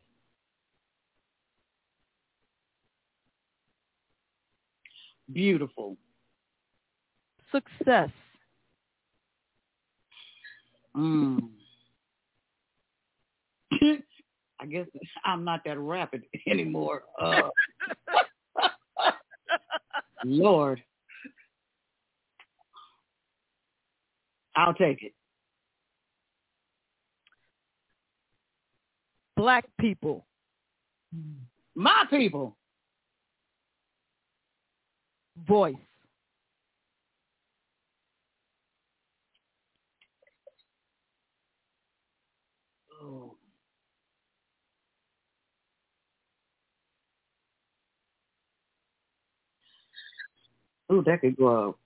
Beautiful. 5.32 5.98
Success. 7.52 8.10
Mm. 10.96 11.50
I 14.62 14.66
guess 14.66 14.88
I'm 15.24 15.44
not 15.44 15.62
that 15.66 15.80
rapid 15.80 16.24
anymore. 16.48 17.04
Uh, 17.20 17.50
Lord. 20.26 20.84
I'll 24.56 24.74
take 24.74 25.04
it. 25.04 25.14
Black 29.38 29.66
people. 29.80 30.26
My 31.76 32.04
people. 32.10 32.58
Voice. 35.48 35.76
Oh. 43.02 43.36
Ooh, 50.92 51.04
that 51.06 51.22
could 51.22 51.38
go 51.38 51.78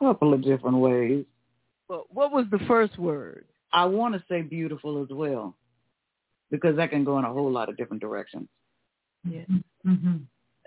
a 0.00 0.04
couple 0.04 0.34
of 0.34 0.42
different 0.42 0.78
ways. 0.78 1.24
Well, 1.88 2.06
what 2.10 2.32
was 2.32 2.46
the 2.50 2.58
first 2.66 2.98
word? 2.98 3.44
I 3.72 3.84
want 3.84 4.14
to 4.14 4.24
say 4.28 4.42
beautiful 4.42 5.02
as 5.02 5.08
well, 5.10 5.54
because 6.50 6.76
that 6.76 6.90
can 6.90 7.04
go 7.04 7.18
in 7.18 7.24
a 7.24 7.32
whole 7.32 7.50
lot 7.50 7.68
of 7.68 7.76
different 7.76 8.00
directions. 8.00 8.48
Yeah. 9.28 9.42
Mm-hmm. 9.86 10.16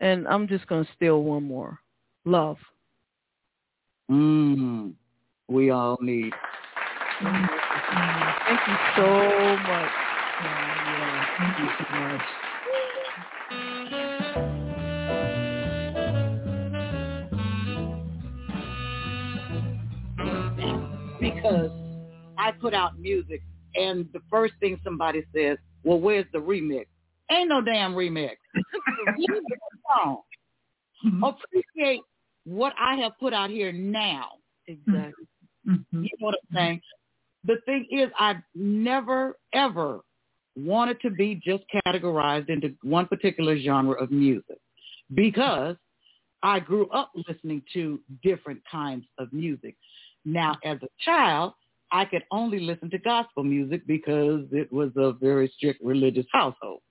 And 0.03 0.27
I'm 0.27 0.49
just 0.49 0.67
going 0.67 0.83
to 0.83 0.91
steal 0.97 1.23
one 1.23 1.43
more. 1.43 1.79
Love. 2.25 2.57
Mm. 4.11 4.91
We 5.47 5.69
all 5.69 5.97
need. 6.01 6.33
Thank 7.21 7.39
you 8.67 8.75
so 8.97 9.57
much. 9.59 9.91
Thank 11.39 11.59
you 11.59 11.69
so 11.79 11.85
much. 11.95 12.21
because 21.21 21.71
I 22.37 22.51
put 22.51 22.73
out 22.73 22.99
music 22.99 23.41
and 23.75 24.09
the 24.11 24.19
first 24.29 24.53
thing 24.59 24.77
somebody 24.83 25.23
says, 25.33 25.57
well, 25.85 25.99
where's 25.99 26.25
the 26.33 26.39
remix? 26.39 26.87
Ain't 27.31 27.47
no 27.47 27.61
damn 27.61 27.93
remix. 27.93 28.35
The 29.89 29.95
song. 29.95 30.21
Appreciate 31.23 32.01
what 32.45 32.73
I 32.79 32.95
have 32.95 33.13
put 33.19 33.33
out 33.33 33.49
here 33.49 33.71
now. 33.71 34.31
Exactly. 34.67 35.25
Mm-hmm. 35.67 36.03
You 36.03 36.09
know 36.19 36.27
what 36.27 36.35
I'm 36.35 36.55
saying? 36.55 36.81
The 37.45 37.57
thing 37.65 37.87
is, 37.91 38.09
I've 38.19 38.37
never, 38.55 39.37
ever 39.53 39.99
wanted 40.55 41.01
to 41.01 41.09
be 41.09 41.41
just 41.43 41.63
categorized 41.85 42.49
into 42.49 42.73
one 42.83 43.07
particular 43.07 43.57
genre 43.59 44.01
of 44.01 44.11
music 44.11 44.59
because 45.13 45.75
I 46.41 46.59
grew 46.59 46.87
up 46.89 47.11
listening 47.27 47.63
to 47.73 47.99
different 48.23 48.61
kinds 48.69 49.05
of 49.17 49.31
music. 49.33 49.75
Now, 50.25 50.57
as 50.63 50.77
a 50.83 50.87
child, 51.03 51.53
I 51.91 52.05
could 52.05 52.23
only 52.31 52.59
listen 52.59 52.89
to 52.91 52.97
gospel 52.97 53.43
music 53.43 53.85
because 53.87 54.45
it 54.51 54.71
was 54.71 54.91
a 54.95 55.13
very 55.13 55.51
strict 55.55 55.83
religious 55.83 56.25
household. 56.31 56.81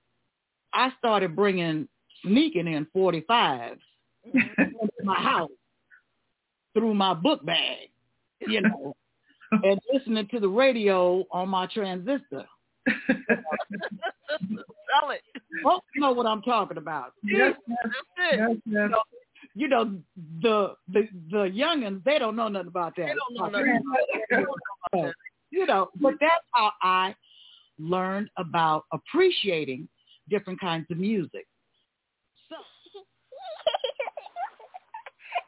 I 0.72 0.90
started 0.98 1.36
bringing, 1.36 1.88
sneaking 2.24 2.66
in 2.66 2.86
45s 2.94 3.24
mm-hmm. 3.28 4.38
into 4.58 5.04
my 5.04 5.20
house 5.20 5.50
through 6.74 6.94
my 6.94 7.14
book 7.14 7.44
bag, 7.44 7.90
you 8.40 8.60
know, 8.62 8.94
and 9.52 9.80
listening 9.92 10.26
to 10.28 10.40
the 10.40 10.48
radio 10.48 11.24
on 11.30 11.48
my 11.48 11.66
transistor. 11.66 12.44
Sell 12.88 12.96
it. 15.10 15.22
Folks 15.62 15.86
know 15.96 16.12
what 16.12 16.26
I'm 16.26 16.42
talking 16.42 16.78
about. 16.78 17.12
Yes, 17.22 17.54
yes, 17.66 17.76
That's 17.84 17.94
it. 18.32 18.38
Yes, 18.38 18.50
yes. 18.50 18.58
You, 18.64 18.88
know, 18.88 19.02
you 19.54 19.68
know, 19.68 19.98
the 20.42 20.74
the 20.92 21.08
the 21.30 21.50
youngins, 21.50 22.02
they 22.04 22.18
don't 22.18 22.36
know 22.36 22.48
nothing 22.48 22.68
about 22.68 22.94
that. 22.96 23.06
They 23.06 23.14
don't 23.14 23.34
know 23.52 23.58
nothing 23.58 23.82
about 24.32 24.56
that. 24.92 25.14
You 25.50 25.66
know, 25.66 25.90
but 26.00 26.14
that's 26.18 26.44
how 26.52 26.72
I 26.82 27.14
learned 27.78 28.30
about 28.38 28.84
appreciating 28.92 29.88
different 30.30 30.60
kinds 30.60 30.86
of 30.90 30.98
music. 30.98 31.46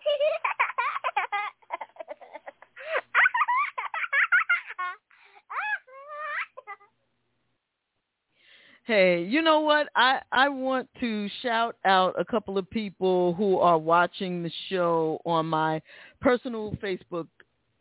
Hey, 8.87 9.25
you 9.25 9.41
know 9.41 9.61
what? 9.61 9.89
I 9.97 10.21
I 10.31 10.51
want 10.51 10.91
to 11.01 11.27
shout 11.41 11.77
out 11.87 12.15
a 12.19 12.25
couple 12.25 12.59
of 12.59 12.69
people 12.69 13.33
who 13.33 13.59
are 13.59 13.79
watching 13.79 14.43
the 14.43 14.51
show 14.69 15.21
on 15.25 15.47
my 15.47 15.81
personal 16.21 16.77
Facebook 16.83 17.27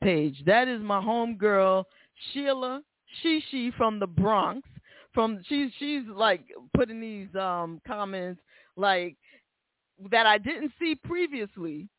page. 0.01 0.41
That 0.45 0.69
is 0.69 0.81
my 0.81 1.01
homegirl 1.01 1.83
Sheila 2.31 2.81
Shishi 3.21 3.73
from 3.75 3.99
the 3.99 4.07
Bronx. 4.07 4.65
From 5.13 5.41
she's 5.49 5.71
she's 5.77 6.03
like 6.07 6.45
putting 6.73 7.01
these 7.01 7.35
um 7.35 7.81
comments 7.85 8.39
like 8.77 9.17
that 10.09 10.25
I 10.25 10.37
didn't 10.37 10.71
see 10.79 10.95
previously 10.95 11.89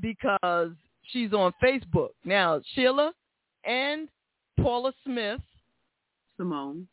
because 0.00 0.70
she's 1.08 1.32
on 1.32 1.52
Facebook. 1.62 2.10
Now, 2.24 2.60
Sheila 2.74 3.12
and 3.64 4.08
Paula 4.60 4.92
Smith, 5.04 5.40
Simone 6.36 6.86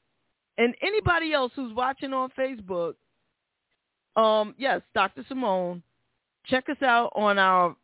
and 0.57 0.75
anybody 0.81 1.34
else 1.34 1.51
who's 1.55 1.73
watching 1.73 2.13
on 2.13 2.30
Facebook, 2.38 2.93
um, 4.15 4.53
yes, 4.57 4.81
Dr. 4.93 5.25
Simone, 5.27 5.81
check 6.45 6.69
us 6.69 6.81
out 6.84 7.11
on 7.15 7.39
our 7.39 7.75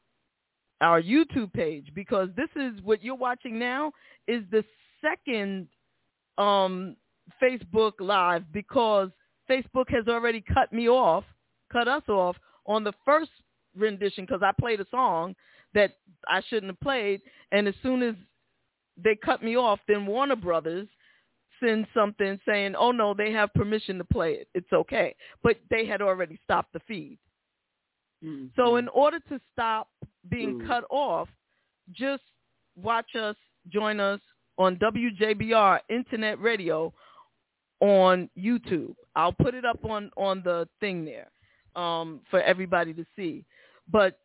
our 0.81 1.01
YouTube 1.01 1.51
page 1.51 1.87
because 1.93 2.29
this 2.37 2.49
is 2.55 2.81
what 2.83 3.03
you're 3.03 3.15
watching 3.15 3.59
now 3.59 3.91
is 4.29 4.43
the 4.49 4.63
second 5.01 5.67
um, 6.37 6.95
Facebook 7.41 7.93
live 7.99 8.43
because 8.53 9.09
Facebook 9.49 9.89
has 9.89 10.07
already 10.07 10.41
cut 10.53 10.71
me 10.71 10.87
off, 10.87 11.25
cut 11.69 11.89
us 11.89 12.03
off 12.07 12.37
on 12.65 12.85
the 12.85 12.93
first 13.03 13.31
rendition 13.79 14.25
because 14.25 14.41
I 14.43 14.51
played 14.59 14.79
a 14.79 14.85
song 14.91 15.35
that 15.73 15.91
I 16.27 16.41
shouldn't 16.49 16.71
have 16.71 16.79
played, 16.79 17.21
and 17.51 17.67
as 17.67 17.75
soon 17.81 18.01
as 18.01 18.15
they 19.01 19.15
cut 19.15 19.43
me 19.43 19.55
off, 19.55 19.79
then 19.87 20.05
Warner 20.05 20.35
Brothers 20.35 20.87
sends 21.59 21.87
something 21.93 22.39
saying, 22.47 22.75
"Oh 22.75 22.91
no, 22.91 23.13
they 23.13 23.31
have 23.31 23.53
permission 23.53 23.97
to 23.97 24.03
play 24.03 24.33
it. 24.33 24.47
It's 24.53 24.71
okay," 24.73 25.15
but 25.43 25.57
they 25.69 25.85
had 25.85 26.01
already 26.01 26.39
stopped 26.43 26.73
the 26.73 26.79
feed. 26.81 27.17
Mm-hmm. 28.23 28.47
So 28.55 28.77
in 28.77 28.87
order 28.89 29.19
to 29.29 29.39
stop 29.53 29.87
being 30.29 30.59
mm-hmm. 30.59 30.67
cut 30.67 30.83
off, 30.89 31.29
just 31.91 32.23
watch 32.75 33.15
us, 33.15 33.35
join 33.69 33.99
us 33.99 34.19
on 34.57 34.77
WJBR 34.77 35.79
Internet 35.89 36.41
Radio 36.41 36.93
on 37.79 38.29
YouTube. 38.37 38.93
I'll 39.15 39.33
put 39.33 39.53
it 39.53 39.65
up 39.65 39.83
on 39.85 40.11
on 40.17 40.41
the 40.43 40.67
thing 40.79 41.05
there 41.05 41.29
um, 41.81 42.21
for 42.29 42.41
everybody 42.41 42.93
to 42.93 43.05
see. 43.15 43.45
But 43.91 44.19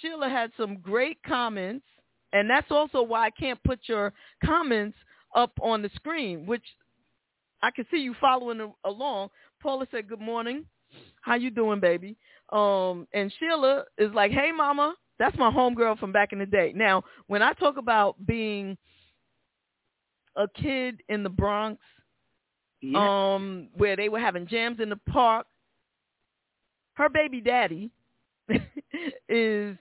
Sheila 0.00 0.28
had 0.28 0.50
some 0.56 0.78
great 0.78 1.18
comments, 1.22 1.86
and 2.32 2.48
that's 2.48 2.70
also 2.70 3.02
why 3.02 3.26
I 3.26 3.30
can't 3.30 3.62
put 3.64 3.80
your 3.86 4.12
comments 4.44 4.96
up 5.34 5.52
on 5.60 5.82
the 5.82 5.90
screen, 5.94 6.46
which 6.46 6.64
I 7.62 7.70
can 7.70 7.86
see 7.90 7.98
you 7.98 8.14
following 8.20 8.72
along. 8.84 9.30
Paula 9.62 9.86
said, 9.90 10.08
"Good 10.08 10.20
morning. 10.20 10.66
How 11.22 11.34
you 11.34 11.50
doing, 11.50 11.80
baby?" 11.80 12.16
Um, 12.50 13.06
and 13.12 13.32
Sheila 13.38 13.84
is 13.98 14.12
like, 14.12 14.32
"Hey, 14.32 14.52
mama." 14.52 14.94
That's 15.18 15.38
my 15.38 15.50
homegirl 15.50 15.98
from 16.00 16.10
back 16.10 16.32
in 16.32 16.40
the 16.40 16.46
day. 16.46 16.72
Now, 16.74 17.04
when 17.28 17.40
I 17.40 17.52
talk 17.52 17.76
about 17.76 18.26
being 18.26 18.76
a 20.36 20.48
kid 20.48 21.02
in 21.08 21.22
the 21.22 21.28
Bronx, 21.28 21.80
yeah. 22.80 23.34
um, 23.34 23.68
where 23.74 23.94
they 23.94 24.08
were 24.08 24.18
having 24.18 24.46
jams 24.48 24.80
in 24.80 24.88
the 24.88 24.96
park, 25.08 25.46
her 26.94 27.08
baby 27.08 27.40
daddy 27.40 27.90
is 29.28 29.76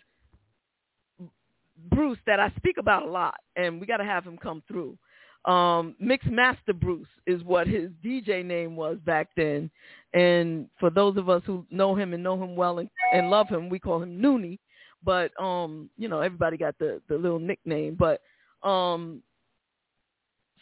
Bruce 1.90 2.20
that 2.26 2.40
I 2.40 2.52
speak 2.57 2.78
about 2.78 3.03
a 3.03 3.10
lot, 3.10 3.36
and 3.56 3.80
we 3.80 3.88
got 3.88 3.98
to 3.98 4.06
have 4.06 4.24
him 4.24 4.38
come 4.38 4.64
through. 4.68 4.98
Um, 5.45 5.95
Mix 5.99 6.26
Master 6.30 6.74
Bruce 6.74 7.07
is 7.28 7.44
what 7.44 7.68
his 7.68 7.90
DJ 8.03 8.45
name 8.45 8.76
was 8.76 8.98
back 9.06 9.30
then. 9.36 9.70
And 10.14 10.68
for 10.80 10.90
those 10.90 11.18
of 11.18 11.30
us 11.30 11.41
who 11.45 11.65
know 11.70 11.95
him 11.95 12.14
and 12.14 12.24
know 12.24 12.41
him 12.41 12.56
well 12.56 12.80
and, 12.80 12.90
and 13.14 13.30
love 13.30 13.49
him, 13.49 13.68
we 13.68 13.80
call 13.80 14.02
him 14.02 14.22
Noonie. 14.22 14.60
But 15.03 15.32
um, 15.41 15.90
you 15.98 16.07
know, 16.07 16.22
everybody 16.22 16.56
got 16.56 16.78
the 16.80 17.02
the 17.10 17.18
little 17.18 17.40
nickname. 17.40 17.98
But 17.99 18.22
um, 18.68 19.22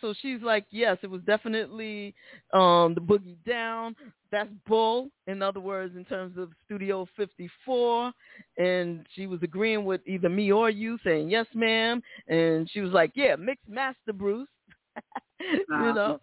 so 0.02 0.14
she's 0.22 0.42
like, 0.42 0.66
yes, 0.72 0.98
it 1.04 1.10
was 1.10 1.22
definitely 1.22 2.14
um, 2.54 2.94
the 2.94 3.02
boogie 3.02 3.38
down. 3.48 3.96
That's 4.32 4.50
bull. 4.68 5.10
In 5.28 5.42
other 5.42 5.60
words, 5.60 5.96
in 5.96 6.06
terms 6.06 6.38
of 6.38 6.50
Studio 6.66 7.08
54, 7.16 8.12
and 8.58 9.06
she 9.14 9.28
was 9.28 9.40
agreeing 9.44 9.86
with 9.86 10.02
either 10.08 10.30
me 10.30 10.52
or 10.52 10.70
you, 10.70 10.98
saying 11.04 11.30
yes, 11.30 11.46
ma'am. 11.54 12.02
And 12.28 12.70
she 12.72 12.82
was 12.82 12.92
like, 12.92 13.12
yeah, 13.16 13.36
Mix 13.36 13.62
Master 13.68 14.14
Bruce. 14.14 14.48
you 15.40 15.66
know, 15.70 16.20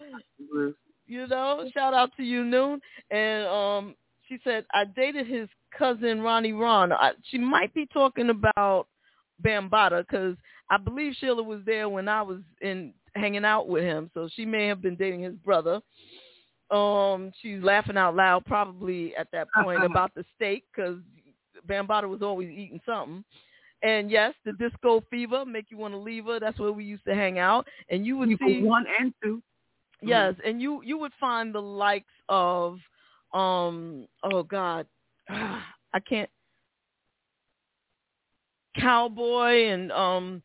you 1.07 1.27
know. 1.27 1.65
Shout 1.73 1.95
out 1.95 2.11
to 2.17 2.23
you, 2.23 2.45
Noon. 2.45 2.81
And 3.11 3.47
um, 3.47 3.95
she 4.29 4.39
said 4.45 4.65
I 4.73 4.85
dated 4.85 5.27
his 5.27 5.49
cousin 5.77 6.21
Ronnie 6.21 6.53
Ron. 6.53 6.93
I, 6.93 7.13
she 7.31 7.39
might 7.39 7.73
be 7.75 7.87
talking 7.87 8.31
about 8.31 8.89
Bambaataa 9.45 10.07
because 10.07 10.37
I 10.71 10.77
believe 10.77 11.15
Sheila 11.19 11.43
was 11.43 11.61
there 11.65 11.89
when 11.89 12.09
I 12.09 12.23
was 12.23 12.41
in 12.61 12.93
hanging 13.15 13.45
out 13.45 13.69
with 13.69 13.83
him, 13.83 14.11
so 14.15 14.29
she 14.35 14.45
may 14.45 14.67
have 14.67 14.83
been 14.83 14.97
dating 14.97 15.23
his 15.23 15.35
brother. 15.37 15.81
Um, 16.71 17.33
she's 17.41 17.63
laughing 17.63 17.97
out 17.97 18.15
loud 18.15 18.45
probably 18.45 19.17
at 19.17 19.29
that 19.33 19.49
point 19.63 19.85
about 19.85 20.15
the 20.15 20.25
steak 20.37 20.65
because 20.75 20.99
Bambaataa 21.67 22.09
was 22.09 22.23
always 22.23 22.51
eating 22.51 22.81
something. 22.85 23.25
And 23.83 24.11
yes, 24.11 24.35
the 24.45 24.53
disco 24.53 25.03
fever 25.09 25.45
make 25.45 25.67
you 25.71 25.79
want 25.79 25.95
to 25.95 25.99
leave 25.99 26.27
her. 26.27 26.41
That's 26.41 26.59
where 26.59 26.73
we 26.73 26.85
used 26.85 27.05
to 27.07 27.15
hang 27.15 27.39
out. 27.39 27.67
And 27.89 28.05
you 28.05 28.19
would 28.19 28.29
you 28.29 28.39
see 28.45 28.63
one 28.63 28.85
and 29.01 29.15
two. 29.23 29.43
Yes, 30.03 30.35
mm-hmm. 30.35 30.49
and 30.49 30.63
you 30.63 30.83
you 30.85 30.99
would 30.99 31.13
find 31.19 31.55
the 31.55 31.63
likes 31.63 32.07
of 32.29 32.79
um 33.33 34.07
oh 34.25 34.43
god, 34.43 34.87
I 35.29 36.01
can't 36.09 36.31
Cowboy 38.79 39.67
and 39.67 39.91
um 39.93 40.43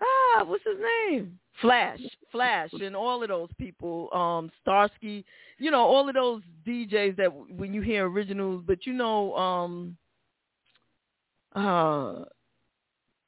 ah 0.00 0.44
what's 0.44 0.64
his 0.64 0.78
name 1.08 1.38
Flash 1.60 2.00
Flash 2.32 2.70
and 2.72 2.94
all 2.94 3.22
of 3.22 3.28
those 3.28 3.50
people 3.58 4.08
um 4.12 4.50
Starski 4.66 5.24
you 5.58 5.70
know 5.70 5.82
all 5.82 6.08
of 6.08 6.14
those 6.14 6.42
DJs 6.66 7.16
that 7.16 7.30
when 7.56 7.74
you 7.74 7.80
hear 7.80 8.08
originals 8.08 8.62
but 8.66 8.86
you 8.86 8.92
know 8.92 9.36
um 9.36 9.96
uh, 11.54 12.24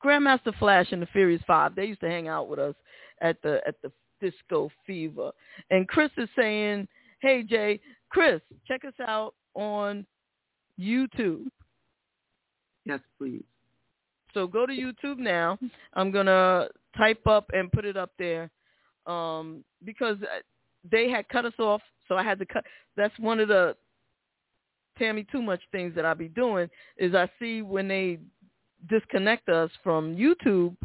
Grandmaster 0.05 0.57
Flash 0.59 0.93
and 0.93 1.03
the 1.03 1.07
Furious 1.07 1.43
Five. 1.47 1.75
They 1.75 1.87
used 1.87 2.01
to 2.01 2.09
hang 2.09 2.29
out 2.29 2.49
with 2.49 2.59
us 2.59 2.75
at 3.21 3.41
the 3.43 3.61
at 3.67 3.77
the 3.83 3.93
Disco 4.21 4.71
Fever. 4.87 5.31
And 5.71 5.89
Chris 5.89 6.11
is 6.17 6.29
saying, 6.37 6.89
"Hey 7.21 7.43
Jay, 7.43 7.81
Chris, 8.11 8.41
check 8.67 8.85
us 8.85 8.95
out 9.01 9.35
on 9.55 10.07
YouTube." 10.79 11.47
Yes, 12.85 13.01
please. 13.19 13.45
So 14.35 14.47
go 14.47 14.67
to 14.67 14.73
YouTube 14.73 15.19
now. 15.19 15.59
I'm 15.95 16.11
gonna 16.11 16.69
type 16.97 17.27
up 17.27 17.51
and 17.53 17.73
put 17.73 17.85
it 17.85 17.97
up 17.97 18.11
there 18.19 18.51
um, 19.07 19.65
because 19.85 20.17
they 20.91 21.09
had 21.09 21.29
cut 21.29 21.45
us 21.45 21.53
off, 21.59 21.83
so 22.09 22.17
I 22.17 22.23
had 22.23 22.39
to 22.39 22.47
cut. 22.47 22.65
That's 22.97 23.17
one 23.19 23.41
of 23.41 23.49
the 23.49 23.77
Tammy 24.99 25.27
too 25.31 25.43
much 25.43 25.61
things 25.73 25.95
that 25.95 26.05
I 26.05 26.15
be 26.15 26.29
doing 26.29 26.69
is 26.97 27.15
I 27.15 27.29
see 27.39 27.63
when 27.63 27.89
they 27.89 28.19
disconnect 28.89 29.49
us 29.49 29.71
from 29.83 30.15
YouTube, 30.17 30.77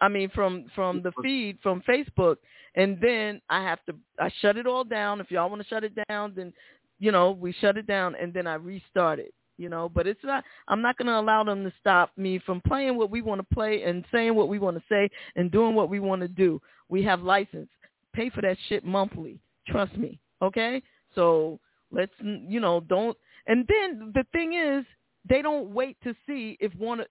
I 0.00 0.08
mean 0.08 0.30
from 0.30 0.66
from 0.74 1.02
the 1.02 1.12
feed 1.22 1.58
from 1.62 1.82
Facebook, 1.88 2.36
and 2.74 2.98
then 3.00 3.40
I 3.48 3.62
have 3.62 3.84
to 3.86 3.94
I 4.18 4.30
shut 4.40 4.56
it 4.56 4.66
all 4.66 4.84
down. 4.84 5.20
If 5.20 5.30
y'all 5.30 5.50
want 5.50 5.62
to 5.62 5.68
shut 5.68 5.84
it 5.84 5.92
down, 6.08 6.32
then 6.36 6.52
you 6.98 7.12
know 7.12 7.32
we 7.32 7.52
shut 7.60 7.76
it 7.76 7.86
down 7.86 8.14
and 8.20 8.32
then 8.32 8.46
I 8.46 8.54
restart 8.54 9.18
it. 9.18 9.34
You 9.58 9.68
know, 9.68 9.88
but 9.88 10.06
it's 10.06 10.22
not. 10.22 10.44
I'm 10.68 10.82
not 10.82 10.98
going 10.98 11.06
to 11.06 11.18
allow 11.18 11.42
them 11.44 11.64
to 11.64 11.72
stop 11.80 12.10
me 12.16 12.38
from 12.38 12.60
playing 12.66 12.96
what 12.96 13.10
we 13.10 13.22
want 13.22 13.40
to 13.40 13.54
play 13.54 13.82
and 13.84 14.04
saying 14.12 14.34
what 14.34 14.48
we 14.48 14.58
want 14.58 14.76
to 14.76 14.82
say 14.88 15.08
and 15.34 15.50
doing 15.50 15.74
what 15.74 15.88
we 15.88 15.98
want 15.98 16.22
to 16.22 16.28
do. 16.28 16.60
We 16.88 17.02
have 17.04 17.22
license. 17.22 17.68
Pay 18.12 18.30
for 18.30 18.42
that 18.42 18.58
shit 18.68 18.84
monthly. 18.84 19.40
Trust 19.66 19.96
me. 19.96 20.18
Okay. 20.42 20.82
So 21.14 21.58
let's 21.90 22.12
you 22.20 22.60
know 22.60 22.80
don't 22.80 23.16
and 23.46 23.66
then 23.68 24.12
the 24.14 24.24
thing 24.32 24.54
is, 24.54 24.84
they 25.28 25.42
don't 25.42 25.70
wait 25.70 25.96
to 26.04 26.14
see 26.26 26.56
if 26.60 26.74
one, 26.74 27.04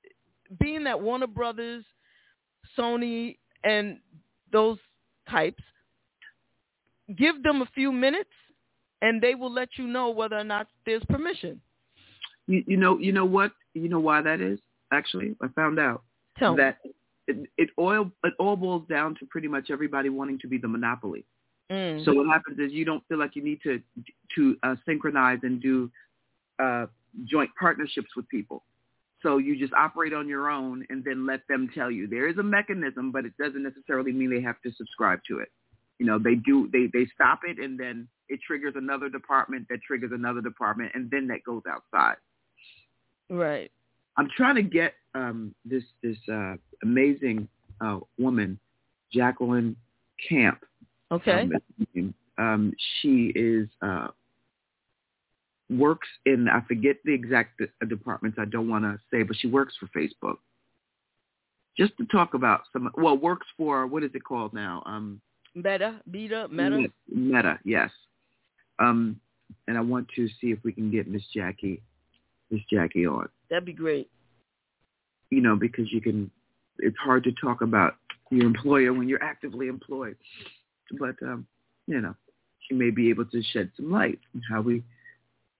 being 0.60 0.84
that 0.84 1.00
Warner 1.00 1.28
Brothers, 1.28 1.84
Sony, 2.78 3.38
and 3.64 4.00
those 4.52 4.78
types, 5.30 5.64
give 7.18 7.42
them 7.44 7.62
a 7.62 7.70
few 7.74 7.92
minutes 7.92 8.30
and 9.02 9.22
they 9.22 9.36
will 9.36 9.52
let 9.52 9.70
you 9.78 9.88
know 9.88 10.10
whether 10.10 10.38
or 10.38 10.44
not 10.44 10.68
there's 10.86 11.04
permission. 11.10 11.62
You, 12.48 12.64
you 12.68 12.78
know, 12.78 12.98
you 13.00 13.12
know 13.12 13.26
what? 13.26 13.52
You 13.74 13.90
know 13.90 14.00
why 14.00 14.22
that 14.22 14.42
is? 14.42 14.60
Actually, 14.92 15.36
I 15.42 15.48
found 15.50 15.80
out 15.80 16.04
Tell 16.38 16.56
that 16.56 16.78
it, 17.28 17.50
it 17.58 17.70
all 17.78 18.12
it 18.24 18.34
all 18.40 18.56
boils 18.56 18.88
down 18.88 19.16
to 19.20 19.26
pretty 19.26 19.48
much 19.48 19.70
everybody 19.72 20.10
wanting 20.10 20.40
to 20.40 20.48
be 20.48 20.58
the 20.58 20.68
monopoly. 20.68 21.26
Mm. 21.72 22.06
So 22.06 22.14
what 22.14 22.28
happens 22.28 22.60
is 22.60 22.72
you 22.72 22.86
don't 22.86 23.04
feel 23.08 23.18
like 23.18 23.36
you 23.36 23.44
need 23.44 23.60
to 23.64 23.82
to 24.36 24.58
uh, 24.64 24.76
synchronize 24.86 25.40
and 25.44 25.62
do 25.62 25.92
uh, 26.60 26.86
joint 27.26 27.50
partnerships 27.60 28.10
with 28.16 28.28
people. 28.30 28.64
So 29.24 29.38
you 29.38 29.58
just 29.58 29.74
operate 29.74 30.14
on 30.14 30.28
your 30.28 30.50
own 30.50 30.86
and 30.90 31.04
then 31.04 31.26
let 31.26 31.42
them 31.50 31.70
tell 31.74 31.90
you. 31.90 32.08
There 32.08 32.28
is 32.28 32.38
a 32.38 32.44
mechanism, 32.44 33.12
but 33.12 33.26
it 33.26 33.34
doesn't 33.40 33.64
necessarily 33.64 34.12
mean 34.12 34.30
they 34.30 34.42
have 34.42 34.62
to 34.62 34.72
subscribe 34.78 35.20
to 35.28 35.40
it. 35.40 35.50
You 35.98 36.06
know, 36.06 36.20
they 36.20 36.36
do 36.36 36.70
they 36.72 36.88
they 36.94 37.08
stop 37.16 37.40
it 37.48 37.58
and 37.58 37.80
then 37.80 38.08
it 38.30 38.40
triggers 38.46 38.74
another 38.76 39.10
department 39.10 39.68
that 39.70 39.82
triggers 39.82 40.12
another 40.14 40.42
department 40.42 40.92
and 40.94 41.10
then 41.10 41.28
that 41.28 41.44
goes 41.44 41.64
outside. 41.68 42.18
Right. 43.30 43.72
I'm 44.18 44.30
trying 44.35 44.56
to 44.56 44.64
get 44.64 44.93
um, 45.14 45.53
this 45.65 45.84
this 46.03 46.18
uh, 46.31 46.56
amazing 46.84 47.47
uh, 47.81 47.99
woman, 48.18 48.60
Jacqueline 49.11 49.76
Camp. 50.30 50.64
Okay. 51.11 51.49
Um, 51.95 52.14
um, 52.38 52.73
she 53.02 53.31
is 53.35 53.68
uh, 53.81 54.07
works 55.69 56.07
in 56.26 56.47
I 56.47 56.61
forget 56.68 56.97
the 57.06 57.14
exact 57.14 57.61
departments. 57.88 58.38
I 58.39 58.45
don't 58.45 58.69
want 58.69 58.84
to 58.84 58.99
say, 59.11 59.23
but 59.23 59.35
she 59.38 59.47
works 59.47 59.76
for 59.80 59.88
Facebook. 59.88 60.38
Just 61.77 61.97
to 61.97 62.06
talk 62.06 62.35
about 62.35 62.61
some, 62.72 62.89
well, 62.95 63.18
works 63.18 63.47
for 63.57 63.85
what 63.85 64.03
is 64.03 64.11
it 64.14 64.23
called 64.23 64.53
now? 64.53 64.81
Um, 64.85 65.19
Meta, 65.56 65.99
Beta, 66.10 66.47
Meta. 66.49 66.88
Meta, 67.10 67.60
yes. 67.65 67.89
Um, 68.80 69.19
and 69.68 69.77
I 69.77 69.81
want 69.81 70.07
to 70.15 70.27
see 70.39 70.52
if 70.52 70.60
we 70.64 70.72
can 70.72 70.89
get 70.89 71.07
Miss 71.07 71.23
Jackie, 71.34 71.81
Miss 72.52 72.62
Jackie 72.72 73.06
on. 73.06 73.28
That'd 73.50 73.66
be 73.66 73.74
great. 73.74 74.10
You 75.30 75.42
know, 75.42 75.56
because 75.56 75.92
you 75.92 76.02
can. 76.02 76.32
It's 76.80 76.98
hard 76.98 77.24
to 77.24 77.32
talk 77.42 77.62
about 77.62 77.96
your 78.32 78.46
employer 78.46 78.94
when 78.94 79.08
you're 79.08 79.24
actively 79.24 79.68
employed, 79.68 80.18
but 81.00 81.16
um, 81.22 81.48
you 81.88 82.02
know, 82.02 82.14
she 82.68 82.76
may 82.76 82.90
be 82.90 83.10
able 83.10 83.26
to 83.26 83.42
shed 83.54 83.72
some 83.78 83.92
light 83.92 84.20
on 84.34 84.42
how 84.50 84.62
we 84.62 84.84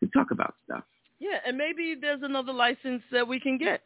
we 0.02 0.10
talk 0.10 0.32
about 0.32 0.56
stuff. 0.66 0.84
Yeah, 1.20 1.38
and 1.48 1.58
maybe 1.58 1.96
there's 2.00 2.22
another 2.22 2.52
license 2.52 3.02
that 3.12 3.26
we 3.26 3.40
can 3.40 3.58
get 3.58 3.82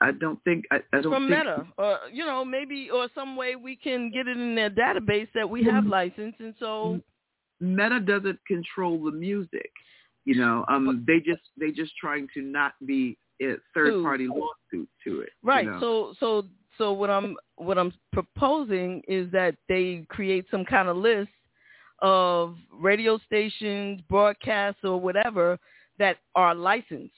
I 0.00 0.12
don't 0.12 0.42
think 0.44 0.64
I, 0.70 0.76
I 0.92 1.00
don't 1.00 1.12
from 1.12 1.28
think, 1.28 1.38
Meta, 1.38 1.66
or 1.78 1.98
you 2.12 2.24
know, 2.24 2.44
maybe 2.44 2.90
or 2.90 3.08
some 3.14 3.36
way 3.36 3.56
we 3.56 3.76
can 3.76 4.10
get 4.10 4.28
it 4.28 4.36
in 4.36 4.54
their 4.54 4.70
database 4.70 5.28
that 5.34 5.48
we 5.48 5.64
have 5.64 5.86
license, 5.86 6.34
and 6.38 6.54
so 6.58 7.00
Meta 7.60 8.00
doesn't 8.00 8.38
control 8.46 9.02
the 9.04 9.12
music. 9.12 9.70
You 10.26 10.36
know, 10.36 10.64
um, 10.68 11.04
they 11.06 11.20
just 11.20 11.42
they 11.58 11.70
just 11.70 11.92
trying 11.98 12.28
to 12.34 12.42
not 12.42 12.72
be 12.84 13.16
a 13.40 13.54
third 13.72 14.02
party 14.02 14.26
lawsuit 14.26 14.88
to 15.04 15.20
it. 15.20 15.30
you 15.42 15.48
right. 15.48 15.66
know. 15.66 15.80
So 15.80 16.14
so 16.20 16.46
so 16.76 16.92
what 16.92 17.08
I'm 17.10 17.36
what 17.56 17.78
I'm 17.78 17.92
proposing 18.12 19.02
is 19.08 19.30
that 19.32 19.54
they 19.68 20.04
create 20.08 20.46
some 20.50 20.64
kind 20.64 20.88
of 20.88 20.96
list 20.96 21.30
of 22.02 22.56
radio 22.72 23.18
stations, 23.18 24.00
broadcasts, 24.10 24.80
or 24.84 25.00
whatever 25.00 25.58
that 25.98 26.18
are 26.34 26.54
licensed 26.54 27.14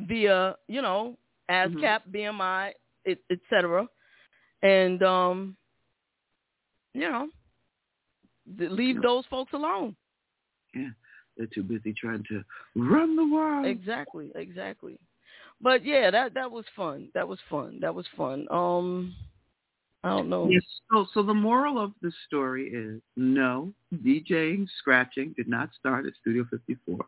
via, 0.00 0.56
you 0.68 0.82
know, 0.82 1.16
ASCAP, 1.50 2.00
BMI, 2.12 2.72
et, 3.06 3.18
et 3.30 3.38
cetera. 3.48 3.86
And, 4.62 5.02
um, 5.02 5.56
you 6.94 7.08
know, 7.08 7.28
leave 8.58 9.00
those 9.02 9.24
folks 9.30 9.52
alone. 9.52 9.96
Yeah, 10.74 10.88
they're 11.36 11.46
too 11.46 11.62
busy 11.62 11.92
trying 11.92 12.24
to 12.28 12.44
run 12.76 13.16
the 13.16 13.26
world. 13.26 13.66
Exactly, 13.66 14.30
exactly. 14.34 14.98
But 15.60 15.84
yeah, 15.84 16.10
that 16.10 16.34
that 16.34 16.50
was 16.50 16.64
fun. 16.76 17.08
That 17.14 17.26
was 17.26 17.38
fun. 17.50 17.78
That 17.80 17.94
was 17.94 18.06
fun. 18.16 18.46
Um, 18.50 19.14
I 20.04 20.10
don't 20.10 20.28
know. 20.28 20.48
Yes. 20.48 20.62
So, 20.92 21.06
so 21.12 21.22
the 21.22 21.34
moral 21.34 21.82
of 21.82 21.92
the 22.02 22.12
story 22.26 22.68
is 22.68 23.00
no, 23.16 23.72
DJing, 24.04 24.66
scratching 24.78 25.34
did 25.36 25.48
not 25.48 25.70
start 25.78 26.06
at 26.06 26.12
Studio 26.20 26.46
54. 26.50 26.98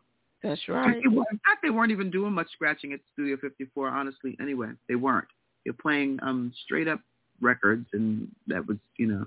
That's 0.43 0.61
right. 0.67 0.97
In 1.03 1.15
fact, 1.15 1.61
they 1.61 1.69
weren't 1.69 1.91
even 1.91 2.09
doing 2.11 2.33
much 2.33 2.51
scratching 2.51 2.93
at 2.93 2.99
Studio 3.13 3.37
54, 3.39 3.87
honestly, 3.89 4.35
anyway. 4.41 4.69
They 4.89 4.95
weren't. 4.95 5.27
They're 5.63 5.73
playing 5.73 6.19
um, 6.23 6.51
straight 6.65 6.87
up 6.87 6.99
records, 7.39 7.87
and 7.93 8.27
that 8.47 8.67
was, 8.67 8.77
you 8.97 9.07
know, 9.07 9.25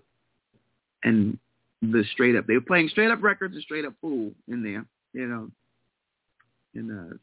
and 1.05 1.39
the 1.93 2.05
straight 2.13 2.37
up. 2.37 2.47
They 2.47 2.55
were 2.55 2.61
playing 2.61 2.89
straight 2.89 3.11
up 3.11 3.23
records 3.23 3.55
and 3.55 3.63
straight 3.63 3.85
up 3.85 3.95
fool 4.01 4.33
in 4.49 4.63
there, 4.63 4.85
you 5.13 5.27
know. 5.27 5.51
And 6.75 6.91
uh, 6.91 7.17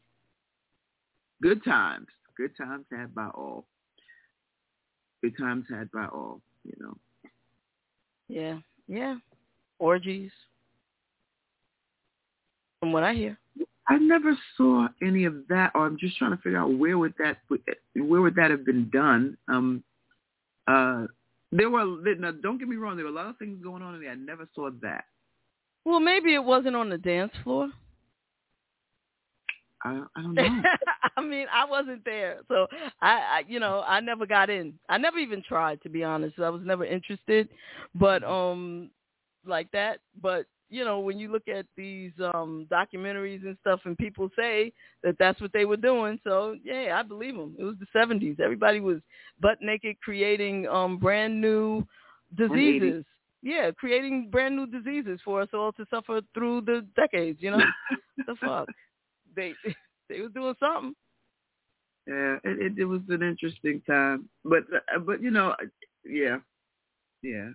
good 1.42 1.64
times. 1.64 2.06
Good 2.36 2.56
times 2.56 2.86
had 2.90 3.14
by 3.14 3.28
all. 3.34 3.66
Good 5.22 5.36
times 5.38 5.66
had 5.70 5.90
by 5.92 6.06
all, 6.06 6.40
you 6.64 6.74
know. 6.80 6.96
Yeah, 8.28 8.58
yeah. 8.88 9.16
Orgies. 9.78 10.30
From 12.80 12.92
what 12.92 13.04
I 13.04 13.14
hear. 13.14 13.38
I 13.88 13.98
never 13.98 14.36
saw 14.56 14.88
any 15.02 15.24
of 15.24 15.34
that, 15.48 15.72
or 15.74 15.86
I'm 15.86 15.98
just 15.98 16.16
trying 16.16 16.30
to 16.30 16.36
figure 16.38 16.58
out 16.58 16.76
where 16.78 16.98
would 16.98 17.14
that 17.18 17.38
where 17.94 18.20
would 18.20 18.36
that 18.36 18.50
have 18.50 18.64
been 18.64 18.88
done. 18.90 19.36
Um, 19.48 19.82
uh, 20.66 21.06
there 21.52 21.70
were 21.70 21.84
now, 22.18 22.32
don't 22.32 22.58
get 22.58 22.68
me 22.68 22.76
wrong, 22.76 22.96
there 22.96 23.04
were 23.04 23.12
a 23.12 23.14
lot 23.14 23.26
of 23.26 23.36
things 23.36 23.62
going 23.62 23.82
on 23.82 23.94
in 23.94 24.00
there. 24.00 24.10
I 24.10 24.14
never 24.14 24.48
saw 24.54 24.70
that. 24.80 25.04
Well, 25.84 26.00
maybe 26.00 26.34
it 26.34 26.42
wasn't 26.42 26.76
on 26.76 26.88
the 26.88 26.98
dance 26.98 27.32
floor. 27.44 27.68
I, 29.84 30.02
I 30.16 30.22
don't 30.22 30.34
know. 30.34 30.62
I 31.16 31.20
mean, 31.20 31.46
I 31.52 31.64
wasn't 31.64 32.04
there, 32.04 32.38
so 32.48 32.66
I, 33.00 33.10
I, 33.10 33.42
you 33.46 33.60
know, 33.60 33.82
I 33.86 34.00
never 34.00 34.26
got 34.26 34.48
in. 34.48 34.74
I 34.88 34.96
never 34.96 35.18
even 35.18 35.42
tried, 35.42 35.82
to 35.82 35.88
be 35.88 36.04
honest. 36.04 36.38
I 36.38 36.50
was 36.50 36.62
never 36.64 36.84
interested, 36.84 37.48
but 37.94 38.22
um, 38.24 38.90
like 39.46 39.70
that. 39.72 39.98
But 40.20 40.46
you 40.72 40.84
know, 40.84 41.00
when 41.00 41.18
you 41.18 41.30
look 41.30 41.46
at 41.48 41.66
these 41.76 42.12
um 42.34 42.66
documentaries 42.70 43.42
and 43.42 43.56
stuff, 43.60 43.80
and 43.84 43.96
people 43.98 44.30
say 44.36 44.72
that 45.02 45.16
that's 45.18 45.40
what 45.40 45.52
they 45.52 45.64
were 45.66 45.76
doing, 45.76 46.18
so 46.24 46.56
yeah, 46.64 46.98
I 46.98 47.02
believe 47.02 47.36
them. 47.36 47.54
It 47.58 47.64
was 47.64 47.76
the 47.78 47.86
'70s. 47.98 48.40
Everybody 48.40 48.80
was 48.80 48.98
butt 49.40 49.58
naked, 49.60 49.96
creating 50.02 50.66
um 50.68 50.98
brand 50.98 51.40
new 51.40 51.86
diseases. 52.36 53.04
Yeah, 53.42 53.70
creating 53.72 54.30
brand 54.30 54.56
new 54.56 54.66
diseases 54.66 55.20
for 55.24 55.42
us 55.42 55.48
all 55.52 55.72
to 55.72 55.84
suffer 55.90 56.20
through 56.32 56.62
the 56.62 56.86
decades. 56.96 57.38
You 57.42 57.50
know, 57.52 57.64
the 58.26 58.34
fuck 58.36 58.68
they 59.36 59.52
they 60.08 60.20
was 60.20 60.32
doing 60.32 60.54
something. 60.58 60.94
Yeah, 62.06 62.36
it, 62.44 62.58
it, 62.60 62.72
it 62.78 62.84
was 62.84 63.00
an 63.10 63.22
interesting 63.22 63.82
time, 63.86 64.28
but 64.44 64.64
uh, 64.74 64.98
but 65.00 65.22
you 65.22 65.30
know, 65.30 65.54
yeah, 66.04 66.38
yeah, 67.22 67.50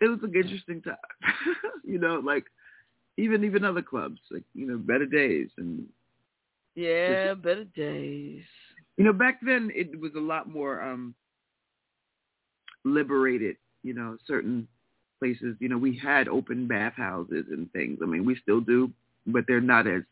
it 0.00 0.06
was 0.08 0.20
an 0.22 0.34
interesting 0.34 0.82
time. 0.82 0.96
you 1.84 1.98
know, 1.98 2.20
like 2.24 2.44
even 3.16 3.44
even 3.44 3.64
other 3.64 3.82
clubs, 3.82 4.20
like 4.30 4.44
you 4.54 4.66
know, 4.66 4.78
Better 4.78 5.06
Days 5.06 5.48
and 5.58 5.86
Yeah, 6.74 7.34
better 7.34 7.64
days. 7.64 8.44
you 8.96 9.04
know 9.04 9.12
back 9.12 9.38
then 9.42 9.70
it 9.74 9.98
was 10.00 10.12
a 10.16 10.20
lot 10.20 10.48
more 10.48 10.82
um 10.82 11.14
liberated. 12.84 13.56
You 13.82 13.94
know, 13.94 14.16
certain 14.26 14.68
places. 15.18 15.56
You 15.60 15.68
know, 15.68 15.78
we 15.78 15.96
had 15.96 16.28
open 16.28 16.66
bathhouses 16.66 17.46
and 17.50 17.70
things. 17.72 17.98
I 18.02 18.06
mean, 18.06 18.24
we 18.24 18.36
still 18.42 18.60
do, 18.60 18.90
but 19.26 19.44
they're 19.46 19.60
not 19.60 19.86
as 19.86 20.02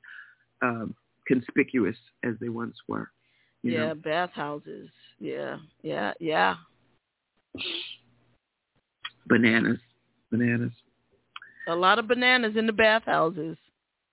um, 0.63 0.95
conspicuous 1.27 1.97
as 2.25 2.35
they 2.41 2.49
once 2.49 2.77
were. 2.89 3.11
you 3.63 3.73
Yeah, 3.73 3.93
know. 3.93 3.95
bathhouses. 3.95 4.91
Yeah, 5.19 5.59
yeah, 5.83 6.13
yeah. 6.21 6.57
Bananas, 9.27 9.79
bananas. 10.31 10.73
A 11.69 11.75
lot 11.75 11.99
of 11.99 12.07
bananas 12.09 12.57
in 12.57 12.67
the 12.67 12.73
bathhouses. 12.73 13.57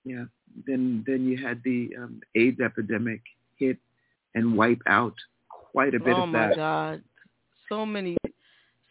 Yeah. 0.06 0.26
Then 0.68 1.04
then 1.08 1.26
you 1.28 1.44
had 1.44 1.62
the 1.64 1.90
um, 1.98 2.22
AIDS 2.36 2.60
epidemic 2.60 3.22
hit 3.58 3.78
and 4.36 4.56
wipe 4.58 4.82
out 4.88 5.16
quite 5.50 5.96
a 5.96 6.00
bit 6.00 6.16
oh 6.16 6.24
of 6.24 6.30
my 6.30 6.48
that. 6.48 6.56
God, 6.56 7.04
so 7.70 7.86
many, 7.86 8.18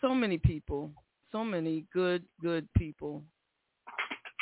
so 0.00 0.14
many 0.14 0.38
people, 0.38 0.90
so 1.30 1.44
many 1.44 1.84
good, 1.92 2.24
good 2.40 2.66
people. 2.74 3.22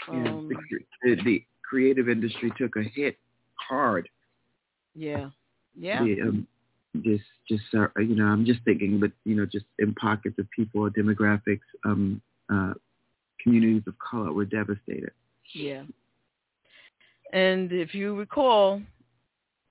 Yeah, 0.08 0.14
Um, 0.14 0.48
the, 0.48 1.16
the, 1.16 1.22
the 1.22 1.44
creative 1.62 2.08
industry 2.08 2.50
took 2.56 2.76
a 2.76 2.82
hit 2.82 3.18
hard. 3.56 4.08
yeah, 4.94 5.30
yeah. 5.78 6.02
The, 6.02 6.22
um, 6.22 6.46
just 6.96 7.24
just 7.48 7.62
uh, 7.74 7.88
you 7.98 8.16
know, 8.16 8.26
I'm 8.26 8.44
just 8.44 8.60
thinking, 8.64 9.00
but 9.00 9.12
you 9.24 9.34
know, 9.34 9.46
just 9.46 9.66
in 9.78 9.94
pockets 9.94 10.38
of 10.38 10.46
people 10.50 10.82
or 10.82 10.90
demographics, 10.90 11.60
um, 11.84 12.20
uh, 12.52 12.74
communities 13.42 13.82
of 13.86 13.94
color 13.98 14.32
were 14.32 14.44
devastated. 14.44 15.12
Yeah. 15.54 15.82
And 17.32 17.72
if 17.72 17.94
you 17.94 18.16
recall, 18.16 18.82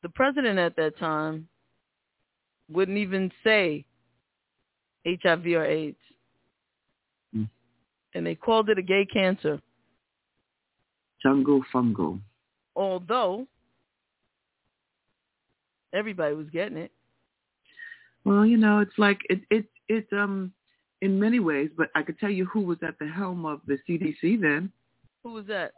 the 0.01 0.09
president 0.09 0.59
at 0.59 0.75
that 0.77 0.97
time 0.97 1.47
wouldn't 2.71 2.97
even 2.97 3.31
say 3.43 3.85
HIV 5.05 5.45
or 5.47 5.65
AIDS. 5.65 5.97
Mm. 7.35 7.49
and 8.15 8.25
they 8.25 8.33
called 8.33 8.69
it 8.69 8.79
a 8.79 8.81
gay 8.81 9.05
cancer. 9.05 9.59
Jungle 11.21 11.61
fungal. 11.73 12.19
Although 12.75 13.45
everybody 15.93 16.33
was 16.35 16.47
getting 16.49 16.77
it. 16.77 16.91
Well, 18.29 18.45
you 18.45 18.57
know, 18.57 18.77
it's 18.77 18.99
like 18.99 19.21
it 19.27 19.41
it 19.49 19.65
it 19.87 20.05
um 20.13 20.53
in 21.01 21.19
many 21.19 21.39
ways, 21.39 21.71
but 21.75 21.89
I 21.95 22.03
could 22.03 22.19
tell 22.19 22.29
you 22.29 22.45
who 22.45 22.61
was 22.61 22.77
at 22.87 22.99
the 22.99 23.07
helm 23.07 23.43
of 23.43 23.59
the 23.65 23.79
CDC 23.89 24.39
then. 24.39 24.71
Who 25.23 25.33
was 25.33 25.47
that? 25.47 25.71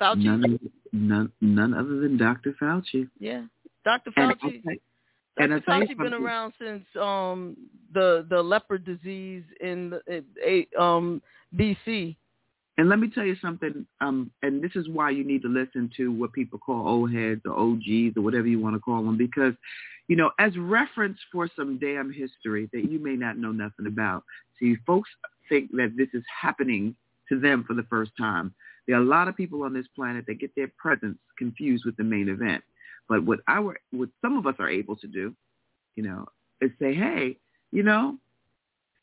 Fauci. 0.00 0.22
None, 0.22 0.60
none, 0.92 1.32
none 1.40 1.74
other 1.74 1.98
than 1.98 2.16
Dr. 2.16 2.54
Fauci. 2.62 3.08
Yeah, 3.18 3.46
Dr. 3.84 4.12
Fauci. 4.12 4.62
And 5.38 5.50
Dr. 5.50 5.54
I'll 5.54 5.60
tell 5.62 5.80
Fauci 5.80 5.88
been 5.88 5.96
something. 5.96 6.12
around 6.12 6.52
since 6.60 6.84
um 7.00 7.56
the 7.92 8.24
the 8.30 8.40
leopard 8.40 8.84
disease 8.84 9.42
in 9.60 9.90
the, 9.90 10.22
in, 10.46 10.66
um 10.78 11.20
BC. 11.56 12.14
And 12.78 12.90
let 12.90 12.98
me 12.98 13.08
tell 13.08 13.24
you 13.24 13.36
something, 13.40 13.86
um, 14.02 14.30
and 14.42 14.62
this 14.62 14.72
is 14.74 14.88
why 14.88 15.10
you 15.10 15.24
need 15.24 15.42
to 15.42 15.48
listen 15.48 15.90
to 15.96 16.12
what 16.12 16.32
people 16.34 16.58
call 16.58 16.86
old 16.86 17.12
heads 17.12 17.40
or 17.46 17.52
OGs 17.52 18.16
or 18.16 18.22
whatever 18.22 18.46
you 18.46 18.60
want 18.60 18.76
to 18.76 18.80
call 18.80 19.02
them, 19.02 19.16
because, 19.16 19.54
you 20.08 20.16
know, 20.16 20.30
as 20.38 20.56
reference 20.58 21.18
for 21.32 21.48
some 21.56 21.78
damn 21.78 22.12
history 22.12 22.68
that 22.74 22.90
you 22.90 22.98
may 22.98 23.16
not 23.16 23.38
know 23.38 23.50
nothing 23.50 23.86
about. 23.86 24.24
See, 24.60 24.76
folks 24.86 25.08
think 25.48 25.70
that 25.72 25.94
this 25.96 26.08
is 26.12 26.22
happening 26.42 26.94
to 27.30 27.40
them 27.40 27.64
for 27.66 27.72
the 27.72 27.82
first 27.84 28.12
time. 28.18 28.54
There 28.86 28.96
are 28.96 29.02
a 29.02 29.04
lot 29.04 29.28
of 29.28 29.36
people 29.36 29.62
on 29.62 29.72
this 29.72 29.86
planet 29.96 30.26
that 30.26 30.38
get 30.38 30.54
their 30.54 30.70
presence 30.76 31.18
confused 31.38 31.84
with 31.86 31.96
the 31.96 32.04
main 32.04 32.28
event. 32.28 32.62
But 33.08 33.24
what 33.24 33.40
our, 33.48 33.76
what 33.90 34.10
some 34.20 34.36
of 34.36 34.46
us 34.46 34.56
are 34.58 34.68
able 34.68 34.96
to 34.96 35.06
do, 35.06 35.34
you 35.94 36.02
know, 36.02 36.26
is 36.60 36.70
say, 36.78 36.94
hey, 36.94 37.38
you 37.72 37.82
know, 37.82 38.18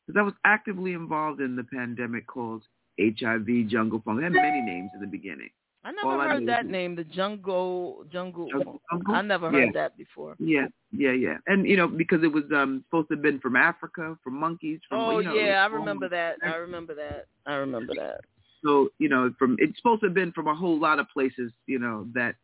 because 0.05 0.19
I 0.19 0.23
was 0.23 0.33
actively 0.45 0.93
involved 0.93 1.41
in 1.41 1.55
the 1.55 1.63
pandemic 1.63 2.27
called 2.27 2.63
HIV 2.99 3.67
jungle 3.67 4.01
Funk. 4.03 4.19
It 4.19 4.23
had 4.23 4.33
many 4.33 4.61
names 4.61 4.89
in 4.95 5.01
the 5.01 5.07
beginning. 5.07 5.49
I 5.83 5.91
never 5.91 6.07
All 6.07 6.19
I 6.21 6.27
heard 6.29 6.41
know 6.41 6.45
that 6.47 6.65
name, 6.65 6.95
the 6.95 7.03
jungle 7.03 8.05
jungle. 8.11 8.47
Jungle? 8.49 8.81
I 9.07 9.21
never 9.21 9.51
heard 9.51 9.67
Yeah. 9.67 9.71
that 9.73 9.97
before. 9.97 10.35
Yeah, 10.39 10.67
yeah, 10.91 11.11
yeah. 11.11 11.37
And 11.47 11.67
you 11.67 11.75
know, 11.75 11.87
because 11.87 12.23
it 12.23 12.31
was 12.31 12.43
um 12.55 12.83
supposed 12.87 13.09
to 13.09 13.15
have 13.15 13.23
been 13.23 13.39
from 13.39 13.55
Africa, 13.55 14.17
from 14.23 14.35
monkeys, 14.39 14.79
from 14.87 14.99
Oh 14.99 15.19
you 15.19 15.23
know, 15.23 15.35
yeah, 15.35 15.63
I 15.63 15.65
remember 15.67 16.07
that. 16.09 16.37
I 16.43 16.55
remember 16.55 16.93
that. 16.95 17.25
I 17.45 17.53
remember 17.55 17.93
that. 17.95 18.21
So 18.63 18.89
you 18.99 19.09
know, 19.09 19.33
from 19.37 19.55
it's 19.59 19.75
supposed 19.77 20.01
to 20.01 20.07
have 20.07 20.13
been 20.15 20.31
from 20.31 20.47
a 20.47 20.55
whole 20.55 20.79
lot 20.79 20.99
of 20.99 21.07
places. 21.09 21.51
You 21.65 21.79
know 21.79 22.07
that, 22.13 22.35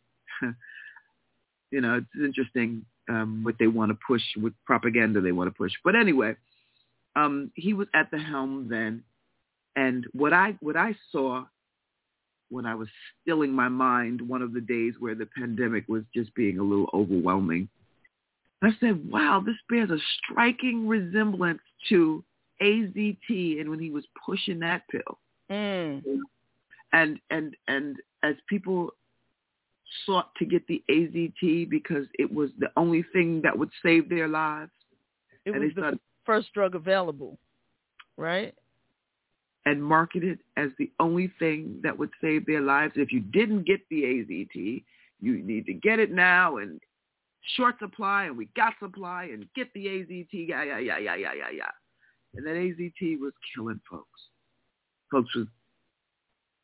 you 1.71 1.81
know, 1.81 1.95
it's 1.97 2.23
interesting 2.25 2.85
um, 3.09 3.43
what 3.43 3.55
they 3.59 3.67
want 3.67 3.91
to 3.91 3.97
push, 4.05 4.21
what 4.37 4.53
propaganda 4.65 5.21
they 5.21 5.31
want 5.31 5.47
to 5.49 5.57
push. 5.57 5.71
But 5.83 5.95
anyway, 5.95 6.35
um, 7.15 7.51
he 7.55 7.73
was 7.73 7.87
at 7.93 8.11
the 8.11 8.17
helm 8.19 8.67
then, 8.69 9.03
and 9.79 10.05
what 10.13 10.33
I 10.33 10.57
what 10.59 10.75
I 10.75 10.91
saw 11.11 11.45
when 12.49 12.65
I 12.65 12.75
was 12.75 12.87
stilling 13.21 13.53
my 13.53 13.69
mind 13.69 14.21
one 14.21 14.41
of 14.41 14.53
the 14.53 14.61
days 14.61 14.93
where 14.99 15.15
the 15.15 15.27
pandemic 15.37 15.87
was 15.87 16.03
just 16.13 16.33
being 16.35 16.57
a 16.59 16.63
little 16.63 16.89
overwhelming, 16.93 17.69
I 18.61 18.71
said, 18.79 19.09
"Wow, 19.09 19.41
this 19.45 19.55
bears 19.69 19.89
a 19.89 19.99
striking 20.15 20.87
resemblance 20.87 21.61
to 21.89 22.23
AZT." 22.61 23.59
And 23.59 23.69
when 23.69 23.79
he 23.79 23.91
was 23.91 24.05
pushing 24.25 24.59
that 24.59 24.83
pill 24.91 25.19
Mm. 25.49 26.03
and 26.93 27.19
and 27.29 27.55
and 27.67 27.95
as 28.21 28.35
people 28.47 28.91
sought 30.05 30.29
to 30.35 30.45
get 30.45 30.67
the 30.67 30.83
AZT 30.89 31.69
because 31.69 32.05
it 32.23 32.31
was 32.31 32.49
the 32.59 32.71
only 32.75 33.03
thing 33.13 33.41
that 33.41 33.57
would 33.57 33.71
save 33.81 34.09
their 34.09 34.27
lives, 34.27 34.71
It 35.45 35.51
and 35.51 35.63
was 35.63 35.73
the 35.73 35.81
started 35.81 35.99
first 36.25 36.53
drug 36.53 36.75
available, 36.75 37.39
right? 38.17 38.53
And 39.69 39.83
marketed 39.83 40.39
as 40.57 40.69
the 40.79 40.89
only 40.99 41.31
thing 41.37 41.79
that 41.83 41.95
would 41.95 42.09
save 42.19 42.43
their 42.47 42.59
lives. 42.59 42.93
If 42.95 43.11
you 43.11 43.19
didn't 43.19 43.67
get 43.67 43.79
the 43.91 44.01
AZT, 44.01 44.83
you 45.21 45.43
need 45.43 45.67
to 45.67 45.73
get 45.73 45.99
it 45.99 46.11
now 46.11 46.57
and 46.57 46.81
short 47.55 47.77
supply 47.77 48.25
and 48.25 48.35
we 48.35 48.49
got 48.55 48.73
supply 48.79 49.25
and 49.25 49.45
get 49.55 49.71
the 49.75 49.85
AZT, 49.85 50.27
yeah, 50.31 50.63
yeah, 50.63 50.79
yeah, 50.79 50.97
yeah, 50.97 51.15
yeah, 51.15 51.33
yeah, 51.37 51.49
yeah. 51.55 51.71
And 52.33 52.47
that 52.47 52.55
AZT 52.55 53.19
was 53.19 53.31
killing 53.53 53.79
folks. 53.87 54.07
Folks 55.11 55.35
was 55.35 55.45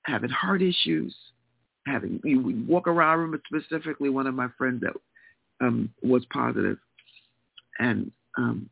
having 0.06 0.32
heart 0.32 0.64
issues, 0.64 1.16
having 1.86 2.20
you 2.24 2.42
would 2.42 2.68
walk 2.68 2.88
around. 2.88 3.20
Remember 3.20 3.42
specifically 3.46 4.10
one 4.10 4.26
of 4.26 4.34
my 4.34 4.48
friends 4.58 4.82
that 4.82 4.94
um, 5.66 5.92
was 6.02 6.26
positive, 6.34 6.78
and 7.80 8.12
um, 8.38 8.68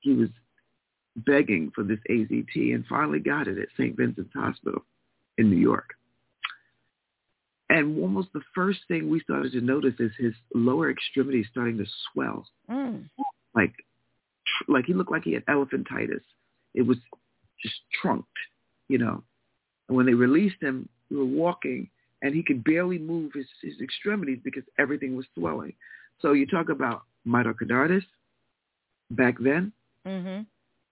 he 0.00 0.12
was 0.12 0.28
begging 1.24 1.70
for 1.74 1.84
this 1.84 1.98
AZT 2.10 2.74
and 2.74 2.84
finally 2.86 3.20
got 3.20 3.48
it 3.48 3.58
at 3.58 3.68
St. 3.76 3.96
Vincent's 3.96 4.32
Hospital 4.34 4.84
in 5.38 5.50
New 5.50 5.56
York. 5.56 5.94
And 7.70 8.00
almost 8.00 8.28
the 8.32 8.40
first 8.54 8.80
thing 8.88 9.10
we 9.10 9.20
started 9.20 9.52
to 9.52 9.60
notice 9.60 9.94
is 9.98 10.10
his 10.18 10.32
lower 10.54 10.90
extremities 10.90 11.46
starting 11.50 11.78
to 11.78 11.86
swell, 12.12 12.46
Mm. 12.68 13.08
like 13.54 13.74
like 14.66 14.86
he 14.86 14.94
looked 14.94 15.10
like 15.10 15.24
he 15.24 15.34
had 15.34 15.44
elephantitis. 15.46 16.22
It 16.74 16.82
was 16.82 16.96
just 17.62 17.76
trunked, 18.00 18.38
you 18.88 18.96
know. 18.98 19.22
And 19.88 19.96
when 19.96 20.06
they 20.06 20.14
released 20.14 20.62
him, 20.62 20.88
we 21.10 21.18
were 21.18 21.24
walking, 21.24 21.90
and 22.22 22.34
he 22.34 22.42
could 22.42 22.64
barely 22.64 22.98
move 22.98 23.32
his, 23.34 23.46
his 23.62 23.78
extremities 23.80 24.38
because 24.42 24.64
everything 24.78 25.16
was 25.16 25.26
swelling. 25.34 25.74
So 26.20 26.32
you 26.32 26.46
talk 26.46 26.70
about 26.70 27.02
myocarditis 27.26 28.04
back 29.10 29.38
then. 29.38 29.72
Mhm. 30.06 30.46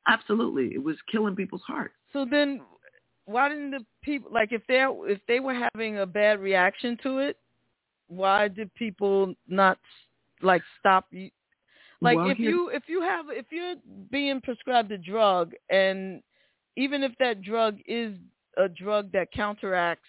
Absolutely, 0.07 0.75
it 0.75 0.83
was 0.83 0.97
killing 1.11 1.35
people's 1.35 1.63
hearts. 1.67 1.95
So 2.13 2.25
then, 2.31 2.61
why 3.25 3.49
didn't 3.49 3.73
the 3.73 3.85
people 4.03 4.31
like 4.33 4.53
if 4.53 4.63
they 4.69 4.87
if 5.13 5.21
they 5.27 5.41
were 5.41 5.55
having 5.55 5.99
a 5.99 6.07
bad 6.07 6.41
reaction 6.41 6.97
to 7.03 7.19
it? 7.19 7.37
Why 8.09 8.49
did 8.49 8.73
people 8.75 9.35
not 9.49 9.79
like 10.43 10.63
stop 10.79 11.07
you? 11.11 11.31
Like 12.01 12.17
Well, 12.17 12.31
if 12.31 12.37
here- 12.39 12.51
you 12.51 12.69
if 12.69 12.85
you 12.89 13.01
have 13.03 13.27
if 13.31 13.47
you're 13.51 13.75
being 14.11 14.41
prescribed 14.41 14.93
a 14.93 14.99
drug 14.99 15.53
and 15.71 16.23
even 16.77 17.03
if 17.03 17.13
that 17.19 17.43
drug 17.43 17.79
is 17.87 18.17
a 18.57 18.69
drug 18.69 19.11
that 19.13 19.33
counteracts 19.33 20.09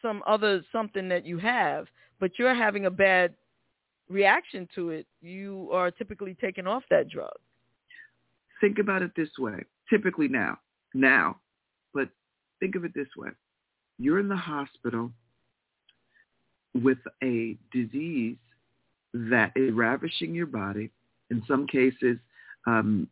some 0.00 0.22
other 0.26 0.64
something 0.72 1.08
that 1.08 1.24
you 1.24 1.38
have, 1.38 1.86
but 2.18 2.38
you're 2.38 2.54
having 2.54 2.86
a 2.86 2.90
bad 2.90 3.34
reaction 4.08 4.68
to 4.74 4.90
it, 4.90 5.06
you 5.20 5.68
are 5.72 5.90
typically 5.90 6.34
taken 6.34 6.66
off 6.66 6.82
that 6.90 7.08
drug. 7.08 7.36
Think 8.62 8.78
about 8.78 9.02
it 9.02 9.10
this 9.16 9.28
way. 9.38 9.64
Typically 9.90 10.28
now, 10.28 10.58
now, 10.94 11.36
but 11.92 12.08
think 12.60 12.76
of 12.76 12.84
it 12.84 12.92
this 12.94 13.08
way. 13.18 13.28
You're 13.98 14.20
in 14.20 14.28
the 14.28 14.36
hospital 14.36 15.10
with 16.74 16.98
a 17.22 17.58
disease 17.72 18.36
that 19.14 19.52
is 19.56 19.74
ravishing 19.74 20.34
your 20.34 20.46
body. 20.46 20.90
In 21.30 21.42
some 21.46 21.66
cases, 21.66 22.16
um, 22.66 23.08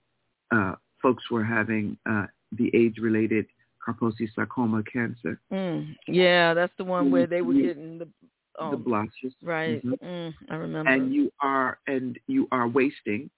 uh, 0.52 0.76
folks 1.02 1.30
were 1.30 1.44
having 1.44 1.98
uh, 2.08 2.26
the 2.56 2.70
AIDS-related 2.74 3.46
Kaposi 3.86 4.28
sarcoma 4.34 4.82
cancer, 4.84 5.40
Mm. 5.52 5.96
Yeah, 6.06 6.54
that's 6.54 6.72
the 6.78 6.84
one 6.84 7.10
where 7.10 7.26
they 7.26 7.42
were 7.42 7.54
Mhm. 7.54 7.62
getting 7.62 7.98
the 7.98 8.08
um, 8.58 8.70
the 8.72 8.76
blotches. 8.76 9.34
Right. 9.42 9.82
Mhm. 9.82 9.98
Mm, 10.02 10.34
I 10.50 10.54
remember. 10.56 10.90
and 10.90 11.14
you 11.14 11.32
are 11.40 11.78
and 11.86 12.18
you 12.26 12.46
are 12.52 12.68
wasting 12.68 13.30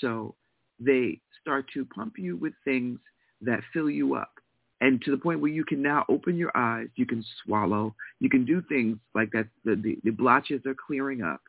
so 0.00 0.34
they 0.78 1.20
start 1.40 1.66
to 1.74 1.84
pump 1.86 2.14
you 2.18 2.36
with 2.36 2.52
things 2.64 2.98
that 3.42 3.60
fill 3.72 3.90
you 3.90 4.14
up 4.14 4.30
and 4.80 5.00
to 5.02 5.10
the 5.10 5.16
point 5.16 5.40
where 5.40 5.50
you 5.50 5.64
can 5.64 5.82
now 5.82 6.04
open 6.08 6.36
your 6.36 6.56
eyes 6.56 6.88
you 6.96 7.06
can 7.06 7.24
swallow 7.44 7.94
you 8.20 8.28
can 8.28 8.44
do 8.44 8.62
things 8.68 8.96
like 9.14 9.30
that 9.32 9.46
the, 9.64 9.76
the, 9.76 9.98
the 10.04 10.10
blotches 10.10 10.60
are 10.66 10.74
clearing 10.86 11.22
up 11.22 11.40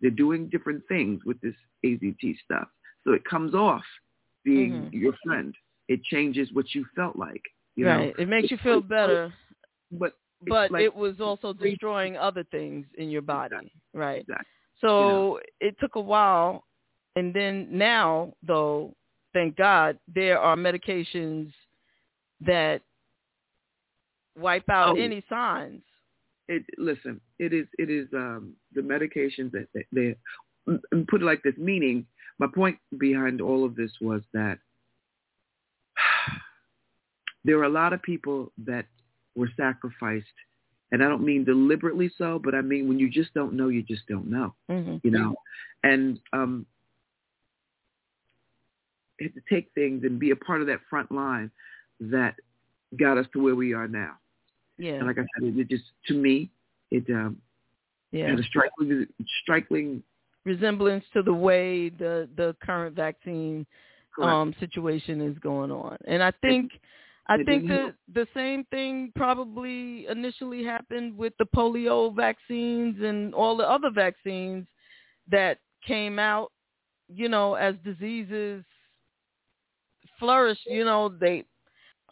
they're 0.00 0.10
doing 0.10 0.48
different 0.48 0.82
things 0.88 1.20
with 1.24 1.40
this 1.40 1.54
AZT 1.84 2.36
stuff 2.44 2.68
so 3.04 3.12
it 3.12 3.24
comes 3.24 3.54
off 3.54 3.84
being 4.44 4.88
Mhm. 4.90 4.92
your 4.92 5.14
friend 5.24 5.54
it 5.88 6.02
changes 6.04 6.48
what 6.52 6.74
you 6.74 6.84
felt 6.94 7.16
like 7.16 7.42
you 7.76 7.86
right. 7.86 8.08
know 8.16 8.22
It 8.22 8.28
makes 8.28 8.50
you 8.50 8.58
feel 8.58 8.80
better, 8.80 9.32
but 9.92 10.14
but 10.46 10.70
like- 10.70 10.82
it 10.84 10.94
was 10.94 11.20
also 11.20 11.52
destroying 11.52 12.16
other 12.16 12.44
things 12.44 12.86
in 12.96 13.10
your 13.10 13.22
body. 13.22 13.72
Right. 13.92 14.20
Exactly. 14.22 14.46
So 14.80 15.40
it 15.60 15.76
took 15.78 15.96
a 15.96 16.00
while, 16.00 16.64
and 17.16 17.34
then 17.34 17.66
now, 17.70 18.32
though, 18.42 18.94
thank 19.32 19.56
God, 19.56 19.98
there 20.14 20.38
are 20.38 20.56
medications 20.56 21.52
that 22.40 22.80
wipe 24.38 24.68
out 24.68 24.96
Oh. 24.96 25.00
any 25.00 25.22
signs. 25.28 25.82
it 26.48 26.64
listen 26.78 27.20
it 27.38 27.52
is 27.52 27.66
it 27.78 27.90
is 27.90 28.08
um 28.14 28.54
the 28.74 28.80
medications 28.80 29.50
that 29.52 29.68
they, 29.74 29.84
they 29.92 30.16
put 31.08 31.22
it 31.22 31.24
like 31.24 31.42
this 31.42 31.56
meaning 31.58 32.04
my 32.38 32.46
point 32.52 32.76
behind 32.98 33.40
all 33.40 33.64
of 33.64 33.76
this 33.76 33.92
was 34.00 34.22
that 34.32 34.58
there 37.44 37.58
are 37.58 37.64
a 37.64 37.68
lot 37.68 37.92
of 37.92 38.02
people 38.02 38.52
that 38.58 38.86
were 39.36 39.50
sacrificed 39.56 40.26
and 40.92 41.02
i 41.04 41.08
don't 41.08 41.24
mean 41.24 41.44
deliberately 41.44 42.10
so 42.18 42.38
but 42.42 42.54
i 42.54 42.60
mean 42.60 42.88
when 42.88 42.98
you 42.98 43.08
just 43.08 43.32
don't 43.34 43.52
know 43.54 43.68
you 43.68 43.82
just 43.82 44.06
don't 44.08 44.28
know 44.28 44.54
Mm-hmm. 44.70 44.96
you 45.02 45.10
know 45.10 45.34
and 45.84 46.18
um 46.32 46.66
had 49.24 49.34
to 49.34 49.42
take 49.48 49.70
things 49.74 50.04
and 50.04 50.18
be 50.18 50.30
a 50.30 50.36
part 50.36 50.60
of 50.60 50.66
that 50.68 50.80
front 50.88 51.10
line 51.12 51.50
that 52.00 52.34
got 52.98 53.18
us 53.18 53.26
to 53.32 53.42
where 53.42 53.54
we 53.54 53.72
are 53.74 53.88
now. 53.88 54.14
Yeah. 54.78 54.94
And 54.94 55.06
like 55.06 55.18
I 55.18 55.22
said, 55.38 55.48
it, 55.48 55.58
it 55.58 55.68
just 55.68 55.84
to 56.08 56.14
me, 56.14 56.50
it 56.90 57.04
um, 57.10 57.36
Yeah. 58.12 58.30
had 58.30 58.40
a 58.40 58.42
striking, 58.44 59.06
striking. 59.42 60.02
resemblance 60.44 61.04
to 61.12 61.22
the 61.22 61.32
way 61.34 61.90
the 61.90 62.28
the 62.36 62.56
current 62.62 62.96
vaccine 62.96 63.66
Correct. 64.14 64.32
um 64.32 64.54
situation 64.58 65.20
is 65.20 65.38
going 65.38 65.70
on. 65.70 65.98
And 66.06 66.22
I 66.22 66.32
think 66.40 66.72
I 67.28 67.36
it 67.38 67.46
think 67.46 67.68
the 67.68 67.94
the 68.12 68.26
same 68.34 68.64
thing 68.70 69.12
probably 69.14 70.06
initially 70.06 70.64
happened 70.64 71.16
with 71.16 71.34
the 71.38 71.44
polio 71.44 72.14
vaccines 72.16 72.96
and 73.02 73.34
all 73.34 73.56
the 73.56 73.68
other 73.68 73.90
vaccines 73.90 74.66
that 75.30 75.58
came 75.86 76.18
out, 76.18 76.50
you 77.08 77.28
know, 77.28 77.54
as 77.54 77.74
diseases 77.84 78.64
flourished, 80.20 80.66
you 80.66 80.84
know, 80.84 81.08
they 81.08 81.44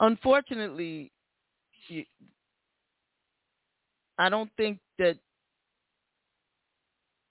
unfortunately 0.01 1.13
I 4.19 4.29
don't 4.29 4.51
think 4.57 4.81
that 4.99 5.17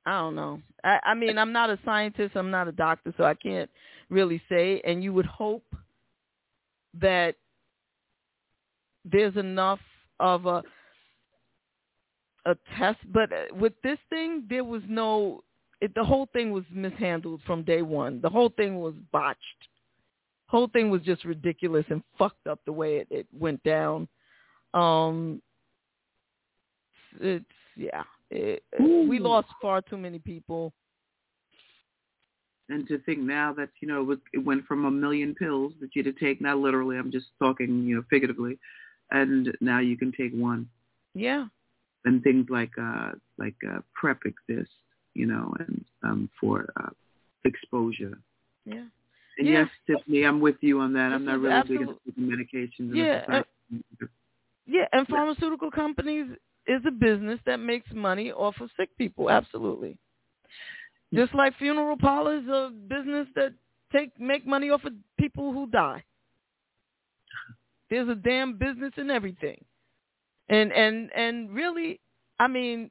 I 0.06 0.20
don't 0.20 0.36
know. 0.36 0.62
I, 0.86 1.00
I 1.04 1.14
mean, 1.14 1.38
I'm 1.38 1.52
not 1.52 1.70
a 1.70 1.78
scientist. 1.84 2.38
I'm 2.38 2.50
not 2.50 2.70
a 2.70 2.72
doctor, 2.72 3.14
so 3.18 3.26
I 3.26 3.34
can't 3.34 3.70
really 4.10 4.42
say. 4.48 4.82
And 4.86 5.04
you 5.04 5.12
would 5.12 5.26
hope 5.26 5.66
that 7.02 7.36
there's 9.04 9.36
enough 9.36 9.80
of 10.20 10.46
a 10.46 10.64
a 12.46 12.56
test, 12.80 13.00
but 13.12 13.32
uh, 13.34 13.54
with 13.60 13.74
this 13.84 14.00
thing, 14.10 14.46
there 14.50 14.64
was 14.64 14.82
no. 14.88 15.44
It, 15.82 15.94
the 15.94 16.04
whole 16.04 16.30
thing 16.32 16.52
was 16.52 16.64
mishandled 16.72 17.42
from 17.46 17.64
day 17.64 17.82
one. 17.82 18.22
The 18.22 18.30
whole 18.30 18.50
thing 18.56 18.80
was 18.80 18.94
botched. 19.12 19.68
Whole 20.48 20.68
thing 20.68 20.90
was 20.90 21.02
just 21.02 21.26
ridiculous 21.26 21.86
and 21.90 22.02
fucked 22.18 22.48
up 22.48 22.60
the 22.66 22.72
way 22.72 22.98
it, 22.98 23.08
it 23.12 23.28
went 23.38 23.62
down. 23.64 24.08
Um, 24.74 25.42
it's 27.20 27.46
yeah. 27.76 28.04
It, 28.30 28.64
we 28.80 29.20
lost 29.20 29.48
far 29.62 29.82
too 29.82 29.98
many 29.98 30.20
people. 30.20 30.74
And 32.70 32.86
to 32.90 33.00
think 33.00 33.20
now 33.20 33.54
that 33.54 33.70
you 33.82 33.88
know 33.88 34.02
it, 34.02 34.06
was, 34.06 34.18
it 34.34 34.40
went 34.40 34.66
from 34.66 34.86
a 34.86 34.92
million 34.92 35.34
pills 35.36 35.74
that 35.80 35.96
you 35.96 36.04
had 36.04 36.14
to 36.14 36.26
take, 36.26 36.42
not 36.42 36.58
literally, 36.58 36.98
I'm 36.98 37.12
just 37.12 37.28
talking, 37.40 37.84
you 37.84 37.96
know, 37.96 38.04
figuratively, 38.10 38.60
and 39.12 39.56
now 39.62 39.80
you 39.80 39.98
can 39.98 40.12
take 40.12 40.34
one. 40.34 40.68
Yeah. 41.14 41.46
And 42.06 42.22
things 42.24 42.48
like 42.50 42.72
uh 42.82 43.12
like 43.38 43.56
uh 43.70 43.80
PrEP 43.94 44.20
exist, 44.26 44.72
you 45.14 45.26
know, 45.26 45.54
and 45.60 45.86
um 46.04 46.30
for 46.40 46.74
uh 46.82 46.90
exposure. 47.46 48.18
Yeah. 48.66 48.86
And 49.38 49.48
Yeah. 49.48 49.60
yes, 49.60 49.70
Tiffany, 49.86 50.24
I'm 50.24 50.40
with 50.40 50.58
you 50.62 50.80
on 50.80 50.94
that. 50.94 51.14
I'm 51.14 51.26
not 51.26 51.40
really 51.40 51.62
big 51.68 51.82
into 51.82 51.98
taking 52.06 52.24
medications. 52.24 52.80
and 52.80 52.96
Yeah, 52.96 53.26
uh. 53.30 53.44
Yeah, 54.66 54.88
and 54.92 55.08
pharmaceutical 55.08 55.72
companies 55.72 56.28
is 56.66 56.82
a 56.86 56.92
business 56.92 57.40
that 57.46 57.58
makes 57.58 57.90
money 57.94 58.32
off 58.32 58.60
of 58.60 58.70
sick 58.78 58.96
people. 58.98 59.30
Absolutely. 59.30 59.98
Just 61.14 61.34
like 61.34 61.56
funeral 61.58 61.98
parlors 61.98 62.44
are 62.50 62.66
a 62.66 62.70
business 62.70 63.28
that 63.36 63.54
take 63.94 64.20
make 64.20 64.46
money 64.46 64.70
off 64.70 64.84
of 64.84 64.94
people 65.18 65.54
who 65.54 65.68
die. 65.68 66.04
There's 67.90 68.10
a 68.10 68.16
damn 68.16 68.58
business 68.58 68.92
in 68.98 69.10
everything. 69.10 69.64
And 70.50 70.74
and 70.74 71.10
and 71.16 71.50
really, 71.54 72.02
I 72.40 72.48
mean, 72.48 72.90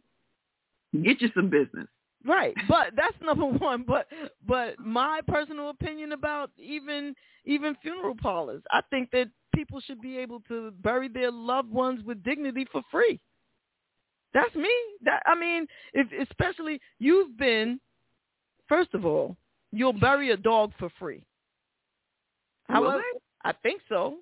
get 1.02 1.20
you 1.20 1.28
some 1.34 1.50
business. 1.50 1.88
Right, 2.26 2.54
but 2.68 2.88
that's 2.96 3.16
number 3.22 3.46
one. 3.46 3.84
But 3.86 4.06
but 4.46 4.78
my 4.78 5.20
personal 5.26 5.70
opinion 5.70 6.12
about 6.12 6.50
even 6.58 7.14
even 7.44 7.76
funeral 7.82 8.16
parlors, 8.20 8.62
I 8.70 8.80
think 8.90 9.10
that 9.12 9.28
people 9.54 9.80
should 9.80 10.00
be 10.00 10.18
able 10.18 10.40
to 10.48 10.72
bury 10.82 11.08
their 11.08 11.30
loved 11.30 11.70
ones 11.70 12.02
with 12.04 12.22
dignity 12.22 12.66
for 12.70 12.82
free. 12.90 13.20
That's 14.34 14.54
me. 14.54 14.70
That 15.04 15.22
I 15.26 15.34
mean, 15.34 15.66
if 15.94 16.08
especially 16.28 16.80
you've 16.98 17.38
been, 17.38 17.80
first 18.68 18.92
of 18.94 19.06
all, 19.06 19.36
you'll 19.72 19.92
bury 19.92 20.30
a 20.30 20.36
dog 20.36 20.72
for 20.78 20.90
free. 20.98 21.22
However, 22.68 23.02
I 23.44 23.52
think 23.62 23.80
so. 23.88 24.16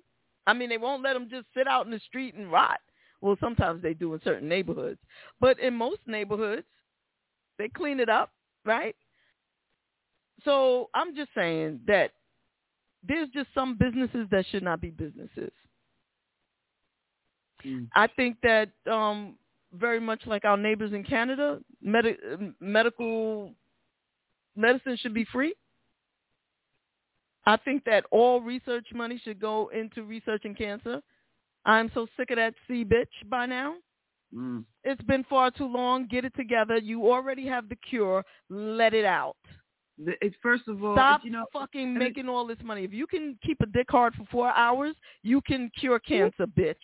I 0.47 0.53
mean, 0.53 0.69
they 0.69 0.77
won't 0.77 1.01
let 1.03 1.13
them 1.13 1.27
just 1.29 1.47
sit 1.55 1.67
out 1.67 1.85
in 1.85 1.91
the 1.91 1.99
street 2.07 2.35
and 2.35 2.51
rot. 2.51 2.79
Well, 3.21 3.35
sometimes 3.39 3.81
they 3.81 3.95
do 3.95 4.13
in 4.13 4.21
certain 4.23 4.47
neighborhoods, 4.47 4.99
but 5.41 5.59
in 5.59 5.73
most 5.73 6.01
neighborhoods, 6.05 6.67
they 7.57 7.69
clean 7.69 7.99
it 7.99 8.09
up, 8.09 8.31
right? 8.65 8.95
So 10.43 10.89
I'm 10.93 11.15
just 11.15 11.29
saying 11.35 11.81
that 11.87 12.11
there's 13.07 13.29
just 13.29 13.49
some 13.53 13.77
businesses 13.77 14.27
that 14.31 14.45
should 14.51 14.63
not 14.63 14.81
be 14.81 14.89
businesses. 14.89 15.51
I 17.95 18.07
think 18.07 18.37
that 18.43 18.69
um, 18.91 19.35
very 19.73 19.99
much 19.99 20.21
like 20.25 20.45
our 20.45 20.57
neighbors 20.57 20.93
in 20.93 21.03
Canada, 21.03 21.59
medi- 21.81 22.17
medical 22.59 23.53
medicine 24.55 24.97
should 24.97 25.13
be 25.13 25.25
free. 25.31 25.55
I 27.47 27.57
think 27.57 27.83
that 27.85 28.05
all 28.11 28.41
research 28.41 28.87
money 28.93 29.21
should 29.23 29.39
go 29.39 29.69
into 29.73 30.03
researching 30.03 30.55
cancer. 30.55 31.01
I'm 31.65 31.89
so 31.93 32.07
sick 32.17 32.31
of 32.31 32.37
that 32.37 32.53
C 32.67 32.83
bitch 32.85 33.29
by 33.29 33.45
now. 33.45 33.75
Mm. 34.33 34.65
It's 34.83 35.01
been 35.03 35.23
far 35.25 35.51
too 35.51 35.67
long. 35.67 36.07
Get 36.07 36.25
it 36.25 36.33
together. 36.35 36.77
You 36.77 37.09
already 37.11 37.45
have 37.47 37.69
the 37.69 37.75
cure. 37.75 38.23
Let 38.49 38.93
it 38.93 39.05
out. 39.05 39.37
It's 39.97 40.35
first 40.41 40.67
of 40.67 40.83
all, 40.83 40.93
Stop 40.95 41.21
you 41.23 41.31
know, 41.31 41.45
fucking 41.53 41.81
and 41.81 41.97
it- 41.97 41.99
making 41.99 42.27
all 42.27 42.45
this 42.45 42.57
money. 42.63 42.83
If 42.83 42.91
you 42.91 43.07
can 43.07 43.37
keep 43.45 43.61
a 43.61 43.65
dick 43.65 43.87
hard 43.89 44.13
for 44.15 44.25
four 44.31 44.49
hours, 44.49 44.93
you 45.23 45.39
can 45.41 45.69
cure 45.79 45.99
cancer, 45.99 46.45
bitch. 46.47 46.75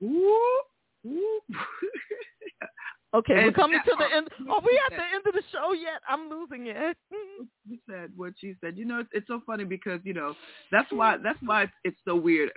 Okay, 3.14 3.34
we're 3.34 3.46
And- 3.46 3.54
coming 3.54 3.78
to 3.82 3.94
the 3.98 4.14
end. 4.14 4.28
Are 4.50 4.60
we 4.60 4.78
at 4.84 4.90
the 4.90 5.02
end 5.14 5.26
of 5.26 5.32
the 5.32 5.42
show 5.50 5.72
yet? 5.72 6.02
I'm 6.08 6.28
losing 6.28 6.66
it. 6.66 6.96
you 7.66 7.78
said 7.88 8.10
what 8.14 8.34
she 8.38 8.54
said. 8.60 8.76
You 8.76 8.84
know, 8.84 8.98
it's, 8.98 9.08
it's 9.12 9.26
so 9.28 9.40
funny 9.46 9.64
because 9.64 10.00
you 10.04 10.12
know 10.12 10.34
that's 10.70 10.90
why 10.92 11.16
that's 11.22 11.38
why 11.42 11.62
it's, 11.62 11.72
it's 11.84 11.96
so 12.04 12.14
weird 12.16 12.50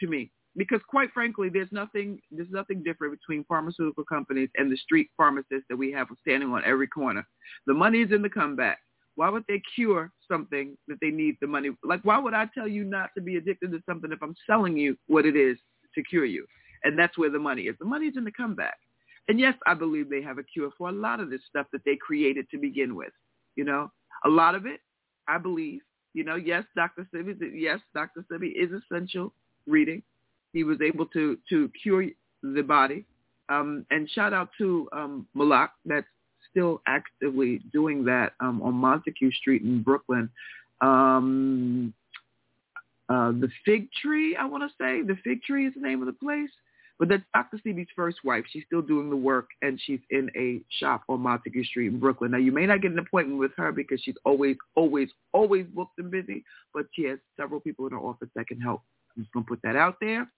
to 0.00 0.06
me. 0.08 0.32
Because 0.56 0.80
quite 0.88 1.10
frankly, 1.12 1.48
there's 1.48 1.72
nothing 1.72 2.20
there's 2.30 2.50
nothing 2.50 2.82
different 2.82 3.18
between 3.18 3.44
pharmaceutical 3.44 4.04
companies 4.04 4.50
and 4.56 4.70
the 4.70 4.76
street 4.76 5.08
pharmacists 5.16 5.64
that 5.70 5.76
we 5.76 5.90
have 5.92 6.08
standing 6.20 6.50
on 6.50 6.62
every 6.64 6.86
corner. 6.86 7.26
The 7.66 7.74
money 7.74 8.00
is 8.00 8.12
in 8.12 8.22
the 8.22 8.28
comeback. 8.28 8.78
Why 9.14 9.28
would 9.28 9.44
they 9.48 9.62
cure 9.74 10.10
something 10.30 10.76
that 10.88 10.98
they 11.00 11.10
need 11.10 11.36
the 11.40 11.46
money? 11.46 11.70
Like, 11.84 12.00
why 12.02 12.18
would 12.18 12.34
I 12.34 12.48
tell 12.54 12.68
you 12.68 12.84
not 12.84 13.10
to 13.16 13.22
be 13.22 13.36
addicted 13.36 13.72
to 13.72 13.82
something 13.86 14.10
if 14.10 14.22
I'm 14.22 14.34
selling 14.46 14.76
you 14.76 14.96
what 15.06 15.26
it 15.26 15.36
is 15.36 15.58
to 15.94 16.02
cure 16.02 16.24
you? 16.24 16.46
And 16.84 16.98
that's 16.98 17.16
where 17.18 17.30
the 17.30 17.38
money 17.38 17.62
is. 17.62 17.76
The 17.78 17.86
money 17.86 18.06
is 18.06 18.16
in 18.16 18.24
the 18.24 18.32
comeback. 18.32 18.76
And 19.28 19.38
yes, 19.38 19.54
I 19.66 19.74
believe 19.74 20.10
they 20.10 20.22
have 20.22 20.38
a 20.38 20.42
cure 20.42 20.70
for 20.76 20.88
a 20.88 20.92
lot 20.92 21.20
of 21.20 21.30
this 21.30 21.42
stuff 21.48 21.66
that 21.72 21.82
they 21.84 21.96
created 21.96 22.46
to 22.50 22.58
begin 22.58 22.96
with. 22.96 23.12
You 23.54 23.64
know, 23.64 23.92
a 24.24 24.28
lot 24.28 24.54
of 24.54 24.66
it, 24.66 24.80
I 25.28 25.38
believe. 25.38 25.80
You 26.14 26.24
know, 26.24 26.36
yes, 26.36 26.64
Dr. 26.76 27.06
Sebi, 27.14 27.34
yes, 27.54 27.80
Dr. 27.94 28.24
Sebi 28.30 28.52
is 28.54 28.70
essential 28.72 29.32
reading. 29.66 30.02
He 30.52 30.64
was 30.64 30.78
able 30.80 31.06
to 31.06 31.38
to 31.48 31.70
cure 31.82 32.06
the 32.42 32.62
body. 32.62 33.04
Um, 33.48 33.84
and 33.90 34.08
shout 34.10 34.32
out 34.32 34.50
to 34.58 34.88
um, 34.92 35.26
Malak 35.34 35.72
that's 35.84 36.06
still 36.50 36.80
actively 36.86 37.60
doing 37.72 38.04
that 38.04 38.32
um, 38.40 38.62
on 38.62 38.74
Montague 38.74 39.32
Street 39.32 39.62
in 39.62 39.82
Brooklyn. 39.82 40.30
Um, 40.80 41.92
uh, 43.08 43.32
the 43.32 43.48
Fig 43.64 43.88
Tree, 44.00 44.36
I 44.36 44.46
want 44.46 44.62
to 44.62 44.68
say. 44.82 45.02
The 45.02 45.16
Fig 45.22 45.42
Tree 45.42 45.66
is 45.66 45.74
the 45.74 45.80
name 45.80 46.00
of 46.00 46.06
the 46.06 46.12
place. 46.12 46.50
But 46.98 47.08
that's 47.08 47.22
Dr. 47.34 47.58
Sebi's 47.66 47.88
first 47.96 48.18
wife. 48.22 48.44
She's 48.52 48.62
still 48.66 48.82
doing 48.82 49.10
the 49.10 49.16
work, 49.16 49.48
and 49.60 49.80
she's 49.84 49.98
in 50.10 50.30
a 50.36 50.60
shop 50.78 51.02
on 51.08 51.20
Montague 51.20 51.64
Street 51.64 51.88
in 51.88 51.98
Brooklyn. 51.98 52.30
Now, 52.30 52.38
you 52.38 52.52
may 52.52 52.64
not 52.64 52.80
get 52.80 52.92
an 52.92 52.98
appointment 52.98 53.40
with 53.40 53.50
her 53.56 53.72
because 53.72 54.00
she's 54.02 54.14
always, 54.24 54.56
always, 54.76 55.08
always 55.32 55.66
booked 55.74 55.98
and 55.98 56.10
busy, 56.10 56.44
but 56.72 56.86
she 56.92 57.04
has 57.04 57.18
several 57.36 57.60
people 57.60 57.86
in 57.86 57.92
her 57.92 57.98
office 57.98 58.28
that 58.36 58.46
can 58.46 58.60
help. 58.60 58.82
I'm 59.16 59.24
just 59.24 59.32
going 59.32 59.44
to 59.44 59.48
put 59.48 59.60
that 59.62 59.74
out 59.74 59.96
there. 60.00 60.30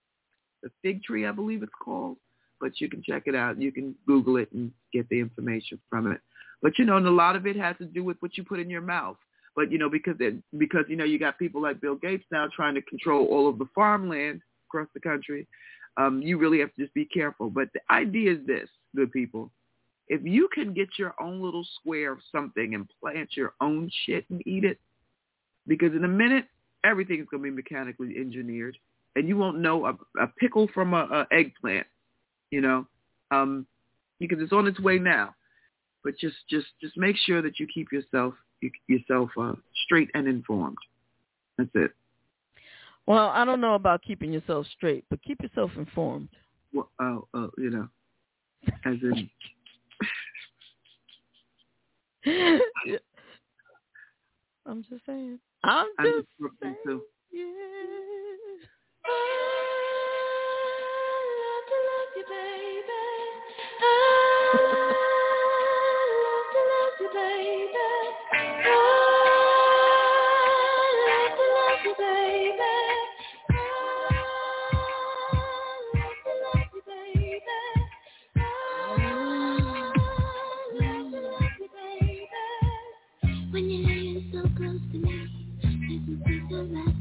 The 0.64 0.70
Fig 0.82 1.04
Tree, 1.04 1.26
I 1.26 1.30
believe 1.30 1.62
it's 1.62 1.72
called, 1.80 2.16
but 2.60 2.80
you 2.80 2.88
can 2.88 3.02
check 3.02 3.24
it 3.26 3.36
out. 3.36 3.60
You 3.60 3.70
can 3.70 3.94
Google 4.06 4.38
it 4.38 4.50
and 4.52 4.72
get 4.92 5.08
the 5.08 5.20
information 5.20 5.78
from 5.88 6.10
it. 6.10 6.20
But, 6.60 6.76
you 6.78 6.84
know, 6.84 6.96
and 6.96 7.06
a 7.06 7.10
lot 7.10 7.36
of 7.36 7.46
it 7.46 7.54
has 7.56 7.76
to 7.78 7.84
do 7.84 8.02
with 8.02 8.16
what 8.20 8.36
you 8.36 8.42
put 8.42 8.58
in 8.58 8.68
your 8.68 8.80
mouth. 8.80 9.18
But, 9.54 9.70
you 9.70 9.78
know, 9.78 9.88
because, 9.88 10.16
it, 10.18 10.34
because 10.58 10.84
you 10.88 10.96
know, 10.96 11.04
you 11.04 11.20
got 11.20 11.38
people 11.38 11.62
like 11.62 11.80
Bill 11.80 11.94
Gates 11.94 12.24
now 12.32 12.48
trying 12.56 12.74
to 12.74 12.82
control 12.82 13.26
all 13.26 13.48
of 13.48 13.58
the 13.58 13.68
farmland 13.76 14.40
across 14.68 14.88
the 14.94 15.00
country 15.00 15.46
um, 15.96 16.20
you 16.22 16.38
really 16.38 16.60
have 16.60 16.74
to 16.74 16.82
just 16.82 16.94
be 16.94 17.04
careful. 17.04 17.50
But 17.50 17.68
the 17.72 17.80
idea 17.90 18.32
is 18.32 18.46
this, 18.46 18.68
good 18.96 19.12
people. 19.12 19.50
If 20.08 20.22
you 20.24 20.48
can 20.52 20.74
get 20.74 20.88
your 20.98 21.14
own 21.20 21.40
little 21.40 21.66
square 21.80 22.12
of 22.12 22.18
something 22.30 22.74
and 22.74 22.88
plant 23.00 23.30
your 23.36 23.54
own 23.60 23.90
shit 24.04 24.24
and 24.30 24.42
eat 24.46 24.64
it, 24.64 24.78
because 25.66 25.94
in 25.94 26.04
a 26.04 26.08
minute, 26.08 26.46
everything's 26.84 27.26
going 27.30 27.42
to 27.42 27.50
be 27.50 27.56
mechanically 27.56 28.14
engineered, 28.18 28.76
and 29.16 29.28
you 29.28 29.36
won't 29.36 29.58
know 29.58 29.86
a, 29.86 29.96
a 30.22 30.26
pickle 30.38 30.68
from 30.74 30.94
a, 30.94 31.26
a 31.30 31.34
eggplant, 31.34 31.86
you 32.50 32.60
know, 32.60 32.86
um, 33.30 33.66
because 34.18 34.38
it's 34.40 34.52
on 34.52 34.66
its 34.66 34.80
way 34.80 34.98
now. 34.98 35.34
But 36.02 36.18
just, 36.18 36.36
just, 36.50 36.66
just 36.80 36.96
make 36.96 37.16
sure 37.16 37.40
that 37.42 37.58
you 37.58 37.66
keep 37.72 37.92
yourself, 37.92 38.34
you, 38.60 38.70
yourself 38.88 39.30
uh, 39.40 39.54
straight 39.84 40.10
and 40.14 40.26
informed. 40.26 40.76
That's 41.56 41.70
it. 41.74 41.92
Well, 43.06 43.28
I 43.28 43.44
don't 43.44 43.60
know 43.60 43.74
about 43.74 44.02
keeping 44.02 44.32
yourself 44.32 44.66
straight, 44.76 45.04
but 45.10 45.22
keep 45.22 45.40
yourself 45.42 45.70
informed. 45.76 46.28
Well, 46.72 46.90
oh, 47.00 47.28
oh, 47.34 47.50
you 47.58 47.70
know, 47.70 47.88
as 48.84 48.96
in. 49.02 49.30
I'm 54.66 54.82
just 54.88 55.04
saying. 55.06 55.38
I'm 55.62 55.86
I'm 55.98 56.04
just 56.06 56.26
just 56.40 56.54
saying. 56.62 56.76
Too. 56.86 57.02
yeah. 57.30 58.13
When 83.52 83.70
you're 83.70 83.88
laying 83.88 84.30
so 84.32 84.42
close 84.56 84.80
to 84.92 84.98
me, 84.98 85.28
there's 85.62 85.74
a 85.74 86.24
piece 86.24 86.52
of 86.52 86.93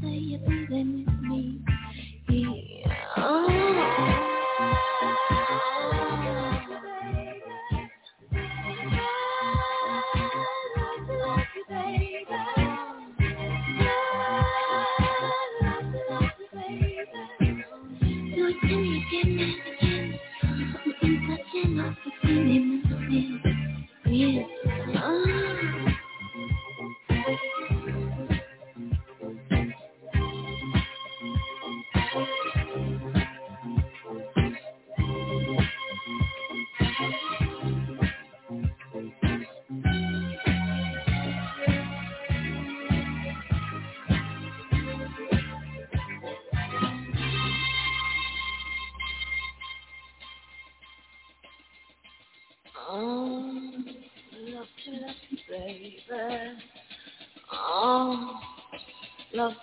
me 22.42 22.63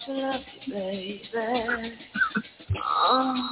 to 0.05 0.13
love 0.13 0.41
you, 0.65 0.73
baby. 0.73 1.97
Oh, 2.83 3.49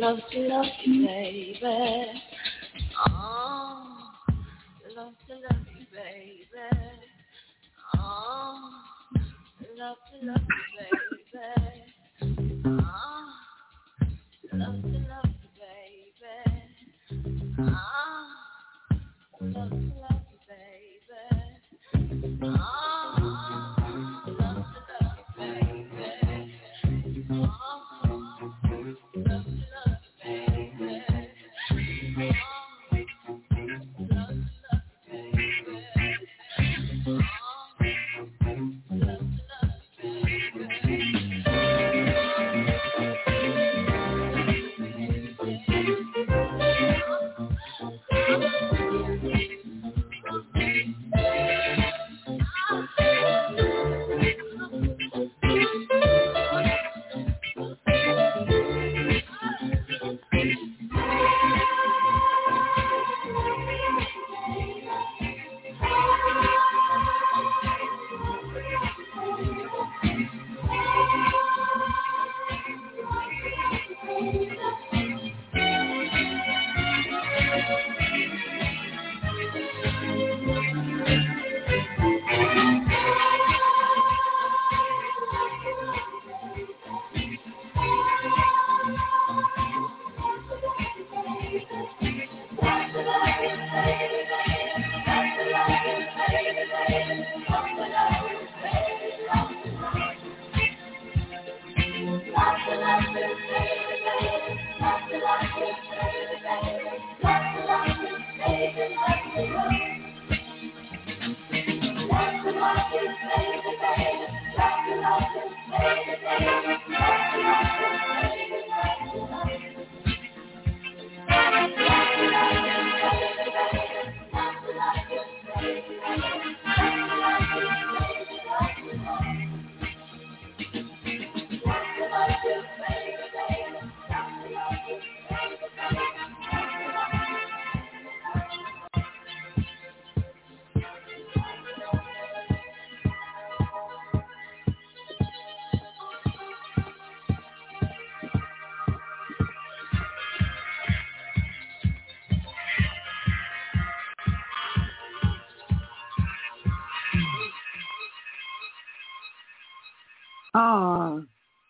love 0.00 0.18
to 0.32 0.38
love 0.40 0.66
you, 0.84 1.06
baby. 1.06 2.22
Oh, 3.06 4.10
love 4.96 5.12
to 5.28 5.34
love 5.34 5.66
you, 5.78 5.86
baby. 5.92 6.46
Oh, 7.96 8.70
love 9.76 9.96
to 10.12 10.26
love 10.26 10.40
you, 10.40 10.78
baby. 10.78 10.83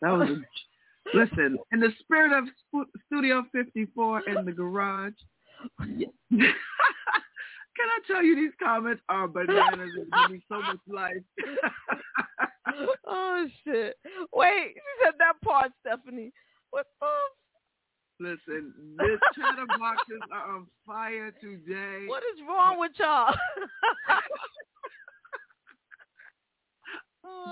That 0.05 0.11
was 0.11 0.29
a, 0.29 1.17
listen. 1.17 1.59
In 1.73 1.81
the 1.81 1.89
spirit 1.99 2.37
of 2.37 2.45
Sp- 2.61 2.93
Studio 3.07 3.43
54 3.53 4.29
in 4.29 4.45
the 4.45 4.53
garage, 4.53 5.15
can 5.81 6.45
I 7.79 7.99
tell 8.07 8.23
you 8.23 8.37
these 8.37 8.53
comments 8.63 9.03
are 9.09 9.27
bananas 9.27 9.89
give 9.95 10.31
me 10.31 10.43
so 10.47 10.61
much 10.61 10.77
life. 10.87 11.23
oh 13.07 13.47
shit! 13.65 13.97
Wait, 14.35 14.73
you 14.75 14.83
said 15.03 15.15
that 15.19 15.41
part, 15.43 15.73
Stephanie. 15.81 16.33
What? 16.71 16.87
Oh, 17.01 17.29
Listen, 18.21 18.75
this 18.99 19.19
chatterboxes 19.39 20.21
are 20.33 20.55
on 20.55 20.67
fire 20.87 21.33
today. 21.41 22.05
what 22.07 22.23
is 22.23 22.41
wrong 22.47 22.79
with 22.79 22.93
y'all? 22.99 23.35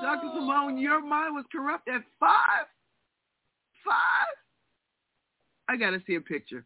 Dr. 0.02 0.26
Oh. 0.26 0.34
Simone, 0.34 0.78
your 0.78 1.00
mind 1.00 1.34
was 1.34 1.44
corrupt 1.50 1.88
at 1.88 2.02
five? 2.20 2.66
Five? 3.84 4.36
I 5.68 5.76
got 5.76 5.90
to 5.90 6.02
see 6.06 6.14
a 6.16 6.20
picture. 6.20 6.64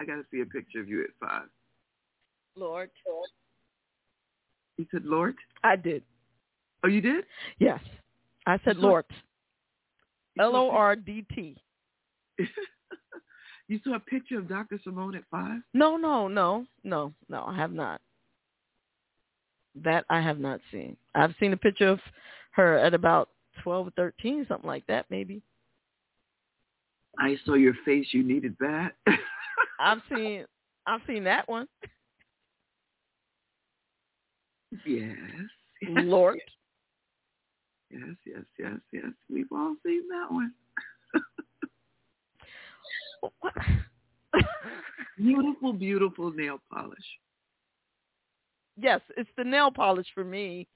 I 0.00 0.04
got 0.04 0.16
to 0.16 0.24
see 0.30 0.40
a 0.40 0.46
picture 0.46 0.80
of 0.80 0.88
you 0.88 1.04
at 1.04 1.10
five. 1.20 1.48
Lord. 2.56 2.90
You 4.76 4.86
said 4.90 5.04
Lord? 5.04 5.36
I 5.62 5.76
did. 5.76 6.02
Oh, 6.84 6.88
you 6.88 7.00
did? 7.00 7.24
Yes. 7.58 7.80
I 8.46 8.58
said 8.64 8.76
Lord. 8.76 9.04
You 9.10 9.16
saw 10.42 10.42
a 10.42 10.54
L 10.54 10.56
O 10.56 10.70
R 10.70 10.96
D 10.96 11.24
T. 11.34 11.56
You 13.68 13.80
saw 13.82 13.94
a 13.94 14.00
picture 14.00 14.38
of 14.38 14.48
Dr. 14.48 14.78
Simone 14.84 15.14
at 15.14 15.24
five? 15.30 15.60
No, 15.72 15.96
no, 15.96 16.28
no, 16.28 16.66
no, 16.84 17.14
no. 17.28 17.44
I 17.46 17.56
have 17.56 17.72
not. 17.72 18.00
That 19.82 20.04
I 20.08 20.20
have 20.20 20.38
not 20.38 20.60
seen. 20.70 20.96
I've 21.14 21.34
seen 21.40 21.52
a 21.52 21.56
picture 21.56 21.88
of 21.88 21.98
her 22.52 22.78
at 22.78 22.94
about 22.94 23.30
twelve 23.62 23.88
or 23.88 23.92
thirteen, 23.92 24.46
something 24.48 24.68
like 24.68 24.86
that, 24.86 25.06
maybe. 25.10 25.42
I 27.18 27.36
saw 27.44 27.54
your 27.54 27.74
face. 27.84 28.06
You 28.12 28.22
needed 28.22 28.56
that. 28.60 28.92
I've 29.80 30.00
seen. 30.08 30.44
I've 30.86 31.00
seen 31.06 31.24
that 31.24 31.48
one. 31.48 31.66
yes. 34.84 35.16
Lord. 35.88 36.38
Yes, 37.90 38.16
yes, 38.26 38.42
yes, 38.58 38.78
yes. 38.92 39.04
We've 39.30 39.46
all 39.52 39.76
seen 39.84 40.02
that 40.08 40.32
one. 40.32 40.52
beautiful, 45.16 45.72
beautiful 45.72 46.32
nail 46.32 46.58
polish. 46.72 46.98
Yes, 48.76 49.00
it's 49.16 49.30
the 49.36 49.44
nail 49.44 49.70
polish 49.70 50.06
for 50.14 50.24
me. 50.24 50.66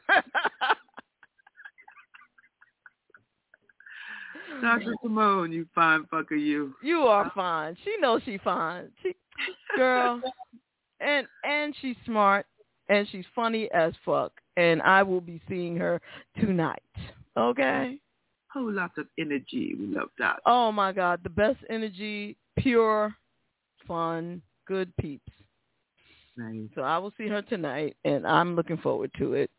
Dr. 4.61 4.93
Simone, 5.01 5.51
you 5.51 5.65
fine 5.73 6.03
fucker, 6.11 6.39
you. 6.39 6.73
You 6.83 6.99
are 6.99 7.31
fine. 7.33 7.75
She 7.83 7.95
knows 7.99 8.21
she 8.25 8.37
fine. 8.39 8.89
She, 9.01 9.15
girl, 9.75 10.21
and 10.99 11.25
and 11.43 11.75
she's 11.81 11.95
smart 12.05 12.45
and 12.89 13.07
she's 13.09 13.25
funny 13.33 13.69
as 13.73 13.93
fuck. 14.05 14.33
And 14.57 14.81
I 14.81 15.01
will 15.03 15.21
be 15.21 15.41
seeing 15.47 15.75
her 15.77 16.01
tonight. 16.39 16.81
Okay. 17.37 17.97
Whole 18.51 18.71
lot 18.71 18.91
of 18.97 19.07
energy. 19.17 19.75
We 19.79 19.87
love 19.87 20.09
that. 20.19 20.41
Oh 20.45 20.71
my 20.71 20.91
God, 20.91 21.21
the 21.23 21.29
best 21.29 21.59
energy, 21.69 22.35
pure, 22.57 23.15
fun, 23.87 24.41
good 24.71 24.95
peeps. 24.95 25.33
Nice. 26.37 26.69
So 26.75 26.81
I 26.81 26.97
will 26.97 27.11
see 27.17 27.27
her 27.27 27.41
tonight, 27.41 27.97
and 28.05 28.25
I'm 28.25 28.55
looking 28.55 28.77
forward 28.77 29.11
to 29.17 29.33
it. 29.33 29.51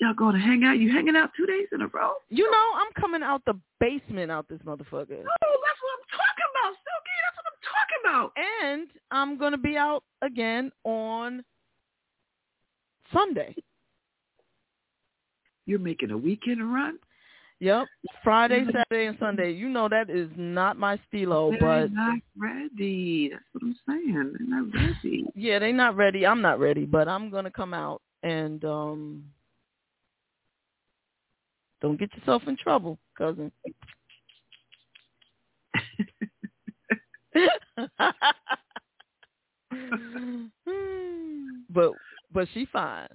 Y'all 0.00 0.14
going 0.14 0.34
to 0.34 0.40
hang 0.40 0.64
out? 0.64 0.80
You 0.80 0.90
hanging 0.90 1.14
out 1.14 1.30
two 1.36 1.46
days 1.46 1.68
in 1.70 1.80
a 1.80 1.86
row? 1.86 2.14
You 2.28 2.50
know, 2.50 2.72
I'm 2.74 2.92
coming 3.00 3.22
out 3.22 3.40
the 3.46 3.54
basement 3.78 4.32
out 4.32 4.48
this 4.48 4.58
motherfucker. 4.62 4.90
Oh, 4.90 5.58
that's 5.62 5.80
what 5.80 5.92
I'm 5.94 6.06
talking 6.10 6.48
about, 6.50 6.74
Silky. 6.82 7.14
That's 7.22 7.36
what 7.38 7.46
I'm 7.46 7.62
talking 7.70 8.00
about. 8.02 8.32
And 8.64 8.88
I'm 9.12 9.38
going 9.38 9.52
to 9.52 9.58
be 9.58 9.76
out 9.76 10.02
again 10.22 10.72
on 10.82 11.44
Sunday. 13.12 13.54
You're 15.66 15.78
making 15.78 16.10
a 16.10 16.18
weekend 16.18 16.74
run? 16.74 16.98
Yep. 17.62 17.86
Friday, 18.24 18.64
Saturday, 18.66 19.06
and 19.06 19.16
Sunday. 19.20 19.52
You 19.52 19.68
know 19.68 19.88
that 19.88 20.10
is 20.10 20.28
not 20.36 20.76
my 20.76 20.98
stilo, 21.06 21.52
They're 21.52 21.60
but 21.60 21.92
not 21.92 22.18
ready. 22.36 23.28
That's 23.30 23.44
what 23.52 23.62
I'm 23.62 23.76
saying. 23.88 24.34
They're 24.36 24.48
not 24.48 24.74
ready. 24.74 25.26
yeah, 25.36 25.60
they're 25.60 25.72
not 25.72 25.96
ready. 25.96 26.26
I'm 26.26 26.42
not 26.42 26.58
ready, 26.58 26.86
but 26.86 27.06
I'm 27.06 27.30
going 27.30 27.44
to 27.44 27.52
come 27.52 27.72
out 27.72 28.02
and 28.24 28.64
um 28.64 29.22
don't 31.80 32.00
get 32.00 32.12
yourself 32.16 32.42
in 32.48 32.56
trouble, 32.56 32.98
cousin. 33.16 33.52
but 41.70 41.92
but 42.32 42.48
she 42.52 42.66
fine. 42.72 43.06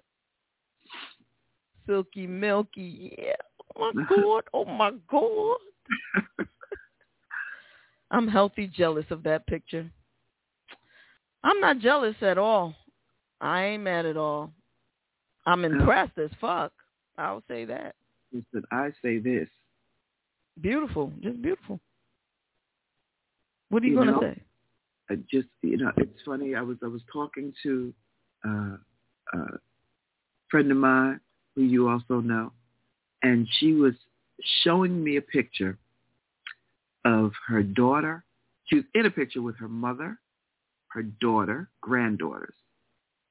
Silky 1.86 2.28
milky, 2.28 3.14
yeah. 3.19 3.34
Oh 3.80 3.91
my 3.94 4.04
god, 4.10 4.44
oh 4.54 4.66
my 4.66 4.91
god. 5.10 6.48
I'm 8.12 8.28
healthy 8.28 8.68
jealous 8.68 9.06
of 9.12 9.24
that 9.24 9.45
picture. 9.48 9.90
I'm 11.44 11.60
not 11.60 11.80
jealous 11.80 12.16
at 12.22 12.38
all. 12.38 12.74
I 13.41 13.64
ain't 13.66 13.84
mad 13.84 14.06
at 14.06 14.18
all. 14.18 14.52
I'm 15.45 15.64
impressed 15.66 16.18
as 16.18 16.32
fuck. 16.41 16.72
I'll 17.18 17.44
say 17.48 17.66
that. 17.66 17.95
Listen, 18.34 18.64
I 18.72 18.90
say 19.02 19.20
this. 19.20 19.48
Beautiful, 20.62 21.12
just 21.22 21.41
beautiful. 21.41 21.80
What 23.70 23.84
are 23.84 23.86
you, 23.86 23.94
You 23.94 23.98
gonna 23.99 24.12
know, 24.12 24.22
say? 24.22 24.41
I 25.10 25.16
just 25.32 25.48
you 25.62 25.78
know, 25.78 25.91
it's 25.98 26.22
funny. 26.26 26.56
I 26.56 26.62
was 26.62 26.78
I 26.84 26.88
was 26.88 27.02
talking 27.12 27.54
to 27.64 27.94
uh, 28.45 28.78
a 29.34 29.40
friend 30.49 30.72
of 30.72 30.78
mine 30.78 31.20
who 31.56 31.64
you 31.64 31.90
also 31.90 32.20
know, 32.20 32.52
and 33.28 33.48
she 33.60 33.74
was 33.74 33.94
showing 34.64 35.04
me 35.04 35.18
a 35.18 35.22
picture 35.22 35.78
of 37.04 37.32
her 37.48 37.62
daughter. 37.62 38.24
She 38.66 38.76
was 38.78 38.86
in 38.95 39.06
a 39.06 39.12
picture 39.12 39.41
with 39.41 39.58
her 39.58 39.68
mother, 39.68 40.18
her 40.90 41.04
daughter, 41.04 41.70
granddaughters. 41.82 42.54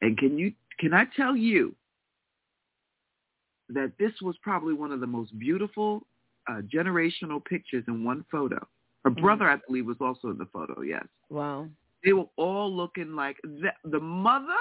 And 0.03 0.19
can 0.19 0.37
you 0.39 0.53
can 0.79 0.93
I 0.93 1.05
tell 1.17 1.35
you 1.35 1.75
that 3.71 3.93
this 3.99 4.13
was 4.21 4.37
probably 4.43 4.75
one 4.75 4.93
of 4.93 5.01
the 5.01 5.07
most 5.07 5.37
beautiful 5.39 6.07
uh, 6.49 6.61
generational 6.73 7.45
pictures 7.45 7.85
in 7.89 8.05
one 8.05 8.25
photo. 8.31 8.59
Her 9.05 9.11
brother, 9.11 9.49
I 9.49 9.57
believe, 9.67 9.87
was 9.87 9.97
also 10.01 10.29
in 10.29 10.39
the 10.39 10.49
photo. 10.53 10.83
Yes, 10.83 11.07
Wow. 11.31 11.69
they 12.05 12.13
were 12.13 12.29
all 12.37 12.71
looking 12.71 13.15
like 13.15 13.37
the, 13.43 13.71
the 13.85 14.01
mother. 14.01 14.61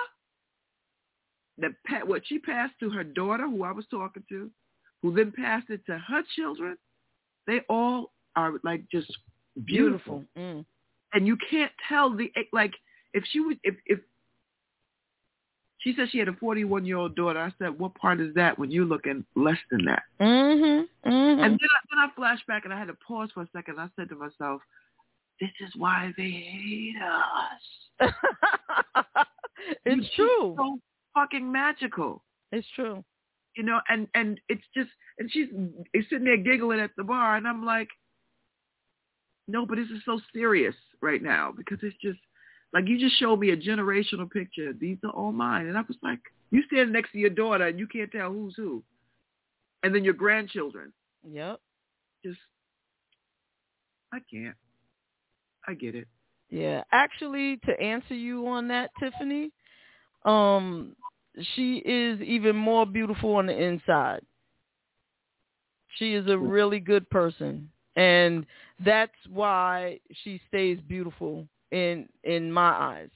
That 1.57 1.71
pa- 1.87 2.05
what 2.05 2.21
she 2.25 2.37
passed 2.39 2.73
to 2.81 2.89
her 2.89 3.03
daughter, 3.03 3.47
who 3.47 3.63
I 3.63 3.71
was 3.71 3.85
talking 3.89 4.23
to, 4.29 4.51
who 5.01 5.13
then 5.13 5.31
passed 5.31 5.69
it 5.69 5.85
to 5.85 5.97
her 5.97 6.21
children. 6.35 6.77
They 7.47 7.61
all 7.69 8.11
are 8.35 8.53
like 8.63 8.83
just 8.91 9.11
beautiful, 9.65 10.19
Beautiful. 10.19 10.25
Mm. 10.37 10.65
and 11.13 11.27
you 11.27 11.37
can't 11.49 11.71
tell 11.87 12.15
the 12.15 12.31
like 12.51 12.73
if 13.13 13.23
she 13.31 13.39
would 13.39 13.59
if 13.63 13.75
if 13.85 13.99
she 15.79 15.93
said 15.95 16.09
she 16.11 16.17
had 16.17 16.27
a 16.27 16.33
41 16.33 16.83
year 16.83 16.97
old 16.97 17.15
daughter. 17.15 17.39
I 17.39 17.53
said, 17.59 17.77
what 17.77 17.93
part 17.93 18.19
is 18.19 18.33
that 18.33 18.57
when 18.57 18.71
you're 18.71 18.85
looking 18.85 19.23
less 19.35 19.59
than 19.69 19.85
that? 19.85 20.01
Mhm. 20.19 20.87
Mhm. 21.05 21.39
And 21.39 21.39
then 21.39 21.59
I, 21.69 21.79
then 21.91 21.99
I 21.99 22.07
flashed 22.15 22.47
back 22.47 22.65
and 22.65 22.73
I 22.73 22.79
had 22.79 22.87
to 22.87 22.95
pause 22.95 23.29
for 23.33 23.43
a 23.43 23.49
second. 23.53 23.79
I 23.79 23.87
said 23.95 24.09
to 24.09 24.15
myself, 24.15 24.61
this 25.39 25.51
is 25.61 25.69
why 25.75 26.11
they 26.17 26.31
hate 26.31 26.95
us. 27.03 28.11
it's 29.85 30.09
true. 30.15 30.55
So 30.57 30.79
fucking 31.13 31.49
magical. 31.51 32.23
It's 32.51 32.67
true. 32.75 33.03
You 33.55 33.63
know, 33.63 33.79
and 33.89 34.07
and 34.15 34.39
it's 34.49 34.63
just 34.75 34.89
and 35.17 35.31
she's 35.31 35.47
is 35.93 36.05
sitting 36.09 36.25
there 36.25 36.37
giggling 36.37 36.79
at 36.79 36.91
the 36.97 37.03
bar, 37.03 37.37
and 37.37 37.47
I'm 37.47 37.65
like, 37.65 37.89
no, 39.47 39.65
but 39.65 39.77
this 39.77 39.89
is 39.89 40.01
so 40.05 40.19
serious 40.33 40.75
right 41.01 41.21
now 41.21 41.53
because 41.55 41.79
it's 41.81 41.95
just 42.01 42.19
like 42.73 42.87
you 42.87 42.99
just 42.99 43.17
showed 43.19 43.39
me 43.39 43.51
a 43.51 43.57
generational 43.57 44.29
picture. 44.29 44.73
These 44.73 44.97
are 45.03 45.11
all 45.11 45.31
mine, 45.31 45.67
and 45.67 45.77
I 45.77 45.81
was 45.81 45.97
like, 46.03 46.19
you 46.51 46.63
stand 46.67 46.91
next 46.91 47.11
to 47.13 47.17
your 47.17 47.29
daughter 47.29 47.67
and 47.67 47.79
you 47.79 47.87
can't 47.87 48.11
tell 48.11 48.31
who's 48.31 48.55
who, 48.57 48.83
and 49.83 49.95
then 49.95 50.03
your 50.03 50.13
grandchildren. 50.13 50.91
Yep. 51.29 51.59
Just, 52.25 52.39
I 54.13 54.17
can't. 54.31 54.55
I 55.67 55.73
get 55.73 55.95
it. 55.95 56.07
Yeah. 56.49 56.83
Actually, 56.91 57.57
to 57.65 57.79
answer 57.79 58.13
you 58.13 58.47
on 58.47 58.67
that, 58.67 58.91
Tiffany, 58.99 59.51
um, 60.25 60.95
she 61.55 61.77
is 61.77 62.21
even 62.21 62.55
more 62.55 62.85
beautiful 62.85 63.35
on 63.35 63.47
the 63.47 63.57
inside. 63.57 64.21
She 65.97 66.13
is 66.13 66.25
a 66.27 66.31
mm. 66.31 66.49
really 66.49 66.79
good 66.79 67.09
person, 67.09 67.69
and 67.95 68.45
that's 68.83 69.11
why 69.29 69.99
she 70.23 70.41
stays 70.47 70.79
beautiful 70.87 71.47
in 71.71 72.07
in 72.23 72.51
my 72.51 72.71
eyes. 72.71 73.09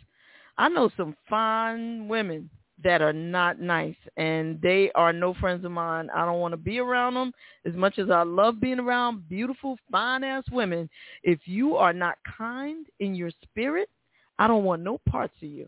I 0.58 0.70
know 0.70 0.90
some 0.98 1.16
fine 1.30 2.08
women 2.08 2.50
that 2.84 3.02
are 3.02 3.14
not 3.14 3.60
nice, 3.60 3.96
and 4.16 4.62
they 4.62 4.92
are 4.96 5.12
no 5.12 5.34
friends 5.34 5.66
of 5.66 5.72
mine. 5.72 6.10
I 6.14 6.26
don't 6.26 6.40
want 6.40 6.54
to 6.54 6.58
be 6.58 6.80
around 6.80 7.16
them 7.16 7.34
as 7.66 7.74
much 7.74 8.00
as 8.00 8.10
I 8.10 8.24
love 8.24 8.62
being 8.62 8.80
around 8.80 9.28
beautiful, 9.28 9.78
fine 9.92 10.24
ass 10.24 10.44
women. 10.52 10.90
If 11.24 11.40
you 11.46 11.76
are 11.76 11.94
not 11.94 12.18
kind 12.38 12.86
in 13.00 13.16
your 13.16 13.32
spirit, 13.44 13.90
I 14.38 14.48
don't 14.48 14.64
want 14.64 14.82
no 14.82 15.00
parts 15.10 15.34
of 15.42 15.50
you. 15.50 15.68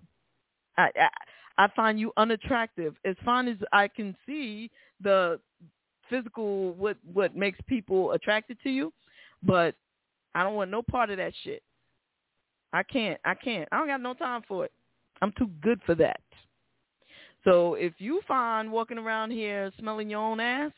I, 0.78 0.90
I 0.95 1.10
I 1.61 1.67
find 1.75 1.99
you 1.99 2.11
unattractive. 2.17 2.95
As 3.05 3.15
fine 3.23 3.47
as 3.47 3.57
I 3.71 3.88
can 3.88 4.17
see 4.25 4.71
the 4.99 5.39
physical 6.09 6.73
what 6.73 6.97
what 7.13 7.35
makes 7.35 7.59
people 7.67 8.13
attracted 8.13 8.57
to 8.63 8.71
you, 8.71 8.91
but 9.43 9.75
I 10.33 10.41
don't 10.41 10.55
want 10.55 10.71
no 10.71 10.81
part 10.81 11.11
of 11.11 11.17
that 11.17 11.33
shit. 11.43 11.61
I 12.73 12.81
can't. 12.81 13.19
I 13.23 13.35
can't. 13.35 13.69
I 13.71 13.77
don't 13.77 13.88
got 13.88 14.01
no 14.01 14.15
time 14.15 14.41
for 14.47 14.65
it. 14.65 14.71
I'm 15.21 15.31
too 15.38 15.51
good 15.61 15.79
for 15.85 15.93
that. 15.95 16.21
So 17.43 17.75
if 17.75 17.93
you 17.99 18.21
find 18.27 18.71
walking 18.71 18.97
around 18.97 19.29
here 19.29 19.71
smelling 19.77 20.09
your 20.09 20.21
own 20.21 20.39
ass, 20.39 20.71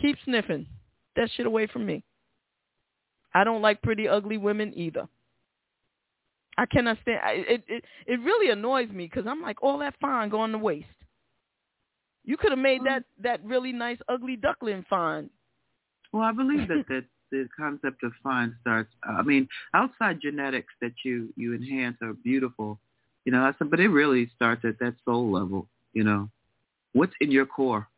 keep 0.00 0.16
sniffing. 0.24 0.66
That 1.16 1.28
shit 1.36 1.44
away 1.44 1.66
from 1.66 1.84
me. 1.84 2.02
I 3.34 3.44
don't 3.44 3.60
like 3.60 3.82
pretty 3.82 4.08
ugly 4.08 4.38
women 4.38 4.72
either. 4.74 5.06
I 6.58 6.66
cannot 6.66 6.98
stand 7.02 7.20
it. 7.24 7.64
It 7.68 7.84
it 8.06 8.20
really 8.20 8.50
annoys 8.50 8.90
me 8.90 9.06
because 9.06 9.26
I'm 9.26 9.42
like 9.42 9.62
all 9.62 9.78
that 9.78 9.94
fine 10.00 10.28
going 10.28 10.52
to 10.52 10.58
waste. 10.58 10.86
You 12.24 12.36
could 12.36 12.50
have 12.50 12.58
made 12.58 12.82
that 12.84 13.04
that 13.22 13.44
really 13.44 13.72
nice 13.72 13.98
ugly 14.08 14.36
duckling 14.36 14.84
fine. 14.88 15.30
Well, 16.12 16.22
I 16.22 16.32
believe 16.32 16.68
that 16.68 16.84
that 16.88 17.04
the 17.30 17.48
concept 17.58 18.04
of 18.04 18.12
fine 18.22 18.54
starts. 18.60 18.90
I 19.02 19.22
mean, 19.22 19.48
outside 19.74 20.20
genetics 20.20 20.72
that 20.80 20.92
you 21.04 21.32
you 21.36 21.54
enhance 21.54 21.96
are 22.02 22.12
beautiful, 22.12 22.78
you 23.24 23.32
know. 23.32 23.52
But 23.58 23.80
it 23.80 23.88
really 23.88 24.30
starts 24.36 24.64
at 24.64 24.78
that 24.80 24.94
soul 25.04 25.32
level. 25.32 25.66
You 25.94 26.04
know, 26.04 26.28
what's 26.92 27.14
in 27.20 27.30
your 27.30 27.46
core? 27.46 27.88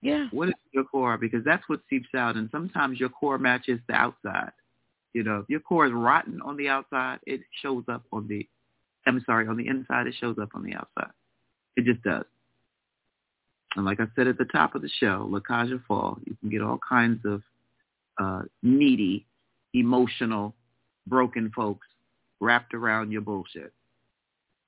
Yeah. 0.00 0.28
What 0.30 0.48
is 0.48 0.54
your 0.72 0.84
core? 0.84 1.18
Because 1.18 1.44
that's 1.44 1.68
what 1.68 1.80
seeps 1.90 2.08
out, 2.16 2.36
and 2.36 2.48
sometimes 2.50 2.98
your 2.98 3.10
core 3.10 3.38
matches 3.38 3.80
the 3.88 3.94
outside. 3.94 4.52
You 5.18 5.24
know, 5.24 5.38
if 5.40 5.46
your 5.48 5.58
core 5.58 5.84
is 5.84 5.92
rotten 5.92 6.40
on 6.42 6.56
the 6.56 6.68
outside, 6.68 7.18
it 7.26 7.40
shows 7.60 7.82
up 7.88 8.04
on 8.12 8.28
the. 8.28 8.46
I'm 9.04 9.20
sorry, 9.26 9.48
on 9.48 9.56
the 9.56 9.66
inside, 9.66 10.06
it 10.06 10.14
shows 10.20 10.36
up 10.40 10.50
on 10.54 10.62
the 10.62 10.74
outside. 10.74 11.10
It 11.76 11.86
just 11.86 12.04
does. 12.04 12.22
And 13.74 13.84
like 13.84 13.98
I 13.98 14.04
said 14.14 14.28
at 14.28 14.38
the 14.38 14.44
top 14.44 14.76
of 14.76 14.82
the 14.82 14.88
show, 15.00 15.28
Lakaja 15.28 15.84
Fall, 15.86 16.20
you 16.24 16.36
can 16.40 16.50
get 16.50 16.62
all 16.62 16.78
kinds 16.88 17.20
of 17.24 17.42
uh, 18.20 18.42
needy, 18.62 19.26
emotional, 19.74 20.54
broken 21.08 21.50
folks 21.50 21.88
wrapped 22.38 22.72
around 22.72 23.10
your 23.10 23.22
bullshit 23.22 23.72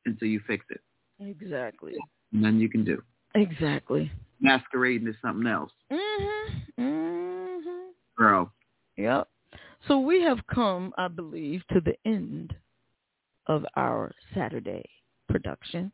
until 0.04 0.26
you 0.26 0.40
fix 0.48 0.64
it. 0.70 0.80
Exactly. 1.20 1.94
And 2.32 2.44
then 2.44 2.58
you 2.58 2.68
can 2.68 2.84
do. 2.84 3.00
Exactly. 3.36 4.10
Masquerading 4.40 5.06
as 5.06 5.14
something 5.22 5.46
else. 5.46 5.70
Mhm. 5.92 6.62
Mhm. 6.76 7.90
Girl. 8.16 8.52
Yep. 8.96 9.28
So 9.88 9.98
we 9.98 10.22
have 10.22 10.38
come, 10.52 10.92
I 10.98 11.08
believe, 11.08 11.62
to 11.72 11.80
the 11.80 11.94
end 12.04 12.54
of 13.46 13.64
our 13.76 14.12
Saturday 14.34 14.88
production. 15.28 15.90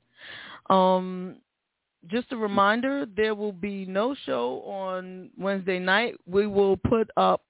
Um, 0.71 1.37
just 2.09 2.33
a 2.33 2.37
reminder, 2.37 3.07
there 3.17 3.35
will 3.35 3.53
be 3.53 3.85
no 3.87 4.15
show 4.27 4.63
on 4.63 5.31
Wednesday 5.39 5.79
night. 5.79 6.15
We 6.27 6.47
will 6.47 6.77
put 6.77 7.11
up 7.17 7.43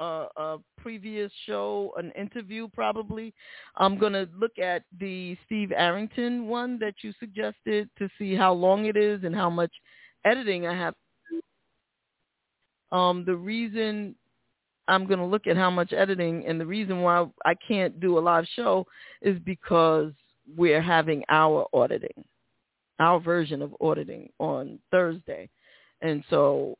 a, 0.00 0.26
a 0.36 0.58
previous 0.76 1.30
show, 1.46 1.92
an 1.96 2.12
interview 2.12 2.68
probably. 2.68 3.34
I'm 3.76 3.98
going 3.98 4.12
to 4.12 4.28
look 4.38 4.58
at 4.58 4.82
the 5.00 5.36
Steve 5.46 5.72
Arrington 5.72 6.46
one 6.46 6.78
that 6.78 6.94
you 7.02 7.12
suggested 7.18 7.88
to 7.98 8.08
see 8.18 8.34
how 8.34 8.52
long 8.52 8.86
it 8.86 8.96
is 8.96 9.24
and 9.24 9.34
how 9.34 9.50
much 9.50 9.72
editing 10.24 10.66
I 10.66 10.76
have. 10.76 10.94
Um, 12.90 13.24
the 13.26 13.36
reason 13.36 14.14
I'm 14.88 15.06
going 15.06 15.18
to 15.18 15.24
look 15.24 15.46
at 15.46 15.56
how 15.56 15.70
much 15.70 15.92
editing 15.92 16.46
and 16.46 16.60
the 16.60 16.66
reason 16.66 17.02
why 17.02 17.26
I 17.44 17.54
can't 17.54 18.00
do 18.00 18.18
a 18.18 18.20
live 18.20 18.46
show 18.56 18.86
is 19.22 19.38
because 19.44 20.12
we're 20.56 20.82
having 20.82 21.22
our 21.28 21.66
auditing, 21.72 22.24
our 22.98 23.20
version 23.20 23.62
of 23.62 23.74
auditing 23.80 24.30
on 24.38 24.78
Thursday. 24.90 25.48
And 26.00 26.24
so 26.30 26.78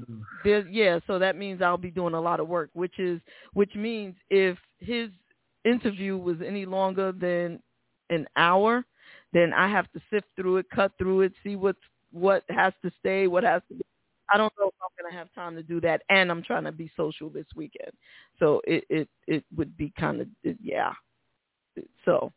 mm-hmm. 0.00 0.20
there, 0.44 0.66
yeah, 0.68 0.98
so 1.06 1.18
that 1.18 1.36
means 1.36 1.62
I'll 1.62 1.76
be 1.76 1.90
doing 1.90 2.14
a 2.14 2.20
lot 2.20 2.40
of 2.40 2.48
work, 2.48 2.70
which 2.72 2.98
is 2.98 3.20
which 3.52 3.74
means 3.74 4.16
if 4.30 4.58
his 4.80 5.10
interview 5.64 6.16
was 6.16 6.36
any 6.44 6.66
longer 6.66 7.12
than 7.12 7.62
an 8.10 8.26
hour, 8.36 8.84
then 9.32 9.52
I 9.52 9.68
have 9.68 9.90
to 9.92 10.00
sift 10.10 10.26
through 10.36 10.58
it, 10.58 10.66
cut 10.74 10.92
through 10.98 11.22
it, 11.22 11.32
see 11.44 11.56
what's 11.56 11.78
what 12.10 12.44
has 12.48 12.72
to 12.82 12.90
stay, 13.00 13.26
what 13.26 13.44
has 13.44 13.62
to 13.68 13.74
be 13.74 13.84
I 14.30 14.36
don't 14.38 14.52
know 14.58 14.68
if 14.68 14.74
I'm 14.82 15.02
going 15.02 15.12
to 15.12 15.18
have 15.18 15.32
time 15.34 15.54
to 15.56 15.62
do 15.62 15.80
that, 15.82 16.02
and 16.08 16.30
I'm 16.30 16.42
trying 16.42 16.64
to 16.64 16.72
be 16.72 16.90
social 16.96 17.30
this 17.30 17.46
weekend, 17.54 17.92
so 18.38 18.60
it 18.66 18.84
it 18.90 19.08
it 19.26 19.44
would 19.56 19.76
be 19.76 19.92
kind 19.98 20.20
of 20.20 20.28
yeah. 20.62 20.92
So 22.04 22.32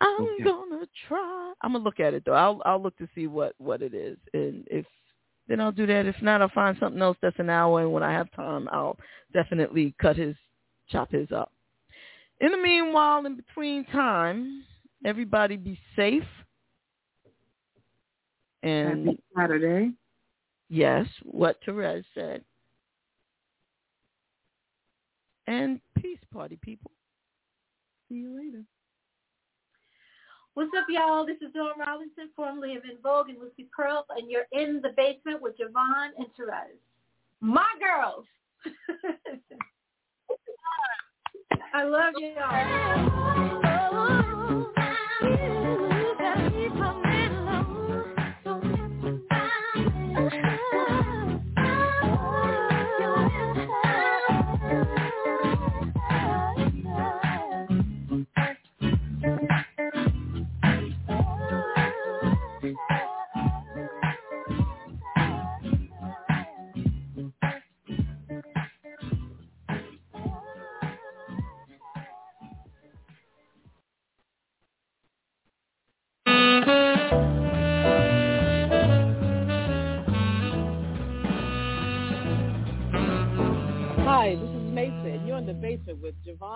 I'm 0.00 0.08
Okay. 0.40 0.44
gonna 0.44 0.86
try. 1.08 1.52
I'm 1.62 1.72
gonna 1.72 1.84
look 1.84 2.00
at 2.00 2.14
it 2.14 2.24
though. 2.24 2.34
I'll 2.34 2.62
I'll 2.64 2.82
look 2.82 2.96
to 2.98 3.08
see 3.14 3.26
what 3.26 3.54
what 3.58 3.82
it 3.82 3.94
is, 3.94 4.18
and 4.34 4.66
if 4.70 4.86
then 5.48 5.60
I'll 5.60 5.72
do 5.72 5.86
that. 5.86 6.06
If 6.06 6.20
not, 6.22 6.42
I'll 6.42 6.48
find 6.50 6.76
something 6.78 7.00
else 7.00 7.16
that's 7.22 7.38
an 7.38 7.50
hour, 7.50 7.80
and 7.82 7.92
when 7.92 8.02
I 8.02 8.12
have 8.12 8.30
time, 8.32 8.68
I'll 8.72 8.96
definitely 9.32 9.94
cut 10.00 10.16
his 10.16 10.36
chop 10.90 11.10
his 11.12 11.30
up. 11.32 11.52
In 12.40 12.50
the 12.52 12.58
meanwhile, 12.58 13.24
in 13.26 13.36
between 13.36 13.84
time, 13.86 14.64
everybody 15.04 15.56
be 15.56 15.78
safe. 15.96 16.24
And 18.62 19.06
Happy 19.06 19.18
Saturday. 19.36 19.92
Yes, 20.68 21.06
what 21.22 21.58
Terez 21.62 22.04
said. 22.14 22.42
And 25.46 25.80
peace 25.96 26.18
party 26.32 26.58
people. 26.60 26.90
See 28.08 28.16
you 28.16 28.36
later. 28.36 28.64
What's 30.54 30.70
up, 30.76 30.86
y'all? 30.88 31.26
This 31.26 31.36
is 31.46 31.52
Dawn 31.54 31.78
Robinson, 31.78 32.30
formerly 32.34 32.76
of 32.76 32.82
En 32.84 32.96
Vogue 33.02 33.28
and 33.28 33.38
Lucy 33.38 33.68
Pearl, 33.76 34.06
and 34.16 34.30
you're 34.30 34.46
in 34.52 34.80
the 34.82 34.88
basement 34.96 35.42
with 35.42 35.54
JaVonne 35.58 36.12
and 36.18 36.26
Terez. 36.28 36.78
My 37.40 37.68
girls. 37.78 38.24
I 41.74 41.84
love 41.84 42.14
Hi, 42.38 43.55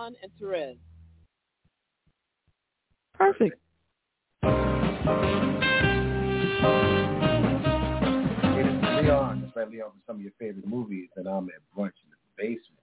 with 0.01 0.13
JaVonne 0.13 0.17
and 0.23 0.33
Terez. 0.41 0.77
Perfect. 3.15 3.59
It's 8.57 8.83
Leon. 9.03 9.45
It's 9.47 9.57
like 9.57 9.71
Leon 9.71 9.91
from 9.91 10.01
some 10.07 10.17
of 10.17 10.23
your 10.23 10.33
favorite 10.39 10.67
movies, 10.67 11.09
and 11.17 11.27
I'm 11.27 11.49
at 11.49 11.63
brunch 11.77 11.93
in 12.05 12.11
the 12.11 12.17
basement 12.37 12.81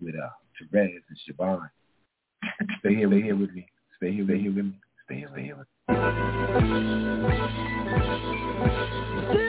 with 0.00 0.14
uh 0.14 0.28
Terez 0.60 1.02
and 1.08 1.18
JaVonne. 1.28 1.70
Stay 2.80 2.94
here, 2.94 3.08
stay 3.08 3.22
here 3.22 3.36
with 3.36 3.52
me. 3.52 3.66
Stay 3.96 4.12
here, 4.12 4.24
stay 4.24 4.38
here 4.38 4.52
with 4.52 4.64
me. 4.66 4.74
Stay 5.06 5.16
here, 5.16 5.28
stay 5.32 5.42
here 5.42 5.56
with 5.56 5.66
me. 9.36 9.48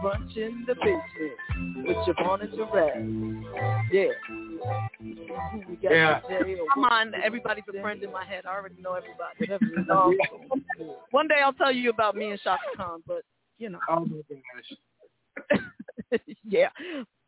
Brunch 0.00 0.36
in 0.36 0.64
the 0.66 0.74
basement 0.74 1.86
with 1.86 1.96
JaVonne 2.06 2.42
and 2.42 2.52
Terez. 2.52 3.90
Yeah. 3.92 4.08
We 5.68 5.76
got 5.76 5.92
Yeah. 5.92 6.20
today. 6.20 6.56
Come 6.74 6.84
on, 6.84 7.14
everybody's 7.14 7.64
a 7.68 7.80
friend 7.80 8.02
in 8.02 8.12
my 8.12 8.24
head. 8.24 8.46
I 8.46 8.54
already 8.54 8.80
know 8.80 8.94
everybody. 8.94 9.48
Um, 9.90 10.16
one 11.10 11.28
day 11.28 11.40
I'll 11.42 11.52
tell 11.52 11.72
you 11.72 11.90
about 11.90 12.14
me 12.16 12.30
and 12.30 12.40
Chaka 12.40 12.62
Khan, 12.76 13.02
but 13.06 13.22
you 13.58 13.68
know. 13.68 13.80
Oh 13.88 14.06
my 14.06 14.22
gosh. 14.28 16.20
yeah, 16.44 16.68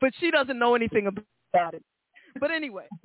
but 0.00 0.12
she 0.20 0.30
doesn't 0.30 0.58
know 0.58 0.74
anything 0.74 1.06
about 1.06 1.74
it. 1.74 1.82
But 2.40 2.50
anyway. 2.50 2.86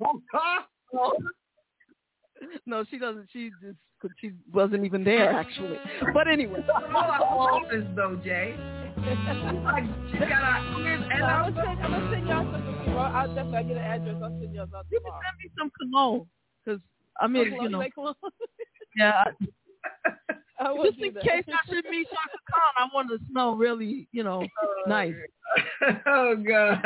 no, 2.66 2.84
she 2.90 2.98
doesn't. 2.98 3.28
She 3.32 3.50
just 3.62 3.76
cause 4.00 4.10
she 4.20 4.32
wasn't 4.52 4.84
even 4.84 5.04
there 5.04 5.30
actually. 5.32 5.76
But 6.14 6.28
anyway, 6.28 6.60
office 6.68 7.86
though, 7.94 8.20
Jay. 8.24 8.54
like 9.64 9.84
she 10.10 10.18
got 10.18 10.30
a 10.30 10.80
and 10.86 11.24
I'm 11.24 11.54
gonna 11.54 11.66
send, 11.66 11.82
I'm 11.82 11.90
gonna 11.90 12.10
send 12.12 12.28
y'all 12.28 12.52
some. 12.52 12.94
Well, 12.94 12.98
I'll 12.98 13.34
definitely 13.34 13.74
get 13.74 13.76
an 13.76 13.84
address. 13.84 14.16
I'll 14.22 14.40
send 14.40 14.54
y'all 14.54 14.68
some. 14.70 14.82
You 14.90 15.00
can 15.00 15.12
send 15.12 15.36
me 15.42 15.50
some 15.58 15.70
cologne 15.78 16.26
because 16.64 16.80
I 17.20 17.26
mean, 17.26 17.50
Cologne, 17.50 17.64
you 17.64 17.68
know, 17.70 17.78
like 17.78 17.94
cologne? 17.94 18.14
yeah. 18.96 19.24
I 20.58 20.72
will 20.72 20.84
Just 20.84 20.98
in 20.98 21.14
that. 21.14 21.22
case 21.22 21.44
I 21.48 21.72
should 21.72 21.84
meet 21.90 22.06
Chaka 22.08 22.38
Khan, 22.50 22.72
I 22.76 22.88
want 22.94 23.08
to 23.08 23.18
smell 23.30 23.54
really, 23.56 24.08
you 24.12 24.22
know, 24.22 24.42
oh, 24.62 24.82
nice. 24.86 25.14
oh 26.06 26.36
God. 26.36 26.82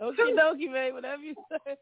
Okie 0.00 0.34
dokie, 0.36 0.70
man. 0.70 0.94
Whatever 0.94 1.22
you 1.22 1.34
say. 1.50 1.76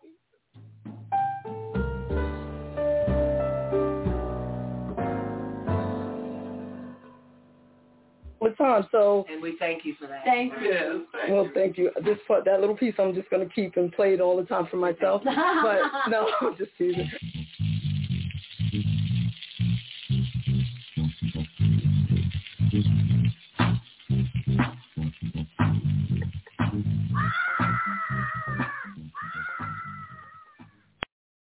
What 8.42 8.58
time? 8.58 8.88
So 8.90 9.24
And 9.30 9.40
we 9.40 9.54
thank 9.60 9.84
you 9.84 9.94
for 10.00 10.08
that. 10.08 10.24
Thank 10.24 10.52
you. 10.60 11.06
Well, 11.28 11.48
thank 11.54 11.78
you. 11.78 11.92
This 12.04 12.18
part, 12.26 12.44
that 12.44 12.58
little 12.58 12.76
piece, 12.76 12.92
I'm 12.98 13.14
just 13.14 13.30
going 13.30 13.48
to 13.48 13.54
keep 13.54 13.76
and 13.76 13.92
play 13.92 14.14
it 14.14 14.20
all 14.20 14.36
the 14.36 14.42
time 14.42 14.66
for 14.66 14.78
myself. 14.78 15.22
but 15.24 15.78
no, 16.08 16.28
I'm 16.40 16.56
just 16.56 16.72
teasing. 16.76 17.08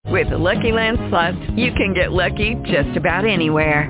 With 0.05 0.29
the 0.29 0.37
Lucky 0.37 0.71
Land 0.71 0.99
Slots, 1.09 1.37
you 1.55 1.71
can 1.71 1.95
get 1.95 2.11
lucky 2.11 2.55
just 2.65 2.95
about 2.95 3.25
anywhere. 3.25 3.89